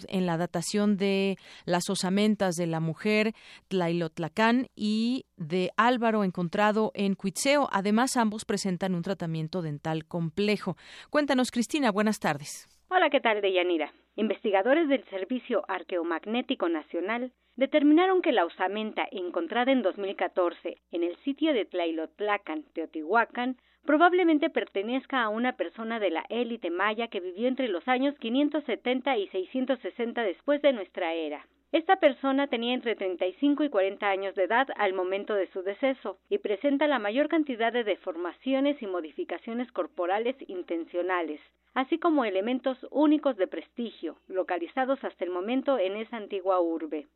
en 0.09 0.27
la 0.27 0.37
datación 0.37 0.97
de 0.97 1.37
las 1.67 1.91
osamentas 1.91 2.55
de 2.55 2.67
la 2.67 2.81
mujer 2.81 3.33
Tlailotlacán 3.69 4.67
y 4.75 5.27
de 5.37 5.71
Álvaro 5.77 6.25
encontrado 6.25 6.91
en 6.95 7.15
Cuitzeo. 7.15 7.69
Además, 7.71 8.17
ambos 8.17 8.45
presentan 8.45 8.95
un 8.95 9.03
tratamiento 9.03 9.61
dental 9.61 10.07
complejo. 10.07 10.77
Cuéntanos, 11.11 11.51
Cristina, 11.51 11.91
buenas 11.91 12.19
tardes. 12.19 12.67
Hola, 12.89 13.11
¿qué 13.11 13.21
tal, 13.21 13.43
Deyanira? 13.43 13.93
Investigadores 14.17 14.89
del 14.89 15.05
Servicio 15.11 15.63
Arqueomagnético 15.69 16.69
Nacional 16.69 17.33
determinaron 17.57 18.23
que 18.23 18.33
la 18.33 18.47
osamenta 18.47 19.07
encontrada 19.11 19.71
en 19.71 19.83
2014 19.83 20.79
en 20.93 21.03
el 21.03 21.17
sitio 21.25 21.53
de 21.53 21.67
Tlailotlacan, 21.67 22.65
Teotihuacán, 22.73 23.59
probablemente 23.89 24.51
pertenezca 24.51 25.23
a 25.23 25.31
una 25.31 25.57
persona 25.57 25.99
de 25.99 26.11
la 26.11 26.23
élite 26.29 26.69
maya 26.69 27.09
que 27.09 27.21
vivió 27.21 27.49
entre 27.49 27.69
los 27.69 27.89
años 27.89 28.15
570 28.19 29.17
y 29.17 29.29
660 29.29 30.23
después 30.25 30.61
de 30.61 30.75
nuestra 30.75 31.15
era. 31.15 31.47
Esta 31.73 31.97
persona 31.97 32.49
tenía 32.49 32.75
entre 32.75 32.97
35 32.97 33.65
y 33.65 33.71
40 33.71 34.07
años 34.07 34.35
de 34.35 34.45
edad 34.45 34.69
al 34.77 34.93
momento 34.93 35.33
de 35.33 35.51
su 35.53 35.63
deceso 35.63 36.19
y 36.29 36.37
presenta 36.37 36.87
la 36.87 36.99
mayor 36.99 37.29
cantidad 37.29 37.73
de 37.73 37.83
deformaciones 37.83 38.77
y 38.83 38.87
modificaciones 38.87 39.73
corporales 39.73 40.37
intencionales, 40.49 41.41
así 41.73 41.99
como 41.99 42.27
elementos 42.27 42.77
únicos 42.91 43.39
de 43.39 43.47
prestigio, 43.47 44.19
localizados 44.29 45.03
hasta 45.03 45.25
el 45.25 45.31
momento 45.31 45.79
en 45.79 45.97
esa 45.97 46.19
antigua 46.19 46.61
urbe. 46.61 47.07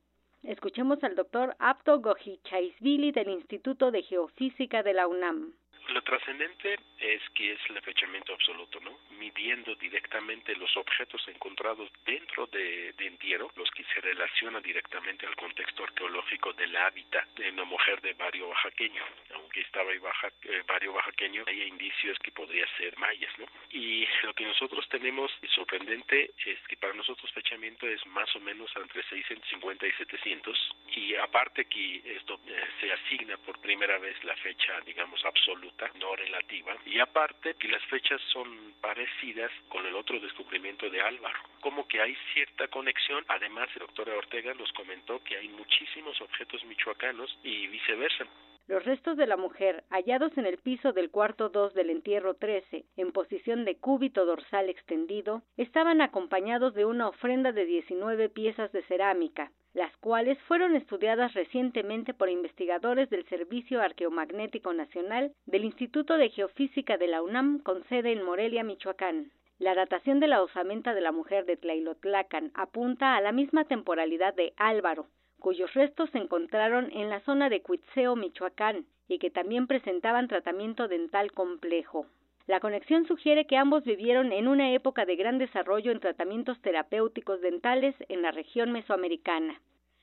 Escuchemos 0.43 1.05
al 1.05 1.17
doctor 1.17 1.55
Apto 1.59 2.01
Gojichaisvili 2.01 3.13
del 3.13 3.29
Instituto 3.29 3.91
de 3.91 4.03
Geofísica 4.05 4.83
de 4.83 4.95
la 4.95 5.07
UNAM. 5.07 5.53
Lo 5.89 6.03
trascendente 6.03 6.79
es 6.99 7.21
que 7.35 7.53
es 7.53 7.61
el 7.69 7.81
fechamiento 7.83 8.33
absoluto, 8.33 8.81
¿no? 8.81 8.99
Midiendo 9.19 9.75
directamente 9.75 10.55
los 10.57 10.75
objetos 10.77 11.27
encontrados 11.29 11.91
dentro 12.05 12.47
de, 12.47 12.93
de 12.93 13.07
entierro, 13.07 13.51
los 13.57 13.71
que 13.73 13.85
se 13.85 14.01
relacionan 14.01 14.63
directamente 14.63 15.27
al 15.27 15.35
contexto 15.37 15.85
arqueológico 15.85 16.53
del 16.53 16.75
hábitat 16.77 17.29
de 17.35 17.51
una 17.51 17.65
mujer 17.65 18.01
de 18.01 18.15
barrio 18.15 18.49
oaxaqueño. 18.49 19.03
Aunque 19.35 19.61
estaba 19.61 19.93
en 19.93 20.03
baja, 20.03 20.29
eh, 20.43 20.63
barrio 20.67 20.93
oaxaqueño, 20.93 21.45
hay 21.47 21.63
indicios 21.63 22.19
que 22.21 22.31
podría 22.31 22.67
ser 22.77 22.97
mayas, 22.99 23.37
¿no? 23.39 23.47
Y 23.71 24.07
lo 24.23 24.33
que 24.35 24.45
nosotros 24.45 24.89
tenemos 24.89 25.31
sorprendente 25.55 26.33
es 26.45 26.59
que 26.69 26.77
para 26.77 26.95
nosotros 26.95 27.31
fechamiento 27.33 27.89
es 27.89 28.05
más 28.07 28.35
o 28.37 28.41
menos 28.41 28.71
entre 28.77 29.03
650 29.03 29.87
y 29.87 29.93
700 29.93 30.77
y 30.95 31.15
aparte 31.17 31.65
que 31.65 32.03
esto 32.17 32.41
eh, 32.47 32.65
se 32.81 32.93
asigna 32.93 33.37
por 33.39 33.61
primera 33.61 33.99
vez 33.99 34.23
la 34.25 34.37
fecha, 34.37 34.81
digamos, 34.83 35.25
absoluta 35.25 35.72
no 35.99 36.15
relativa, 36.15 36.77
y 36.87 36.99
aparte 37.01 37.55
que 37.55 37.69
las 37.69 37.83
fechas 37.87 38.21
son 38.33 38.75
parecidas 38.81 39.51
con 39.69 39.85
el 39.87 39.95
otro 39.95 40.21
descubrimiento 40.21 40.89
de 40.89 41.01
Álvaro, 41.01 41.39
como 41.61 41.87
que 41.89 42.01
hay 42.01 42.17
cierta 42.33 42.69
conexión, 42.69 43.25
además 43.29 43.69
el 43.75 43.81
doctor 43.81 44.11
Ortega 44.11 44.55
nos 44.55 44.73
comentó 44.73 45.23
que 45.25 45.37
hay 45.37 45.49
muchísimos 45.49 46.21
objetos 46.21 46.65
michoacanos 46.65 47.39
y 47.43 47.67
viceversa. 47.67 48.27
Los 48.69 48.85
restos 48.85 49.17
de 49.17 49.27
la 49.27 49.37
mujer, 49.37 49.83
hallados 49.91 50.39
en 50.39 50.47
el 50.47 50.59
piso 50.59 50.93
del 50.93 51.11
cuarto 51.11 51.49
2 51.49 51.75
del 51.75 51.91
entierro 51.91 52.35
13, 52.35 52.85
en 52.97 53.13
posición 53.13 53.65
de 53.65 53.77
cúbito 53.77 54.25
dorsal 54.25 54.69
extendido, 54.69 55.43
estaban 55.57 56.01
acompañados 56.01 56.73
de 56.75 56.85
una 56.85 57.09
ofrenda 57.09 57.51
de 57.51 57.67
19 57.67 58.29
piezas 58.29 58.71
de 58.71 58.83
cerámica, 58.85 59.51
las 59.75 59.97
cuales 59.99 60.39
fueron 60.43 60.77
estudiadas 60.77 61.33
recientemente 61.35 62.13
por 62.13 62.29
investigadores 62.29 63.09
del 63.11 63.27
Servicio 63.29 63.81
Arqueomagnético 63.81 64.73
Nacional 64.73 65.33
del 65.47 65.65
Instituto 65.65 66.19
de 66.19 66.29
Geofísica 66.31 66.99
de 66.99 67.07
la 67.07 67.23
UNAM 67.23 67.61
con 67.61 67.83
sede 67.89 68.13
en 68.13 68.23
Morelia, 68.23 68.65
Michoacán. 68.65 69.31
La 69.59 69.75
datación 69.75 70.21
de 70.21 70.27
la 70.27 70.43
osamenta 70.43 70.93
de 70.93 71.01
la 71.01 71.13
mujer 71.13 71.47
de 71.47 71.57
Tlailotlacan 71.57 72.51
apunta 72.55 73.17
a 73.17 73.21
la 73.21 73.33
misma 73.33 73.65
temporalidad 73.65 74.35
de 74.35 74.53
Álvaro, 74.57 75.07
cuyos 75.39 75.73
restos 75.75 76.11
se 76.11 76.19
encontraron 76.19 76.91
en 76.93 77.09
la 77.11 77.21
zona 77.21 77.49
de 77.49 77.63
Cuitzeo, 77.63 78.17
Michoacán, 78.17 78.87
y 79.09 79.19
que 79.19 79.31
también 79.31 79.67
presentaban 79.67 80.29
tratamiento 80.29 80.89
dental 80.89 81.33
complejo. 81.33 82.07
La 82.47 82.61
conexión 82.61 83.07
sugiere 83.07 83.47
que 83.47 83.57
ambos 83.57 83.85
vivieron 83.85 84.33
en 84.33 84.49
una 84.49 84.73
época 84.73 85.05
de 85.05 85.17
gran 85.17 85.39
desarrollo 85.39 85.93
en 85.93 86.01
tratamientos 86.01 86.61
terapéuticos 86.61 87.41
dentales 87.41 87.95
en 88.09 88.23
la 88.23 88.31
región 88.31 88.73
mesoamericana. 88.73 89.61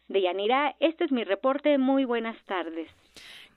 De 0.08 0.22
Yanira, 0.22 0.76
este 0.80 1.04
es 1.04 1.12
mi 1.12 1.24
reporte. 1.24 1.78
Muy 1.78 2.06
buenas 2.06 2.38
tardes. 2.46 2.90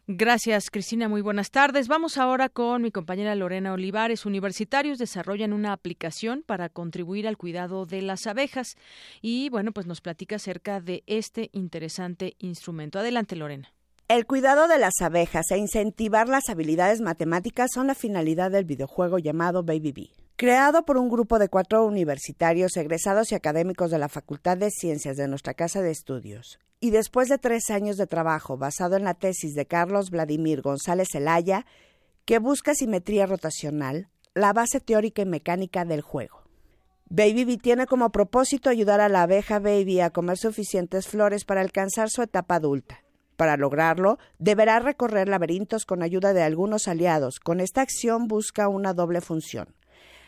Gracias, 0.09 0.68
Cristina. 0.70 1.09
Muy 1.09 1.22
buenas 1.22 1.52
tardes. 1.52 1.86
Vamos 1.86 2.18
ahora 2.18 2.48
con 2.48 2.82
mi 2.82 2.90
compañera 2.90 3.36
Lorena 3.36 3.72
Olivares. 3.72 4.26
Universitarios 4.26 4.98
desarrollan 4.98 5.52
una 5.52 5.72
aplicación 5.72 6.42
para 6.42 6.68
contribuir 6.68 7.28
al 7.28 7.36
cuidado 7.36 7.86
de 7.86 8.02
las 8.02 8.26
abejas 8.26 8.76
y, 9.20 9.48
bueno, 9.48 9.70
pues 9.70 9.86
nos 9.86 10.00
platica 10.00 10.36
acerca 10.36 10.80
de 10.80 11.04
este 11.06 11.50
interesante 11.52 12.34
instrumento. 12.40 12.98
Adelante, 12.98 13.36
Lorena. 13.36 13.72
El 14.08 14.26
cuidado 14.26 14.68
de 14.68 14.78
las 14.78 15.00
abejas 15.00 15.50
e 15.50 15.56
incentivar 15.56 16.28
las 16.28 16.48
habilidades 16.50 17.00
matemáticas 17.00 17.70
son 17.72 17.86
la 17.86 17.94
finalidad 17.94 18.50
del 18.50 18.64
videojuego 18.64 19.18
llamado 19.18 19.62
Baby 19.62 19.92
Bee. 19.92 20.10
Creado 20.36 20.84
por 20.84 20.98
un 20.98 21.08
grupo 21.08 21.38
de 21.38 21.48
cuatro 21.48 21.86
universitarios 21.86 22.76
egresados 22.76 23.32
y 23.32 23.36
académicos 23.36 23.90
de 23.90 23.98
la 23.98 24.08
Facultad 24.08 24.58
de 24.58 24.70
Ciencias 24.70 25.16
de 25.16 25.28
nuestra 25.28 25.54
Casa 25.54 25.80
de 25.80 25.90
Estudios, 25.90 26.58
y 26.80 26.90
después 26.90 27.28
de 27.28 27.38
tres 27.38 27.70
años 27.70 27.96
de 27.96 28.06
trabajo 28.06 28.58
basado 28.58 28.96
en 28.96 29.04
la 29.04 29.14
tesis 29.14 29.54
de 29.54 29.66
Carlos 29.66 30.10
Vladimir 30.10 30.62
González 30.62 31.08
Zelaya, 31.12 31.64
que 32.24 32.38
busca 32.38 32.74
simetría 32.74 33.26
rotacional, 33.26 34.08
la 34.34 34.52
base 34.52 34.80
teórica 34.80 35.22
y 35.22 35.26
mecánica 35.26 35.84
del 35.84 36.00
juego. 36.00 36.42
Baby 37.08 37.44
Bee 37.44 37.58
tiene 37.58 37.86
como 37.86 38.10
propósito 38.10 38.68
ayudar 38.68 39.00
a 39.00 39.08
la 39.08 39.22
abeja 39.22 39.58
baby 39.58 40.00
a 40.00 40.10
comer 40.10 40.38
suficientes 40.38 41.08
flores 41.08 41.44
para 41.44 41.60
alcanzar 41.60 42.10
su 42.10 42.22
etapa 42.22 42.56
adulta. 42.56 43.02
Para 43.43 43.56
lograrlo, 43.56 44.20
deberá 44.39 44.78
recorrer 44.78 45.28
laberintos 45.28 45.85
con 45.85 46.05
ayuda 46.05 46.32
de 46.32 46.44
algunos 46.44 46.86
aliados. 46.86 47.40
Con 47.40 47.59
esta 47.59 47.81
acción 47.81 48.28
busca 48.28 48.69
una 48.69 48.94
doble 48.94 49.20
función 49.20 49.74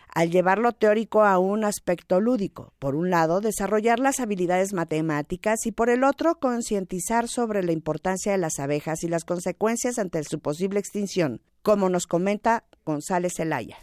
al 0.09 0.33
llevar 0.33 0.59
lo 0.59 0.73
teórico 0.73 1.23
a 1.23 1.39
un 1.39 1.63
aspecto 1.63 2.21
lúdico. 2.21 2.73
Por 2.81 2.97
un 2.97 3.11
lado, 3.11 3.41
desarrollar 3.41 4.01
las 4.01 4.19
habilidades 4.19 4.73
matemáticas 4.73 5.65
y 5.65 5.71
por 5.71 5.91
el 5.91 6.03
otro, 6.03 6.41
concientizar 6.41 7.29
sobre 7.29 7.63
la 7.63 7.71
importancia 7.71 8.33
de 8.33 8.39
las 8.39 8.59
abejas 8.59 9.05
y 9.05 9.09
las 9.09 9.25
consecuencias 9.25 10.01
ante 10.01 10.25
su 10.25 10.41
posible 10.41 10.81
extinción, 10.81 11.41
como 11.63 11.89
nos 11.91 12.09
comenta 12.09 12.65
González 12.85 13.35
Zelaya 13.37 13.77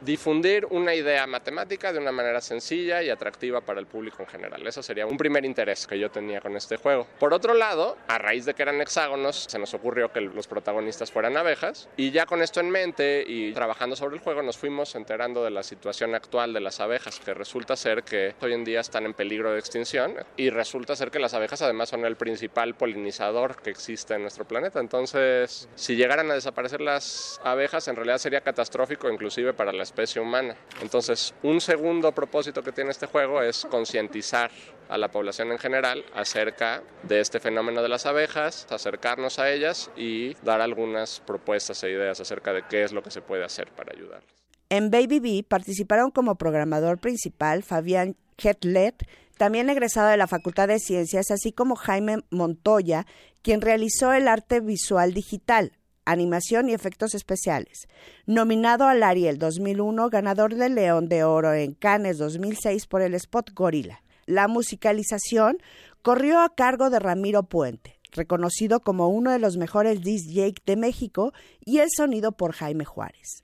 difundir 0.00 0.66
una 0.70 0.94
idea 0.94 1.26
matemática 1.26 1.92
de 1.92 1.98
una 1.98 2.12
manera 2.12 2.40
sencilla 2.40 3.02
y 3.02 3.10
atractiva 3.10 3.60
para 3.60 3.80
el 3.80 3.86
público 3.86 4.22
en 4.22 4.28
general. 4.28 4.66
Eso 4.66 4.82
sería 4.82 5.06
un 5.06 5.16
primer 5.16 5.44
interés 5.44 5.86
que 5.86 5.98
yo 5.98 6.10
tenía 6.10 6.40
con 6.40 6.56
este 6.56 6.76
juego. 6.76 7.06
Por 7.18 7.34
otro 7.34 7.54
lado, 7.54 7.96
a 8.08 8.18
raíz 8.18 8.44
de 8.44 8.54
que 8.54 8.62
eran 8.62 8.80
hexágonos, 8.80 9.46
se 9.48 9.58
nos 9.58 9.74
ocurrió 9.74 10.12
que 10.12 10.20
los 10.20 10.46
protagonistas 10.46 11.10
fueran 11.10 11.36
abejas 11.36 11.88
y 11.96 12.10
ya 12.10 12.26
con 12.26 12.42
esto 12.42 12.60
en 12.60 12.70
mente 12.70 13.24
y 13.26 13.52
trabajando 13.52 13.96
sobre 13.96 14.16
el 14.16 14.22
juego 14.22 14.42
nos 14.42 14.56
fuimos 14.56 14.94
enterando 14.94 15.44
de 15.44 15.50
la 15.50 15.62
situación 15.62 16.14
actual 16.14 16.52
de 16.52 16.60
las 16.60 16.80
abejas, 16.80 17.20
que 17.20 17.34
resulta 17.34 17.76
ser 17.76 18.02
que 18.02 18.34
hoy 18.40 18.52
en 18.52 18.64
día 18.64 18.80
están 18.80 19.04
en 19.04 19.14
peligro 19.14 19.52
de 19.52 19.58
extinción 19.58 20.14
y 20.36 20.50
resulta 20.50 20.96
ser 20.96 21.10
que 21.10 21.18
las 21.18 21.34
abejas 21.34 21.62
además 21.62 21.88
son 21.88 22.04
el 22.04 22.16
principal 22.16 22.74
polinizador 22.74 23.60
que 23.62 23.70
existe 23.70 24.14
en 24.14 24.22
nuestro 24.22 24.44
planeta. 24.46 24.80
Entonces, 24.80 25.68
si 25.74 25.96
llegaran 25.96 26.30
a 26.30 26.34
desaparecer 26.34 26.80
las 26.80 27.40
abejas, 27.44 27.88
en 27.88 27.96
realidad 27.96 28.18
sería 28.18 28.40
catastrófico 28.40 29.10
inclusive 29.10 29.52
para 29.52 29.72
las 29.72 29.89
especie 29.90 30.22
humana. 30.22 30.54
Entonces, 30.80 31.34
un 31.42 31.60
segundo 31.60 32.12
propósito 32.12 32.62
que 32.62 32.70
tiene 32.70 32.90
este 32.90 33.06
juego 33.06 33.42
es 33.42 33.66
concientizar 33.68 34.50
a 34.88 34.96
la 34.96 35.10
población 35.10 35.50
en 35.50 35.58
general 35.58 36.04
acerca 36.14 36.82
de 37.02 37.20
este 37.20 37.40
fenómeno 37.40 37.82
de 37.82 37.88
las 37.88 38.06
abejas, 38.06 38.66
acercarnos 38.70 39.38
a 39.38 39.50
ellas 39.50 39.90
y 39.96 40.34
dar 40.42 40.60
algunas 40.60 41.20
propuestas 41.20 41.82
e 41.82 41.90
ideas 41.90 42.20
acerca 42.20 42.52
de 42.52 42.62
qué 42.68 42.84
es 42.84 42.92
lo 42.92 43.02
que 43.02 43.10
se 43.10 43.20
puede 43.20 43.44
hacer 43.44 43.72
para 43.72 43.92
ayudarles. 43.92 44.30
En 44.68 44.90
Baby 44.90 45.18
Bee 45.18 45.42
participaron 45.42 46.12
como 46.12 46.36
programador 46.36 46.98
principal 46.98 47.64
Fabián 47.64 48.16
Hetlet, 48.38 49.06
también 49.36 49.70
egresado 49.70 50.08
de 50.08 50.16
la 50.16 50.28
Facultad 50.28 50.68
de 50.68 50.78
Ciencias, 50.78 51.30
así 51.32 51.50
como 51.50 51.74
Jaime 51.74 52.18
Montoya, 52.30 53.06
quien 53.42 53.60
realizó 53.60 54.12
el 54.12 54.28
arte 54.28 54.60
visual 54.60 55.14
digital 55.14 55.72
animación 56.04 56.68
y 56.68 56.74
efectos 56.74 57.14
especiales. 57.14 57.88
Nominado 58.26 58.86
al 58.86 59.02
Ariel 59.02 59.38
2001, 59.38 60.10
ganador 60.10 60.54
del 60.54 60.74
León 60.74 61.08
de 61.08 61.24
Oro 61.24 61.54
en 61.54 61.74
Cannes 61.74 62.18
2006 62.18 62.86
por 62.86 63.02
el 63.02 63.14
spot 63.14 63.52
Gorila. 63.54 64.02
La 64.26 64.48
musicalización 64.48 65.58
corrió 66.02 66.40
a 66.40 66.54
cargo 66.54 66.90
de 66.90 66.98
Ramiro 66.98 67.42
Puente, 67.44 67.98
reconocido 68.12 68.80
como 68.80 69.08
uno 69.08 69.30
de 69.30 69.38
los 69.38 69.56
mejores 69.56 70.02
DJ 70.02 70.54
de 70.66 70.76
México, 70.76 71.32
y 71.64 71.78
el 71.78 71.88
sonido 71.94 72.32
por 72.32 72.52
Jaime 72.52 72.84
Juárez. 72.84 73.42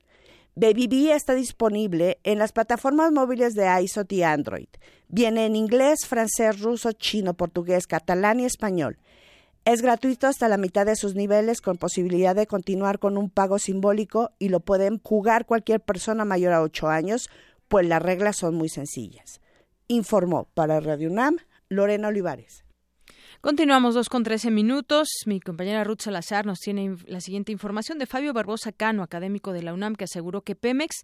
Baby 0.59 0.87
Bee 0.87 1.12
está 1.12 1.35
disponible 1.35 2.19
en 2.24 2.39
las 2.39 2.53
plataformas 2.53 3.12
móviles 3.12 3.53
de 3.53 3.69
iSot 3.83 4.11
y 4.11 4.23
Android. 4.23 4.69
Viene 5.09 5.45
en 5.45 5.55
inglés, 5.55 6.07
francés, 6.07 6.61
ruso, 6.61 6.93
chino, 6.93 7.35
portugués, 7.35 7.87
catalán 7.87 8.41
y 8.41 8.47
español. 8.47 8.99
Es 9.66 9.82
gratuito 9.82 10.28
hasta 10.28 10.47
la 10.47 10.59
mitad 10.59 10.86
de 10.86 10.94
sus 10.94 11.16
niveles 11.16 11.60
con 11.60 11.76
posibilidad 11.76 12.36
de 12.36 12.47
continuar 12.47 13.01
con 13.01 13.18
un 13.18 13.28
pago 13.28 13.59
simbólico 13.59 14.30
y 14.38 14.48
lo 14.48 14.60
pueden 14.60 15.01
jugar 15.02 15.44
cualquier 15.44 15.80
persona 15.80 16.24
mayor 16.24 16.52
a 16.52 16.62
8 16.62 16.86
años, 16.86 17.28
pues 17.66 17.84
las 17.84 18.01
reglas 18.01 18.36
son 18.36 18.55
muy 18.55 18.68
sencillas. 18.68 19.40
Informó 19.88 20.44
para 20.55 20.78
Radio 20.78 21.10
UNAM 21.10 21.38
Lorena 21.68 22.06
Olivares. 22.06 22.64
Continuamos 23.40 23.97
dos 23.97 24.09
con 24.09 24.22
trece 24.22 24.52
minutos. 24.52 25.09
Mi 25.26 25.40
compañera 25.40 25.82
Ruth 25.82 26.02
Salazar 26.02 26.47
nos 26.47 26.60
tiene 26.60 26.94
la 27.06 27.20
siguiente 27.20 27.51
información 27.51 27.98
de 27.98 28.06
Fabio 28.06 28.32
Barbosa 28.32 28.70
Cano, 28.70 29.02
académico 29.02 29.52
de 29.52 29.64
la 29.64 29.74
UNAM, 29.74 29.97
que 29.97 30.05
aseguró 30.05 30.43
que 30.43 30.55
Pemex 30.55 31.02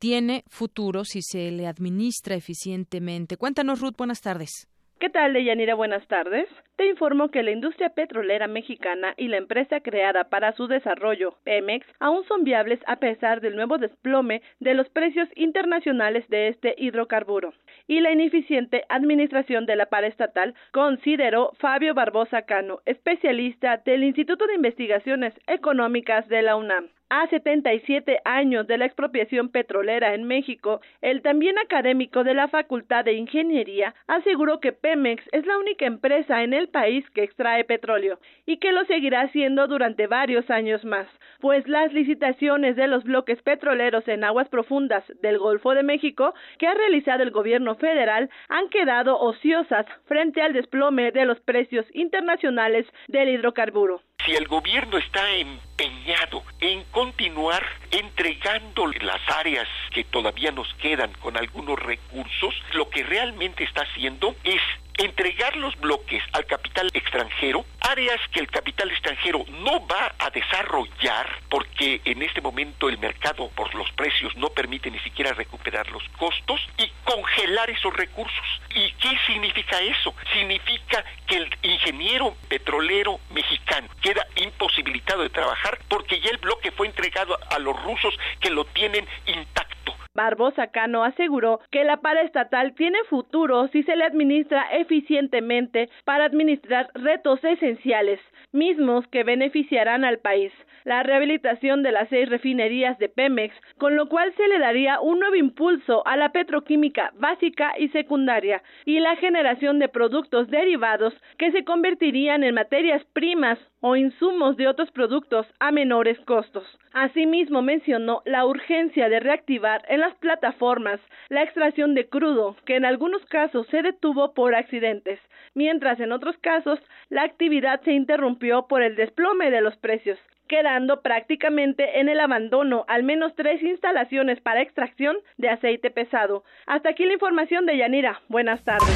tiene 0.00 0.42
futuro 0.48 1.04
si 1.04 1.22
se 1.22 1.52
le 1.52 1.68
administra 1.68 2.34
eficientemente. 2.34 3.36
Cuéntanos, 3.36 3.80
Ruth, 3.80 3.94
buenas 3.96 4.20
tardes. 4.20 4.66
¿Qué 5.00 5.08
tal, 5.08 5.32
Deyanira? 5.32 5.74
Buenas 5.74 6.06
tardes. 6.08 6.46
Te 6.76 6.84
informo 6.84 7.30
que 7.30 7.42
la 7.42 7.52
industria 7.52 7.88
petrolera 7.88 8.48
mexicana 8.48 9.14
y 9.16 9.28
la 9.28 9.38
empresa 9.38 9.80
creada 9.80 10.24
para 10.24 10.52
su 10.52 10.66
desarrollo, 10.66 11.38
Pemex, 11.42 11.86
aún 12.00 12.22
son 12.24 12.44
viables 12.44 12.80
a 12.86 12.96
pesar 12.96 13.40
del 13.40 13.56
nuevo 13.56 13.78
desplome 13.78 14.42
de 14.58 14.74
los 14.74 14.90
precios 14.90 15.26
internacionales 15.36 16.28
de 16.28 16.48
este 16.48 16.74
hidrocarburo 16.76 17.54
y 17.86 18.00
la 18.00 18.12
ineficiente 18.12 18.84
administración 18.90 19.64
de 19.64 19.76
la 19.76 19.86
paraestatal, 19.86 20.54
consideró 20.70 21.52
Fabio 21.58 21.94
Barbosa 21.94 22.42
Cano, 22.42 22.80
especialista 22.84 23.78
del 23.78 24.04
Instituto 24.04 24.46
de 24.46 24.56
Investigaciones 24.56 25.32
Económicas 25.46 26.28
de 26.28 26.42
la 26.42 26.56
UNAM 26.56 26.90
a 27.10 27.26
77 27.26 28.20
años 28.24 28.66
de 28.68 28.78
la 28.78 28.86
expropiación 28.86 29.48
petrolera 29.48 30.14
en 30.14 30.24
México, 30.24 30.80
el 31.02 31.22
también 31.22 31.58
académico 31.58 32.22
de 32.22 32.34
la 32.34 32.46
Facultad 32.46 33.04
de 33.04 33.14
Ingeniería 33.14 33.94
aseguró 34.06 34.60
que 34.60 34.72
Pemex 34.72 35.22
es 35.32 35.44
la 35.44 35.58
única 35.58 35.86
empresa 35.86 36.42
en 36.44 36.54
el 36.54 36.68
país 36.68 37.04
que 37.10 37.24
extrae 37.24 37.64
petróleo 37.64 38.20
y 38.46 38.58
que 38.58 38.72
lo 38.72 38.84
seguirá 38.84 39.22
haciendo 39.22 39.66
durante 39.66 40.06
varios 40.06 40.48
años 40.50 40.84
más, 40.84 41.08
pues 41.40 41.66
las 41.66 41.92
licitaciones 41.92 42.76
de 42.76 42.86
los 42.86 43.02
bloques 43.02 43.42
petroleros 43.42 44.06
en 44.06 44.22
aguas 44.22 44.48
profundas 44.48 45.02
del 45.20 45.38
Golfo 45.38 45.74
de 45.74 45.82
México 45.82 46.32
que 46.58 46.68
ha 46.68 46.74
realizado 46.74 47.24
el 47.24 47.32
gobierno 47.32 47.74
federal 47.74 48.30
han 48.48 48.68
quedado 48.68 49.18
ociosas 49.18 49.84
frente 50.06 50.42
al 50.42 50.52
desplome 50.52 51.10
de 51.10 51.24
los 51.24 51.40
precios 51.40 51.86
internacionales 51.92 52.86
del 53.08 53.30
hidrocarburo. 53.30 54.00
Si 54.24 54.32
el 54.32 54.46
gobierno 54.48 54.98
está 54.98 55.30
empeñado 55.30 56.42
en 56.60 56.84
continuar 56.90 57.64
entregando 57.90 58.86
las 59.00 59.20
áreas 59.28 59.66
que 59.92 60.04
todavía 60.04 60.52
nos 60.52 60.72
quedan 60.74 61.12
con 61.14 61.36
algunos 61.36 61.78
recursos, 61.78 62.54
lo 62.74 62.90
que 62.90 63.02
realmente 63.02 63.64
está 63.64 63.82
haciendo 63.82 64.34
es 64.44 64.60
entregar 65.00 65.56
los 65.56 65.74
bloques 65.80 66.22
al 66.32 66.44
capital 66.44 66.90
extranjero, 66.92 67.64
áreas 67.80 68.20
que 68.32 68.40
el 68.40 68.50
capital 68.50 68.90
extranjero 68.90 69.44
no 69.48 69.86
va 69.86 70.14
a 70.18 70.28
desarrollar 70.28 71.40
porque 71.48 72.02
en 72.04 72.22
este 72.22 72.42
momento 72.42 72.88
el 72.90 72.98
mercado 72.98 73.48
por 73.56 73.74
los 73.74 73.90
precios 73.92 74.36
no 74.36 74.50
permite 74.50 74.90
ni 74.90 74.98
siquiera 74.98 75.32
recuperar 75.32 75.90
los 75.90 76.06
costos 76.18 76.60
y 76.76 76.86
congelar 77.04 77.70
esos 77.70 77.96
recursos. 77.96 78.60
¿Y 78.74 78.92
qué 78.92 79.16
significa 79.26 79.80
eso? 79.80 80.14
Significa 80.34 81.02
que 81.26 81.36
el 81.36 81.58
ingeniero 81.62 82.36
petrolero 82.48 83.20
mexicano 83.30 83.88
queda 84.02 84.26
imposibilitado 84.36 85.22
de 85.22 85.30
trabajar 85.30 85.78
porque 85.88 86.20
ya 86.20 86.28
el 86.28 86.38
bloque 86.38 86.72
fue 86.72 86.86
entregado 86.86 87.38
a 87.50 87.58
los 87.58 87.82
rusos 87.84 88.14
que 88.38 88.50
lo 88.50 88.66
tienen 88.66 89.06
intacto 89.26 89.80
Barbosa 90.14 90.66
Cano 90.68 91.04
aseguró 91.04 91.60
que 91.70 91.84
la 91.84 91.98
paraestatal 91.98 92.74
tiene 92.74 92.98
futuro 93.08 93.68
si 93.68 93.84
se 93.84 93.94
le 93.94 94.04
administra 94.04 94.66
eficientemente 94.72 95.88
para 96.04 96.24
administrar 96.24 96.88
retos 96.94 97.42
esenciales, 97.44 98.18
mismos 98.52 99.06
que 99.08 99.22
beneficiarán 99.22 100.04
al 100.04 100.18
país. 100.18 100.52
La 100.84 101.02
rehabilitación 101.02 101.82
de 101.82 101.92
las 101.92 102.08
seis 102.08 102.28
refinerías 102.28 102.98
de 102.98 103.08
Pemex, 103.08 103.54
con 103.78 103.96
lo 103.96 104.08
cual 104.08 104.32
se 104.36 104.48
le 104.48 104.58
daría 104.58 105.00
un 105.00 105.20
nuevo 105.20 105.36
impulso 105.36 106.04
a 106.06 106.16
la 106.16 106.32
petroquímica 106.32 107.12
básica 107.14 107.74
y 107.78 107.88
secundaria 107.90 108.62
y 108.86 108.98
la 108.98 109.14
generación 109.16 109.78
de 109.78 109.88
productos 109.88 110.48
derivados 110.48 111.14
que 111.38 111.52
se 111.52 111.64
convertirían 111.64 112.42
en 112.42 112.54
materias 112.54 113.04
primas 113.12 113.58
o 113.80 113.96
insumos 113.96 114.56
de 114.56 114.68
otros 114.68 114.90
productos 114.90 115.46
a 115.58 115.70
menores 115.70 116.18
costos. 116.20 116.64
Asimismo 116.92 117.62
mencionó 117.62 118.22
la 118.24 118.44
urgencia 118.44 119.08
de 119.08 119.20
reactivar 119.20 119.82
las 120.00 120.14
plataformas 120.16 121.00
la 121.28 121.42
extracción 121.42 121.94
de 121.94 122.08
crudo, 122.08 122.56
que 122.64 122.76
en 122.76 122.84
algunos 122.84 123.24
casos 123.26 123.66
se 123.68 123.82
detuvo 123.82 124.34
por 124.34 124.54
accidentes, 124.54 125.20
mientras 125.54 126.00
en 126.00 126.12
otros 126.12 126.36
casos 126.38 126.78
la 127.08 127.22
actividad 127.22 127.80
se 127.82 127.92
interrumpió 127.92 128.66
por 128.66 128.82
el 128.82 128.96
desplome 128.96 129.50
de 129.50 129.60
los 129.60 129.76
precios, 129.76 130.18
quedando 130.48 131.02
prácticamente 131.02 132.00
en 132.00 132.08
el 132.08 132.18
abandono 132.20 132.84
al 132.88 133.04
menos 133.04 133.34
tres 133.36 133.62
instalaciones 133.62 134.40
para 134.40 134.62
extracción 134.62 135.16
de 135.38 135.50
aceite 135.50 135.90
pesado. 135.90 136.42
Hasta 136.66 136.90
aquí 136.90 137.04
la 137.04 137.12
información 137.12 137.66
de 137.66 137.76
Yanira. 137.76 138.20
Buenas 138.28 138.62
tardes. 138.64 138.88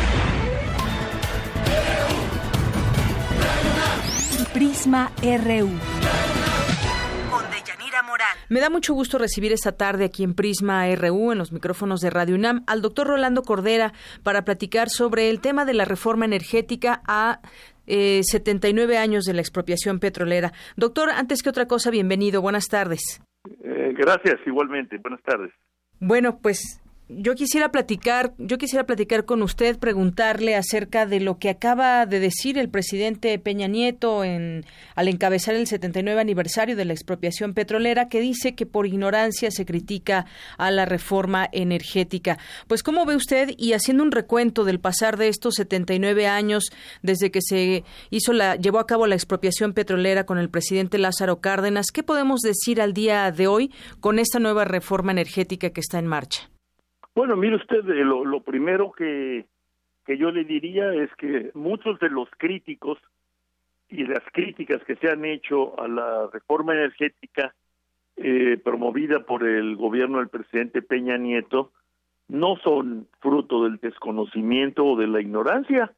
Prisma 4.53 5.11
RU. 5.21 6.34
Me 8.49 8.61
da 8.61 8.71
mucho 8.71 8.95
gusto 8.95 9.19
recibir 9.19 9.53
esta 9.53 9.77
tarde 9.77 10.05
aquí 10.05 10.25
en 10.25 10.35
Prisma 10.35 10.87
RU, 10.95 11.33
en 11.33 11.39
los 11.39 11.53
micrófonos 11.53 12.01
de 12.01 12.11
Radio 12.11 12.35
UNAM, 12.35 12.65
al 12.67 12.83
doctor 12.83 13.07
Rolando 13.09 13.43
Cordera 13.43 13.93
para 14.23 14.45
platicar 14.45 14.89
sobre 14.89 15.31
el 15.31 15.41
tema 15.41 15.65
de 15.65 15.75
la 15.75 15.85
reforma 15.85 16.25
energética 16.25 17.03
a 17.07 17.41
79 17.87 18.95
eh, 18.95 18.99
años 18.99 19.25
de 19.25 19.35
la 19.35 19.41
expropiación 19.41 19.99
petrolera. 20.01 20.53
Doctor, 20.77 21.11
antes 21.11 21.43
que 21.43 21.51
otra 21.51 21.67
cosa, 21.67 21.91
bienvenido. 21.91 22.41
Buenas 22.41 22.69
tardes. 22.69 23.23
Eh, 23.63 23.95
gracias, 23.97 24.37
igualmente. 24.47 24.99
Buenas 24.99 25.23
tardes. 25.23 25.53
Bueno, 26.01 26.39
pues 26.41 26.83
yo 27.09 27.35
quisiera 27.35 27.71
platicar, 27.71 28.33
yo 28.39 28.57
quisiera 28.57 28.87
platicar 28.87 29.27
con 29.27 29.43
usted, 29.43 29.79
preguntarle 29.79 30.57
acerca 30.57 31.05
de 31.05 31.21
lo 31.21 31.39
que 31.39 31.51
acaba 31.51 32.07
de 32.07 32.19
decir 32.19 32.57
el 32.57 32.71
presidente 32.71 33.39
Peña 33.39 33.67
Nieto 33.67 34.25
en 34.25 34.65
al 34.95 35.09
encabezar 35.09 35.55
el 35.55 35.67
79 35.67 36.19
aniversario 36.19 36.77
de 36.77 36.87
la 36.87 36.95
expropiación 36.95 37.53
petrolera, 37.53 38.09
que 38.09 38.21
dice 38.21 38.55
que 38.55 38.65
por 38.65 38.87
ignorancia 38.87 39.51
se 39.51 39.67
critica 39.67 40.25
a 40.57 40.71
la 40.71 40.87
reforma 40.87 41.47
energética. 41.53 42.39
Pues 42.69 42.83
cómo 42.83 43.05
ve 43.05 43.17
usted 43.17 43.51
y 43.59 43.75
haciendo 43.75 44.03
un 44.03 44.11
recuento 44.11 44.65
del 44.65 44.81
pasar 44.81 45.19
de 45.19 45.29
estos 45.29 45.57
79 45.57 46.27
años 46.27 46.71
desde 47.03 47.31
que 47.31 47.43
se 47.43 47.85
hizo 48.09 48.33
la 48.33 48.57
llevó 48.57 48.79
a 48.79 48.87
cabo 48.87 49.07
la 49.07 49.15
expropiación 49.15 49.75
petrolera 49.75 50.25
con 50.25 50.39
el 50.39 50.49
presidente 50.49 50.97
Lázaro 50.97 51.41
Cárdenas, 51.43 51.91
¿qué 51.93 52.03
podemos 52.03 52.41
decir 52.41 52.81
al 52.81 52.95
día 52.95 53.31
de 53.31 53.47
hoy 53.47 53.71
con 54.01 54.19
esta 54.19 54.39
nueva 54.39 54.65
reforma 54.65 55.13
energética 55.13 55.69
que 55.69 55.81
está 55.81 55.99
en 55.99 56.07
marcha? 56.07 56.54
Bueno, 57.15 57.37
mire 57.37 57.57
usted, 57.57 57.89
eh, 57.89 58.05
lo, 58.05 58.25
lo 58.25 58.41
primero 58.41 58.93
que, 58.93 59.47
que 60.05 60.19
yo 60.19 60.31
le 60.31 60.45
diría 60.45 60.93
es 60.93 61.15
que 61.17 61.51
muchos 61.55 61.99
de 62.01 62.11
los 62.11 62.29
críticos 62.39 62.99
y 63.89 64.05
las 64.05 64.23
críticas 64.33 64.83
que 64.85 64.97
se 64.97 65.09
han 65.11 65.25
hecho 65.25 65.79
a 65.81 65.87
la 65.87 66.29
reforma 66.33 66.73
energética 66.75 67.55
eh, 68.17 68.59
promovida 68.63 69.21
por 69.21 69.47
el 69.47 69.77
gobierno 69.77 70.19
del 70.19 70.29
presidente 70.29 70.83
Peña 70.83 71.17
Nieto 71.17 71.73
no 72.29 72.57
son 72.57 73.07
fruto 73.21 73.65
del 73.65 73.77
desconocimiento 73.79 74.85
o 74.85 74.97
de 74.97 75.07
la 75.07 75.21
ignorancia, 75.21 75.93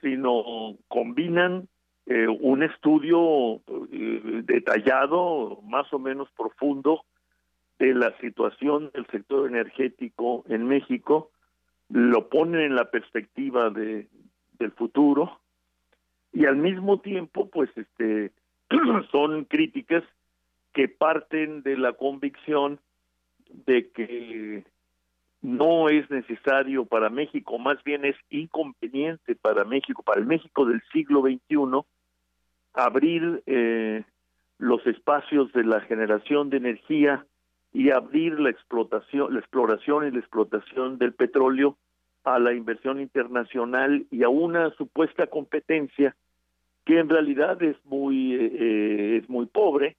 sino 0.00 0.76
combinan 0.88 1.68
eh, 2.06 2.28
un 2.28 2.62
estudio 2.62 3.56
eh, 3.90 4.42
detallado, 4.44 5.60
más 5.64 5.92
o 5.92 5.98
menos 5.98 6.28
profundo, 6.36 7.02
de 7.78 7.94
la 7.94 8.16
situación 8.18 8.90
del 8.94 9.06
sector 9.06 9.48
energético 9.48 10.44
en 10.48 10.66
México, 10.66 11.30
lo 11.88 12.28
ponen 12.28 12.60
en 12.62 12.74
la 12.74 12.90
perspectiva 12.90 13.70
de, 13.70 14.08
del 14.58 14.72
futuro 14.72 15.40
y 16.32 16.46
al 16.46 16.56
mismo 16.56 17.00
tiempo, 17.00 17.48
pues, 17.48 17.70
este, 17.76 18.32
son 19.10 19.44
críticas 19.44 20.04
que 20.72 20.88
parten 20.88 21.62
de 21.62 21.78
la 21.78 21.94
convicción 21.94 22.78
de 23.66 23.88
que 23.90 24.64
no 25.40 25.88
es 25.88 26.10
necesario 26.10 26.84
para 26.84 27.08
México, 27.08 27.58
más 27.58 27.82
bien 27.84 28.04
es 28.04 28.16
inconveniente 28.30 29.34
para 29.36 29.64
México, 29.64 30.02
para 30.02 30.20
el 30.20 30.26
México 30.26 30.66
del 30.66 30.82
siglo 30.92 31.22
XXI, 31.22 31.86
abrir 32.74 33.42
eh, 33.46 34.04
los 34.58 34.86
espacios 34.86 35.52
de 35.52 35.64
la 35.64 35.80
generación 35.82 36.50
de 36.50 36.58
energía 36.58 37.24
y 37.76 37.90
abrir 37.90 38.40
la 38.40 38.48
explotación, 38.48 39.34
la 39.34 39.40
exploración 39.40 40.08
y 40.08 40.10
la 40.10 40.20
explotación 40.20 40.96
del 40.96 41.12
petróleo 41.12 41.76
a 42.24 42.38
la 42.38 42.54
inversión 42.54 43.02
internacional 43.02 44.06
y 44.10 44.22
a 44.22 44.30
una 44.30 44.70
supuesta 44.76 45.26
competencia 45.26 46.16
que 46.86 46.98
en 46.98 47.10
realidad 47.10 47.62
es 47.62 47.76
muy 47.84 48.32
eh, 48.32 48.50
eh, 48.58 49.20
es 49.22 49.28
muy 49.28 49.44
pobre 49.44 49.98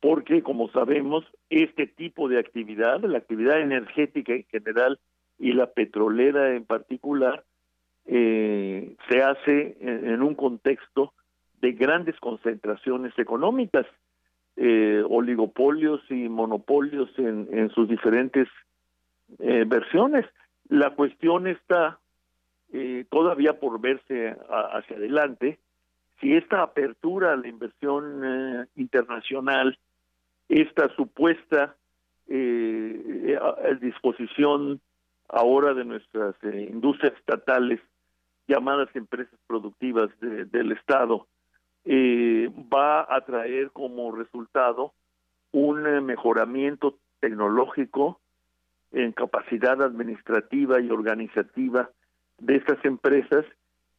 porque 0.00 0.42
como 0.42 0.68
sabemos 0.68 1.24
este 1.48 1.86
tipo 1.86 2.28
de 2.28 2.38
actividad 2.38 3.00
la 3.04 3.16
actividad 3.16 3.58
energética 3.58 4.34
en 4.34 4.44
general 4.44 4.98
y 5.38 5.54
la 5.54 5.72
petrolera 5.72 6.54
en 6.54 6.66
particular 6.66 7.42
eh, 8.04 8.96
se 9.08 9.22
hace 9.22 9.78
en 9.80 10.22
un 10.22 10.34
contexto 10.34 11.14
de 11.62 11.72
grandes 11.72 12.20
concentraciones 12.20 13.18
económicas 13.18 13.86
eh, 14.56 15.02
oligopolios 15.08 16.00
y 16.10 16.28
monopolios 16.28 17.10
en, 17.18 17.48
en 17.52 17.70
sus 17.70 17.88
diferentes 17.88 18.48
eh, 19.38 19.64
versiones. 19.66 20.26
La 20.68 20.90
cuestión 20.90 21.46
está 21.46 21.98
eh, 22.72 23.04
todavía 23.10 23.58
por 23.60 23.80
verse 23.80 24.36
hacia 24.48 24.96
adelante 24.96 25.58
si 26.20 26.32
esta 26.34 26.62
apertura 26.62 27.32
a 27.32 27.36
la 27.36 27.48
inversión 27.48 28.22
eh, 28.24 28.66
internacional, 28.76 29.78
esta 30.48 30.88
supuesta 30.94 31.76
eh, 32.28 33.38
disposición 33.80 34.80
ahora 35.28 35.74
de 35.74 35.84
nuestras 35.84 36.34
industrias 36.42 37.12
estatales 37.18 37.80
llamadas 38.46 38.88
empresas 38.94 39.38
productivas 39.46 40.10
del 40.20 40.72
Estado, 40.72 41.26
eh, 41.84 42.50
va 42.72 43.06
a 43.08 43.20
traer 43.22 43.70
como 43.70 44.12
resultado 44.12 44.92
un 45.52 45.86
eh, 45.86 46.00
mejoramiento 46.00 46.98
tecnológico 47.20 48.20
en 48.92 49.12
capacidad 49.12 49.82
administrativa 49.82 50.80
y 50.80 50.90
organizativa 50.90 51.90
de 52.38 52.56
estas 52.56 52.84
empresas 52.84 53.44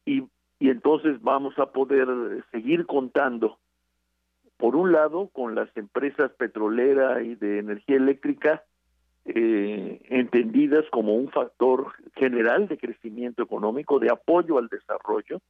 y, 0.04 0.24
y 0.58 0.70
entonces 0.70 1.20
vamos 1.22 1.58
a 1.58 1.66
poder 1.66 2.08
seguir 2.50 2.86
contando 2.86 3.58
por 4.56 4.74
un 4.74 4.92
lado 4.92 5.28
con 5.28 5.54
las 5.54 5.74
empresas 5.76 6.32
petrolera 6.32 7.22
y 7.22 7.34
de 7.34 7.58
energía 7.58 7.96
eléctrica 7.96 8.62
eh, 9.26 10.00
entendidas 10.08 10.84
como 10.90 11.16
un 11.16 11.30
factor 11.30 11.92
general 12.14 12.68
de 12.68 12.78
crecimiento 12.78 13.42
económico, 13.42 13.98
de 13.98 14.10
apoyo 14.10 14.56
al 14.58 14.68
desarrollo, 14.68 15.40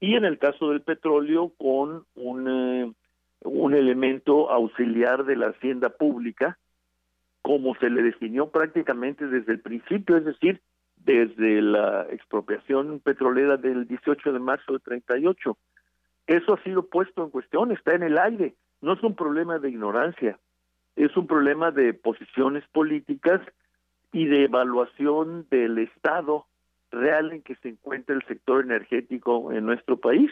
y 0.00 0.14
en 0.14 0.24
el 0.24 0.38
caso 0.38 0.70
del 0.70 0.82
petróleo 0.82 1.52
con 1.56 2.04
un, 2.14 2.48
eh, 2.48 2.92
un 3.44 3.74
elemento 3.74 4.50
auxiliar 4.50 5.24
de 5.24 5.36
la 5.36 5.48
hacienda 5.48 5.90
pública, 5.90 6.58
como 7.42 7.74
se 7.76 7.90
le 7.90 8.02
definió 8.02 8.50
prácticamente 8.50 9.26
desde 9.26 9.52
el 9.52 9.60
principio, 9.60 10.16
es 10.16 10.24
decir, 10.24 10.60
desde 10.96 11.62
la 11.62 12.06
expropiación 12.10 13.00
petrolera 13.00 13.56
del 13.56 13.86
18 13.86 14.32
de 14.32 14.38
marzo 14.38 14.72
de 14.72 14.80
38. 14.80 15.56
Eso 16.26 16.54
ha 16.54 16.62
sido 16.64 16.86
puesto 16.86 17.22
en 17.22 17.30
cuestión, 17.30 17.70
está 17.70 17.94
en 17.94 18.02
el 18.02 18.18
aire, 18.18 18.54
no 18.80 18.94
es 18.94 19.02
un 19.02 19.14
problema 19.14 19.58
de 19.58 19.70
ignorancia, 19.70 20.38
es 20.96 21.16
un 21.16 21.26
problema 21.26 21.70
de 21.70 21.94
posiciones 21.94 22.64
políticas 22.72 23.40
y 24.12 24.26
de 24.26 24.44
evaluación 24.44 25.46
del 25.50 25.78
Estado 25.78 26.46
real 26.96 27.32
en 27.32 27.42
que 27.42 27.54
se 27.56 27.68
encuentra 27.68 28.14
el 28.14 28.22
sector 28.26 28.64
energético 28.64 29.52
en 29.52 29.66
nuestro 29.66 29.98
país. 29.98 30.30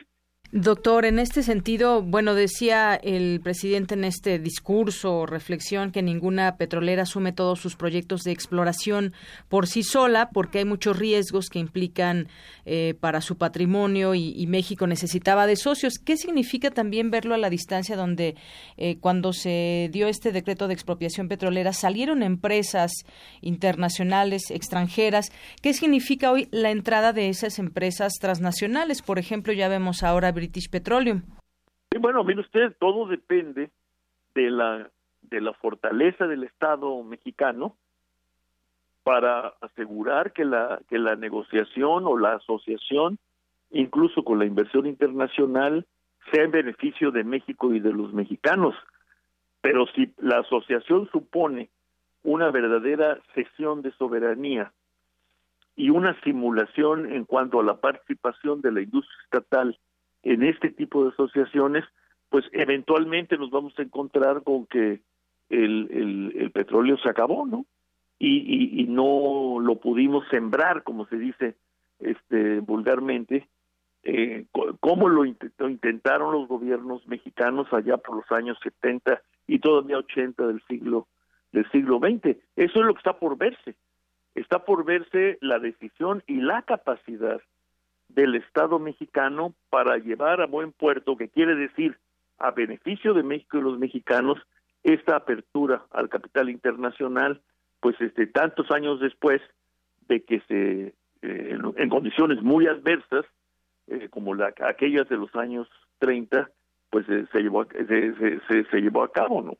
Doctor, 0.57 1.05
en 1.05 1.19
este 1.19 1.43
sentido, 1.43 2.01
bueno, 2.01 2.37
decía 2.37 2.95
el 2.95 3.41
presidente 3.41 3.95
en 3.95 4.05
este 4.05 4.39
discurso 4.39 5.17
o 5.17 5.27
reflexión 5.27 5.91
que 5.91 6.01
ninguna 6.01 6.57
petrolera 6.59 7.03
asume 7.03 7.33
todos 7.33 7.59
sus 7.59 7.75
proyectos 7.75 8.23
de 8.23 8.31
exploración 8.31 9.15
por 9.49 9.67
sí 9.67 9.83
sola 9.83 10.31
porque 10.33 10.59
hay 10.59 10.65
muchos 10.65 10.97
riesgos 10.97 11.49
que 11.49 11.59
implican 11.59 12.29
eh, 12.67 12.95
para 13.01 13.21
su 13.21 13.37
patrimonio 13.37 14.15
y, 14.15 14.47
México 14.47 14.87
necesitaba 14.87 15.49
de 15.49 15.57
socios. 15.57 15.99
¿Qué 15.99 16.17
significa 16.17 16.71
también 16.71 17.11
verlo 17.11 17.35
a 17.35 17.39
la 17.39 17.51
distancia 17.51 17.97
donde 17.97 18.37
eh, 18.77 18.99
cuando 19.01 19.33
se 19.33 19.89
dio 19.91 20.07
este 20.07 20.31
decreto 20.31 20.69
de 20.69 20.75
expropiación 20.75 21.27
petrolera 21.27 21.73
salieron 21.73 22.23
empresas 22.23 22.93
internacionales, 23.41 24.53
extranjeras? 24.53 25.33
¿Qué 25.63 25.75
significa 25.75 26.31
hoy 26.31 26.47
la 26.53 26.71
entrada 26.71 27.13
de 27.13 27.29
esas 27.29 27.59
empresas 27.59 28.13
transnacionales? 28.21 29.03
Por 29.03 29.19
ejemplo, 29.19 29.53
ya 29.53 29.67
vemos 29.67 30.05
ahora 30.05 30.31
British 30.45 30.69
Petroleum. 30.69 31.23
bueno, 31.99 32.23
mire 32.23 32.43
usted, 32.43 32.77
todo 32.79 33.07
depende 33.07 33.71
de 34.35 34.51
la 34.51 34.91
de 35.23 35.41
la 35.41 35.55
fortaleza 35.55 36.27
del 36.27 36.45
Estado 36.45 37.03
mexicano 37.03 37.75
para 39.05 39.55
asegurar 39.63 40.35
que 40.35 40.45
la 40.45 40.83
que 40.91 40.99
la 40.99 41.17
negociación 41.17 42.07
o 42.07 42.19
la 42.19 42.35
asociación, 42.35 43.19
incluso 43.71 44.23
con 44.23 44.39
la 44.39 44.45
inversión 44.45 44.87
internacional, 44.87 45.87
sea 46.31 46.45
en 46.45 46.51
beneficio 46.51 47.11
de 47.11 47.25
México 47.25 47.73
y 47.73 47.81
de 47.81 47.95
los 47.95 48.13
mexicanos. 48.13 48.75
Pero 49.63 49.87
si 49.95 50.13
la 50.19 50.41
asociación 50.41 51.09
supone 51.11 51.71
una 52.23 52.51
verdadera 52.51 53.19
cesión 53.35 53.81
de 53.81 53.93
soberanía 53.93 54.73
y 55.75 55.89
una 55.89 56.21
simulación 56.21 57.11
en 57.11 57.25
cuanto 57.25 57.61
a 57.61 57.65
la 57.65 57.79
participación 57.79 58.61
de 58.61 58.73
la 58.73 58.83
industria 58.83 59.19
estatal 59.25 59.79
en 60.25 60.43
este 60.43 60.71
tipo 60.71 61.05
de 61.05 61.11
asociaciones, 61.11 61.85
pues 62.31 62.45
eventualmente 62.53 63.37
nos 63.37 63.51
vamos 63.51 63.79
a 63.79 63.83
encontrar 63.83 64.43
con 64.43 64.67
que 64.67 65.01
el, 65.51 66.33
el, 66.35 66.51
petróleo 66.51 66.97
se 66.99 67.09
acabó, 67.09 67.47
¿no? 67.47 67.67
Y, 68.19 68.81
y, 68.81 68.85
no 68.85 69.61
lo 69.61 69.77
pudimos 69.77 70.27
sembrar, 70.31 70.83
como 70.83 71.07
se 71.07 71.17
dice 71.17 71.57
este 71.99 72.61
vulgarmente, 72.61 73.49
eh, 74.03 74.47
como 74.81 75.09
lo 75.09 75.25
intentaron 75.25 76.33
los 76.33 76.49
gobiernos 76.49 77.07
mexicanos 77.07 77.73
allá 77.73 77.97
por 77.99 78.17
los 78.17 78.33
años 78.33 78.59
70 78.63 79.21
y 79.47 79.59
todavía 79.59 79.99
80 79.99 80.47
del 80.47 80.63
siglo 80.69 81.07
del 81.53 81.71
siglo 81.71 81.99
XX. 81.99 82.37
Eso 82.57 82.81
es 82.81 82.87
lo 82.87 82.95
que 82.95 82.99
está 82.99 83.19
por 83.19 83.37
verse. 83.37 83.77
Está 84.35 84.65
por 84.65 84.85
verse 84.85 85.39
la 85.41 85.59
decisión 85.59 86.23
y 86.27 86.41
la 86.41 86.63
capacidad 86.63 87.41
del 88.15 88.37
Estado 88.37 88.79
mexicano 88.79 89.55
para 89.71 89.99
llevar 89.99 90.41
a 90.41 90.47
buen 90.47 90.73
puerto, 90.73 91.17
que 91.17 91.29
quiere 91.29 91.55
decir 91.55 91.99
a 92.39 92.51
beneficio 92.51 93.15
de 93.15 93.23
México 93.23 93.59
y 93.59 93.63
los 93.63 93.79
mexicanos, 93.79 94.39
esta 94.83 95.17
apertura 95.17 95.85
al 95.91 96.09
capital 96.09 96.51
internacional, 96.51 97.41
pues 97.81 98.01
este 98.01 98.27
tantos 98.27 98.71
años 98.71 99.01
después 99.01 99.41
de 100.09 100.23
que 100.23 100.41
se 100.49 100.95
eh, 101.23 101.59
en, 101.77 101.89
condiciones 101.89 102.43
muy 102.43 102.67
adversas, 102.67 103.25
eh, 103.87 104.09
como 104.11 104.35
la, 104.35 104.53
aquellas 104.67 105.09
de 105.09 105.17
los 105.17 105.35
años 105.35 105.69
30, 105.99 106.51
pues 106.91 107.09
eh, 107.09 107.27
se 107.33 107.41
llevó 107.41 107.65
se, 107.65 108.41
se, 108.49 108.65
se 108.65 108.81
llevó 108.81 109.03
a 109.03 109.13
cabo, 109.13 109.43
¿no? 109.43 109.57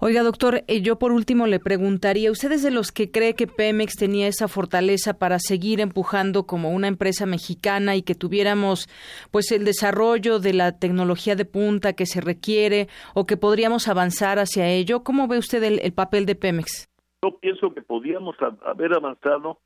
Oiga, 0.00 0.22
doctor, 0.22 0.62
eh, 0.68 0.80
yo 0.80 0.96
por 1.00 1.10
último 1.10 1.48
le 1.48 1.58
preguntaría, 1.58 2.30
¿usted 2.30 2.52
es 2.52 2.62
de 2.62 2.70
los 2.70 2.92
que 2.92 3.10
cree 3.10 3.34
que 3.34 3.48
Pemex 3.48 3.96
tenía 3.96 4.28
esa 4.28 4.46
fortaleza 4.46 5.18
para 5.18 5.40
seguir 5.40 5.80
empujando 5.80 6.46
como 6.46 6.70
una 6.70 6.86
empresa 6.86 7.26
mexicana 7.26 7.96
y 7.96 8.02
que 8.02 8.14
tuviéramos 8.14 8.86
pues 9.32 9.50
el 9.50 9.64
desarrollo 9.64 10.38
de 10.38 10.52
la 10.52 10.78
tecnología 10.78 11.34
de 11.34 11.44
punta 11.44 11.94
que 11.94 12.06
se 12.06 12.20
requiere 12.20 12.86
o 13.12 13.26
que 13.26 13.36
podríamos 13.36 13.88
avanzar 13.88 14.38
hacia 14.38 14.68
ello? 14.68 15.02
¿Cómo 15.02 15.26
ve 15.26 15.38
usted 15.38 15.64
el, 15.64 15.92
papel 15.92 16.26
de 16.26 16.36
Pemex? 16.36 16.88
Yo 17.20 17.36
pienso 17.40 17.74
que 17.74 17.82
podríamos 17.82 18.36
haber 18.64 18.94
avanzado 18.94 19.58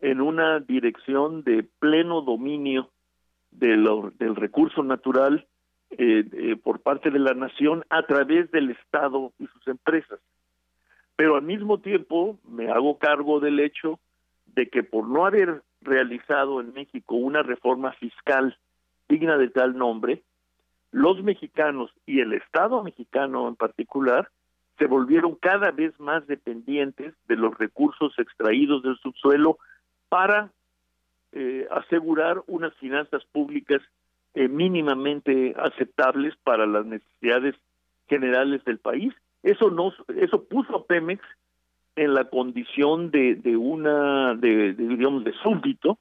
en 0.00 0.20
una 0.20 0.60
dirección 0.60 1.42
de 1.42 1.64
pleno 1.80 2.22
dominio 2.22 2.90
del 3.50 4.36
recurso 4.36 4.84
natural 4.84 5.48
eh, 5.90 6.24
eh, 6.32 6.56
por 6.56 6.80
parte 6.80 7.10
de 7.10 7.18
la 7.18 7.34
nación 7.34 7.84
a 7.90 8.02
través 8.04 8.50
del 8.50 8.70
Estado 8.70 9.32
y 9.38 9.46
sus 9.46 9.66
empresas. 9.66 10.20
Pero 11.16 11.36
al 11.36 11.42
mismo 11.42 11.80
tiempo 11.80 12.38
me 12.48 12.70
hago 12.70 12.98
cargo 12.98 13.40
del 13.40 13.60
hecho 13.60 13.98
de 14.54 14.68
que 14.68 14.82
por 14.82 15.08
no 15.08 15.26
haber 15.26 15.62
realizado 15.80 16.60
en 16.60 16.72
México 16.72 17.16
una 17.16 17.42
reforma 17.42 17.92
fiscal 17.92 18.56
digna 19.08 19.36
de 19.36 19.48
tal 19.48 19.76
nombre, 19.76 20.22
los 20.92 21.22
mexicanos 21.22 21.90
y 22.06 22.20
el 22.20 22.32
Estado 22.34 22.82
mexicano 22.82 23.48
en 23.48 23.56
particular 23.56 24.30
se 24.78 24.86
volvieron 24.86 25.34
cada 25.34 25.72
vez 25.72 25.98
más 26.00 26.26
dependientes 26.26 27.14
de 27.28 27.36
los 27.36 27.56
recursos 27.58 28.18
extraídos 28.18 28.82
del 28.82 28.96
subsuelo 28.98 29.58
para 30.08 30.50
eh, 31.32 31.68
asegurar 31.70 32.42
unas 32.46 32.74
finanzas 32.76 33.24
públicas 33.26 33.82
eh, 34.34 34.48
mínimamente 34.48 35.54
aceptables 35.58 36.34
para 36.44 36.66
las 36.66 36.86
necesidades 36.86 37.54
generales 38.08 38.64
del 38.64 38.78
país. 38.78 39.12
Eso 39.42 39.70
no, 39.70 39.92
eso 40.16 40.44
puso 40.44 40.76
a 40.76 40.84
Pemex 40.84 41.22
en 41.96 42.14
la 42.14 42.24
condición 42.24 43.10
de, 43.10 43.34
de 43.34 43.56
una, 43.56 44.34
de, 44.34 44.74
digamos, 44.74 45.24
de 45.24 45.32
súbdito, 45.42 45.98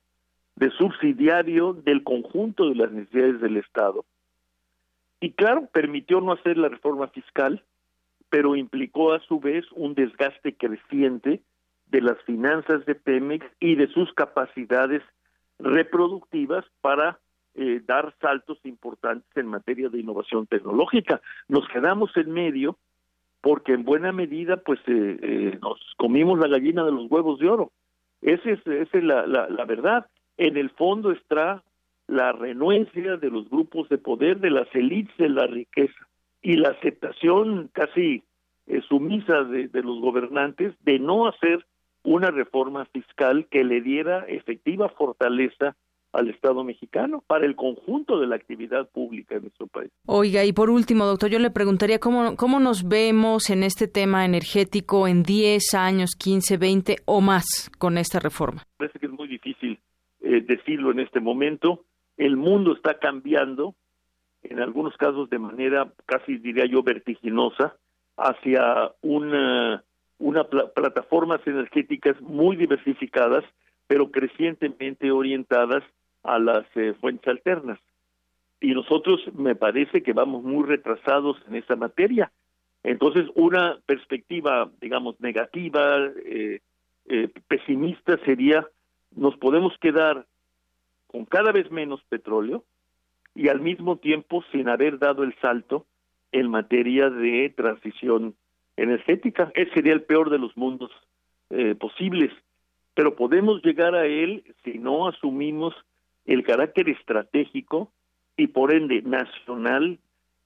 de 0.56 0.70
subsidiario 0.72 1.74
del 1.74 2.04
conjunto 2.04 2.70
de 2.70 2.76
las 2.76 2.92
necesidades 2.92 3.42
del 3.42 3.58
Estado. 3.58 4.06
Y 5.22 5.32
claro, 5.32 5.68
permitió 5.72 6.22
no 6.22 6.34
hacer 6.34 6.58
la 6.58 6.70
reforma 6.70 7.08
fiscal, 7.08 7.64
pero 8.30 8.56
implicó 8.56 9.14
a 9.14 9.20
su 9.22 9.40
vez 9.40 9.66
un 9.72 9.94
desgaste 9.96 10.56
creciente 10.56 11.42
de 11.88 12.02
las 12.02 12.22
finanzas 12.24 12.86
de 12.86 12.96
Pemex 12.96 13.46
y 13.60 13.76
de 13.76 13.88
sus 13.88 14.14
capacidades 14.14 15.02
reproductivas 15.58 16.66
para 16.82 17.20
eh, 17.62 17.82
dar 17.86 18.16
saltos 18.22 18.58
importantes 18.64 19.30
en 19.36 19.48
materia 19.48 19.90
de 19.90 20.00
innovación 20.00 20.48
tecnológica. 20.48 21.20
Nos 21.50 21.68
quedamos 21.68 22.10
en 22.16 22.32
medio 22.32 22.78
porque 23.42 23.74
en 23.74 23.84
buena 23.84 24.14
medida 24.14 24.56
pues 24.56 24.80
eh, 24.88 25.20
eh, 25.22 25.60
nos 25.62 25.78
comimos 25.98 26.40
la 26.40 26.48
gallina 26.48 26.86
de 26.86 26.94
los 26.94 27.12
huevos 27.12 27.38
de 27.38 27.50
oro. 27.50 27.74
Esa 28.22 28.52
es, 28.52 28.66
esa 28.66 28.98
es 28.98 29.04
la, 29.04 29.66
verdad. 29.66 30.06
En 30.38 30.56
el 30.56 30.70
fondo 30.70 31.12
está 31.12 31.62
la 32.08 32.32
renuencia 32.32 33.18
de 33.18 33.30
los 33.30 33.50
grupos 33.50 33.90
de 33.90 33.98
poder, 33.98 34.40
de 34.40 34.52
las 34.52 34.74
élites 34.74 35.18
de 35.18 35.28
la 35.28 35.46
riqueza 35.46 36.08
y 36.42 36.56
la 36.56 36.70
aceptación 36.70 37.70
casi 37.74 38.24
sumisa 38.88 39.44
de, 39.44 39.68
de 39.68 39.84
los 39.84 40.00
gobernantes 40.00 40.76
de 40.86 40.98
no 40.98 41.28
hacer 41.28 41.66
una 42.04 42.32
reforma 42.32 42.86
fiscal 42.86 43.48
que 43.52 43.66
le 43.66 43.82
diera 43.82 44.20
efectiva 44.30 44.88
fortaleza 44.88 45.76
al 46.12 46.30
Estado 46.30 46.64
mexicano 46.64 47.24
para 47.28 47.46
el 47.46 47.56
conjunto 47.56 48.20
de 48.20 48.28
la 48.28 48.36
actividad 48.36 48.90
pública 48.90 49.36
en 49.36 49.44
nuestro 49.44 49.68
país. 49.68 49.92
Oiga, 50.06 50.44
y 50.44 50.54
por 50.54 50.70
último, 50.70 51.06
doctor, 51.06 51.30
yo 51.30 51.40
le 51.40 51.52
preguntaría 51.52 52.00
cómo, 52.00 52.36
cómo 52.36 52.60
nos 52.60 52.88
vemos 52.88 53.50
en 53.50 53.64
este 53.64 53.88
tema 53.88 54.26
energético 54.26 55.08
en 55.08 55.24
10 55.24 55.74
años, 55.76 56.16
15, 56.18 56.58
20 56.58 56.96
o 57.06 57.22
más 57.22 57.70
con 57.78 57.98
esta 57.98 58.20
reforma. 58.20 58.64
Parece 58.78 59.00
que 59.00 59.06
es 59.06 59.12
muy 59.12 59.28
difícil 59.28 59.80
eh, 60.22 60.42
decirlo 60.42 60.92
en 60.92 61.00
este 61.00 61.20
momento. 61.20 61.86
El 62.18 62.38
mundo 62.38 62.74
está 62.74 62.98
cambiando, 62.98 63.76
en 64.44 64.60
algunos 64.60 64.98
casos 64.98 65.30
de 65.30 65.40
manera 65.40 65.92
casi 66.06 66.38
diría 66.38 66.66
yo 66.66 66.82
vertiginosa, 66.84 67.76
hacia 68.18 68.92
una, 69.02 69.84
una 70.18 70.44
plataformas 70.44 71.40
energéticas 71.46 72.20
muy 72.22 72.58
diversificadas, 72.58 73.46
pero 73.90 74.12
crecientemente 74.12 75.10
orientadas 75.10 75.84
a 76.22 76.38
las 76.38 76.64
eh, 76.76 76.94
fuentes 77.02 77.28
alternas. 77.28 77.80
Y 78.62 78.76
nosotros 78.76 79.20
me 79.34 79.56
parece 79.56 80.04
que 80.04 80.14
vamos 80.14 80.44
muy 80.44 80.64
retrasados 80.64 81.38
en 81.48 81.56
esa 81.56 81.76
materia. 81.76 82.32
Entonces, 82.84 83.26
una 83.34 83.80
perspectiva, 83.88 84.70
digamos, 84.80 85.20
negativa, 85.20 86.06
eh, 86.24 86.60
eh, 87.08 87.30
pesimista 87.48 88.20
sería, 88.26 88.68
nos 89.16 89.36
podemos 89.38 89.76
quedar 89.80 90.28
con 91.08 91.26
cada 91.26 91.52
vez 91.52 91.72
menos 91.72 92.00
petróleo 92.10 92.64
y 93.34 93.48
al 93.48 93.60
mismo 93.60 93.98
tiempo 93.98 94.44
sin 94.52 94.70
haber 94.70 95.00
dado 95.00 95.24
el 95.24 95.34
salto 95.42 95.88
en 96.32 96.48
materia 96.48 97.10
de 97.10 97.52
transición 97.58 98.36
energética. 98.78 99.52
Ese 99.56 99.74
sería 99.74 99.94
el 99.94 100.04
peor 100.04 100.30
de 100.30 100.38
los 100.38 100.56
mundos 100.56 100.92
posibles, 101.80 102.32
pero 103.00 103.16
podemos 103.16 103.64
llegar 103.64 103.96
a 103.96 104.06
él 104.06 104.44
si 104.66 104.78
no 104.78 105.08
asumimos 105.08 105.74
el 106.26 106.44
carácter 106.44 106.90
estratégico 106.90 107.94
y 108.36 108.48
por 108.48 108.74
ende 108.74 109.02
nacional 109.04 110.00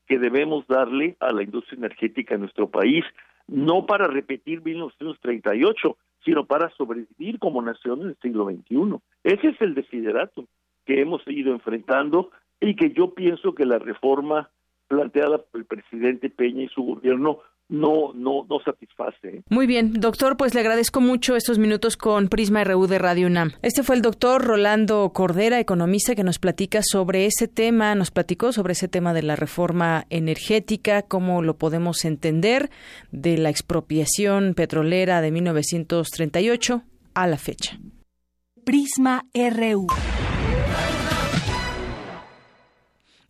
que 0.05 0.19
debemos 0.19 0.67
darle 0.67 1.17
a 1.19 1.31
la 1.31 1.41
industria 1.41 1.79
energética 1.79 2.35
en 2.35 2.41
nuestro 2.41 2.69
país, 2.69 3.03
no 3.47 3.87
para 3.87 4.05
repetir 4.05 4.63
1938, 4.63 5.97
sino 6.23 6.45
para 6.45 6.69
sobrevivir 6.77 7.39
como 7.39 7.59
nación 7.59 8.01
en 8.01 8.07
el 8.09 8.17
siglo 8.21 8.45
XXI. 8.45 8.99
Ese 9.23 9.47
es 9.47 9.59
el 9.59 9.73
desiderato 9.73 10.45
que 10.85 11.01
hemos 11.01 11.23
ido 11.25 11.53
enfrentando 11.53 12.29
y 12.61 12.75
que 12.75 12.91
yo 12.91 13.15
pienso 13.15 13.55
que 13.55 13.65
la 13.65 13.79
reforma 13.79 14.51
planteada 14.87 15.39
por 15.39 15.59
el 15.59 15.65
presidente 15.65 16.29
Peña 16.29 16.65
y 16.65 16.67
su 16.67 16.83
gobierno 16.83 17.39
no, 17.73 18.13
no, 18.13 18.45
no 18.47 18.59
satisface. 18.63 19.43
Muy 19.49 19.65
bien, 19.65 19.93
doctor, 19.93 20.37
pues 20.37 20.53
le 20.53 20.59
agradezco 20.59 21.01
mucho 21.01 21.35
estos 21.35 21.57
minutos 21.57 21.97
con 21.97 22.29
Prisma 22.29 22.63
RU 22.63 22.85
de 22.85 22.99
Radio 22.99 23.25
UNAM. 23.25 23.53
Este 23.63 23.81
fue 23.81 23.95
el 23.95 24.03
doctor 24.03 24.43
Rolando 24.45 25.11
Cordera, 25.11 25.59
economista, 25.59 26.13
que 26.13 26.23
nos 26.23 26.37
platica 26.37 26.81
sobre 26.83 27.25
ese 27.25 27.47
tema, 27.47 27.95
nos 27.95 28.11
platicó 28.11 28.51
sobre 28.51 28.73
ese 28.73 28.87
tema 28.87 29.11
de 29.15 29.23
la 29.23 29.35
reforma 29.35 30.05
energética, 30.11 31.01
cómo 31.01 31.41
lo 31.41 31.57
podemos 31.57 32.05
entender 32.05 32.69
de 33.11 33.39
la 33.39 33.49
expropiación 33.49 34.53
petrolera 34.53 35.21
de 35.21 35.31
1938 35.31 36.83
a 37.15 37.27
la 37.27 37.37
fecha. 37.37 37.79
Prisma 38.63 39.25
RU. 39.33 39.87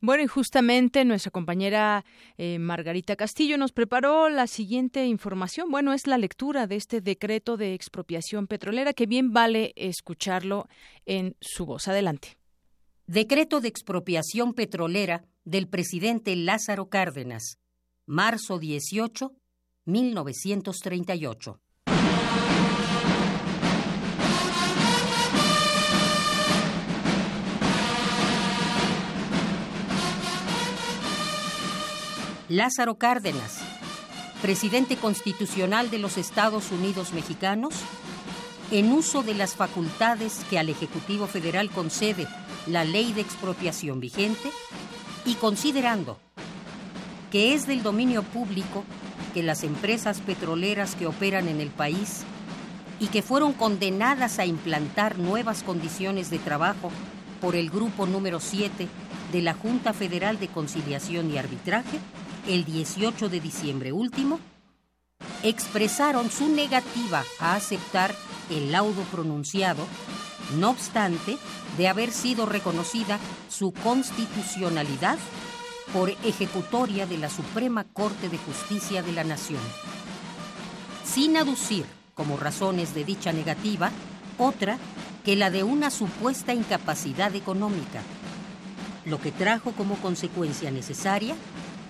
Bueno, 0.06 0.22
y 0.22 0.28
justamente 0.28 1.06
nuestra 1.06 1.32
compañera 1.32 2.04
eh, 2.38 2.60
Margarita 2.60 3.16
Castillo 3.16 3.58
nos 3.58 3.72
preparó 3.72 4.28
la 4.28 4.48
siguiente 4.48 5.06
información. 5.06 5.72
Bueno, 5.72 5.94
es 5.94 6.08
la 6.08 6.18
lectura 6.18 6.68
de 6.68 6.76
este 6.76 7.00
decreto 7.00 7.56
de 7.56 7.74
expropiación 7.74 8.48
petrolera 8.48 8.92
que 8.92 9.06
bien 9.06 9.32
vale 9.32 9.72
escucharlo 9.78 10.68
en 11.06 11.38
su 11.40 11.66
voz. 11.66 11.88
Adelante. 11.88 12.38
Decreto 13.08 13.62
de 13.62 13.70
expropiación 13.70 14.54
petrolera 14.54 15.24
del 15.46 15.70
presidente 15.70 16.36
Lázaro 16.36 16.90
Cárdenas, 16.90 17.60
marzo 18.06 18.60
18, 18.60 19.32
1938. 19.86 21.62
Lázaro 32.56 33.00
Cárdenas, 33.00 33.58
presidente 34.44 34.96
constitucional 34.96 35.90
de 35.90 35.98
los 35.98 36.20
Estados 36.20 36.72
Unidos 36.72 37.12
mexicanos, 37.12 37.74
en 38.70 38.92
uso 38.92 39.24
de 39.24 39.34
las 39.34 39.56
facultades 39.56 40.42
que 40.52 40.60
al 40.60 40.70
Ejecutivo 40.70 41.26
Federal 41.26 41.72
concede 41.72 42.28
la 42.68 42.86
ley 42.86 43.12
de 43.12 43.22
expropiación 43.22 44.00
vigente 44.00 44.52
y 45.26 45.34
considerando 45.34 46.20
que 47.32 47.56
es 47.56 47.66
del 47.66 47.82
dominio 47.82 48.22
público 48.22 48.84
que 49.34 49.42
las 49.42 49.64
empresas 49.64 50.22
petroleras 50.22 50.94
que 50.94 51.08
operan 51.08 51.48
en 51.48 51.60
el 51.60 51.70
país 51.70 52.22
y 53.00 53.08
que 53.08 53.24
fueron 53.24 53.54
condenadas 53.54 54.38
a 54.38 54.46
implantar 54.46 55.18
nuevas 55.18 55.64
condiciones 55.64 56.30
de 56.30 56.38
trabajo 56.38 56.92
por 57.42 57.56
el 57.56 57.72
grupo 57.72 58.06
número 58.06 58.40
7 58.40 58.88
de 59.32 59.42
la 59.42 59.56
Junta 59.56 59.92
Federal 59.92 60.40
de 60.40 60.50
Conciliación 60.50 61.32
y 61.32 61.40
Arbitraje, 61.40 61.98
el 62.48 62.66
18 62.66 63.30
de 63.30 63.40
diciembre 63.40 63.92
último, 63.92 64.40
expresaron 65.44 66.30
su 66.30 66.50
negativa 66.50 67.24
a 67.40 67.56
aceptar 67.56 68.14
el 68.50 68.72
laudo 68.72 69.02
pronunciado, 69.12 69.86
no 70.58 70.72
obstante 70.72 71.38
de 71.78 71.88
haber 71.88 72.12
sido 72.12 72.46
reconocida 72.46 73.20
su 73.50 73.72
constitucionalidad 73.72 75.18
por 75.94 76.10
ejecutoria 76.10 77.06
de 77.06 77.18
la 77.18 77.30
Suprema 77.30 77.86
Corte 77.86 78.30
de 78.30 78.38
Justicia 78.38 79.04
de 79.04 79.14
la 79.14 79.24
Nación, 79.24 79.62
sin 81.06 81.38
aducir 81.38 81.86
como 82.14 82.38
razones 82.38 82.94
de 82.94 83.06
dicha 83.06 83.32
negativa 83.32 83.92
otra 84.38 84.78
que 85.24 85.36
la 85.36 85.50
de 85.50 85.64
una 85.64 85.90
supuesta 85.90 86.54
incapacidad 86.54 87.34
económica, 87.36 88.02
lo 89.06 89.20
que 89.22 89.32
trajo 89.32 89.72
como 89.72 89.96
consecuencia 89.96 90.72
necesaria 90.72 91.36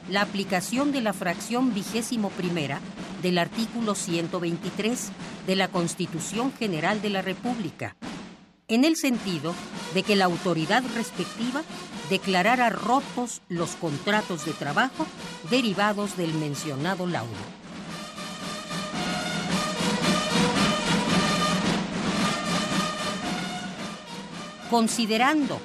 la 0.10 0.22
aplicación 0.22 0.92
de 0.92 1.02
la 1.02 1.14
fracción 1.14 1.74
vigésimo 1.74 2.30
primera 2.30 2.80
del 3.22 3.38
artículo 3.38 3.96
123 3.96 5.10
de 5.48 5.56
la 5.56 5.68
Constitución 5.70 6.52
General 6.54 7.02
de 7.02 7.10
la 7.10 7.22
República, 7.22 7.96
en 8.68 8.84
el 8.84 8.96
sentido 8.96 9.54
de 9.94 10.04
que 10.04 10.16
la 10.16 10.26
autoridad 10.26 10.84
respectiva 10.96 11.64
declarara 12.10 12.70
rotos 12.70 13.42
los 13.48 13.76
contratos 13.76 14.46
de 14.46 14.54
trabajo 14.54 15.08
derivados 15.50 16.18
del 16.18 16.34
mencionado 16.34 17.08
laudo. 17.08 17.32
Considerando 24.70 25.60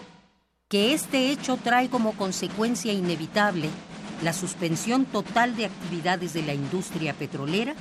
que 0.69 0.93
este 0.93 1.31
hecho 1.31 1.57
trae 1.57 1.89
como 1.89 2.13
consecuencia 2.13 2.93
inevitable 2.93 3.71
la 4.23 4.33
suspensión 4.33 5.05
total 5.05 5.57
de 5.57 5.67
actividades 5.67 6.33
de 6.33 6.43
la 6.43 6.55
industria 6.55 7.15
petrolera 7.15 7.75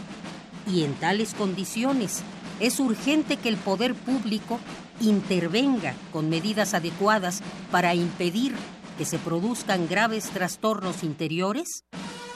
y 0.68 0.84
en 0.84 0.93
tales 0.95 1.34
condiciones 1.34 2.22
es 2.59 2.80
urgente 2.80 3.38
que 3.38 3.49
el 3.49 3.57
poder 3.57 3.93
público 3.93 4.59
intervenga 4.99 5.93
con 6.11 6.30
medidas 6.30 6.73
adecuadas 6.73 7.41
para 7.72 7.93
impedir 7.93 8.53
que 8.97 9.05
se 9.05 9.19
produzcan 9.19 9.88
graves 9.88 10.30
trastornos 10.30 11.03
interiores 11.03 11.84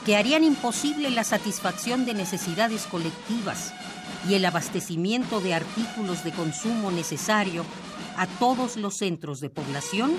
que 0.04 0.16
harían 0.16 0.44
imposible 0.44 1.10
la 1.10 1.24
satisfacción 1.24 2.04
de 2.04 2.14
necesidades 2.14 2.86
colectivas 2.86 3.72
y 4.28 4.34
el 4.34 4.44
abastecimiento 4.44 5.40
de 5.40 5.54
artículos 5.54 6.24
de 6.24 6.32
consumo 6.32 6.90
necesario 6.90 7.64
a 8.16 8.26
todos 8.26 8.76
los 8.76 8.96
centros 8.98 9.40
de 9.40 9.50
población 9.50 10.12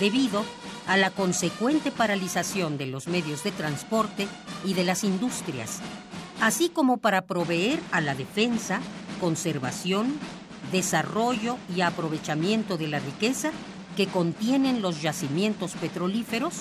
debido 0.00 0.40
a 0.40 0.44
la 0.96 1.10
consecuente 1.10 1.92
paralización 1.92 2.76
de 2.76 2.86
los 2.86 3.06
medios 3.06 3.44
de 3.44 3.52
transporte 3.52 4.26
y 4.64 4.74
de 4.74 4.84
las 4.84 5.04
industrias, 5.04 5.78
así 6.40 6.68
como 6.68 6.96
para 6.96 7.22
proveer 7.22 7.78
a 7.92 8.00
la 8.00 8.14
defensa, 8.14 8.80
conservación, 9.20 10.14
desarrollo 10.72 11.58
y 11.74 11.82
aprovechamiento 11.82 12.76
de 12.76 12.88
la 12.88 12.98
riqueza 12.98 13.50
que 13.96 14.06
contienen 14.06 14.82
los 14.82 15.02
yacimientos 15.02 15.72
petrolíferos 15.72 16.54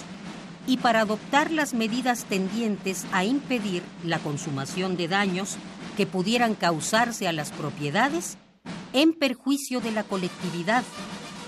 y 0.67 0.77
para 0.77 1.01
adoptar 1.01 1.51
las 1.51 1.73
medidas 1.73 2.25
tendientes 2.25 3.05
a 3.11 3.23
impedir 3.23 3.81
la 4.03 4.19
consumación 4.19 4.97
de 4.97 5.07
daños 5.07 5.57
que 5.97 6.05
pudieran 6.05 6.53
causarse 6.53 7.27
a 7.27 7.33
las 7.33 7.51
propiedades 7.51 8.37
en 8.93 9.13
perjuicio 9.13 9.81
de 9.81 9.91
la 9.91 10.03
colectividad, 10.03 10.83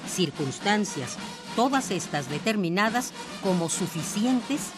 circunstancias 0.08 1.18
todas 1.56 1.92
estas 1.92 2.30
determinadas 2.30 3.12
como 3.44 3.70
suficientes 3.70 4.72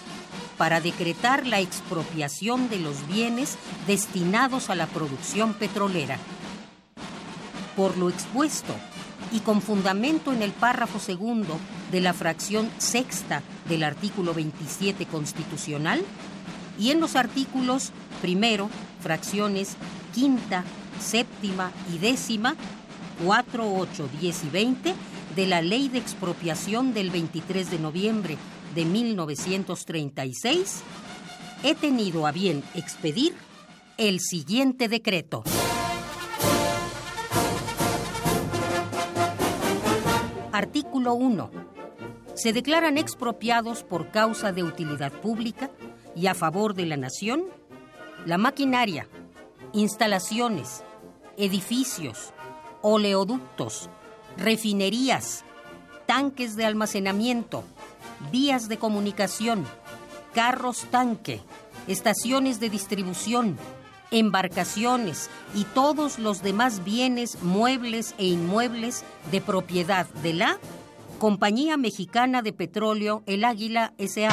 para 0.58 0.82
decretar 0.82 1.48
la 1.48 1.60
expropiación 1.60 2.70
de 2.70 2.80
los 2.80 3.08
bienes 3.08 3.58
destinados 3.88 4.70
a 4.70 4.76
la 4.76 4.88
producción 4.88 5.54
petrolera. 5.54 6.18
Por 7.76 7.98
lo 7.98 8.10
expuesto, 8.10 8.74
y 9.32 9.40
con 9.40 9.62
fundamento 9.62 10.32
en 10.32 10.44
el 10.44 10.52
párrafo 10.52 11.00
segundo 11.00 11.58
de 11.92 12.02
la 12.02 12.14
fracción 12.14 12.70
sexta 12.78 13.42
del 13.68 13.84
artículo 13.84 14.34
27 14.34 15.08
constitucional, 15.08 16.04
y 16.80 16.92
en 16.92 17.00
los 17.00 17.16
artículos 17.16 17.92
primero, 18.22 18.70
fracciones 19.02 19.76
quinta, 20.14 20.64
séptima 21.00 21.72
y 21.94 21.98
décima, 21.98 22.56
4, 23.26 23.76
8, 23.76 24.10
10 24.22 24.44
y 24.44 24.50
20, 24.50 24.96
de 25.36 25.48
la 25.48 25.62
Ley 25.62 25.90
de 25.90 26.00
Expropiación 26.00 26.94
del 26.94 27.10
23 27.10 27.72
de 27.72 27.80
noviembre 27.80 28.38
de 28.76 28.86
1936, 28.86 30.84
he 31.64 31.76
tenido 31.76 32.28
a 32.28 32.32
bien 32.32 32.64
expedir 32.76 33.34
el 33.98 34.20
siguiente 34.20 34.88
decreto. 34.88 35.44
Artículo 40.52 41.16
1. 41.16 41.50
Se 42.36 42.54
declaran 42.54 42.98
expropiados 42.98 43.84
por 43.84 44.12
causa 44.12 44.52
de 44.52 44.64
utilidad 44.64 45.12
pública 45.12 45.72
y 46.16 46.28
a 46.28 46.36
favor 46.36 46.76
de 46.76 46.86
la 46.86 46.98
nación 46.98 47.46
la 48.26 48.38
maquinaria, 48.38 49.08
instalaciones, 49.74 50.84
edificios, 51.38 52.34
oleoductos, 52.82 53.90
refinerías, 54.38 55.44
tanques 56.06 56.56
de 56.56 56.66
almacenamiento, 56.66 57.64
vías 58.32 58.68
de 58.70 58.78
comunicación, 58.78 59.66
carros 60.34 60.86
tanque, 60.90 61.42
estaciones 61.88 62.60
de 62.60 62.70
distribución, 62.70 63.58
embarcaciones 64.12 65.30
y 65.56 65.64
todos 65.66 66.20
los 66.20 66.44
demás 66.44 66.84
bienes 66.84 67.42
muebles 67.42 68.14
e 68.18 68.26
inmuebles 68.26 69.04
de 69.32 69.42
propiedad 69.42 70.08
de 70.22 70.34
la 70.34 70.60
Compañía 71.20 71.78
Mexicana 71.78 72.42
de 72.42 72.54
Petróleo 72.54 73.24
El 73.26 73.44
Águila 73.44 73.94
SA, 73.98 74.30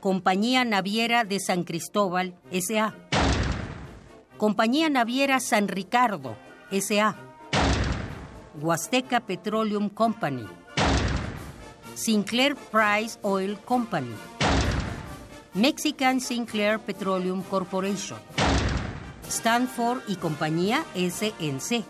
Compañía 0.00 0.64
Naviera 0.64 1.24
de 1.24 1.40
San 1.40 1.64
Cristóbal 1.64 2.34
SA, 2.52 2.94
Compañía 4.36 4.88
Naviera 4.90 5.40
San 5.40 5.66
Ricardo 5.66 6.36
SA, 6.70 7.16
Huasteca 8.60 9.20
Petroleum 9.20 9.88
Company, 9.88 10.44
Sinclair 11.94 12.56
Price 12.56 13.18
Oil 13.22 13.56
Company, 13.64 14.14
Mexican 15.54 16.20
Sinclair 16.20 16.80
Petroleum 16.80 17.42
Corporation, 17.42 18.18
Stanford 19.28 20.02
y 20.08 20.16
compañía 20.16 20.84
SNC, 20.96 21.84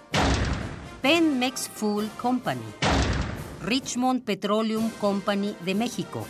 Penmex 1.01 1.71
Full 1.71 2.05
Company, 2.21 2.61
Richmond 3.63 4.25
Petroleum 4.25 4.91
Company 5.01 5.57
de 5.65 5.75
México, 5.75 6.27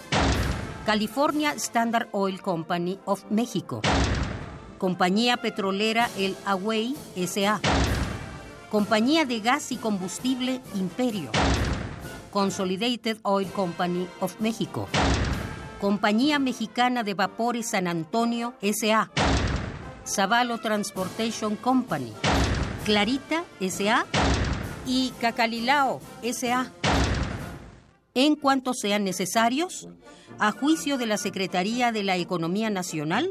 California 0.86 1.52
Standard 1.56 2.09
Oil 2.12 2.40
Company 2.40 3.01
of 3.06 3.24
México, 3.28 3.81
Compañía 4.78 5.36
Petrolera 5.36 6.09
El 6.16 6.36
Away 6.47 6.94
SA, 7.27 7.60
Compañía 8.70 9.24
de 9.24 9.40
Gas 9.40 9.72
y 9.72 9.76
Combustible 9.76 10.60
Imperio, 10.74 11.30
Consolidated 12.30 13.16
Oil 13.22 13.48
Company 13.48 14.06
of 14.20 14.38
México, 14.40 14.88
Compañía 15.80 16.38
Mexicana 16.38 17.02
de 17.02 17.14
Vapores 17.14 17.70
San 17.70 17.86
Antonio 17.86 18.52
SA, 18.60 19.10
Zavalo 20.06 20.58
Transportation 20.58 21.56
Company, 21.56 22.12
Clarita 22.84 23.44
SA 23.58 24.04
y 24.86 25.14
Cacalilao 25.18 26.02
SA. 26.22 26.70
En 28.12 28.36
cuanto 28.36 28.74
sean 28.74 29.02
necesarios, 29.02 29.88
a 30.38 30.52
juicio 30.52 30.98
de 30.98 31.06
la 31.06 31.16
Secretaría 31.16 31.90
de 31.90 32.02
la 32.02 32.18
Economía 32.18 32.68
Nacional, 32.68 33.30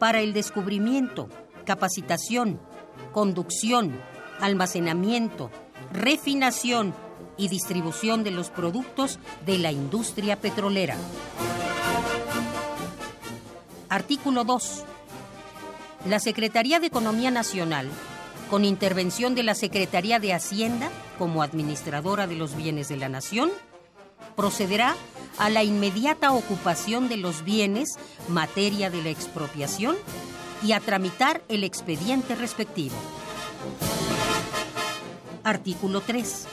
para 0.00 0.20
el 0.20 0.32
descubrimiento, 0.32 1.28
capacitación, 1.64 2.58
conducción, 3.12 3.92
almacenamiento, 4.40 5.50
refinación 5.92 6.94
y 7.36 7.48
distribución 7.48 8.24
de 8.24 8.30
los 8.30 8.50
productos 8.50 9.18
de 9.44 9.58
la 9.58 9.72
industria 9.72 10.40
petrolera. 10.40 10.96
Artículo 13.88 14.44
2. 14.44 14.84
La 16.08 16.20
Secretaría 16.20 16.80
de 16.80 16.86
Economía 16.86 17.30
Nacional, 17.30 17.88
con 18.50 18.64
intervención 18.64 19.34
de 19.34 19.42
la 19.42 19.54
Secretaría 19.54 20.18
de 20.18 20.34
Hacienda 20.34 20.90
como 21.18 21.42
administradora 21.42 22.26
de 22.26 22.34
los 22.34 22.56
bienes 22.56 22.88
de 22.88 22.96
la 22.96 23.08
Nación, 23.08 23.50
procederá 24.36 24.96
a 25.38 25.48
la 25.48 25.62
inmediata 25.62 26.32
ocupación 26.32 27.08
de 27.08 27.16
los 27.16 27.44
bienes 27.44 27.98
materia 28.28 28.90
de 28.90 29.02
la 29.02 29.10
expropiación 29.10 29.96
y 30.62 30.72
a 30.72 30.80
tramitar 30.80 31.42
el 31.48 31.64
expediente 31.64 32.34
respectivo. 32.34 32.96
Artículo 35.44 36.00
3. 36.00 36.46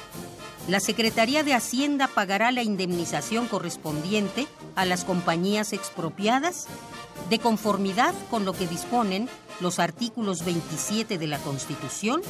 La 0.68 0.80
Secretaría 0.80 1.44
de 1.44 1.54
Hacienda 1.54 2.08
pagará 2.08 2.52
la 2.52 2.62
indemnización 2.62 3.48
correspondiente 3.48 4.48
a 4.76 4.86
las 4.86 5.06
compañías 5.06 5.74
expropiadas 5.74 6.68
de 7.30 7.40
conformidad 7.40 8.14
con 8.30 8.46
lo 8.46 8.54
que 8.54 8.68
disponen 8.68 9.28
los 9.60 9.80
artículos 9.80 10.46
27 10.46 11.18
de 11.18 11.28
la 11.28 11.40
Constitución 11.40 12.22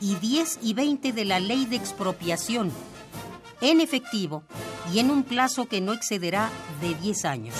y 0.00 0.14
10 0.16 0.60
y 0.62 0.74
20 0.74 1.12
de 1.12 1.24
la 1.24 1.40
Ley 1.40 1.66
de 1.66 1.76
Expropiación, 1.76 2.70
en 3.60 3.80
efectivo 3.80 4.44
y 4.92 4.98
en 4.98 5.10
un 5.10 5.24
plazo 5.24 5.66
que 5.66 5.80
no 5.80 5.92
excederá 5.92 6.50
de 6.80 6.94
10 6.94 7.24
años. 7.24 7.54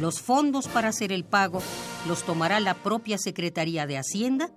Los 0.00 0.20
fondos 0.20 0.68
para 0.68 0.88
hacer 0.88 1.12
el 1.12 1.24
pago 1.24 1.62
los 2.06 2.24
tomará 2.24 2.60
la 2.60 2.74
propia 2.74 3.16
Secretaría 3.16 3.86
de 3.86 3.96
Hacienda 3.96 4.50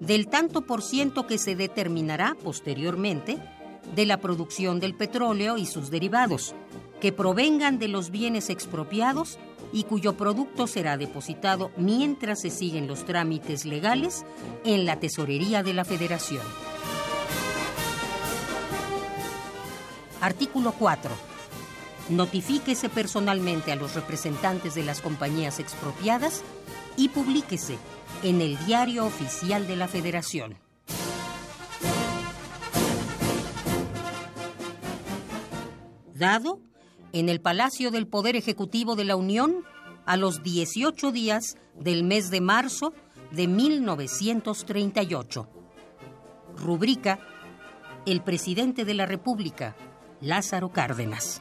del 0.00 0.28
tanto 0.28 0.62
por 0.62 0.82
ciento 0.82 1.26
que 1.26 1.38
se 1.38 1.54
determinará 1.54 2.36
posteriormente 2.42 3.38
de 3.94 4.06
la 4.06 4.18
producción 4.18 4.80
del 4.80 4.94
petróleo 4.94 5.58
y 5.58 5.66
sus 5.66 5.90
derivados, 5.90 6.54
que 7.00 7.12
provengan 7.12 7.78
de 7.78 7.88
los 7.88 8.10
bienes 8.10 8.50
expropiados 8.50 9.38
y 9.72 9.84
cuyo 9.84 10.16
producto 10.16 10.66
será 10.66 10.96
depositado 10.96 11.70
mientras 11.76 12.40
se 12.40 12.50
siguen 12.50 12.86
los 12.86 13.04
trámites 13.04 13.64
legales 13.64 14.24
en 14.64 14.84
la 14.84 14.98
Tesorería 14.98 15.62
de 15.62 15.74
la 15.74 15.84
Federación. 15.84 16.42
Artículo 20.20 20.72
4. 20.78 21.10
Notifíquese 22.10 22.88
personalmente 22.88 23.72
a 23.72 23.76
los 23.76 23.94
representantes 23.94 24.74
de 24.74 24.82
las 24.82 25.00
compañías 25.00 25.60
expropiadas 25.60 26.42
y 26.96 27.08
publíquese 27.08 27.78
en 28.22 28.40
el 28.40 28.58
Diario 28.66 29.06
Oficial 29.06 29.66
de 29.66 29.76
la 29.76 29.88
Federación. 29.88 30.58
Dado 36.14 36.60
en 37.12 37.28
el 37.28 37.40
Palacio 37.40 37.90
del 37.90 38.06
Poder 38.06 38.36
Ejecutivo 38.36 38.94
de 38.94 39.04
la 39.04 39.16
Unión 39.16 39.64
a 40.06 40.16
los 40.16 40.42
18 40.42 41.12
días 41.12 41.56
del 41.78 42.04
mes 42.04 42.30
de 42.30 42.40
marzo 42.40 42.92
de 43.30 43.46
1938. 43.46 45.48
Rubrica 46.56 47.20
El 48.06 48.22
presidente 48.22 48.84
de 48.84 48.94
la 48.94 49.06
República, 49.06 49.76
Lázaro 50.20 50.70
Cárdenas. 50.70 51.40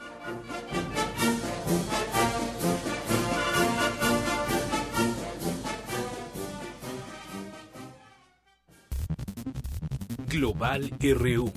Global 10.29 10.91
RU. 11.01 11.51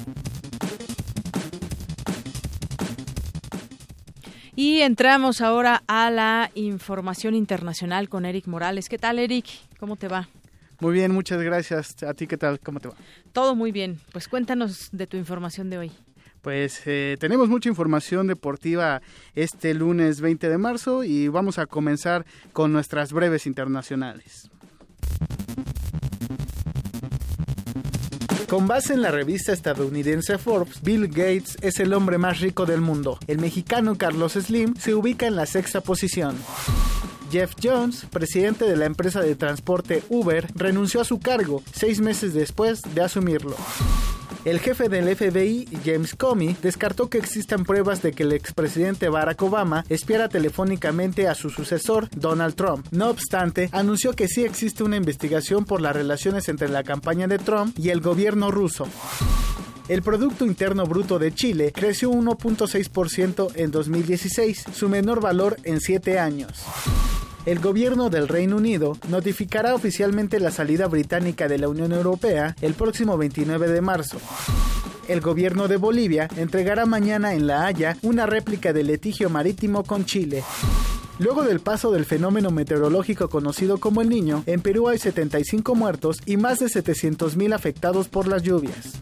Y 4.56 4.80
entramos 4.80 5.40
ahora 5.40 5.82
a 5.86 6.10
la 6.10 6.50
información 6.54 7.34
internacional 7.34 8.08
con 8.08 8.24
Eric 8.24 8.46
Morales. 8.46 8.88
¿Qué 8.88 8.98
tal, 8.98 9.18
Eric? 9.18 9.46
¿Cómo 9.78 9.96
te 9.96 10.08
va? 10.08 10.28
Muy 10.80 10.94
bien, 10.94 11.12
muchas 11.12 11.42
gracias. 11.42 12.02
¿A 12.02 12.14
ti 12.14 12.26
qué 12.26 12.36
tal? 12.36 12.60
¿Cómo 12.60 12.80
te 12.80 12.88
va? 12.88 12.94
Todo 13.32 13.54
muy 13.54 13.72
bien. 13.72 14.00
Pues 14.12 14.26
cuéntanos 14.26 14.88
de 14.92 15.06
tu 15.06 15.16
información 15.16 15.68
de 15.68 15.78
hoy. 15.78 15.92
Pues 16.40 16.82
eh, 16.86 17.16
tenemos 17.20 17.48
mucha 17.48 17.68
información 17.68 18.26
deportiva 18.26 19.00
este 19.34 19.74
lunes 19.74 20.20
20 20.20 20.48
de 20.48 20.58
marzo 20.58 21.04
y 21.04 21.28
vamos 21.28 21.58
a 21.58 21.66
comenzar 21.66 22.24
con 22.52 22.72
nuestras 22.72 23.12
breves 23.12 23.46
internacionales. 23.46 24.50
Con 28.52 28.66
base 28.66 28.92
en 28.92 29.00
la 29.00 29.10
revista 29.10 29.54
estadounidense 29.54 30.36
Forbes, 30.36 30.82
Bill 30.82 31.08
Gates 31.08 31.56
es 31.62 31.80
el 31.80 31.94
hombre 31.94 32.18
más 32.18 32.40
rico 32.40 32.66
del 32.66 32.82
mundo. 32.82 33.18
El 33.26 33.38
mexicano 33.38 33.96
Carlos 33.96 34.34
Slim 34.34 34.74
se 34.76 34.94
ubica 34.94 35.26
en 35.26 35.36
la 35.36 35.46
sexta 35.46 35.80
posición. 35.80 36.36
Jeff 37.30 37.54
Jones, 37.62 38.04
presidente 38.10 38.66
de 38.66 38.76
la 38.76 38.84
empresa 38.84 39.22
de 39.22 39.36
transporte 39.36 40.02
Uber, 40.10 40.48
renunció 40.54 41.00
a 41.00 41.06
su 41.06 41.18
cargo 41.18 41.62
seis 41.72 42.02
meses 42.02 42.34
después 42.34 42.82
de 42.94 43.00
asumirlo. 43.00 43.56
El 44.44 44.58
jefe 44.58 44.88
del 44.88 45.14
FBI, 45.14 45.68
James 45.84 46.16
Comey, 46.16 46.56
descartó 46.60 47.08
que 47.08 47.18
existan 47.18 47.62
pruebas 47.64 48.02
de 48.02 48.10
que 48.10 48.24
el 48.24 48.32
expresidente 48.32 49.08
Barack 49.08 49.40
Obama 49.40 49.84
espiara 49.88 50.28
telefónicamente 50.28 51.28
a 51.28 51.36
su 51.36 51.48
sucesor, 51.48 52.08
Donald 52.16 52.56
Trump. 52.56 52.86
No 52.90 53.08
obstante, 53.08 53.68
anunció 53.70 54.14
que 54.14 54.26
sí 54.26 54.42
existe 54.42 54.82
una 54.82 54.96
investigación 54.96 55.64
por 55.64 55.80
las 55.80 55.94
relaciones 55.94 56.48
entre 56.48 56.68
la 56.68 56.82
campaña 56.82 57.28
de 57.28 57.38
Trump 57.38 57.78
y 57.78 57.90
el 57.90 58.00
gobierno 58.00 58.50
ruso. 58.50 58.88
El 59.88 60.02
Producto 60.02 60.44
Interno 60.44 60.86
Bruto 60.86 61.20
de 61.20 61.32
Chile 61.32 61.72
creció 61.72 62.10
1.6% 62.10 63.52
en 63.54 63.70
2016, 63.70 64.64
su 64.74 64.88
menor 64.88 65.20
valor 65.20 65.56
en 65.62 65.80
siete 65.80 66.18
años. 66.18 66.64
El 67.44 67.58
gobierno 67.58 68.08
del 68.08 68.28
Reino 68.28 68.56
Unido 68.56 68.96
notificará 69.08 69.74
oficialmente 69.74 70.38
la 70.38 70.52
salida 70.52 70.86
británica 70.86 71.48
de 71.48 71.58
la 71.58 71.68
Unión 71.68 71.92
Europea 71.92 72.54
el 72.60 72.74
próximo 72.74 73.18
29 73.18 73.68
de 73.68 73.80
marzo. 73.80 74.18
El 75.08 75.20
gobierno 75.20 75.66
de 75.66 75.76
Bolivia 75.76 76.28
entregará 76.36 76.86
mañana 76.86 77.34
en 77.34 77.48
La 77.48 77.66
Haya 77.66 77.96
una 78.02 78.26
réplica 78.26 78.72
del 78.72 78.86
litigio 78.86 79.28
marítimo 79.28 79.82
con 79.82 80.04
Chile. 80.04 80.44
Luego 81.18 81.42
del 81.42 81.58
paso 81.58 81.90
del 81.90 82.04
fenómeno 82.04 82.52
meteorológico 82.52 83.28
conocido 83.28 83.78
como 83.78 84.02
el 84.02 84.08
Niño, 84.08 84.44
en 84.46 84.60
Perú 84.60 84.88
hay 84.88 84.98
75 84.98 85.74
muertos 85.74 86.20
y 86.24 86.36
más 86.36 86.60
de 86.60 86.66
700.000 86.66 87.54
afectados 87.54 88.08
por 88.08 88.28
las 88.28 88.44
lluvias. 88.44 88.92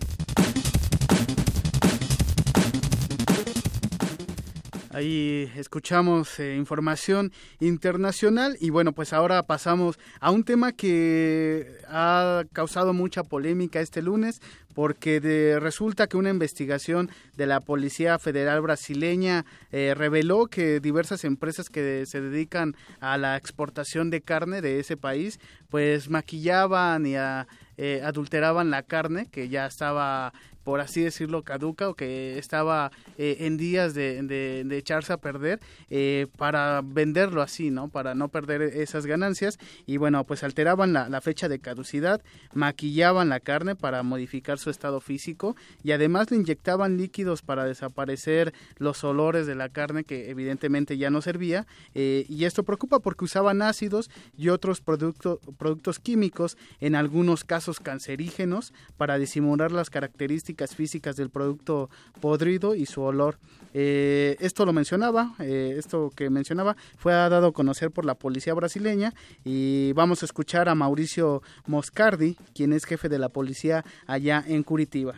Ahí 4.92 5.48
escuchamos 5.54 6.40
eh, 6.40 6.56
información 6.56 7.30
internacional 7.60 8.56
y 8.58 8.70
bueno, 8.70 8.90
pues 8.92 9.12
ahora 9.12 9.44
pasamos 9.44 10.00
a 10.18 10.32
un 10.32 10.42
tema 10.42 10.72
que 10.72 11.78
ha 11.86 12.42
causado 12.52 12.92
mucha 12.92 13.22
polémica 13.22 13.80
este 13.80 14.02
lunes 14.02 14.40
porque 14.74 15.20
de, 15.20 15.60
resulta 15.60 16.08
que 16.08 16.16
una 16.16 16.30
investigación 16.30 17.08
de 17.36 17.46
la 17.46 17.60
Policía 17.60 18.18
Federal 18.18 18.62
brasileña 18.62 19.44
eh, 19.70 19.94
reveló 19.96 20.46
que 20.46 20.80
diversas 20.80 21.22
empresas 21.22 21.68
que 21.68 22.04
se 22.06 22.20
dedican 22.20 22.74
a 22.98 23.16
la 23.16 23.36
exportación 23.36 24.10
de 24.10 24.22
carne 24.22 24.60
de 24.60 24.80
ese 24.80 24.96
país 24.96 25.38
pues 25.68 26.10
maquillaban 26.10 27.06
y 27.06 27.14
a, 27.14 27.46
eh, 27.76 28.02
adulteraban 28.04 28.70
la 28.70 28.82
carne 28.82 29.26
que 29.30 29.48
ya 29.48 29.66
estaba 29.66 30.32
por 30.64 30.80
así 30.80 31.02
decirlo, 31.02 31.42
caduca 31.42 31.88
o 31.88 31.94
que 31.94 32.38
estaba 32.38 32.92
eh, 33.18 33.38
en 33.40 33.56
días 33.56 33.94
de, 33.94 34.22
de, 34.22 34.78
echarse 34.78 35.12
a 35.12 35.16
perder 35.16 35.60
eh, 35.88 36.26
para 36.36 36.82
venderlo 36.84 37.42
así, 37.42 37.70
¿no? 37.70 37.88
Para 37.88 38.14
no 38.14 38.28
perder 38.28 38.62
esas 38.62 39.06
ganancias 39.06 39.58
y 39.86 39.96
bueno, 39.96 40.24
pues 40.24 40.42
alteraban 40.42 40.92
la, 40.92 41.08
la 41.08 41.20
fecha 41.20 41.48
de 41.48 41.58
caducidad, 41.58 42.22
maquillaban 42.54 43.28
la 43.28 43.40
carne 43.40 43.74
para 43.74 44.02
modificar 44.02 44.58
su 44.58 44.70
estado 44.70 45.00
físico 45.00 45.56
y 45.82 45.92
además 45.92 46.30
le 46.30 46.36
inyectaban 46.38 46.96
líquidos 46.96 47.42
para 47.42 47.64
desaparecer 47.64 48.52
los 48.76 49.02
olores 49.04 49.46
de 49.46 49.54
la 49.54 49.68
carne 49.68 50.04
que 50.04 50.30
evidentemente 50.30 50.98
ya 50.98 51.10
no 51.10 51.22
servía 51.22 51.66
eh, 51.94 52.26
y 52.28 52.44
esto 52.44 52.64
preocupa 52.64 53.00
porque 53.00 53.24
usaban 53.24 53.62
ácidos 53.62 54.10
y 54.36 54.48
otros 54.48 54.80
productos 54.80 55.38
productos 55.58 55.98
químicos 55.98 56.56
en 56.80 56.94
algunos 56.94 57.44
casos 57.44 57.80
cancerígenos 57.80 58.72
para 58.96 59.18
disimular 59.18 59.72
las 59.72 59.90
características 59.90 60.49
físicas 60.74 61.16
del 61.16 61.30
producto 61.30 61.90
podrido 62.20 62.74
y 62.74 62.86
su 62.86 63.02
olor. 63.02 63.38
Eh, 63.72 64.36
esto 64.40 64.66
lo 64.66 64.72
mencionaba, 64.72 65.34
eh, 65.38 65.74
esto 65.78 66.10
que 66.14 66.28
mencionaba 66.30 66.76
fue 66.96 67.12
dado 67.12 67.48
a 67.48 67.52
conocer 67.52 67.90
por 67.90 68.04
la 68.04 68.14
policía 68.14 68.54
brasileña 68.54 69.14
y 69.44 69.92
vamos 69.92 70.22
a 70.22 70.26
escuchar 70.26 70.68
a 70.68 70.74
Mauricio 70.74 71.42
Moscardi, 71.66 72.36
quien 72.54 72.72
es 72.72 72.84
jefe 72.84 73.08
de 73.08 73.18
la 73.18 73.28
policía 73.28 73.84
allá 74.06 74.44
en 74.46 74.62
Curitiba. 74.62 75.14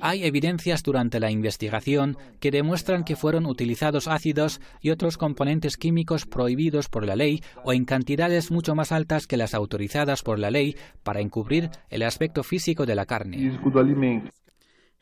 Hay 0.00 0.24
evidencias 0.24 0.82
durante 0.82 1.20
la 1.20 1.30
investigación 1.30 2.16
que 2.40 2.50
demuestran 2.50 3.04
que 3.04 3.16
fueron 3.16 3.46
utilizados 3.46 4.08
ácidos 4.08 4.60
y 4.80 4.90
otros 4.90 5.18
componentes 5.18 5.76
químicos 5.76 6.26
prohibidos 6.26 6.88
por 6.88 7.06
la 7.06 7.16
ley 7.16 7.42
o 7.64 7.72
en 7.72 7.84
cantidades 7.84 8.50
mucho 8.50 8.74
más 8.74 8.92
altas 8.92 9.26
que 9.26 9.36
las 9.36 9.54
autorizadas 9.54 10.22
por 10.22 10.38
la 10.38 10.50
ley 10.50 10.76
para 11.02 11.20
encubrir 11.20 11.70
el 11.90 12.02
aspecto 12.02 12.42
físico 12.42 12.86
de 12.86 12.94
la 12.94 13.06
carne. 13.06 13.58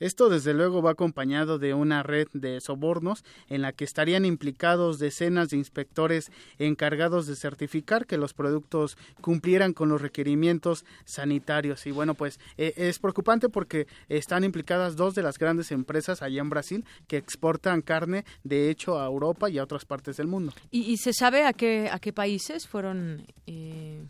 Esto 0.01 0.31
desde 0.31 0.55
luego 0.55 0.81
va 0.81 0.93
acompañado 0.93 1.59
de 1.59 1.74
una 1.74 2.02
red 2.02 2.27
de 2.32 2.60
sobornos 2.60 3.22
en 3.48 3.60
la 3.60 3.72
que 3.72 3.85
estarían 3.85 4.24
implicados 4.24 4.98
decenas 4.98 5.51
de 5.51 5.59
inspectores 5.59 6.32
encargados 6.59 7.27
de 7.27 7.36
certificar 7.36 8.06
que 8.06 8.16
los 8.16 8.32
productos 8.32 8.97
cumplieran 9.20 9.74
con 9.74 9.90
los 9.90 10.01
requerimientos 10.01 10.86
sanitarios. 11.05 11.86
Y 11.86 11.90
bueno, 11.90 12.14
pues 12.14 12.40
eh, 12.56 12.72
es 12.77 12.98
preocupante 12.98 13.51
porque 13.51 13.86
están 14.09 14.43
implicadas 14.43 14.97
dos 14.97 15.14
de 15.14 15.22
las 15.22 15.39
grandes 15.39 15.70
empresas 15.70 16.22
allá 16.22 16.40
en 16.40 16.48
Brasil 16.48 16.85
que 17.06 17.18
exportan 17.18 17.82
carne 17.82 18.24
de 18.43 18.70
hecho 18.70 18.98
a 18.98 19.05
Europa 19.05 19.51
y 19.51 19.59
a 19.59 19.64
otras 19.64 19.85
partes 19.85 20.16
del 20.16 20.28
mundo. 20.28 20.55
¿Y, 20.70 20.97
se 20.97 21.12
sabe 21.12 21.44
a 21.44 21.52
qué, 21.52 21.90
a 21.90 21.98
qué 21.98 22.12
países 22.12 22.66
fueron 22.66 23.27
eh, 23.47 24.02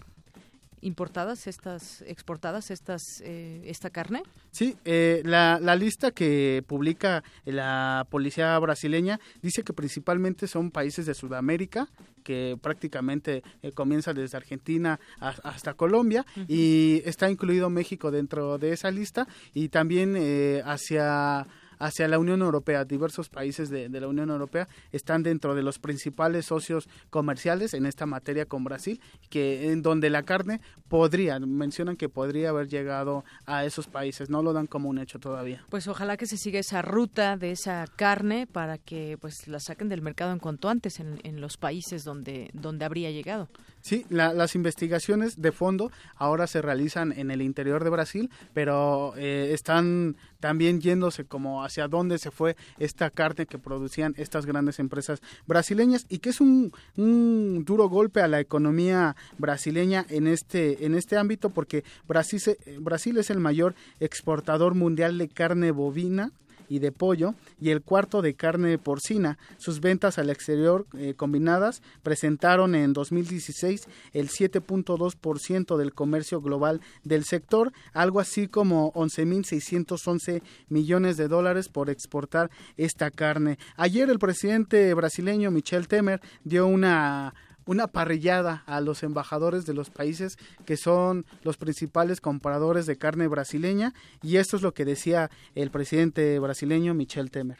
importadas 0.80 1.46
estas, 1.46 2.02
exportadas 2.02 2.70
estas, 2.70 3.20
eh, 3.22 3.62
esta 3.66 3.90
carne? 3.90 4.22
Sí, 4.50 4.76
eh, 4.84 5.22
la, 5.24 5.58
la, 5.60 5.76
lista 5.76 6.10
que 6.10 6.64
publica 6.66 7.22
la 7.44 8.06
policía 8.10 8.58
brasileña 8.58 9.20
dice 9.42 9.62
que 9.62 9.72
principalmente 9.72 10.46
son 10.46 10.70
países 10.70 11.06
de 11.06 11.14
Sudamérica, 11.14 11.88
que 12.24 12.58
prácticamente 12.60 13.42
eh, 13.62 13.72
comienza 13.72 14.12
desde 14.12 14.36
Argentina 14.36 15.00
hasta 15.18 15.74
Colombia 15.74 16.24
y 16.48 17.02
está 17.04 17.30
incluido 17.30 17.70
México 17.70 18.10
dentro 18.10 18.58
de 18.58 18.72
esa 18.72 18.90
lista 18.90 19.26
y 19.54 19.68
también 19.68 20.16
hacia 20.64 21.46
hacia 21.80 22.06
la 22.06 22.20
Unión 22.20 22.42
Europea. 22.42 22.84
Diversos 22.84 23.28
países 23.28 23.70
de, 23.70 23.88
la 23.88 24.06
Unión 24.06 24.30
Europea 24.30 24.68
están 24.92 25.24
dentro 25.24 25.56
de 25.56 25.62
los 25.62 25.80
principales 25.80 26.46
socios 26.46 26.88
comerciales 27.10 27.74
en 27.74 27.86
esta 27.86 28.06
materia 28.06 28.46
con 28.46 28.62
Brasil, 28.62 29.00
que 29.28 29.72
en 29.72 29.82
donde 29.82 30.10
la 30.10 30.22
carne 30.22 30.60
podría, 30.88 31.40
mencionan 31.40 31.96
que 31.96 32.08
podría 32.08 32.50
haber 32.50 32.68
llegado 32.68 33.24
a 33.46 33.64
esos 33.64 33.88
países, 33.88 34.30
no 34.30 34.42
lo 34.42 34.52
dan 34.52 34.68
como 34.68 34.88
un 34.88 34.98
hecho 34.98 35.18
todavía. 35.18 35.64
Pues 35.70 35.88
ojalá 35.88 36.16
que 36.16 36.26
se 36.26 36.36
siga 36.36 36.60
esa 36.60 36.82
ruta 36.82 37.36
de 37.36 37.50
esa 37.50 37.86
carne 37.96 38.46
para 38.46 38.78
que 38.78 39.18
pues 39.20 39.48
la 39.48 39.58
saquen 39.58 39.88
del 39.88 40.02
mercado 40.02 40.32
en 40.32 40.38
cuanto 40.38 40.68
antes 40.68 41.00
en, 41.00 41.18
en 41.24 41.40
los 41.40 41.56
países 41.56 42.04
donde, 42.04 42.50
donde 42.52 42.84
habría 42.84 43.10
llegado. 43.10 43.48
Sí, 43.82 44.04
las 44.10 44.54
investigaciones 44.54 45.40
de 45.40 45.52
fondo 45.52 45.90
ahora 46.16 46.46
se 46.46 46.60
realizan 46.60 47.12
en 47.12 47.30
el 47.30 47.40
interior 47.40 47.82
de 47.82 47.90
Brasil, 47.90 48.30
pero 48.52 49.14
eh, 49.16 49.50
están 49.52 50.16
también 50.38 50.80
yéndose 50.80 51.24
como 51.24 51.64
hacia 51.64 51.88
dónde 51.88 52.18
se 52.18 52.30
fue 52.30 52.56
esta 52.78 53.10
carne 53.10 53.46
que 53.46 53.58
producían 53.58 54.14
estas 54.18 54.44
grandes 54.44 54.78
empresas 54.78 55.20
brasileñas 55.46 56.04
y 56.08 56.18
que 56.18 56.30
es 56.30 56.40
un, 56.40 56.72
un 56.96 57.64
duro 57.64 57.88
golpe 57.88 58.20
a 58.20 58.28
la 58.28 58.40
economía 58.40 59.16
brasileña 59.38 60.04
en 60.08 60.26
este 60.26 60.84
en 60.84 60.94
este 60.94 61.16
ámbito 61.16 61.50
porque 61.50 61.84
Brasil, 62.06 62.40
Brasil 62.80 63.16
es 63.18 63.30
el 63.30 63.40
mayor 63.40 63.74
exportador 64.00 64.74
mundial 64.74 65.18
de 65.18 65.28
carne 65.28 65.70
bovina 65.70 66.32
y 66.70 66.78
de 66.78 66.92
pollo 66.92 67.34
y 67.60 67.68
el 67.70 67.82
cuarto 67.82 68.22
de 68.22 68.34
carne 68.34 68.78
porcina. 68.78 69.36
Sus 69.58 69.80
ventas 69.80 70.18
al 70.18 70.30
exterior 70.30 70.86
eh, 70.96 71.14
combinadas 71.14 71.82
presentaron 72.02 72.74
en 72.74 72.94
2016 72.94 73.82
el 74.12 74.30
7.2% 74.30 75.76
del 75.76 75.92
comercio 75.92 76.40
global 76.40 76.80
del 77.04 77.24
sector, 77.24 77.72
algo 77.92 78.20
así 78.20 78.46
como 78.46 78.92
11.611 78.92 80.42
millones 80.68 81.16
de 81.16 81.28
dólares 81.28 81.68
por 81.68 81.90
exportar 81.90 82.50
esta 82.76 83.10
carne. 83.10 83.58
Ayer 83.76 84.08
el 84.08 84.20
presidente 84.20 84.94
brasileño 84.94 85.50
Michel 85.50 85.88
Temer 85.88 86.20
dio 86.44 86.68
una 86.68 87.34
una 87.66 87.88
parrillada 87.88 88.62
a 88.66 88.80
los 88.80 89.02
embajadores 89.02 89.66
de 89.66 89.74
los 89.74 89.90
países 89.90 90.38
que 90.64 90.76
son 90.76 91.26
los 91.42 91.56
principales 91.56 92.20
compradores 92.20 92.86
de 92.86 92.96
carne 92.96 93.28
brasileña 93.28 93.94
y 94.22 94.36
esto 94.36 94.56
es 94.56 94.62
lo 94.62 94.74
que 94.74 94.84
decía 94.84 95.30
el 95.54 95.70
presidente 95.70 96.38
brasileño 96.38 96.94
Michel 96.94 97.30
Temer. 97.30 97.58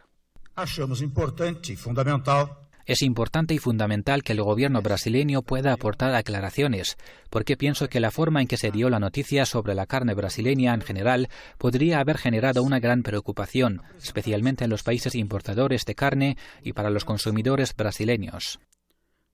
Achamos 0.55 1.01
importante 1.01 1.73
y 1.73 1.77
fundamental 1.77 2.51
es 2.91 3.03
importante 3.03 3.55
y 3.55 3.59
fundamental 3.59 4.25
que 4.25 4.33
el 4.33 4.43
gobierno 4.43 4.83
brasileño 4.83 5.43
pueda 5.43 5.73
aportar 5.73 6.13
aclaraciones, 6.13 6.97
porque 7.31 7.57
pienso 7.57 7.89
que 7.89 8.01
la 8.01 8.11
forma 8.11 8.41
en 8.41 8.49
que 8.49 8.57
se 8.57 8.73
dio 8.73 8.91
la 8.91 8.99
noticia 8.99 9.47
sobre 9.47 9.77
la 9.77 9.87
carne 9.87 10.13
brasileña 10.13 10.75
en 10.75 10.81
general 10.81 11.29
podría 11.57 12.01
haber 12.01 12.19
generado 12.19 12.65
una 12.65 12.81
gran 12.81 13.05
preocupación, 13.05 13.83
especialmente 14.03 14.65
en 14.65 14.71
los 14.71 14.83
países 14.83 15.15
importadores 15.15 15.85
de 15.85 15.95
carne 15.95 16.37
y 16.65 16.73
para 16.73 16.91
los 16.91 17.05
consumidores 17.05 17.77
brasileños. 17.77 18.59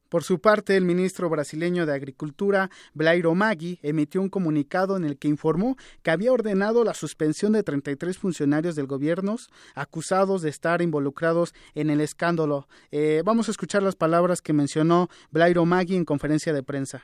Por 0.08 0.24
su 0.24 0.40
parte, 0.40 0.76
el 0.76 0.84
ministro 0.84 1.28
brasileño 1.28 1.84
de 1.86 1.94
Agricultura, 1.94 2.70
Blairo 2.94 3.34
Maggi, 3.34 3.78
emitió 3.82 4.20
un 4.22 4.28
comunicado 4.28 4.96
en 4.96 5.04
el 5.04 5.18
que 5.18 5.28
informó 5.28 5.76
que 6.02 6.10
había 6.10 6.32
ordenado 6.32 6.84
la 6.84 6.94
suspensión 6.94 7.52
de 7.52 7.62
33 7.62 8.16
funcionarios 8.16 8.76
del 8.76 8.86
gobierno 8.86 9.26
acusados 9.74 10.42
de 10.42 10.50
estar 10.50 10.82
involucrados 10.82 11.54
en 11.74 11.90
el 11.90 12.00
escándalo. 12.00 12.68
Eh, 12.90 13.22
vamos 13.24 13.48
a 13.48 13.50
escuchar 13.50 13.82
las 13.82 13.96
palabras 13.96 14.40
que 14.40 14.52
mencionó 14.52 15.08
Blairo 15.30 15.64
Maggi 15.64 15.96
en 15.96 16.04
conferencia 16.04 16.52
de 16.52 16.62
prensa. 16.62 17.02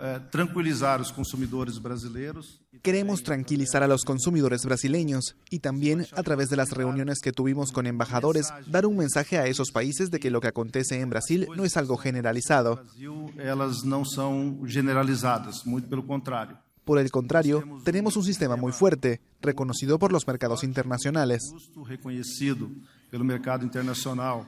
Eh, 0.00 0.20
tranquilizar 0.30 0.98
los 1.00 1.12
consumidores 1.12 1.80
brasileños. 1.80 2.60
Queremos 2.82 3.22
tranquilizar 3.22 3.82
a 3.82 3.88
los 3.88 4.04
consumidores 4.04 4.64
brasileños 4.64 5.36
y 5.50 5.58
también, 5.58 6.06
a 6.14 6.22
través 6.22 6.48
de 6.48 6.56
las 6.56 6.70
reuniones 6.70 7.18
que 7.20 7.32
tuvimos 7.32 7.72
con 7.72 7.86
embajadores, 7.86 8.52
dar 8.66 8.86
un 8.86 8.96
mensaje 8.96 9.38
a 9.38 9.46
esos 9.46 9.70
países 9.70 10.10
de 10.10 10.20
que 10.20 10.30
lo 10.30 10.40
que 10.40 10.48
acontece 10.48 11.00
en 11.00 11.10
Brasil 11.10 11.48
no 11.56 11.64
es 11.64 11.76
algo 11.76 11.96
generalizado. 11.96 12.82
Elas 13.38 13.84
no 13.84 14.04
son 14.04 14.66
generalizadas, 14.68 15.66
muy 15.66 15.82
pelo 15.82 16.06
contrario. 16.06 16.58
Por 16.84 16.98
el 16.98 17.10
contrario, 17.10 17.62
tenemos 17.84 18.16
un 18.16 18.24
sistema 18.24 18.56
muy 18.56 18.72
fuerte, 18.72 19.20
reconocido 19.42 19.98
por 19.98 20.10
los 20.10 20.26
mercados 20.26 20.64
internacionales. 20.64 21.42
Reconocido 21.86 22.68
pelo 23.10 23.24
mercado 23.24 23.64
internacional. 23.64 24.46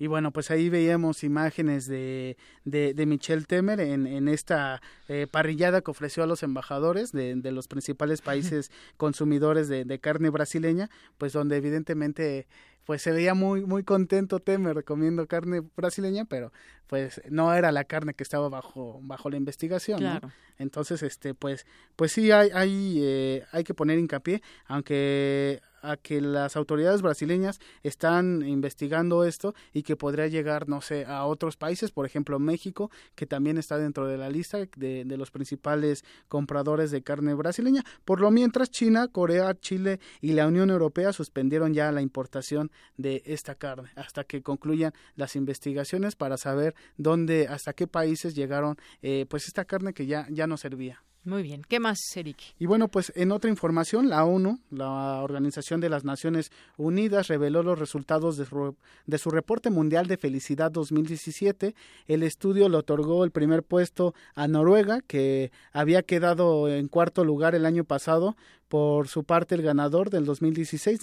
Y 0.00 0.06
bueno, 0.06 0.32
pues 0.32 0.50
ahí 0.50 0.70
veíamos 0.70 1.22
imágenes 1.24 1.86
de, 1.86 2.38
de, 2.64 2.94
de 2.94 3.04
Michelle 3.04 3.44
Temer 3.44 3.80
en, 3.80 4.06
en 4.06 4.28
esta 4.28 4.80
eh, 5.08 5.26
parrillada 5.30 5.82
que 5.82 5.90
ofreció 5.90 6.22
a 6.22 6.26
los 6.26 6.42
embajadores 6.42 7.12
de, 7.12 7.34
de 7.34 7.52
los 7.52 7.68
principales 7.68 8.22
países 8.22 8.72
consumidores 8.96 9.68
de, 9.68 9.84
de, 9.84 9.98
carne 9.98 10.30
brasileña, 10.30 10.88
pues 11.18 11.34
donde 11.34 11.58
evidentemente 11.58 12.46
pues 12.86 13.02
se 13.02 13.12
veía 13.12 13.34
muy 13.34 13.66
muy 13.66 13.84
contento 13.84 14.40
Temer 14.40 14.84
comiendo 14.84 15.26
carne 15.26 15.60
brasileña, 15.76 16.24
pero 16.24 16.50
pues 16.86 17.20
no 17.28 17.52
era 17.52 17.70
la 17.70 17.84
carne 17.84 18.14
que 18.14 18.22
estaba 18.22 18.48
bajo 18.48 19.00
bajo 19.02 19.28
la 19.28 19.36
investigación, 19.36 20.02
¿no? 20.02 20.18
Entonces 20.56 21.02
este 21.02 21.34
pues 21.34 21.66
pues 21.96 22.10
sí 22.10 22.30
hay 22.32 22.48
hay 22.54 23.00
eh, 23.02 23.44
hay 23.52 23.64
que 23.64 23.74
poner 23.74 23.98
hincapié, 23.98 24.42
aunque 24.64 25.60
a 25.82 25.96
que 25.96 26.20
las 26.20 26.56
autoridades 26.56 27.02
brasileñas 27.02 27.60
están 27.82 28.42
investigando 28.46 29.24
esto 29.24 29.54
y 29.72 29.82
que 29.82 29.96
podría 29.96 30.26
llegar, 30.26 30.68
no 30.68 30.80
sé, 30.80 31.04
a 31.06 31.24
otros 31.24 31.56
países, 31.56 31.90
por 31.90 32.06
ejemplo 32.06 32.38
México, 32.38 32.90
que 33.14 33.26
también 33.26 33.58
está 33.58 33.78
dentro 33.78 34.06
de 34.06 34.18
la 34.18 34.30
lista 34.30 34.58
de, 34.58 35.04
de 35.04 35.16
los 35.16 35.30
principales 35.30 36.04
compradores 36.28 36.90
de 36.90 37.02
carne 37.02 37.34
brasileña. 37.34 37.84
Por 38.04 38.20
lo 38.20 38.30
mientras, 38.30 38.70
China, 38.70 39.08
Corea, 39.08 39.58
Chile 39.58 40.00
y 40.20 40.32
la 40.32 40.46
Unión 40.46 40.70
Europea 40.70 41.12
suspendieron 41.12 41.74
ya 41.74 41.92
la 41.92 42.02
importación 42.02 42.70
de 42.96 43.22
esta 43.26 43.54
carne 43.54 43.90
hasta 43.96 44.24
que 44.24 44.42
concluyan 44.42 44.92
las 45.16 45.36
investigaciones 45.36 46.16
para 46.16 46.36
saber 46.36 46.74
dónde, 46.96 47.48
hasta 47.48 47.72
qué 47.72 47.86
países 47.86 48.34
llegaron, 48.34 48.76
eh, 49.02 49.26
pues 49.28 49.46
esta 49.46 49.64
carne 49.64 49.92
que 49.92 50.06
ya, 50.06 50.26
ya 50.30 50.46
no 50.46 50.56
servía. 50.56 51.02
Muy 51.22 51.42
bien. 51.42 51.62
¿Qué 51.68 51.80
más, 51.80 51.98
Eric? 52.16 52.38
Y 52.58 52.64
bueno, 52.64 52.88
pues 52.88 53.12
en 53.14 53.30
otra 53.30 53.50
información, 53.50 54.08
la 54.08 54.24
ONU, 54.24 54.58
la 54.70 55.20
Organización 55.22 55.78
de 55.80 55.90
las 55.90 56.02
Naciones 56.02 56.50
Unidas, 56.78 57.28
reveló 57.28 57.62
los 57.62 57.78
resultados 57.78 58.38
de 58.38 58.46
su, 58.46 58.74
de 59.04 59.18
su 59.18 59.30
reporte 59.30 59.68
mundial 59.68 60.06
de 60.06 60.16
felicidad 60.16 60.70
2017. 60.70 61.74
El 62.06 62.22
estudio 62.22 62.70
le 62.70 62.78
otorgó 62.78 63.24
el 63.24 63.32
primer 63.32 63.62
puesto 63.62 64.14
a 64.34 64.48
Noruega, 64.48 65.02
que 65.06 65.52
había 65.72 66.02
quedado 66.02 66.68
en 66.68 66.88
cuarto 66.88 67.22
lugar 67.22 67.54
el 67.54 67.66
año 67.66 67.84
pasado, 67.84 68.34
por 68.70 69.08
su 69.08 69.24
parte, 69.24 69.56
el 69.56 69.62
ganador 69.62 70.10
del 70.10 70.24
2016, 70.24 71.00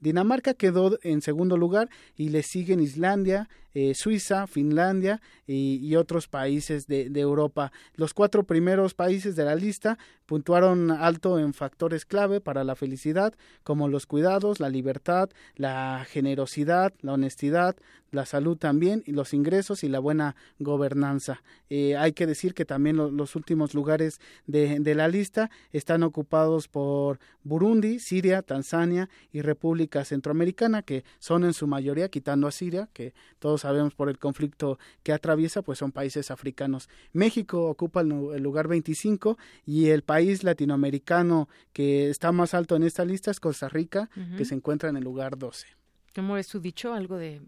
Dinamarca, 0.00 0.52
quedó 0.52 0.98
en 1.02 1.22
segundo 1.22 1.56
lugar 1.56 1.88
y 2.14 2.28
le 2.28 2.42
siguen 2.42 2.78
Islandia, 2.78 3.48
eh, 3.72 3.94
Suiza, 3.94 4.46
Finlandia 4.46 5.22
y, 5.46 5.96
otros 5.96 6.28
países 6.28 6.86
de, 6.86 7.08
Europa. 7.14 7.72
Los 7.94 8.12
cuatro 8.12 8.44
primeros 8.44 8.92
países 8.92 9.34
de 9.34 9.46
la 9.46 9.54
lista 9.54 9.96
puntuaron 10.26 10.90
alto 10.90 11.38
en 11.38 11.54
factores 11.54 12.04
clave 12.04 12.42
para 12.42 12.64
la 12.64 12.74
felicidad, 12.74 13.32
como 13.62 13.88
los 13.88 14.04
cuidados, 14.04 14.60
la 14.60 14.68
libertad, 14.68 15.30
la 15.54 16.04
generosidad, 16.10 16.92
la 17.00 17.14
honestidad, 17.14 17.76
la 18.16 18.26
salud 18.26 18.56
también, 18.56 19.04
y 19.06 19.12
los 19.12 19.32
ingresos 19.32 19.84
y 19.84 19.88
la 19.88 20.00
buena 20.00 20.34
gobernanza. 20.58 21.42
Eh, 21.70 21.96
hay 21.96 22.12
que 22.12 22.26
decir 22.26 22.54
que 22.54 22.64
también 22.64 22.96
los 22.96 23.36
últimos 23.36 23.74
lugares 23.74 24.20
de, 24.46 24.80
de 24.80 24.94
la 24.96 25.06
lista 25.06 25.50
están 25.72 26.02
ocupados 26.02 26.66
por 26.66 27.20
Burundi, 27.44 28.00
Siria, 28.00 28.42
Tanzania 28.42 29.08
y 29.32 29.42
República 29.42 30.04
Centroamericana, 30.04 30.82
que 30.82 31.04
son 31.20 31.44
en 31.44 31.52
su 31.52 31.68
mayoría, 31.68 32.08
quitando 32.08 32.48
a 32.48 32.50
Siria, 32.50 32.88
que 32.92 33.14
todos 33.38 33.60
sabemos 33.60 33.94
por 33.94 34.08
el 34.08 34.18
conflicto 34.18 34.78
que 35.02 35.12
atraviesa, 35.12 35.62
pues 35.62 35.78
son 35.78 35.92
países 35.92 36.30
africanos. 36.30 36.88
México 37.12 37.68
ocupa 37.68 38.00
el, 38.00 38.08
lugar 38.42 38.68
25 38.68 39.38
y 39.64 39.90
el 39.90 40.02
país 40.02 40.42
latinoamericano 40.42 41.48
que 41.72 42.10
está 42.10 42.32
más 42.32 42.54
alto 42.54 42.76
en 42.76 42.82
esta 42.82 43.04
lista 43.04 43.30
es 43.30 43.40
Costa 43.40 43.68
Rica, 43.68 44.08
que 44.36 44.44
se 44.44 44.54
encuentra 44.54 44.88
en 44.88 44.96
el 44.96 45.04
lugar 45.04 45.38
12. 45.38 45.66
¿Cómo 46.14 46.38
es 46.38 46.46
su 46.46 46.60
dicho? 46.60 46.94
Algo 46.94 47.16
de 47.16 47.42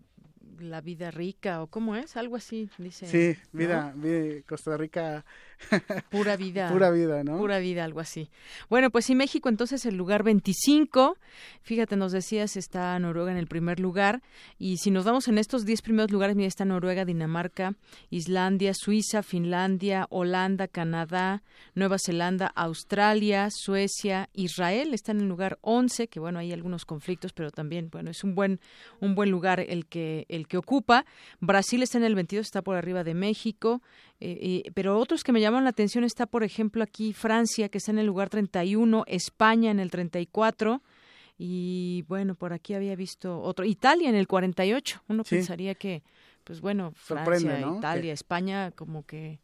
la 0.61 0.81
vida 0.81 1.11
rica 1.11 1.63
o 1.63 1.67
cómo 1.67 1.97
es, 1.97 2.17
algo 2.17 2.37
así, 2.37 2.71
dice. 2.79 3.07
Sí, 3.07 3.41
vida, 3.53 3.95
Costa 4.47 4.77
Rica. 4.77 5.25
Pura 6.11 6.37
vida. 6.39 6.71
Pura 6.71 6.91
vida, 6.91 7.25
¿no? 7.25 7.39
Pura 7.39 7.59
vida, 7.59 7.85
algo 7.85 8.01
así. 8.01 8.31
Bueno, 8.69 8.91
pues 8.91 9.07
sí, 9.07 9.15
México 9.15 9.49
entonces 9.49 9.85
el 9.87 9.97
lugar 9.97 10.23
25. 10.23 11.17
Fíjate, 11.63 11.97
nos 11.97 12.13
decías, 12.13 12.57
está 12.57 12.99
Noruega 12.99 13.33
en 13.33 13.39
el 13.39 13.47
primer 13.47 13.81
lugar. 13.81 14.23
Y 14.59 14.79
si 14.79 14.91
nos 14.91 15.05
vamos 15.05 15.29
en 15.29 15.39
estos 15.39 15.65
10 15.65 15.83
primeros 15.83 16.11
lugares, 16.11 16.37
mira, 16.37 16.49
está 16.49 16.65
Noruega, 16.65 17.05
Dinamarca, 17.05 17.75
Islandia, 18.11 18.73
Suiza, 18.75 19.23
Finlandia, 19.23 20.07
Holanda, 20.11 20.69
Canadá, 20.69 21.43
Nueva 21.75 21.97
Zelanda, 21.99 22.53
Australia, 22.55 23.49
Suecia, 23.51 24.29
Israel 24.33 24.95
está 24.95 25.13
en 25.13 25.21
el 25.21 25.29
lugar 25.29 25.59
11, 25.63 26.09
que 26.09 26.21
bueno, 26.21 26.39
hay 26.39 26.53
algunos 26.53 26.85
conflictos, 26.85 27.33
pero 27.33 27.51
también, 27.51 27.89
bueno, 27.91 28.11
es 28.11 28.25
un 28.25 28.35
buen, 28.35 28.61
un 29.01 29.15
buen 29.15 29.31
lugar 29.31 29.61
el 29.61 29.87
que, 29.87 30.27
el 30.29 30.47
que 30.47 30.57
ocupa. 30.57 31.05
Brasil 31.41 31.83
está 31.83 31.99
en 31.99 32.05
el 32.05 32.15
22, 32.15 32.47
está 32.47 32.63
por 32.63 32.77
arriba 32.77 33.05
de 33.05 33.15
México, 33.15 33.83
eh, 34.21 34.71
pero 34.75 34.99
otros 34.99 35.23
que 35.23 35.33
me 35.33 35.41
llaman 35.41 35.65
la 35.65 35.71
atención 35.71 36.05
está, 36.05 36.27
por 36.27 36.43
ejemplo, 36.43 36.83
aquí 36.83 37.13
Francia, 37.13 37.69
que 37.69 37.79
está 37.79 37.93
en 37.93 37.99
el 37.99 38.07
lugar 38.07 38.29
31, 38.29 39.05
España 39.07 39.71
en 39.71 39.81
el 39.81 39.91
34, 39.91 40.83
y 41.39 42.05
bueno, 42.09 42.35
por 42.35 42.53
aquí 42.53 42.75
había 42.75 42.97
visto 42.97 43.41
otro, 43.41 43.65
Italia 43.65 44.09
en 44.09 44.17
el 44.17 44.27
48. 44.27 45.03
Uno 45.07 45.23
pensaría 45.23 45.77
que, 45.77 46.03
pues 46.43 46.61
bueno, 46.61 46.93
Francia, 46.97 47.61
Italia, 47.61 48.13
España, 48.13 48.73
como 48.73 49.07
que 49.07 49.41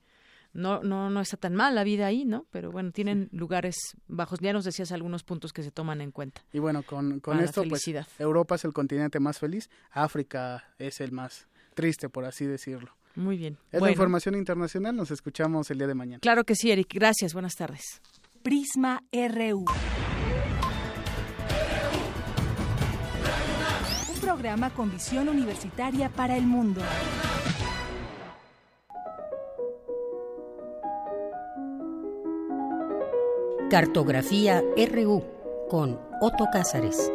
no, 0.53 0.83
no, 0.83 1.09
no 1.09 1.21
está 1.21 1.37
tan 1.37 1.55
mal 1.55 1.77
la 1.77 1.85
vida 1.85 2.07
ahí, 2.07 2.25
¿no? 2.25 2.47
Pero 2.51 2.73
bueno, 2.73 2.91
tienen 2.91 3.29
lugares 3.31 3.77
bajos. 4.09 4.41
Ya 4.41 4.53
nos 4.53 4.65
decías 4.65 4.91
algunos 4.91 5.23
puntos 5.23 5.53
que 5.53 5.63
se 5.63 5.71
toman 5.71 6.01
en 6.01 6.11
cuenta. 6.11 6.45
Y 6.53 6.59
bueno, 6.59 6.83
con, 6.83 7.21
con 7.21 7.39
esto, 7.39 7.63
pues, 7.69 7.89
Europa 8.19 8.57
es 8.57 8.65
el 8.65 8.73
continente 8.73 9.21
más 9.21 9.39
feliz, 9.39 9.71
África 9.91 10.65
es 10.79 11.01
el 11.01 11.13
más 11.13 11.47
triste, 11.75 12.09
por 12.09 12.25
así 12.25 12.45
decirlo. 12.45 12.97
Muy 13.17 13.37
bien. 13.37 13.59
Es 13.71 13.81
la 13.81 13.91
información 13.91 14.35
internacional, 14.35 14.97
nos 14.97 15.11
escuchamos 15.11 15.71
el 15.71 15.79
día 15.79 15.87
de 15.87 15.95
mañana. 15.95 16.19
Claro 16.21 16.45
que 16.45 16.55
sí, 16.55 16.71
Eric. 16.71 16.89
Gracias, 16.95 17.33
buenas 17.33 17.55
tardes. 17.55 18.01
Prisma 18.43 19.01
RU. 19.13 19.65
Un 24.13 24.21
programa 24.21 24.71
con 24.71 24.91
visión 24.91 25.29
universitaria 25.29 26.09
para 26.09 26.37
el 26.37 26.47
mundo. 26.47 26.81
Cartografía 33.71 34.63
RU 34.77 35.25
con 35.69 35.99
Otto 36.21 36.47
Cázares. 36.53 37.11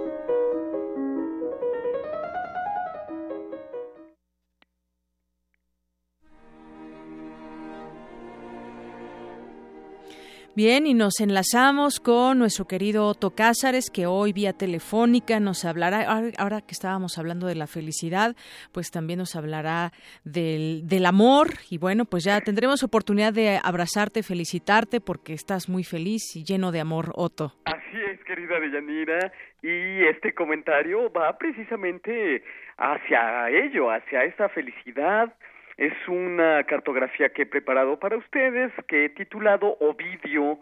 Bien, 10.60 10.86
y 10.86 10.94
nos 10.94 11.22
enlazamos 11.22 12.02
con 12.02 12.38
nuestro 12.38 12.68
querido 12.68 13.06
Otto 13.06 13.34
Cázares, 13.34 13.90
que 13.90 14.08
hoy 14.08 14.34
vía 14.34 14.52
telefónica 14.52 15.40
nos 15.40 15.64
hablará, 15.64 16.02
ahora 16.38 16.60
que 16.60 16.74
estábamos 16.74 17.18
hablando 17.18 17.48
de 17.48 17.56
la 17.56 17.66
felicidad, 17.66 18.36
pues 18.74 18.92
también 18.92 19.20
nos 19.20 19.38
hablará 19.38 19.94
del, 20.26 20.82
del 20.86 21.06
amor, 21.06 21.48
y 21.70 21.78
bueno, 21.78 22.04
pues 22.04 22.26
ya 22.26 22.42
tendremos 22.42 22.84
oportunidad 22.84 23.32
de 23.32 23.58
abrazarte, 23.64 24.22
felicitarte, 24.22 25.00
porque 25.00 25.32
estás 25.32 25.70
muy 25.70 25.86
feliz 25.86 26.36
y 26.36 26.44
lleno 26.44 26.74
de 26.74 26.82
amor, 26.82 27.14
Otto. 27.16 27.54
Así 27.64 27.98
es, 28.12 28.22
querida 28.26 28.60
Deyanira, 28.60 29.32
y 29.64 30.04
este 30.10 30.34
comentario 30.34 31.10
va 31.14 31.38
precisamente 31.38 32.44
hacia 32.76 33.50
ello, 33.50 33.90
hacia 33.92 34.26
esta 34.26 34.50
felicidad, 34.50 35.34
es 35.80 35.94
una 36.10 36.62
cartografía 36.66 37.30
que 37.30 37.44
he 37.44 37.46
preparado 37.46 37.98
para 38.00 38.18
ustedes, 38.18 38.70
que 38.90 39.06
he 39.06 39.10
titulado 39.10 39.78
Ovidio 39.80 40.60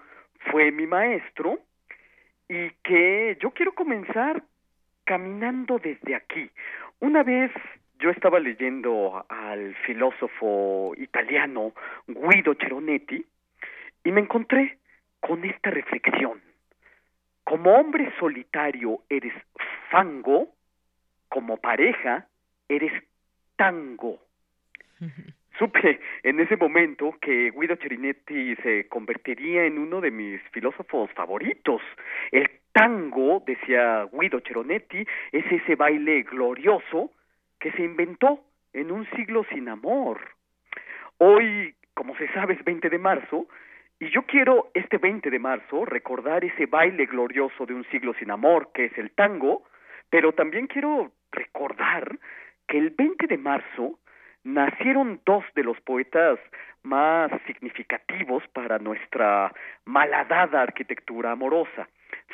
fue 0.51 0.71
mi 0.71 0.85
maestro, 0.85 1.59
y 2.47 2.69
que 2.83 3.35
yo 3.41 3.49
quiero 3.49 3.73
comenzar 3.73 4.43
caminando 5.05 5.79
desde 5.79 6.13
aquí. 6.13 6.51
Una 6.99 7.23
vez 7.23 7.51
yo 7.97 8.11
estaba 8.11 8.39
leyendo 8.39 9.25
al 9.27 9.73
filósofo 9.87 10.93
italiano 10.97 11.73
Guido 12.05 12.53
Ceronetti 12.53 13.25
y 14.03 14.11
me 14.11 14.21
encontré 14.21 14.77
con 15.19 15.43
esta 15.45 15.71
reflexión. 15.71 16.39
Como 17.43 17.73
hombre 17.73 18.13
solitario 18.19 19.01
eres 19.09 19.33
fango, 19.89 20.49
como 21.27 21.57
pareja 21.57 22.27
eres 22.69 22.91
tango. 23.55 24.26
Supe 25.57 25.99
en 26.21 26.39
ese 26.39 26.55
momento 26.55 27.15
que 27.19 27.51
Guido 27.51 27.75
Cerinetti 27.77 28.55
se 28.57 28.87
convertiría 28.87 29.65
en 29.65 29.79
uno 29.79 30.01
de 30.01 30.11
mis 30.11 30.39
filósofos 30.51 31.09
favoritos. 31.13 31.81
El 32.31 32.47
tango, 32.73 33.43
decía 33.45 34.07
Guido 34.11 34.39
Ceronetti, 34.45 35.03
es 35.31 35.51
ese 35.51 35.75
baile 35.75 36.21
glorioso 36.23 37.11
que 37.59 37.71
se 37.71 37.81
inventó 37.81 38.39
en 38.73 38.91
un 38.91 39.09
siglo 39.15 39.45
sin 39.51 39.67
amor. 39.67 40.19
Hoy, 41.17 41.73
como 41.95 42.15
se 42.17 42.31
sabe, 42.33 42.53
es 42.53 42.63
20 42.63 42.89
de 42.89 42.99
marzo, 42.99 43.47
y 43.99 44.09
yo 44.09 44.21
quiero 44.27 44.69
este 44.75 44.99
20 44.99 45.31
de 45.31 45.39
marzo 45.39 45.85
recordar 45.85 46.45
ese 46.45 46.67
baile 46.67 47.07
glorioso 47.07 47.65
de 47.65 47.73
un 47.73 47.83
siglo 47.85 48.13
sin 48.19 48.29
amor, 48.29 48.69
que 48.75 48.85
es 48.85 48.97
el 48.99 49.09
tango, 49.09 49.63
pero 50.11 50.33
también 50.33 50.67
quiero 50.67 51.11
recordar 51.31 52.19
que 52.67 52.77
el 52.77 52.91
20 52.91 53.25
de 53.25 53.37
marzo 53.39 53.97
nacieron 54.47 55.19
dos 55.25 55.43
de 55.55 55.63
los 55.63 55.79
poetas 55.81 56.39
más 56.83 57.29
significativos 57.45 58.43
para 58.53 58.79
nuestra 58.79 59.51
malhadada 59.83 60.61
arquitectura 60.61 61.31
amorosa. 61.31 61.89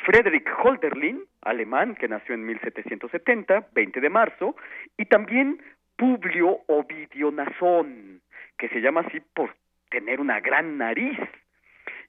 Friedrich 0.06 0.48
Holderlin, 0.62 1.24
alemán, 1.42 1.96
que 1.96 2.06
nació 2.06 2.36
en 2.36 2.46
1770, 2.46 3.66
20 3.72 4.00
de 4.00 4.10
marzo, 4.10 4.54
y 4.96 5.06
también 5.06 5.60
Publio 5.96 6.60
Ovidio 6.68 7.32
Nazón, 7.32 8.20
que 8.58 8.68
se 8.68 8.80
llama 8.80 9.00
así 9.00 9.20
por 9.34 9.54
tener 9.90 10.20
una 10.20 10.38
gran 10.40 10.78
nariz, 10.78 11.18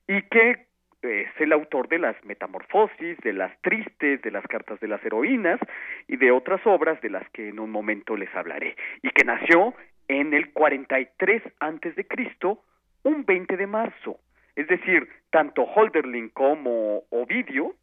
y 0.08 0.22
que 0.24 0.68
es 1.02 1.30
el 1.40 1.52
autor 1.52 1.88
de 1.88 2.00
las 2.00 2.16
Metamorfosis, 2.26 3.18
de 3.24 3.34
las 3.34 3.60
Tristes, 3.62 4.22
de 4.22 4.32
las 4.32 4.46
Cartas 4.46 4.80
de 4.80 4.88
las 4.88 5.04
Heroínas 5.04 5.60
y 6.08 6.18
de 6.18 6.32
otras 6.32 6.62
obras 6.66 7.00
de 7.02 7.10
las 7.10 7.28
que 7.30 7.50
en 7.50 7.60
un 7.60 7.72
momento 7.72 8.16
les 8.16 8.34
hablaré, 8.36 8.76
y 9.02 9.10
que 9.10 9.26
nació 9.26 9.74
en 10.08 10.34
el 10.34 10.52
43 10.54 11.42
antes 11.60 11.96
de 11.96 12.08
Cristo, 12.08 12.64
un 13.04 13.26
20 13.26 13.58
de 13.58 13.68
marzo. 13.68 14.20
Es 14.56 14.68
decir, 14.68 15.08
tanto 15.30 15.64
Holderlin 15.64 16.30
como 16.30 17.04
Ovidio 17.10 17.76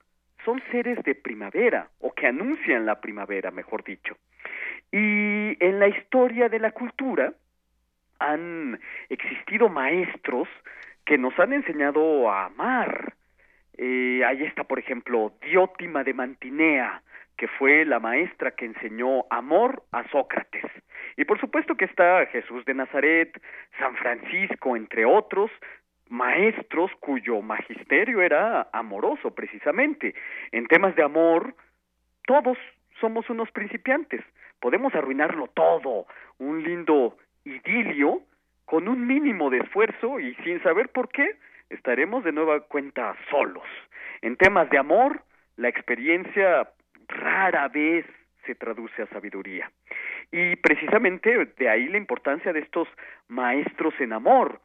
son 0.44 0.62
seres 0.70 1.02
de 1.04 1.14
primavera, 1.14 1.88
o 2.00 2.12
que 2.12 2.26
anuncian 2.26 2.86
la 2.86 3.00
primavera, 3.00 3.50
mejor 3.50 3.84
dicho. 3.84 4.16
Y 4.90 5.56
en 5.64 5.78
la 5.78 5.88
historia 5.88 6.48
de 6.48 6.58
la 6.58 6.72
cultura 6.72 7.32
han 8.18 8.80
existido 9.08 9.68
maestros 9.68 10.48
que 11.04 11.18
nos 11.18 11.38
han 11.38 11.52
enseñado 11.52 12.30
a 12.30 12.46
amar. 12.46 13.14
Eh, 13.76 14.22
ahí 14.24 14.42
está, 14.44 14.64
por 14.64 14.78
ejemplo, 14.78 15.32
Diótima 15.42 16.04
de 16.04 16.14
Mantinea, 16.14 17.02
que 17.43 17.48
fue 17.48 17.85
la 17.85 17.98
maestra 17.98 18.52
que 18.52 18.66
enseñó 18.66 19.24
amor 19.28 19.82
a 19.90 20.09
Sócrates. 20.10 20.62
Y 21.16 21.24
por 21.24 21.40
supuesto 21.40 21.74
que 21.74 21.86
está 21.86 22.24
Jesús 22.27 22.64
de 22.66 22.73
Nazaret, 22.73 23.36
San 23.81 23.97
Francisco, 23.97 24.77
entre 24.77 25.05
otros, 25.05 25.51
maestros 26.09 26.93
cuyo 27.01 27.43
magisterio 27.43 28.23
era 28.23 28.69
amoroso 28.73 29.35
precisamente. 29.35 30.14
En 30.52 30.69
temas 30.69 30.94
de 30.94 31.02
amor, 31.02 31.56
todos 32.28 32.56
somos 33.01 33.28
unos 33.28 33.51
principiantes. 33.51 34.20
Podemos 34.60 34.94
arruinarlo 34.94 35.48
todo, 35.48 36.06
un 36.39 36.62
lindo 36.62 37.16
idilio, 37.44 38.23
con 38.66 38.86
un 38.86 39.05
mínimo 39.05 39.51
de 39.51 39.59
esfuerzo 39.59 40.20
y 40.20 40.36
sin 40.44 40.62
saber 40.62 40.90
por 40.90 41.09
qué, 41.09 41.27
estaremos 41.70 42.23
de 42.23 42.31
nueva 42.31 42.60
cuenta 42.60 43.16
solos. 43.31 43.66
En 44.20 44.36
temas 44.36 44.70
de 44.70 44.78
amor, 44.78 45.24
la 45.56 45.69
experiencia 45.69 46.69
rara 47.12 47.68
vez 47.68 48.05
se 48.47 48.55
traduce 48.55 49.02
a 49.02 49.06
sabiduría. 49.06 49.70
Y 50.30 50.56
precisamente 50.56 51.47
de 51.59 51.68
ahí 51.68 51.89
la 51.89 51.98
importancia 51.98 52.52
de 52.52 52.60
estos 52.60 52.89
maestros 53.28 53.94
en 54.01 54.12
amor, 54.12 54.60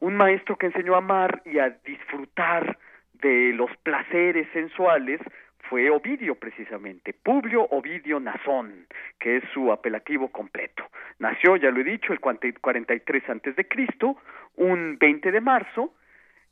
un 0.00 0.16
maestro 0.16 0.56
que 0.56 0.66
enseñó 0.66 0.94
a 0.94 0.98
amar 0.98 1.42
y 1.44 1.58
a 1.58 1.70
disfrutar 1.84 2.78
de 3.14 3.52
los 3.52 3.70
placeres 3.78 4.46
sensuales 4.52 5.20
fue 5.68 5.90
Ovidio 5.90 6.34
precisamente, 6.36 7.12
Publio 7.12 7.64
Ovidio 7.64 8.20
Nazón, 8.20 8.86
que 9.18 9.36
es 9.36 9.44
su 9.52 9.70
apelativo 9.70 10.28
completo. 10.28 10.84
Nació, 11.18 11.56
ya 11.56 11.70
lo 11.70 11.80
he 11.80 11.84
dicho, 11.84 12.12
el 12.12 12.20
43 12.20 13.28
antes 13.28 13.54
de 13.56 13.68
Cristo, 13.68 14.16
un 14.56 14.96
20 14.98 15.30
de 15.30 15.40
marzo, 15.40 15.92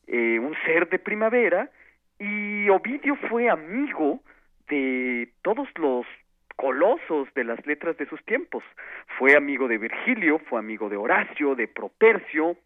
eh, 0.07 0.39
un 0.39 0.55
ser 0.67 0.89
de 0.89 0.99
primavera, 0.99 1.71
y 2.19 2.69
Ovidio 2.69 3.17
fue 3.29 3.49
amigo 3.49 4.21
de 4.69 5.29
todos 5.43 5.69
los 5.77 6.07
colosos 6.57 7.33
de 7.35 7.45
las 7.45 7.65
letras 7.67 7.97
de 7.99 8.07
sus 8.07 8.23
tiempos. 8.25 8.65
Fue 9.19 9.37
amigo 9.37 9.69
de 9.69 9.79
Virgilio, 9.79 10.39
fue 10.39 10.59
amigo 10.59 10.89
de 10.89 10.97
Horacio, 10.97 11.55
de 11.55 11.69
Propercio. 11.69 12.57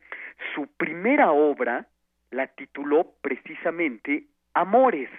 Su 0.54 0.66
primera 0.76 1.32
obra 1.32 1.86
la 2.30 2.46
tituló 2.46 3.12
precisamente 3.20 4.24
Amores. 4.54 5.10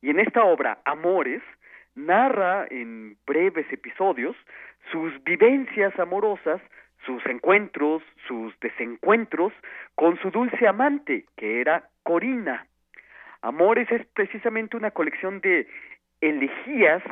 Y 0.00 0.10
en 0.10 0.18
esta 0.18 0.44
obra, 0.44 0.78
Amores, 0.84 1.42
narra 1.94 2.66
en 2.70 3.16
breves 3.26 3.66
episodios 3.72 4.36
sus 4.90 5.22
vivencias 5.24 5.96
amorosas, 5.98 6.60
sus 7.06 7.24
encuentros, 7.26 8.02
sus 8.26 8.58
desencuentros 8.60 9.52
con 9.94 10.18
su 10.18 10.30
dulce 10.30 10.66
amante, 10.66 11.26
que 11.36 11.60
era 11.60 11.88
Corina. 12.02 12.66
Amores 13.42 13.90
es 13.90 14.06
precisamente 14.14 14.76
una 14.76 14.92
colección 14.92 15.40
de 15.40 15.66
elegías 16.22 17.02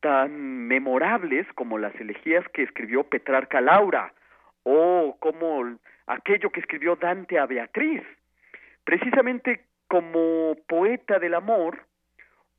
tan 0.00 0.66
memorables 0.66 1.46
como 1.54 1.76
las 1.76 1.94
elegías 1.96 2.48
que 2.54 2.62
escribió 2.62 3.04
Petrarca 3.04 3.60
Laura 3.60 4.14
o 4.62 5.16
como 5.20 5.76
aquello 6.06 6.50
que 6.50 6.60
escribió 6.60 6.96
Dante 6.96 7.38
a 7.38 7.46
Beatriz. 7.46 8.02
Precisamente 8.84 9.64
como 9.88 10.56
poeta 10.66 11.18
del 11.18 11.34
amor, 11.34 11.84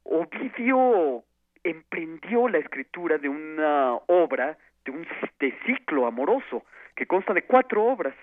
Ovidio 0.04 1.24
emprendió 1.64 2.50
la 2.50 2.58
escritura 2.60 3.18
de 3.18 3.30
una 3.30 3.96
obra, 4.08 4.58
de 4.86 4.92
un 4.92 5.08
ciclo 5.66 6.06
amoroso, 6.06 6.66
que 6.96 7.08
consta 7.08 7.34
de 7.34 7.44
cuatro 7.44 7.86
obras. 7.86 8.14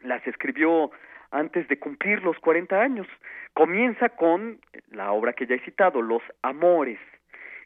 Las 0.00 0.26
escribió 0.26 0.90
antes 1.30 1.66
de 1.68 1.78
cumplir 1.78 2.22
los 2.22 2.38
40 2.38 2.80
años. 2.80 3.06
Comienza 3.54 4.08
con 4.10 4.60
la 4.90 5.12
obra 5.12 5.32
que 5.32 5.46
ya 5.46 5.56
he 5.56 5.60
citado, 5.60 6.02
Los 6.02 6.22
Amores. 6.42 6.98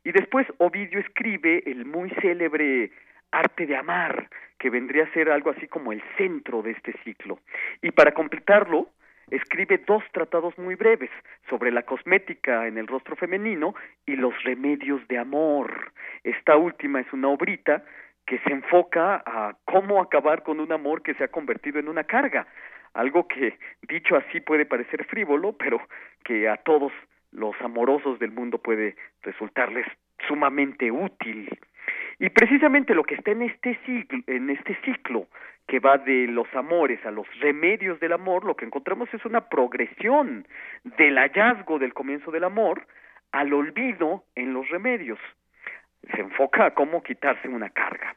Y 0.05 0.13
después 0.13 0.47
Ovidio 0.59 1.01
escribe 1.01 1.63
el 1.67 1.85
muy 1.87 2.11
célebre 2.21 2.91
Arte 3.31 3.67
de 3.67 3.77
Amar, 3.77 4.29
que 4.59 4.71
vendría 4.71 5.05
a 5.05 5.13
ser 5.13 5.31
algo 5.31 5.51
así 5.51 5.67
como 5.67 5.93
el 5.93 6.03
centro 6.17 6.63
de 6.63 6.73
este 6.73 6.93
ciclo. 7.05 7.41
Y 7.83 7.91
para 7.91 8.13
completarlo, 8.13 8.89
escribe 9.31 9.79
dos 9.87 10.05
tratados 10.13 10.57
muy 10.59 10.75
breves 10.75 11.11
sobre 11.49 11.71
la 11.71 11.83
cosmética 11.83 12.67
en 12.67 12.79
el 12.79 12.87
rostro 12.87 13.17
femenino 13.17 13.75
y 14.07 14.17
los 14.17 14.35
remedios 14.45 15.07
de 15.09 15.19
amor. 15.19 15.93
Esta 16.23 16.57
última 16.57 17.01
es 17.01 17.13
una 17.13 17.29
obrita 17.29 17.83
que 18.27 18.39
se 18.39 18.53
enfoca 18.53 19.23
a 19.27 19.57
cómo 19.65 20.01
acabar 20.01 20.43
con 20.43 20.61
un 20.61 20.73
amor 20.73 21.03
que 21.03 21.15
se 21.15 21.25
ha 21.25 21.29
convertido 21.29 21.79
en 21.79 21.89
una 21.89 22.05
carga, 22.05 22.47
algo 22.95 23.29
que 23.29 23.59
dicho 23.83 24.17
así 24.17 24.41
puede 24.41 24.65
parecer 24.67 25.05
frívolo, 25.05 25.53
pero 25.53 25.81
que 26.25 26.49
a 26.49 26.57
todos 26.57 26.93
los 27.33 27.55
amorosos 27.61 28.19
del 28.19 28.31
mundo 28.31 28.59
puede 28.59 28.97
resultarles 29.23 29.87
sumamente 30.27 30.91
útil. 30.91 31.51
Y 32.19 32.31
precisamente 32.31 32.95
lo 32.95 33.03
que 33.03 33.17
está 33.17 33.33
en 33.33 33.43
este 33.43 33.79
ciclo, 33.85 34.21
en 34.29 34.51
este 34.51 34.77
ciclo 34.85 35.27
que 35.67 35.81
va 35.81 35.99
de 35.99 36.27
los 36.29 36.47
amores 36.55 37.05
a 37.05 37.11
los 37.11 37.27
remedios 37.41 37.99
del 37.99 38.13
amor, 38.13 38.45
lo 38.45 38.55
que 38.55 38.65
encontramos 38.65 39.13
es 39.13 39.25
una 39.25 39.49
progresión 39.49 40.47
del 40.85 41.17
hallazgo 41.17 41.79
del 41.79 41.95
comienzo 41.95 42.31
del 42.31 42.45
amor 42.45 42.87
al 43.33 43.53
olvido 43.53 44.25
en 44.35 44.53
los 44.53 44.69
remedios. 44.69 45.19
Se 46.15 46.21
enfoca 46.21 46.67
a 46.67 46.75
cómo 46.75 47.03
quitarse 47.03 47.49
una 47.49 47.71
carga. 47.71 48.15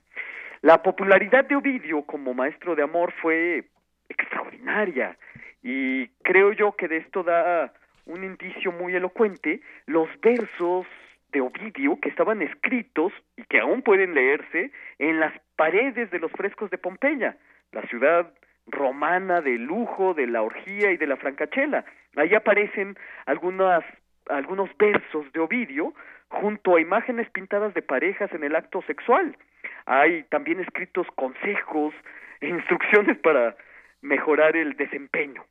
La 0.62 0.84
popularidad 0.84 1.46
de 1.46 1.56
Ovidio 1.56 2.04
como 2.04 2.34
maestro 2.34 2.76
de 2.76 2.84
amor 2.84 3.14
fue 3.22 3.66
extraordinaria 4.10 5.18
y 5.64 6.08
creo 6.24 6.54
yo 6.54 6.74
que 6.74 6.88
de 6.88 6.98
esto 6.98 7.24
da 7.24 7.74
un 8.06 8.24
indicio 8.24 8.72
muy 8.72 8.96
elocuente 8.96 9.62
los 9.86 10.08
versos 10.22 10.86
de 11.32 11.42
Ovidio 11.42 12.00
que 12.00 12.10
estaban 12.10 12.42
escritos 12.42 13.12
y 13.36 13.44
que 13.44 13.60
aún 13.60 13.82
pueden 13.82 14.14
leerse 14.14 14.72
en 14.98 15.20
las 15.20 15.34
paredes 15.56 16.10
de 16.12 16.20
los 16.20 16.32
frescos 16.32 16.70
de 16.70 16.78
Pompeya, 16.78 17.38
la 17.74 17.82
ciudad 17.84 18.32
romana 18.68 19.42
de 19.42 19.58
lujo, 19.58 20.14
de 20.14 20.28
la 20.28 20.42
orgía 20.42 20.92
y 20.92 20.98
de 20.98 21.08
la 21.08 21.18
francachela. 21.18 21.86
Ahí 22.16 22.34
aparecen 22.34 22.98
algunas, 23.26 23.84
algunos 24.30 24.70
versos 24.78 25.32
de 25.34 25.40
Ovidio 25.40 25.94
junto 26.30 26.76
a 26.76 26.82
imágenes 26.82 27.30
pintadas 27.32 27.74
de 27.74 27.82
parejas 27.82 28.32
en 28.34 28.44
el 28.44 28.56
acto 28.56 28.82
sexual. 28.84 29.38
Hay 29.86 30.24
también 30.24 30.60
escritos 30.60 31.08
consejos 31.16 31.94
e 32.42 32.48
instrucciones 32.48 33.18
para 33.18 33.56
mejorar 34.02 34.56
el 34.56 34.76
desempeño. 34.76 35.46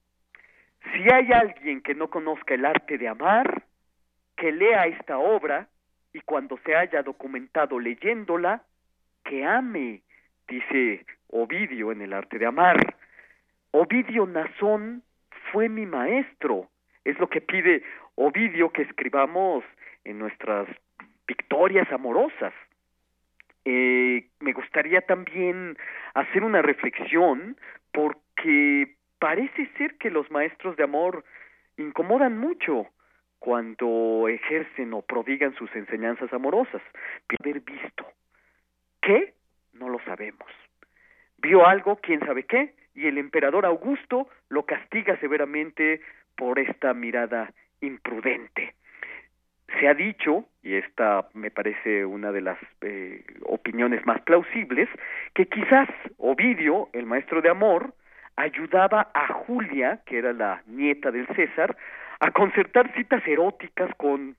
Si 0.93 1.03
hay 1.13 1.33
alguien 1.33 1.81
que 1.83 1.95
no 1.95 2.09
conozca 2.09 2.55
el 2.55 2.65
arte 2.65 2.99
de 2.99 3.09
amar, 3.09 3.65
que 4.37 4.53
lea 4.53 4.87
esta 4.87 5.19
obra 5.19 5.69
y 6.13 6.21
cuando 6.21 6.59
se 6.65 6.77
haya 6.77 7.03
documentado 7.03 7.79
leyéndola, 7.79 8.63
que 9.25 9.45
ame, 9.45 10.03
dice 10.47 11.05
Ovidio 11.29 11.93
en 11.93 12.03
el 12.03 12.13
arte 12.13 12.39
de 12.39 12.47
amar. 12.47 12.97
Ovidio 13.73 14.27
Nazón 14.27 15.03
fue 15.51 15.69
mi 15.69 15.87
maestro, 15.87 16.71
es 17.05 17.19
lo 17.19 17.29
que 17.29 17.41
pide 17.41 17.83
Ovidio 18.15 18.71
que 18.71 18.83
escribamos 18.83 19.65
en 20.05 20.19
nuestras 20.19 20.69
victorias 21.27 21.91
amorosas. 21.93 22.55
Eh, 23.65 24.29
me 24.41 24.53
gustaría 24.53 25.01
también 25.01 25.77
hacer 26.15 26.45
una 26.45 26.63
reflexión 26.63 27.57
porque 28.37 28.97
parece 29.19 29.67
ser 29.79 29.97
que 29.97 30.11
los 30.11 30.31
maestros 30.31 30.77
de 30.77 30.85
amor 30.85 31.25
incomodan 31.77 32.39
mucho 32.39 32.87
cuando 33.39 34.29
ejercen 34.29 34.93
o 34.93 35.03
prodigan 35.03 35.55
sus 35.55 35.75
enseñanzas 35.75 36.33
amorosas. 36.33 36.83
Haber 37.41 37.61
visto. 37.61 38.07
¿Qué? 39.01 39.35
No 39.73 39.89
lo 39.89 40.01
sabemos. 40.05 40.49
Vio 41.39 41.67
algo, 41.67 41.97
quién 41.97 42.21
sabe 42.21 42.45
qué, 42.45 42.75
y 42.95 43.07
el 43.07 43.19
emperador 43.19 43.67
Augusto 43.67 44.29
lo 44.49 44.65
castiga 44.65 45.19
severamente 45.19 46.01
por 46.37 46.59
esta 46.59 46.95
mirada 46.95 47.53
imprudente. 47.81 48.75
Se 49.79 49.89
ha 49.89 49.95
dicho, 49.95 50.47
y 50.63 50.75
esta 50.75 51.29
me 51.35 51.51
parece 51.51 52.05
una 52.05 52.33
de 52.33 52.41
las 52.41 52.59
eh, 52.81 53.25
opiniones 53.45 54.05
más 54.07 54.21
plausibles, 54.23 54.89
que 55.35 55.47
quizás 55.47 55.89
Ovidio, 56.19 56.89
el 56.93 57.05
maestro 57.07 57.43
de 57.43 57.51
amor, 57.51 57.93
ayudaba 58.37 59.11
a 59.15 59.29
Julia, 59.33 60.01
que 60.07 60.19
era 60.19 60.33
la 60.33 60.63
nieta 60.67 61.11
del 61.11 61.27
César, 61.29 61.77
a 62.21 62.31
concertar 62.31 62.95
citas 62.95 63.27
eróticas 63.27 63.91
con 63.97 64.37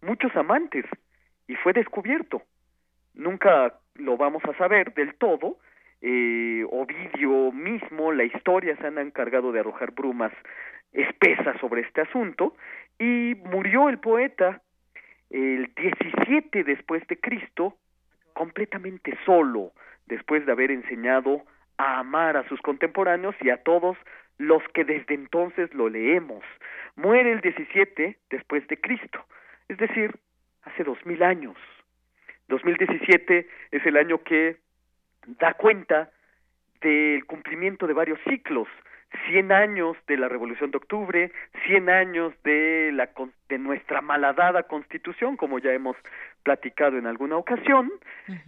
muchos 0.00 0.34
amantes, 0.36 0.84
y 1.46 1.54
fue 1.56 1.72
descubierto. 1.72 2.42
Nunca 3.14 3.74
lo 3.96 4.16
vamos 4.16 4.42
a 4.44 4.56
saber 4.56 4.94
del 4.94 5.14
todo. 5.14 5.58
Eh, 6.00 6.64
Ovidio 6.70 7.52
mismo, 7.52 8.12
la 8.12 8.24
historia 8.24 8.76
se 8.76 8.86
han 8.86 8.98
encargado 8.98 9.52
de 9.52 9.60
arrojar 9.60 9.92
brumas 9.92 10.32
espesas 10.92 11.58
sobre 11.60 11.82
este 11.82 12.02
asunto, 12.02 12.56
y 12.98 13.34
murió 13.44 13.88
el 13.88 13.98
poeta 13.98 14.62
el 15.30 15.72
17 15.74 16.62
después 16.62 17.04
de 17.08 17.18
Cristo, 17.18 17.76
completamente 18.32 19.16
solo, 19.24 19.72
después 20.06 20.46
de 20.46 20.52
haber 20.52 20.70
enseñado 20.70 21.44
a 21.78 21.98
amar 22.00 22.36
a 22.36 22.48
sus 22.48 22.60
contemporáneos 22.60 23.34
y 23.40 23.50
a 23.50 23.62
todos 23.62 23.96
los 24.38 24.62
que 24.72 24.84
desde 24.84 25.14
entonces 25.14 25.72
lo 25.74 25.88
leemos. 25.88 26.44
Muere 26.96 27.32
el 27.32 27.40
17 27.40 28.18
después 28.30 28.66
de 28.68 28.80
Cristo, 28.80 29.24
es 29.68 29.78
decir, 29.78 30.14
hace 30.62 30.84
dos 30.84 30.98
mil 31.04 31.22
años. 31.22 31.56
2017 32.48 33.48
es 33.70 33.86
el 33.86 33.96
año 33.96 34.22
que 34.22 34.58
da 35.38 35.54
cuenta 35.54 36.10
del 36.80 37.24
cumplimiento 37.24 37.86
de 37.86 37.94
varios 37.94 38.18
ciclos, 38.28 38.68
100 39.28 39.52
años 39.52 39.96
de 40.06 40.16
la 40.16 40.28
Revolución 40.28 40.70
de 40.70 40.78
Octubre, 40.78 41.32
100 41.66 41.88
años 41.88 42.34
de, 42.42 42.90
la, 42.92 43.08
de 43.48 43.58
nuestra 43.58 44.00
malhadada 44.00 44.64
Constitución, 44.64 45.36
como 45.36 45.58
ya 45.58 45.72
hemos 45.72 45.96
platicado 46.42 46.98
en 46.98 47.06
alguna 47.06 47.36
ocasión, 47.36 47.90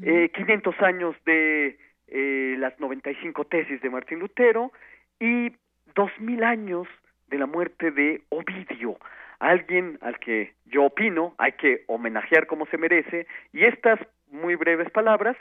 eh, 0.03 0.31
500 0.35 0.83
años 0.83 1.17
de 1.25 1.79
eh, 2.09 2.57
las 2.59 2.79
95 2.79 3.45
tesis 3.45 3.81
de 3.81 3.91
Martín 3.91 4.19
Lutero 4.21 4.73
y 5.19 5.53
2000 5.95 6.45
años 6.45 6.89
de 7.29 7.39
la 7.39 7.47
muerte 7.47 7.91
de 7.91 8.23
Ovidio, 8.29 8.99
alguien 9.39 9.99
al 10.01 10.19
que 10.19 10.55
yo 10.67 10.85
opino 10.85 11.35
hay 11.39 11.53
que 11.53 11.85
homenajear 11.89 12.47
como 12.47 12.67
se 12.67 12.79
merece 12.79 13.27
y 13.53 13.65
estas 13.65 13.99
muy 14.31 14.55
breves 14.55 14.91
palabras 14.91 15.37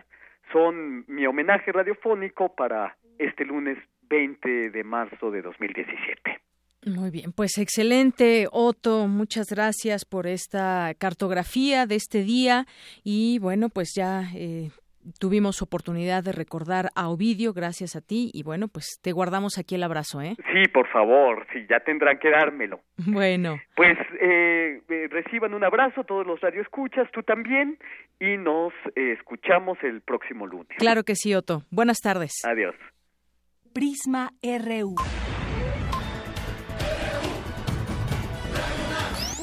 son 0.51 1.05
mi 1.07 1.25
homenaje 1.25 1.71
radiofónico 1.71 2.55
para 2.55 2.95
este 3.17 3.45
lunes 3.45 3.77
20 4.09 4.69
de 4.71 4.83
marzo 4.83 5.31
de 5.31 5.41
2017. 5.41 6.39
Muy 6.85 7.09
bien, 7.09 7.31
pues 7.31 7.57
excelente, 7.57 8.47
Otto. 8.51 9.07
Muchas 9.07 9.47
gracias 9.49 10.05
por 10.05 10.27
esta 10.27 10.93
cartografía 10.99 11.87
de 11.87 11.95
este 11.95 12.21
día 12.21 12.67
y 13.03 13.39
bueno, 13.39 13.69
pues 13.69 13.93
ya 13.95 14.25
eh, 14.35 14.69
tuvimos 15.19 15.61
oportunidad 15.61 16.23
de 16.23 16.31
recordar 16.31 16.89
a 16.95 17.09
Ovidio 17.09 17.53
gracias 17.53 17.95
a 17.95 18.01
ti 18.01 18.29
y 18.33 18.43
bueno, 18.43 18.67
pues 18.67 18.99
te 19.01 19.11
guardamos 19.11 19.57
aquí 19.57 19.75
el 19.75 19.83
abrazo, 19.83 20.21
¿eh? 20.21 20.35
Sí, 20.53 20.67
por 20.73 20.87
favor, 20.89 21.45
sí, 21.53 21.65
ya 21.69 21.79
tendrán 21.79 22.19
que 22.19 22.29
dármelo. 22.29 22.81
Bueno. 23.15 23.57
Pues 23.75 23.97
eh, 24.19 24.81
eh 24.89 25.07
reciban 25.09 25.53
un 25.53 25.63
abrazo 25.63 26.03
todos 26.03 26.27
los 26.27 26.41
radioescuchas, 26.41 27.09
tú 27.11 27.23
también, 27.23 27.77
y 28.19 28.37
nos 28.37 28.73
eh, 28.95 29.13
escuchamos 29.17 29.77
el 29.83 30.01
próximo 30.01 30.45
lunes. 30.47 30.77
Claro 30.77 31.03
que 31.03 31.15
sí, 31.15 31.33
Otto. 31.33 31.63
Buenas 31.71 31.99
tardes. 31.99 32.33
Adiós. 32.43 32.75
Prisma 33.73 34.31
RU. 34.43 34.95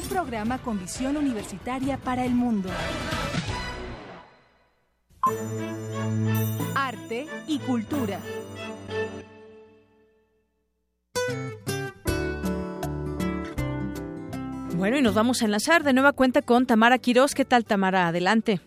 Un 0.01 0.09
programa 0.09 0.59
con 0.59 0.79
visión 0.79 1.17
universitaria 1.17 1.97
para 1.97 2.25
el 2.25 2.33
mundo. 2.33 2.69
Arte 6.75 7.25
y 7.47 7.59
cultura. 7.59 8.19
Bueno, 14.75 14.97
y 14.97 15.01
nos 15.01 15.15
vamos 15.15 15.41
a 15.41 15.45
enlazar 15.45 15.83
de 15.83 15.93
nueva 15.93 16.11
cuenta 16.11 16.41
con 16.41 16.65
Tamara 16.65 16.97
Quirós. 16.97 17.35
¿Qué 17.35 17.45
tal, 17.45 17.63
Tamara? 17.63 18.07
Adelante. 18.07 18.59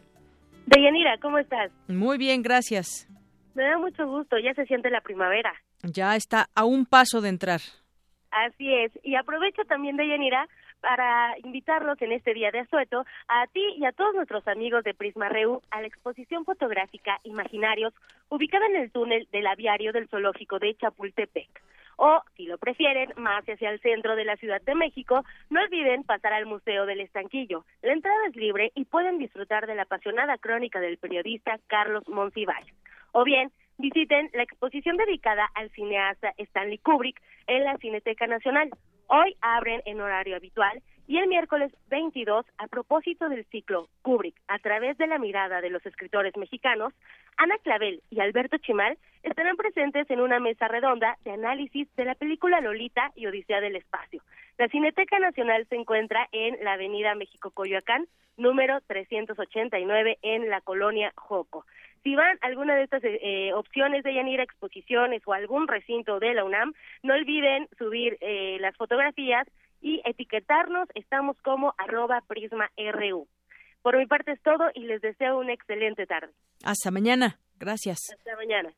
Deyanira, 0.65 1.19
¿cómo 1.20 1.39
estás? 1.39 1.70
Muy 1.89 2.16
bien, 2.16 2.43
gracias. 2.43 3.07
Me 3.55 3.65
da 3.65 3.77
mucho 3.77 4.07
gusto, 4.07 4.39
ya 4.39 4.55
se 4.55 4.65
siente 4.65 4.89
la 4.89 5.03
primavera. 5.03 5.53
Ya 5.83 6.16
está 6.16 6.49
a 6.55 6.65
un 6.65 6.87
paso 6.87 7.20
de 7.20 7.28
entrar. 7.28 7.61
Así 8.31 8.73
es, 8.73 8.93
y 9.03 9.15
aprovecho 9.15 9.62
también, 9.65 9.97
Deyanira, 9.97 10.49
para 10.81 11.36
invitarlos 11.39 12.01
en 12.03 12.12
este 12.12 12.35
día 12.35 12.51
de 12.51 12.61
asueto 12.61 13.05
a 13.28 13.47
ti 13.48 13.65
y 13.77 13.85
a 13.85 13.93
todos 13.93 14.15
nuestros 14.15 14.47
amigos 14.48 14.85
de 14.85 14.94
Prisma 14.94 15.28
Reu 15.28 15.62
a 15.70 15.81
la 15.81 15.86
exposición 15.86 16.44
fotográfica 16.44 17.19
Imaginarios, 17.24 17.94
ubicada 18.28 18.66
en 18.66 18.77
el 18.77 18.90
túnel 18.90 19.28
del 19.32 19.47
aviario 19.47 19.93
del 19.93 20.09
zoológico 20.09 20.59
de 20.59 20.74
Chapultepec. 20.74 21.48
O, 21.97 22.20
si 22.36 22.44
lo 22.44 22.59
prefieren, 22.59 23.12
más 23.16 23.44
hacia 23.44 23.70
el 23.70 23.81
centro 23.81 24.16
de 24.16 24.24
la 24.24 24.36
Ciudad 24.36 24.61
de 24.61 24.74
México, 24.74 25.24
no 25.48 25.62
olviden 25.62 26.05
pasar 26.05 26.35
al 26.35 26.44
Museo 26.44 26.85
del 26.85 27.01
Estanquillo. 27.01 27.65
La 27.82 27.93
entrada 27.93 28.27
es 28.28 28.36
libre 28.36 28.70
y 28.74 28.85
pueden 28.85 29.19
disfrutar 29.19 29.66
de 29.66 29.74
la 29.74 29.82
apasionada 29.82 30.36
crónica 30.36 30.78
del 30.78 30.98
periodista 30.98 31.59
Carlos 31.69 32.07
Monsiváis. 32.07 32.66
O 33.12 33.24
bien, 33.24 33.51
visiten 33.78 34.31
la 34.35 34.43
exposición 34.43 34.98
dedicada 34.98 35.48
al 35.55 35.70
cineasta 35.70 36.35
Stanley 36.36 36.78
Kubrick 36.78 37.20
en 37.47 37.65
la 37.65 37.78
Cineteca 37.78 38.27
Nacional. 38.27 38.70
Hoy 39.09 39.37
abren 39.41 39.83
en 39.85 40.01
horario 40.01 40.37
habitual 40.37 40.83
y 41.07 41.19
el 41.19 41.28
miércoles 41.28 41.73
22, 41.89 42.45
a 42.59 42.66
propósito 42.66 43.28
del 43.28 43.45
ciclo 43.47 43.89
Kubrick, 44.03 44.35
a 44.49 44.59
través 44.59 44.99
de 44.99 45.07
la 45.07 45.19
mirada 45.19 45.61
de 45.61 45.70
los 45.70 45.85
escritores 45.87 46.37
mexicanos, 46.37 46.93
Ana 47.37 47.57
Clavel 47.62 48.03
y 48.11 48.19
Alberto 48.20 48.57
Chimal 48.59 48.99
estarán 49.23 49.57
presentes 49.57 50.11
en 50.11 50.20
una 50.20 50.41
mesa 50.41 50.66
redonda 50.66 51.16
de 51.24 51.31
análisis 51.31 51.89
de 51.95 52.05
la 52.05 52.16
película 52.16 52.61
Lolita 52.61 53.12
y 53.15 53.27
Odisea 53.27 53.61
del 53.61 53.77
Espacio. 53.77 54.23
La 54.59 54.69
Cineteca 54.69 55.19
Nacional 55.20 55.66
se 55.69 55.77
encuentra 55.77 56.28
en 56.33 56.57
la 56.65 56.73
Avenida 56.73 57.15
México 57.15 57.51
Coyoacán, 57.51 58.07
número 58.37 58.81
389, 58.89 60.19
en 60.23 60.49
la 60.51 60.61
colonia 60.62 61.12
Joco. 61.15 61.65
Si 62.07 62.15
van 62.15 62.39
a 62.41 62.47
alguna 62.47 62.77
de 62.77 62.85
estas 62.85 63.03
eh, 63.03 63.19
eh, 63.20 63.53
opciones 63.53 64.05
de 64.05 64.12
ir 64.12 64.39
a 64.39 64.45
exposiciones 64.45 65.23
o 65.27 65.33
algún 65.33 65.66
recinto 65.66 66.20
de 66.20 66.35
la 66.35 66.45
UNAM, 66.45 66.73
no 67.03 67.15
olviden 67.15 67.66
subir 67.77 68.16
eh, 68.20 68.59
las 68.61 68.77
fotografías 68.77 69.45
y 69.83 70.01
etiquetarnos. 70.05 70.89
Estamos 70.95 71.37
como 71.43 71.74
arroba 71.78 72.23
prisma.ru. 72.28 73.27
Por 73.83 73.99
mi 73.99 74.07
parte 74.07 74.31
es 74.31 74.43
todo 74.43 74.70
y 74.73 74.85
les 74.85 75.01
deseo 75.01 75.41
una 75.41 75.53
excelente 75.53 76.07
tarde. 76.07 76.33
Hasta 76.62 76.93
mañana. 76.93 77.41
Gracias. 77.59 77.99
Hasta 78.16 78.37
mañana. 78.37 78.73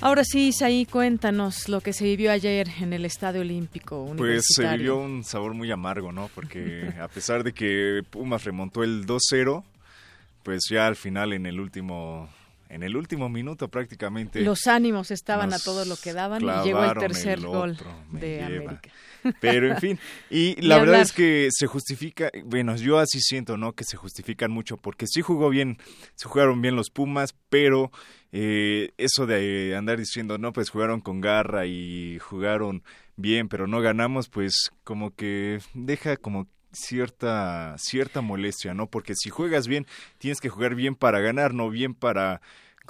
Ahora 0.00 0.22
sí, 0.24 0.48
Isaí, 0.48 0.86
cuéntanos 0.86 1.68
lo 1.68 1.80
que 1.80 1.92
se 1.92 2.04
vivió 2.04 2.30
ayer 2.30 2.68
en 2.80 2.92
el 2.92 3.04
Estadio 3.04 3.40
Olímpico 3.40 4.00
Universitario. 4.02 4.36
Pues 4.36 4.44
se 4.54 4.76
vivió 4.76 4.96
un 4.96 5.24
sabor 5.24 5.54
muy 5.54 5.72
amargo, 5.72 6.12
¿no? 6.12 6.30
Porque 6.36 6.94
a 7.00 7.08
pesar 7.08 7.42
de 7.42 7.52
que 7.52 8.02
Pumas 8.08 8.44
remontó 8.44 8.84
el 8.84 9.06
2-0, 9.06 9.64
pues 10.44 10.60
ya 10.70 10.86
al 10.86 10.94
final 10.94 11.32
en 11.32 11.46
el 11.46 11.58
último 11.58 12.28
en 12.68 12.82
el 12.82 12.96
último 12.96 13.28
minuto 13.28 13.68
prácticamente 13.68 14.40
los 14.42 14.66
ánimos 14.66 15.10
estaban 15.10 15.52
a 15.52 15.58
todo 15.58 15.84
lo 15.84 15.96
que 15.96 16.12
daban 16.12 16.42
y 16.42 16.64
llegó 16.64 16.84
el 16.84 16.98
tercer 16.98 17.40
gol 17.40 17.78
de 18.12 18.42
América. 18.42 18.90
Pero 19.40 19.68
en 19.68 19.78
fin, 19.78 19.98
y 20.30 20.60
la 20.62 20.78
verdad 20.78 21.00
es 21.00 21.12
que 21.12 21.48
se 21.50 21.66
justifica, 21.66 22.30
bueno, 22.44 22.76
yo 22.76 22.98
así 22.98 23.20
siento, 23.20 23.56
¿no? 23.56 23.72
Que 23.72 23.84
se 23.84 23.96
justifican 23.96 24.50
mucho 24.50 24.76
porque 24.76 25.06
sí 25.06 25.22
jugó 25.22 25.48
bien, 25.50 25.78
se 26.14 26.28
jugaron 26.28 26.62
bien 26.62 26.76
los 26.76 26.90
Pumas, 26.90 27.34
pero 27.48 27.90
eh, 28.32 28.92
eso 28.96 29.26
de 29.26 29.74
andar 29.76 29.98
diciendo, 29.98 30.38
no, 30.38 30.52
pues 30.52 30.70
jugaron 30.70 31.00
con 31.00 31.20
garra 31.20 31.66
y 31.66 32.18
jugaron 32.20 32.82
bien, 33.16 33.48
pero 33.48 33.66
no 33.66 33.80
ganamos, 33.80 34.28
pues 34.28 34.70
como 34.84 35.14
que 35.14 35.60
deja 35.74 36.16
como 36.16 36.46
cierta 36.78 37.74
cierta 37.78 38.20
molestia, 38.20 38.74
¿no? 38.74 38.86
Porque 38.86 39.14
si 39.14 39.30
juegas 39.30 39.68
bien, 39.68 39.86
tienes 40.18 40.40
que 40.40 40.48
jugar 40.48 40.74
bien 40.74 40.94
para 40.94 41.20
ganar, 41.20 41.54
no 41.54 41.70
bien 41.70 41.94
para 41.94 42.40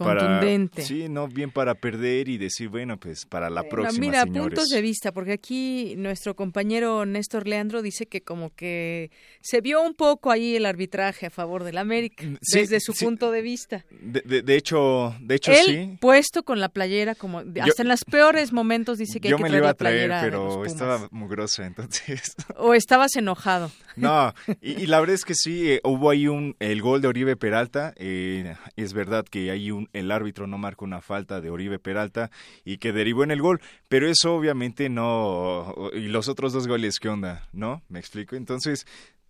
contundente. 0.04 0.82
sí, 0.82 1.08
no 1.08 1.28
bien 1.28 1.50
para 1.50 1.74
perder 1.74 2.28
y 2.28 2.38
decir, 2.38 2.68
bueno, 2.68 2.98
pues 2.98 3.26
para 3.26 3.50
la 3.50 3.64
próxima, 3.64 4.00
Mira, 4.00 4.22
señores. 4.22 4.54
puntos 4.54 4.68
de 4.68 4.80
vista, 4.80 5.12
porque 5.12 5.32
aquí 5.32 5.94
nuestro 5.96 6.34
compañero 6.36 7.04
Néstor 7.06 7.46
Leandro 7.46 7.82
dice 7.82 8.06
que 8.06 8.22
como 8.22 8.54
que 8.54 9.10
se 9.40 9.60
vio 9.60 9.82
un 9.82 9.94
poco 9.94 10.30
ahí 10.30 10.56
el 10.56 10.66
arbitraje 10.66 11.26
a 11.26 11.30
favor 11.30 11.64
del 11.64 11.78
América, 11.78 12.24
mm, 12.24 12.36
desde 12.52 12.80
su 12.80 12.94
punto 12.94 13.30
de 13.30 13.42
vista. 13.42 13.84
De, 14.00 14.42
de, 14.42 14.56
hecho, 14.56 15.14
de 15.20 15.34
hecho 15.34 15.52
Él, 15.52 15.66
sí. 15.66 15.98
puesto 16.00 16.42
con 16.42 16.60
la 16.60 16.68
playera 16.68 17.14
como 17.14 17.40
hasta 17.40 17.82
en 17.82 17.88
los 17.88 18.04
peores 18.04 18.52
momentos 18.52 18.98
dice 18.98 19.20
que 19.20 19.28
hay 19.28 19.34
que 19.34 19.44
traer 19.44 19.62
la 19.62 19.74
playera 19.74 20.20
pero 20.22 20.64
estaba 20.64 21.08
mugrosa, 21.10 21.66
entonces. 21.66 22.36
O 22.56 22.74
estabas 22.74 23.16
enojado. 23.16 23.70
No, 23.96 24.32
y, 24.60 24.86
la 24.86 25.00
verdad 25.00 25.14
es 25.14 25.24
que 25.24 25.34
sí, 25.34 25.72
eh, 25.72 25.80
hubo 25.82 26.10
ahí 26.10 26.28
un 26.28 26.54
el 26.60 26.80
gol 26.80 27.02
de 27.02 27.08
Oribe 27.08 27.36
Peralta, 27.36 27.94
eh, 27.96 28.54
es 28.76 28.92
verdad 28.92 29.24
que 29.28 29.50
hay 29.50 29.72
un 29.72 29.87
el 29.92 30.10
árbitro 30.10 30.46
no 30.46 30.58
marcó 30.58 30.84
una 30.84 31.00
falta 31.00 31.40
de 31.40 31.50
Oribe 31.50 31.78
Peralta 31.78 32.30
y 32.64 32.78
que 32.78 32.92
derivó 32.92 33.24
en 33.24 33.30
el 33.30 33.42
gol, 33.42 33.60
pero 33.88 34.08
eso 34.08 34.34
obviamente 34.34 34.88
no, 34.88 35.74
y 35.92 36.08
los 36.08 36.28
otros 36.28 36.52
dos 36.52 36.66
goles, 36.66 36.98
¿qué 36.98 37.08
onda? 37.08 37.48
¿No? 37.52 37.82
¿Me 37.88 37.98
explico? 37.98 38.36
Entonces, 38.36 38.86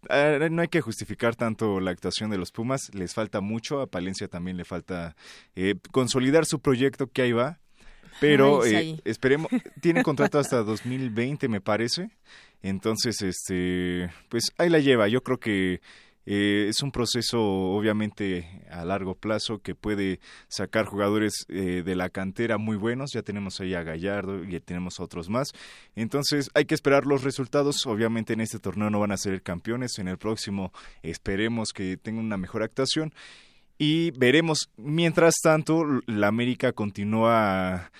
eh, 0.08 0.48
no 0.50 0.62
hay 0.62 0.68
que 0.68 0.80
justificar 0.80 1.34
tanto 1.34 1.80
la 1.80 1.90
actuación 1.90 2.30
de 2.30 2.38
los 2.38 2.52
Pumas, 2.52 2.94
les 2.94 3.14
falta 3.14 3.40
mucho, 3.40 3.80
a 3.80 3.86
Palencia 3.86 4.28
también 4.28 4.56
le 4.56 4.64
falta 4.64 5.16
eh, 5.56 5.74
consolidar 5.90 6.46
su 6.46 6.60
proyecto 6.60 7.08
que 7.08 7.22
ahí 7.22 7.32
va, 7.32 7.58
pero 8.20 8.64
eh, 8.64 9.00
esperemos, 9.04 9.50
tiene 9.80 10.02
contrato 10.02 10.38
hasta 10.38 10.62
2020 10.62 11.48
me 11.48 11.60
parece, 11.60 12.10
entonces 12.62 13.20
este, 13.22 14.10
pues 14.28 14.52
ahí 14.56 14.68
la 14.70 14.78
lleva, 14.78 15.08
yo 15.08 15.22
creo 15.22 15.38
que 15.38 15.80
eh, 16.30 16.68
es 16.68 16.82
un 16.82 16.92
proceso 16.92 17.40
obviamente 17.40 18.62
a 18.70 18.84
largo 18.84 19.14
plazo 19.14 19.62
que 19.62 19.74
puede 19.74 20.20
sacar 20.48 20.84
jugadores 20.84 21.46
eh, 21.48 21.82
de 21.82 21.96
la 21.96 22.10
cantera 22.10 22.58
muy 22.58 22.76
buenos. 22.76 23.12
Ya 23.14 23.22
tenemos 23.22 23.58
ahí 23.60 23.72
a 23.72 23.82
Gallardo 23.82 24.44
y 24.44 24.60
tenemos 24.60 25.00
otros 25.00 25.30
más. 25.30 25.52
Entonces 25.96 26.50
hay 26.52 26.66
que 26.66 26.74
esperar 26.74 27.06
los 27.06 27.22
resultados. 27.24 27.86
Obviamente 27.86 28.34
en 28.34 28.42
este 28.42 28.58
torneo 28.58 28.90
no 28.90 29.00
van 29.00 29.12
a 29.12 29.16
ser 29.16 29.40
campeones. 29.40 29.98
En 29.98 30.06
el 30.06 30.18
próximo 30.18 30.70
esperemos 31.02 31.72
que 31.72 31.96
tengan 31.96 32.26
una 32.26 32.36
mejor 32.36 32.62
actuación. 32.62 33.14
y 33.78 34.10
veremos. 34.10 34.68
Mientras 34.76 35.36
tanto, 35.42 36.02
la 36.06 36.26
América 36.26 36.72
continúa 36.72 37.90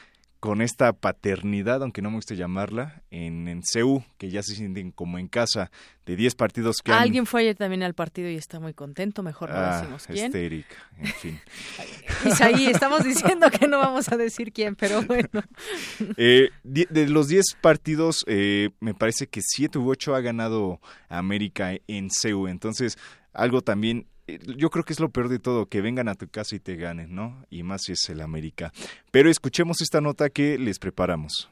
con 0.41 0.63
esta 0.63 0.93
paternidad, 0.93 1.83
aunque 1.83 2.01
no 2.01 2.11
me 2.11 2.17
guste 2.17 2.37
llamarla, 2.37 3.03
en, 3.11 3.49
en 3.49 3.63
CEU, 3.65 4.05
que 4.19 4.31
ya 4.31 4.43
se 4.43 4.55
sienten 4.55 4.93
como 4.93 5.19
en 5.19 5.27
casa, 5.27 5.71
de 6.07 6.15
10 6.15 6.37
partidos 6.37 6.77
que 6.83 6.93
Alguien 6.93 7.27
fue 7.27 7.41
ayer 7.43 7.57
también 7.57 7.83
al 7.83 7.95
partido 7.95 8.31
y 8.31 8.37
está 8.37 8.61
muy 8.61 8.73
contento, 8.73 9.23
mejor 9.23 9.51
no 9.51 9.57
ah, 9.57 9.81
decimos 9.81 10.07
quién. 10.07 10.27
Estérica, 10.27 10.77
en 10.97 11.07
fin. 11.07 11.41
Isaí, 12.25 12.67
estamos 12.67 13.03
diciendo 13.03 13.51
que 13.51 13.67
no 13.67 13.79
vamos 13.79 14.11
a 14.13 14.17
decir 14.17 14.53
quién, 14.53 14.77
pero 14.77 15.03
bueno. 15.07 15.43
Eh, 16.17 16.51
de 16.63 17.09
los 17.09 17.29
10 17.29 17.45
partidos, 17.61 18.25
eh, 18.29 18.71
me 18.81 18.95
parece 18.95 19.27
que 19.27 19.41
7 19.43 19.79
u 19.79 19.91
8 19.91 20.15
ha 20.15 20.21
ganado 20.21 20.81
América 21.09 21.73
en 21.89 22.11
CEU, 22.11 22.47
entonces 22.47 22.97
algo 23.33 23.63
también 23.63 24.07
yo 24.57 24.71
creo 24.71 24.85
que 24.85 24.93
es 24.93 25.01
lo 25.01 25.11
peor 25.11 25.29
de 25.29 25.39
todo, 25.39 25.67
que 25.67 25.81
vengan 25.81 26.09
a 26.09 26.15
tu 26.15 26.29
casa 26.29 26.55
y 26.57 26.61
te 26.61 26.77
ganen, 26.77 27.15
¿no? 27.15 27.45
Y 27.51 27.63
más 27.63 27.83
si 27.85 27.93
es 27.93 28.09
el 28.11 28.21
América. 28.21 28.73
Pero 29.11 29.31
escuchemos 29.31 29.81
esta 29.81 30.01
nota 30.01 30.29
que 30.31 30.59
les 30.59 30.79
preparamos. 30.79 31.51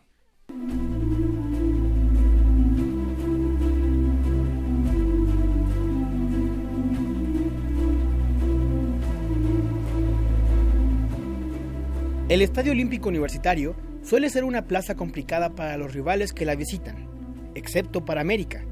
El 12.28 12.42
Estadio 12.42 12.72
Olímpico 12.72 13.08
Universitario 13.08 13.76
suele 14.02 14.28
ser 14.30 14.42
una 14.44 14.66
plaza 14.66 14.96
complicada 14.96 15.54
para 15.54 15.76
los 15.76 15.94
rivales 15.94 16.32
que 16.32 16.44
la 16.44 16.56
visitan, 16.56 17.08
excepto 17.54 18.04
para 18.04 18.20
América, 18.20 18.64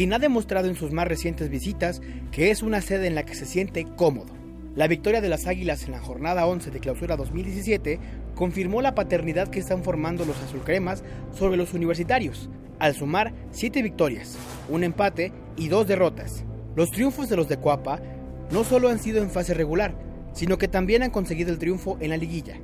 quien 0.00 0.14
ha 0.14 0.18
demostrado 0.18 0.66
en 0.66 0.76
sus 0.76 0.92
más 0.92 1.06
recientes 1.06 1.50
visitas 1.50 2.00
que 2.32 2.50
es 2.50 2.62
una 2.62 2.80
sede 2.80 3.06
en 3.06 3.14
la 3.14 3.26
que 3.26 3.34
se 3.34 3.44
siente 3.44 3.84
cómodo. 3.96 4.32
La 4.74 4.88
victoria 4.88 5.20
de 5.20 5.28
las 5.28 5.46
Águilas 5.46 5.84
en 5.84 5.92
la 5.92 6.00
jornada 6.00 6.46
11 6.46 6.70
de 6.70 6.80
clausura 6.80 7.18
2017 7.18 8.00
confirmó 8.34 8.80
la 8.80 8.94
paternidad 8.94 9.48
que 9.48 9.58
están 9.58 9.84
formando 9.84 10.24
los 10.24 10.40
azulcremas 10.40 11.04
sobre 11.34 11.58
los 11.58 11.74
universitarios, 11.74 12.48
al 12.78 12.94
sumar 12.94 13.34
7 13.50 13.82
victorias, 13.82 14.38
un 14.70 14.84
empate 14.84 15.34
y 15.58 15.68
dos 15.68 15.86
derrotas. 15.86 16.44
Los 16.76 16.90
triunfos 16.90 17.28
de 17.28 17.36
los 17.36 17.50
de 17.50 17.58
Cuapa 17.58 18.00
no 18.50 18.64
solo 18.64 18.88
han 18.88 19.00
sido 19.00 19.22
en 19.22 19.28
fase 19.28 19.52
regular, 19.52 19.94
sino 20.32 20.56
que 20.56 20.68
también 20.68 21.02
han 21.02 21.10
conseguido 21.10 21.52
el 21.52 21.58
triunfo 21.58 21.98
en 22.00 22.08
la 22.08 22.16
liguilla. 22.16 22.54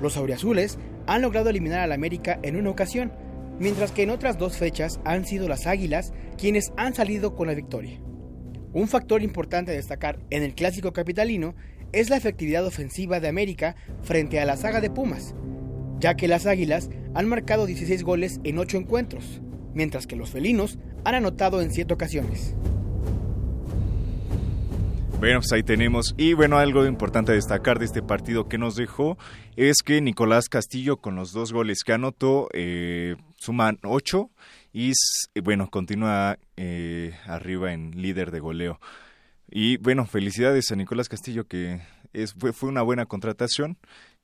Los 0.00 0.16
auriazules 0.16 0.78
han 1.06 1.20
logrado 1.20 1.50
eliminar 1.50 1.80
al 1.80 1.92
América 1.92 2.38
en 2.42 2.56
una 2.56 2.70
ocasión, 2.70 3.12
mientras 3.60 3.92
que 3.92 4.02
en 4.02 4.10
otras 4.10 4.38
dos 4.38 4.56
fechas 4.56 4.98
han 5.04 5.24
sido 5.24 5.46
las 5.46 5.68
Águilas 5.68 6.12
quienes 6.36 6.72
han 6.76 6.94
salido 6.94 7.36
con 7.36 7.46
la 7.46 7.54
victoria. 7.54 8.00
Un 8.72 8.88
factor 8.88 9.22
importante 9.22 9.70
a 9.70 9.74
destacar 9.74 10.18
en 10.30 10.42
el 10.42 10.54
clásico 10.54 10.92
capitalino 10.92 11.54
es 11.92 12.08
la 12.08 12.16
efectividad 12.16 12.66
ofensiva 12.66 13.20
de 13.20 13.28
América 13.28 13.76
frente 14.02 14.40
a 14.40 14.46
la 14.46 14.56
saga 14.56 14.80
de 14.80 14.90
Pumas, 14.90 15.34
ya 16.00 16.14
que 16.14 16.28
las 16.28 16.46
Águilas 16.46 16.88
han 17.14 17.28
marcado 17.28 17.66
16 17.66 18.02
goles 18.02 18.40
en 18.44 18.58
8 18.58 18.78
encuentros, 18.78 19.42
mientras 19.74 20.06
que 20.06 20.16
los 20.16 20.30
felinos 20.30 20.78
han 21.04 21.16
anotado 21.16 21.60
en 21.60 21.70
7 21.70 21.92
ocasiones. 21.92 22.54
Bueno, 25.20 25.40
pues 25.40 25.52
ahí 25.52 25.62
tenemos. 25.62 26.14
Y 26.16 26.32
bueno, 26.32 26.56
algo 26.56 26.86
importante 26.86 27.32
destacar 27.32 27.78
de 27.78 27.84
este 27.84 28.00
partido 28.00 28.48
que 28.48 28.56
nos 28.56 28.74
dejó 28.74 29.18
es 29.54 29.82
que 29.84 30.00
Nicolás 30.00 30.48
Castillo 30.48 30.96
con 30.96 31.14
los 31.14 31.32
dos 31.32 31.52
goles 31.52 31.84
que 31.84 31.92
anotó 31.92 32.48
eh, 32.54 33.16
suman 33.36 33.78
ocho 33.82 34.30
y 34.72 34.92
bueno, 35.44 35.68
continúa 35.70 36.38
eh, 36.56 37.14
arriba 37.26 37.74
en 37.74 37.90
líder 38.00 38.30
de 38.30 38.40
goleo. 38.40 38.80
Y 39.50 39.76
bueno, 39.76 40.06
felicidades 40.06 40.72
a 40.72 40.76
Nicolás 40.76 41.10
Castillo 41.10 41.46
que 41.46 41.82
es, 42.14 42.32
fue, 42.32 42.54
fue 42.54 42.70
una 42.70 42.80
buena 42.80 43.04
contratación 43.04 43.76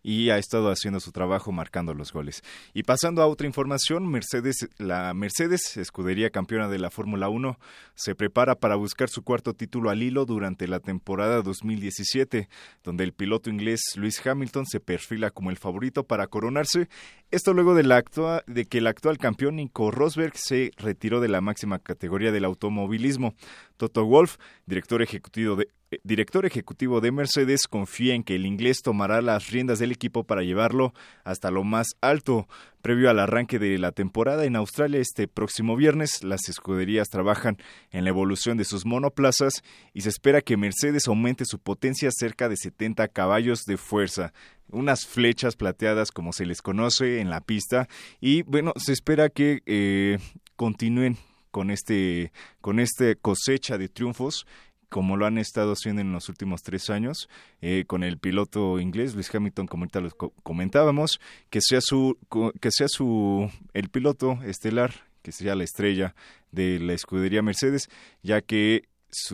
y 0.02 0.31
ha 0.31 0.39
estado 0.39 0.70
haciendo 0.70 1.01
su 1.01 1.12
trabajo 1.12 1.52
marcando 1.52 1.93
los 1.94 2.12
goles. 2.12 2.43
Y 2.74 2.85
pasando 2.85 3.23
a 3.23 3.27
otra 3.27 3.47
información, 3.47 4.06
Mercedes, 4.09 4.68
la 4.78 5.12
Mercedes, 5.14 5.77
escudería 5.77 6.31
campeona 6.31 6.68
de 6.68 6.78
la 6.78 6.90
Fórmula 6.90 7.28
1, 7.28 7.59
se 7.94 8.14
prepara 8.14 8.55
para 8.55 8.77
buscar 8.77 9.09
su 9.09 9.23
cuarto 9.23 9.52
título 9.52 9.90
al 9.90 10.02
hilo 10.02 10.24
durante 10.24 10.68
la 10.68 10.81
temporada 10.81 11.43
2017, 11.43 12.48
donde 12.85 13.05
el 13.05 13.12
piloto 13.12 13.51
inglés 13.51 13.81
Lewis 13.97 14.24
Hamilton 14.24 14.66
se 14.66 14.81
perfila 14.81 15.31
como 15.31 15.51
el 15.51 15.56
favorito 15.56 16.05
para 16.05 16.27
coronarse. 16.27 16.89
Esto 17.31 17.52
luego 17.52 17.74
de, 17.74 17.82
la 17.82 18.05
de 18.47 18.66
que 18.66 18.78
el 18.78 18.86
actual 18.86 19.18
campeón 19.18 19.56
Nico 19.56 19.90
Rosberg 19.90 20.36
se 20.36 20.70
retiró 20.77 21.20
de 21.20 21.28
la 21.28 21.40
máxima 21.40 21.81
categoría 21.81 22.31
del 22.31 22.44
automovilismo. 22.44 23.35
Toto 23.76 24.04
Wolf, 24.04 24.36
director 24.66 25.02
ejecutivo 25.02 25.56
de, 25.56 25.68
eh, 25.90 25.98
director 26.02 26.44
ejecutivo 26.46 27.00
de 27.00 27.12
Mercedes, 27.12 27.68
confía 27.68 28.14
en 28.14 28.24
que 28.24 28.34
el 28.34 28.44
inglés 28.44 28.82
tomará 28.82 29.22
las 29.22 29.50
riendas 29.50 29.78
del 29.78 29.92
equipo 29.92 30.24
para 30.24 30.42
llevarlo 30.42 30.92
hasta 31.22 31.50
lo 31.50 31.62
más 31.62 31.88
alto. 32.00 32.48
Previo 32.82 33.08
al 33.08 33.18
arranque 33.18 33.58
de 33.58 33.78
la 33.78 33.92
temporada 33.92 34.44
en 34.44 34.56
Australia 34.56 35.00
este 35.00 35.28
próximo 35.28 35.76
viernes, 35.76 36.24
las 36.24 36.48
escuderías 36.48 37.08
trabajan 37.08 37.56
en 37.90 38.04
la 38.04 38.10
evolución 38.10 38.56
de 38.56 38.64
sus 38.64 38.84
monoplazas 38.84 39.62
y 39.94 40.00
se 40.00 40.08
espera 40.08 40.40
que 40.40 40.56
Mercedes 40.56 41.06
aumente 41.06 41.44
su 41.44 41.58
potencia 41.58 42.10
cerca 42.10 42.48
de 42.48 42.56
70 42.56 43.08
caballos 43.08 43.64
de 43.64 43.76
fuerza 43.76 44.32
unas 44.68 45.06
flechas 45.06 45.54
plateadas 45.54 46.10
como 46.10 46.32
se 46.32 46.44
les 46.44 46.60
conoce 46.60 47.20
en 47.20 47.30
la 47.30 47.40
pista 47.40 47.88
y 48.20 48.42
bueno 48.42 48.72
se 48.76 48.92
espera 48.92 49.28
que 49.28 49.62
eh, 49.64 50.18
continúen 50.56 51.16
con 51.56 51.70
este 51.70 52.32
con 52.60 52.78
este 52.80 53.16
cosecha 53.16 53.78
de 53.78 53.88
triunfos 53.88 54.46
como 54.90 55.16
lo 55.16 55.24
han 55.24 55.38
estado 55.38 55.72
haciendo 55.72 56.02
en 56.02 56.12
los 56.12 56.28
últimos 56.28 56.62
tres 56.62 56.90
años, 56.90 57.30
eh, 57.62 57.84
con 57.86 58.04
el 58.04 58.18
piloto 58.18 58.78
inglés 58.78 59.14
Luis 59.14 59.34
Hamilton, 59.34 59.66
como 59.66 59.84
ahorita 59.84 60.00
lo 60.00 60.10
comentábamos, 60.42 61.18
que 61.48 61.62
sea 61.62 61.80
su 61.80 62.18
que 62.60 62.70
sea 62.70 62.88
su 62.88 63.50
el 63.72 63.88
piloto 63.88 64.38
estelar, 64.44 65.06
que 65.22 65.32
sea 65.32 65.54
la 65.54 65.64
estrella 65.64 66.14
de 66.52 66.78
la 66.78 66.92
escudería 66.92 67.40
Mercedes, 67.40 67.88
ya 68.22 68.42
que 68.42 68.82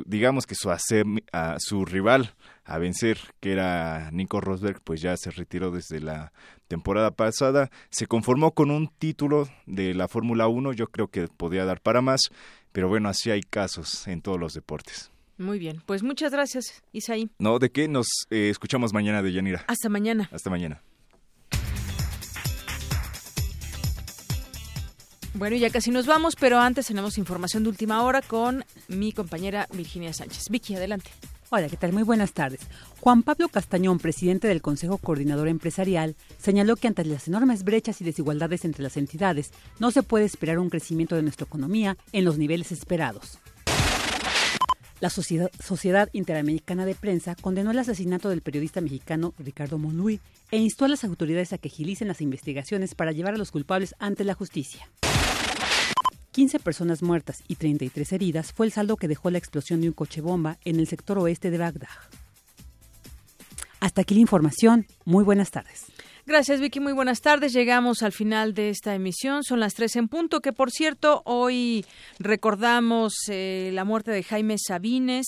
digamos 0.07 0.47
que 0.47 0.55
su, 0.55 0.70
a 0.70 1.57
su 1.59 1.85
rival 1.85 2.35
a 2.65 2.78
vencer, 2.78 3.19
que 3.40 3.53
era 3.53 4.11
Nico 4.12 4.40
Rosberg, 4.40 4.81
pues 4.82 5.01
ya 5.01 5.16
se 5.16 5.31
retiró 5.31 5.70
desde 5.70 6.01
la 6.01 6.32
temporada 6.69 7.11
pasada. 7.11 7.70
Se 7.90 8.07
conformó 8.07 8.53
con 8.53 8.70
un 8.70 8.89
título 8.89 9.49
de 9.66 9.94
la 9.94 10.09
Fórmula 10.09 10.49
1, 10.49 10.73
yo 10.73 10.86
creo 10.86 11.09
que 11.09 11.28
podía 11.28 11.65
dar 11.65 11.81
para 11.81 12.01
más, 12.01 12.20
pero 12.73 12.89
bueno, 12.89 13.09
así 13.09 13.31
hay 13.31 13.43
casos 13.43 14.07
en 14.07 14.23
todos 14.23 14.39
los 14.39 14.55
deportes. 14.55 15.11
Muy 15.39 15.59
bien, 15.59 15.82
pues 15.86 16.03
muchas 16.03 16.32
gracias, 16.32 16.82
Isaí. 16.93 17.31
No, 17.39 17.59
¿de 17.59 17.70
qué? 17.70 17.89
Nos 17.89 18.07
eh, 18.31 18.49
escuchamos 18.51 18.93
mañana 18.93 19.23
de 19.23 19.32
Yanira. 19.32 19.65
Hasta 19.66 19.89
mañana. 19.89 20.28
Hasta 20.32 20.51
mañana. 20.51 20.82
Bueno, 25.35 25.57
ya 25.57 25.71
casi 25.71 25.91
nos 25.91 26.07
vamos, 26.07 26.37
pero 26.37 26.59
antes 26.59 26.87
tenemos 26.87 27.17
información 27.17 27.63
de 27.63 27.71
última 27.71 28.03
hora 28.03 28.21
con 28.21 28.65
mi 28.89 29.13
compañera 29.13 29.67
Virginia 29.73 30.13
Sánchez. 30.13 30.51
Vicky, 30.51 30.75
adelante. 30.75 31.11
Hola, 31.49 31.69
¿qué 31.69 31.77
tal? 31.77 31.93
Muy 31.93 32.03
buenas 32.03 32.33
tardes. 32.33 32.61
Juan 33.01 33.23
Pablo 33.23 33.49
Castañón, 33.49 33.99
presidente 33.99 34.47
del 34.47 34.61
Consejo 34.61 34.99
Coordinador 34.99 35.49
Empresarial, 35.49 36.17
señaló 36.39 36.77
que 36.77 36.89
ante 36.89 37.05
las 37.05 37.29
enormes 37.29 37.65
brechas 37.65 38.01
y 38.01 38.05
desigualdades 38.05 38.67
entre 38.67 38.83
las 38.83 38.97
entidades, 38.99 39.53
no 39.79 39.91
se 39.91 40.03
puede 40.03 40.27
esperar 40.27 40.59
un 40.59 40.71
crecimiento 40.71 41.17
de 41.17 41.23
nuestra 41.23 41.47
economía 41.47 41.97
en 42.13 42.25
los 42.25 42.37
niveles 42.37 42.71
esperados. 42.71 43.39
La 45.01 45.11
Sociedad, 45.11 46.09
Interamericana 46.13 46.87
de 46.87 46.95
Prensa 46.95 47.35
condenó 47.35 47.73
el 47.73 47.79
asesinato 47.79 48.29
del 48.29 48.41
periodista 48.41 48.81
mexicano 48.81 49.35
Ricardo 49.39 49.77
Monluy 49.77 50.21
e 50.51 50.59
instó 50.59 50.85
a 50.85 50.89
las 50.89 51.05
autoridades 51.05 51.53
a 51.53 51.59
que 51.59 51.69
agilicen 51.69 52.07
las 52.07 52.21
investigaciones 52.21 52.95
para 52.95 53.13
llevar 53.13 53.35
a 53.35 53.39
los 53.39 53.51
culpables 53.51 53.97
ante 53.99 54.25
la 54.25 54.35
justicia. 54.35 54.89
15 56.33 56.61
personas 56.61 57.03
muertas 57.03 57.43
y 57.47 57.57
33 57.57 58.13
heridas 58.13 58.53
fue 58.53 58.67
el 58.67 58.73
saldo 58.73 58.97
que 58.97 59.07
dejó 59.07 59.31
la 59.31 59.39
explosión 59.39 59.83
de 59.83 59.89
un 59.89 59.93
coche 59.93 60.23
bomba 60.23 60.59
en 60.65 60.81
el 60.81 60.87
sector 60.87 61.19
oeste 61.19 61.51
de 61.51 61.59
Bagdad. 61.59 61.89
Hasta 63.81 64.01
aquí 64.01 64.15
la 64.15 64.21
información. 64.21 64.87
Muy 65.05 65.25
buenas 65.25 65.51
tardes. 65.51 65.87
Gracias, 66.24 66.61
Vicky. 66.61 66.78
Muy 66.78 66.93
buenas 66.93 67.20
tardes. 67.20 67.53
Llegamos 67.53 68.05
al 68.05 68.12
final 68.12 68.55
de 68.55 68.69
esta 68.69 68.94
emisión. 68.94 69.43
Son 69.43 69.59
las 69.59 69.74
tres 69.74 69.97
en 69.97 70.07
punto, 70.07 70.40
que 70.40 70.53
por 70.53 70.70
cierto, 70.70 71.23
hoy 71.24 71.85
recordamos 72.20 73.15
eh, 73.28 73.70
la 73.73 73.85
muerte 73.85 74.12
de 74.12 74.23
Jaime 74.23 74.55
Sabines, 74.57 75.27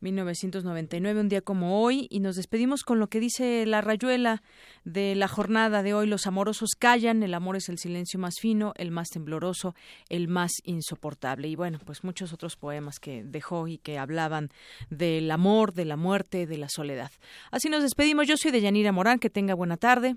1999, 0.00 1.20
un 1.20 1.30
día 1.30 1.40
como 1.40 1.80
hoy, 1.80 2.06
y 2.10 2.20
nos 2.20 2.36
despedimos 2.36 2.82
con 2.82 2.98
lo 2.98 3.06
que 3.06 3.18
dice 3.18 3.64
la 3.64 3.80
rayuela 3.80 4.42
de 4.84 5.14
la 5.14 5.26
jornada 5.26 5.82
de 5.82 5.94
hoy. 5.94 6.06
Los 6.06 6.26
amorosos 6.26 6.70
callan, 6.78 7.22
el 7.22 7.32
amor 7.32 7.56
es 7.56 7.70
el 7.70 7.78
silencio 7.78 8.20
más 8.20 8.34
fino, 8.38 8.74
el 8.76 8.90
más 8.90 9.08
tembloroso, 9.08 9.74
el 10.10 10.28
más 10.28 10.52
insoportable. 10.64 11.48
Y 11.48 11.56
bueno, 11.56 11.78
pues 11.82 12.04
muchos 12.04 12.34
otros 12.34 12.56
poemas 12.56 13.00
que 13.00 13.24
dejó 13.24 13.68
y 13.68 13.78
que 13.78 13.96
hablaban 13.98 14.50
del 14.90 15.30
amor, 15.30 15.72
de 15.72 15.86
la 15.86 15.96
muerte, 15.96 16.46
de 16.46 16.58
la 16.58 16.68
soledad. 16.68 17.10
Así 17.50 17.70
nos 17.70 17.82
despedimos. 17.82 18.28
Yo 18.28 18.36
soy 18.36 18.50
de 18.50 18.60
Yanira 18.60 18.92
Morán. 18.92 19.18
Que 19.18 19.30
tenga 19.30 19.54
buena 19.54 19.78
tarde. 19.78 20.16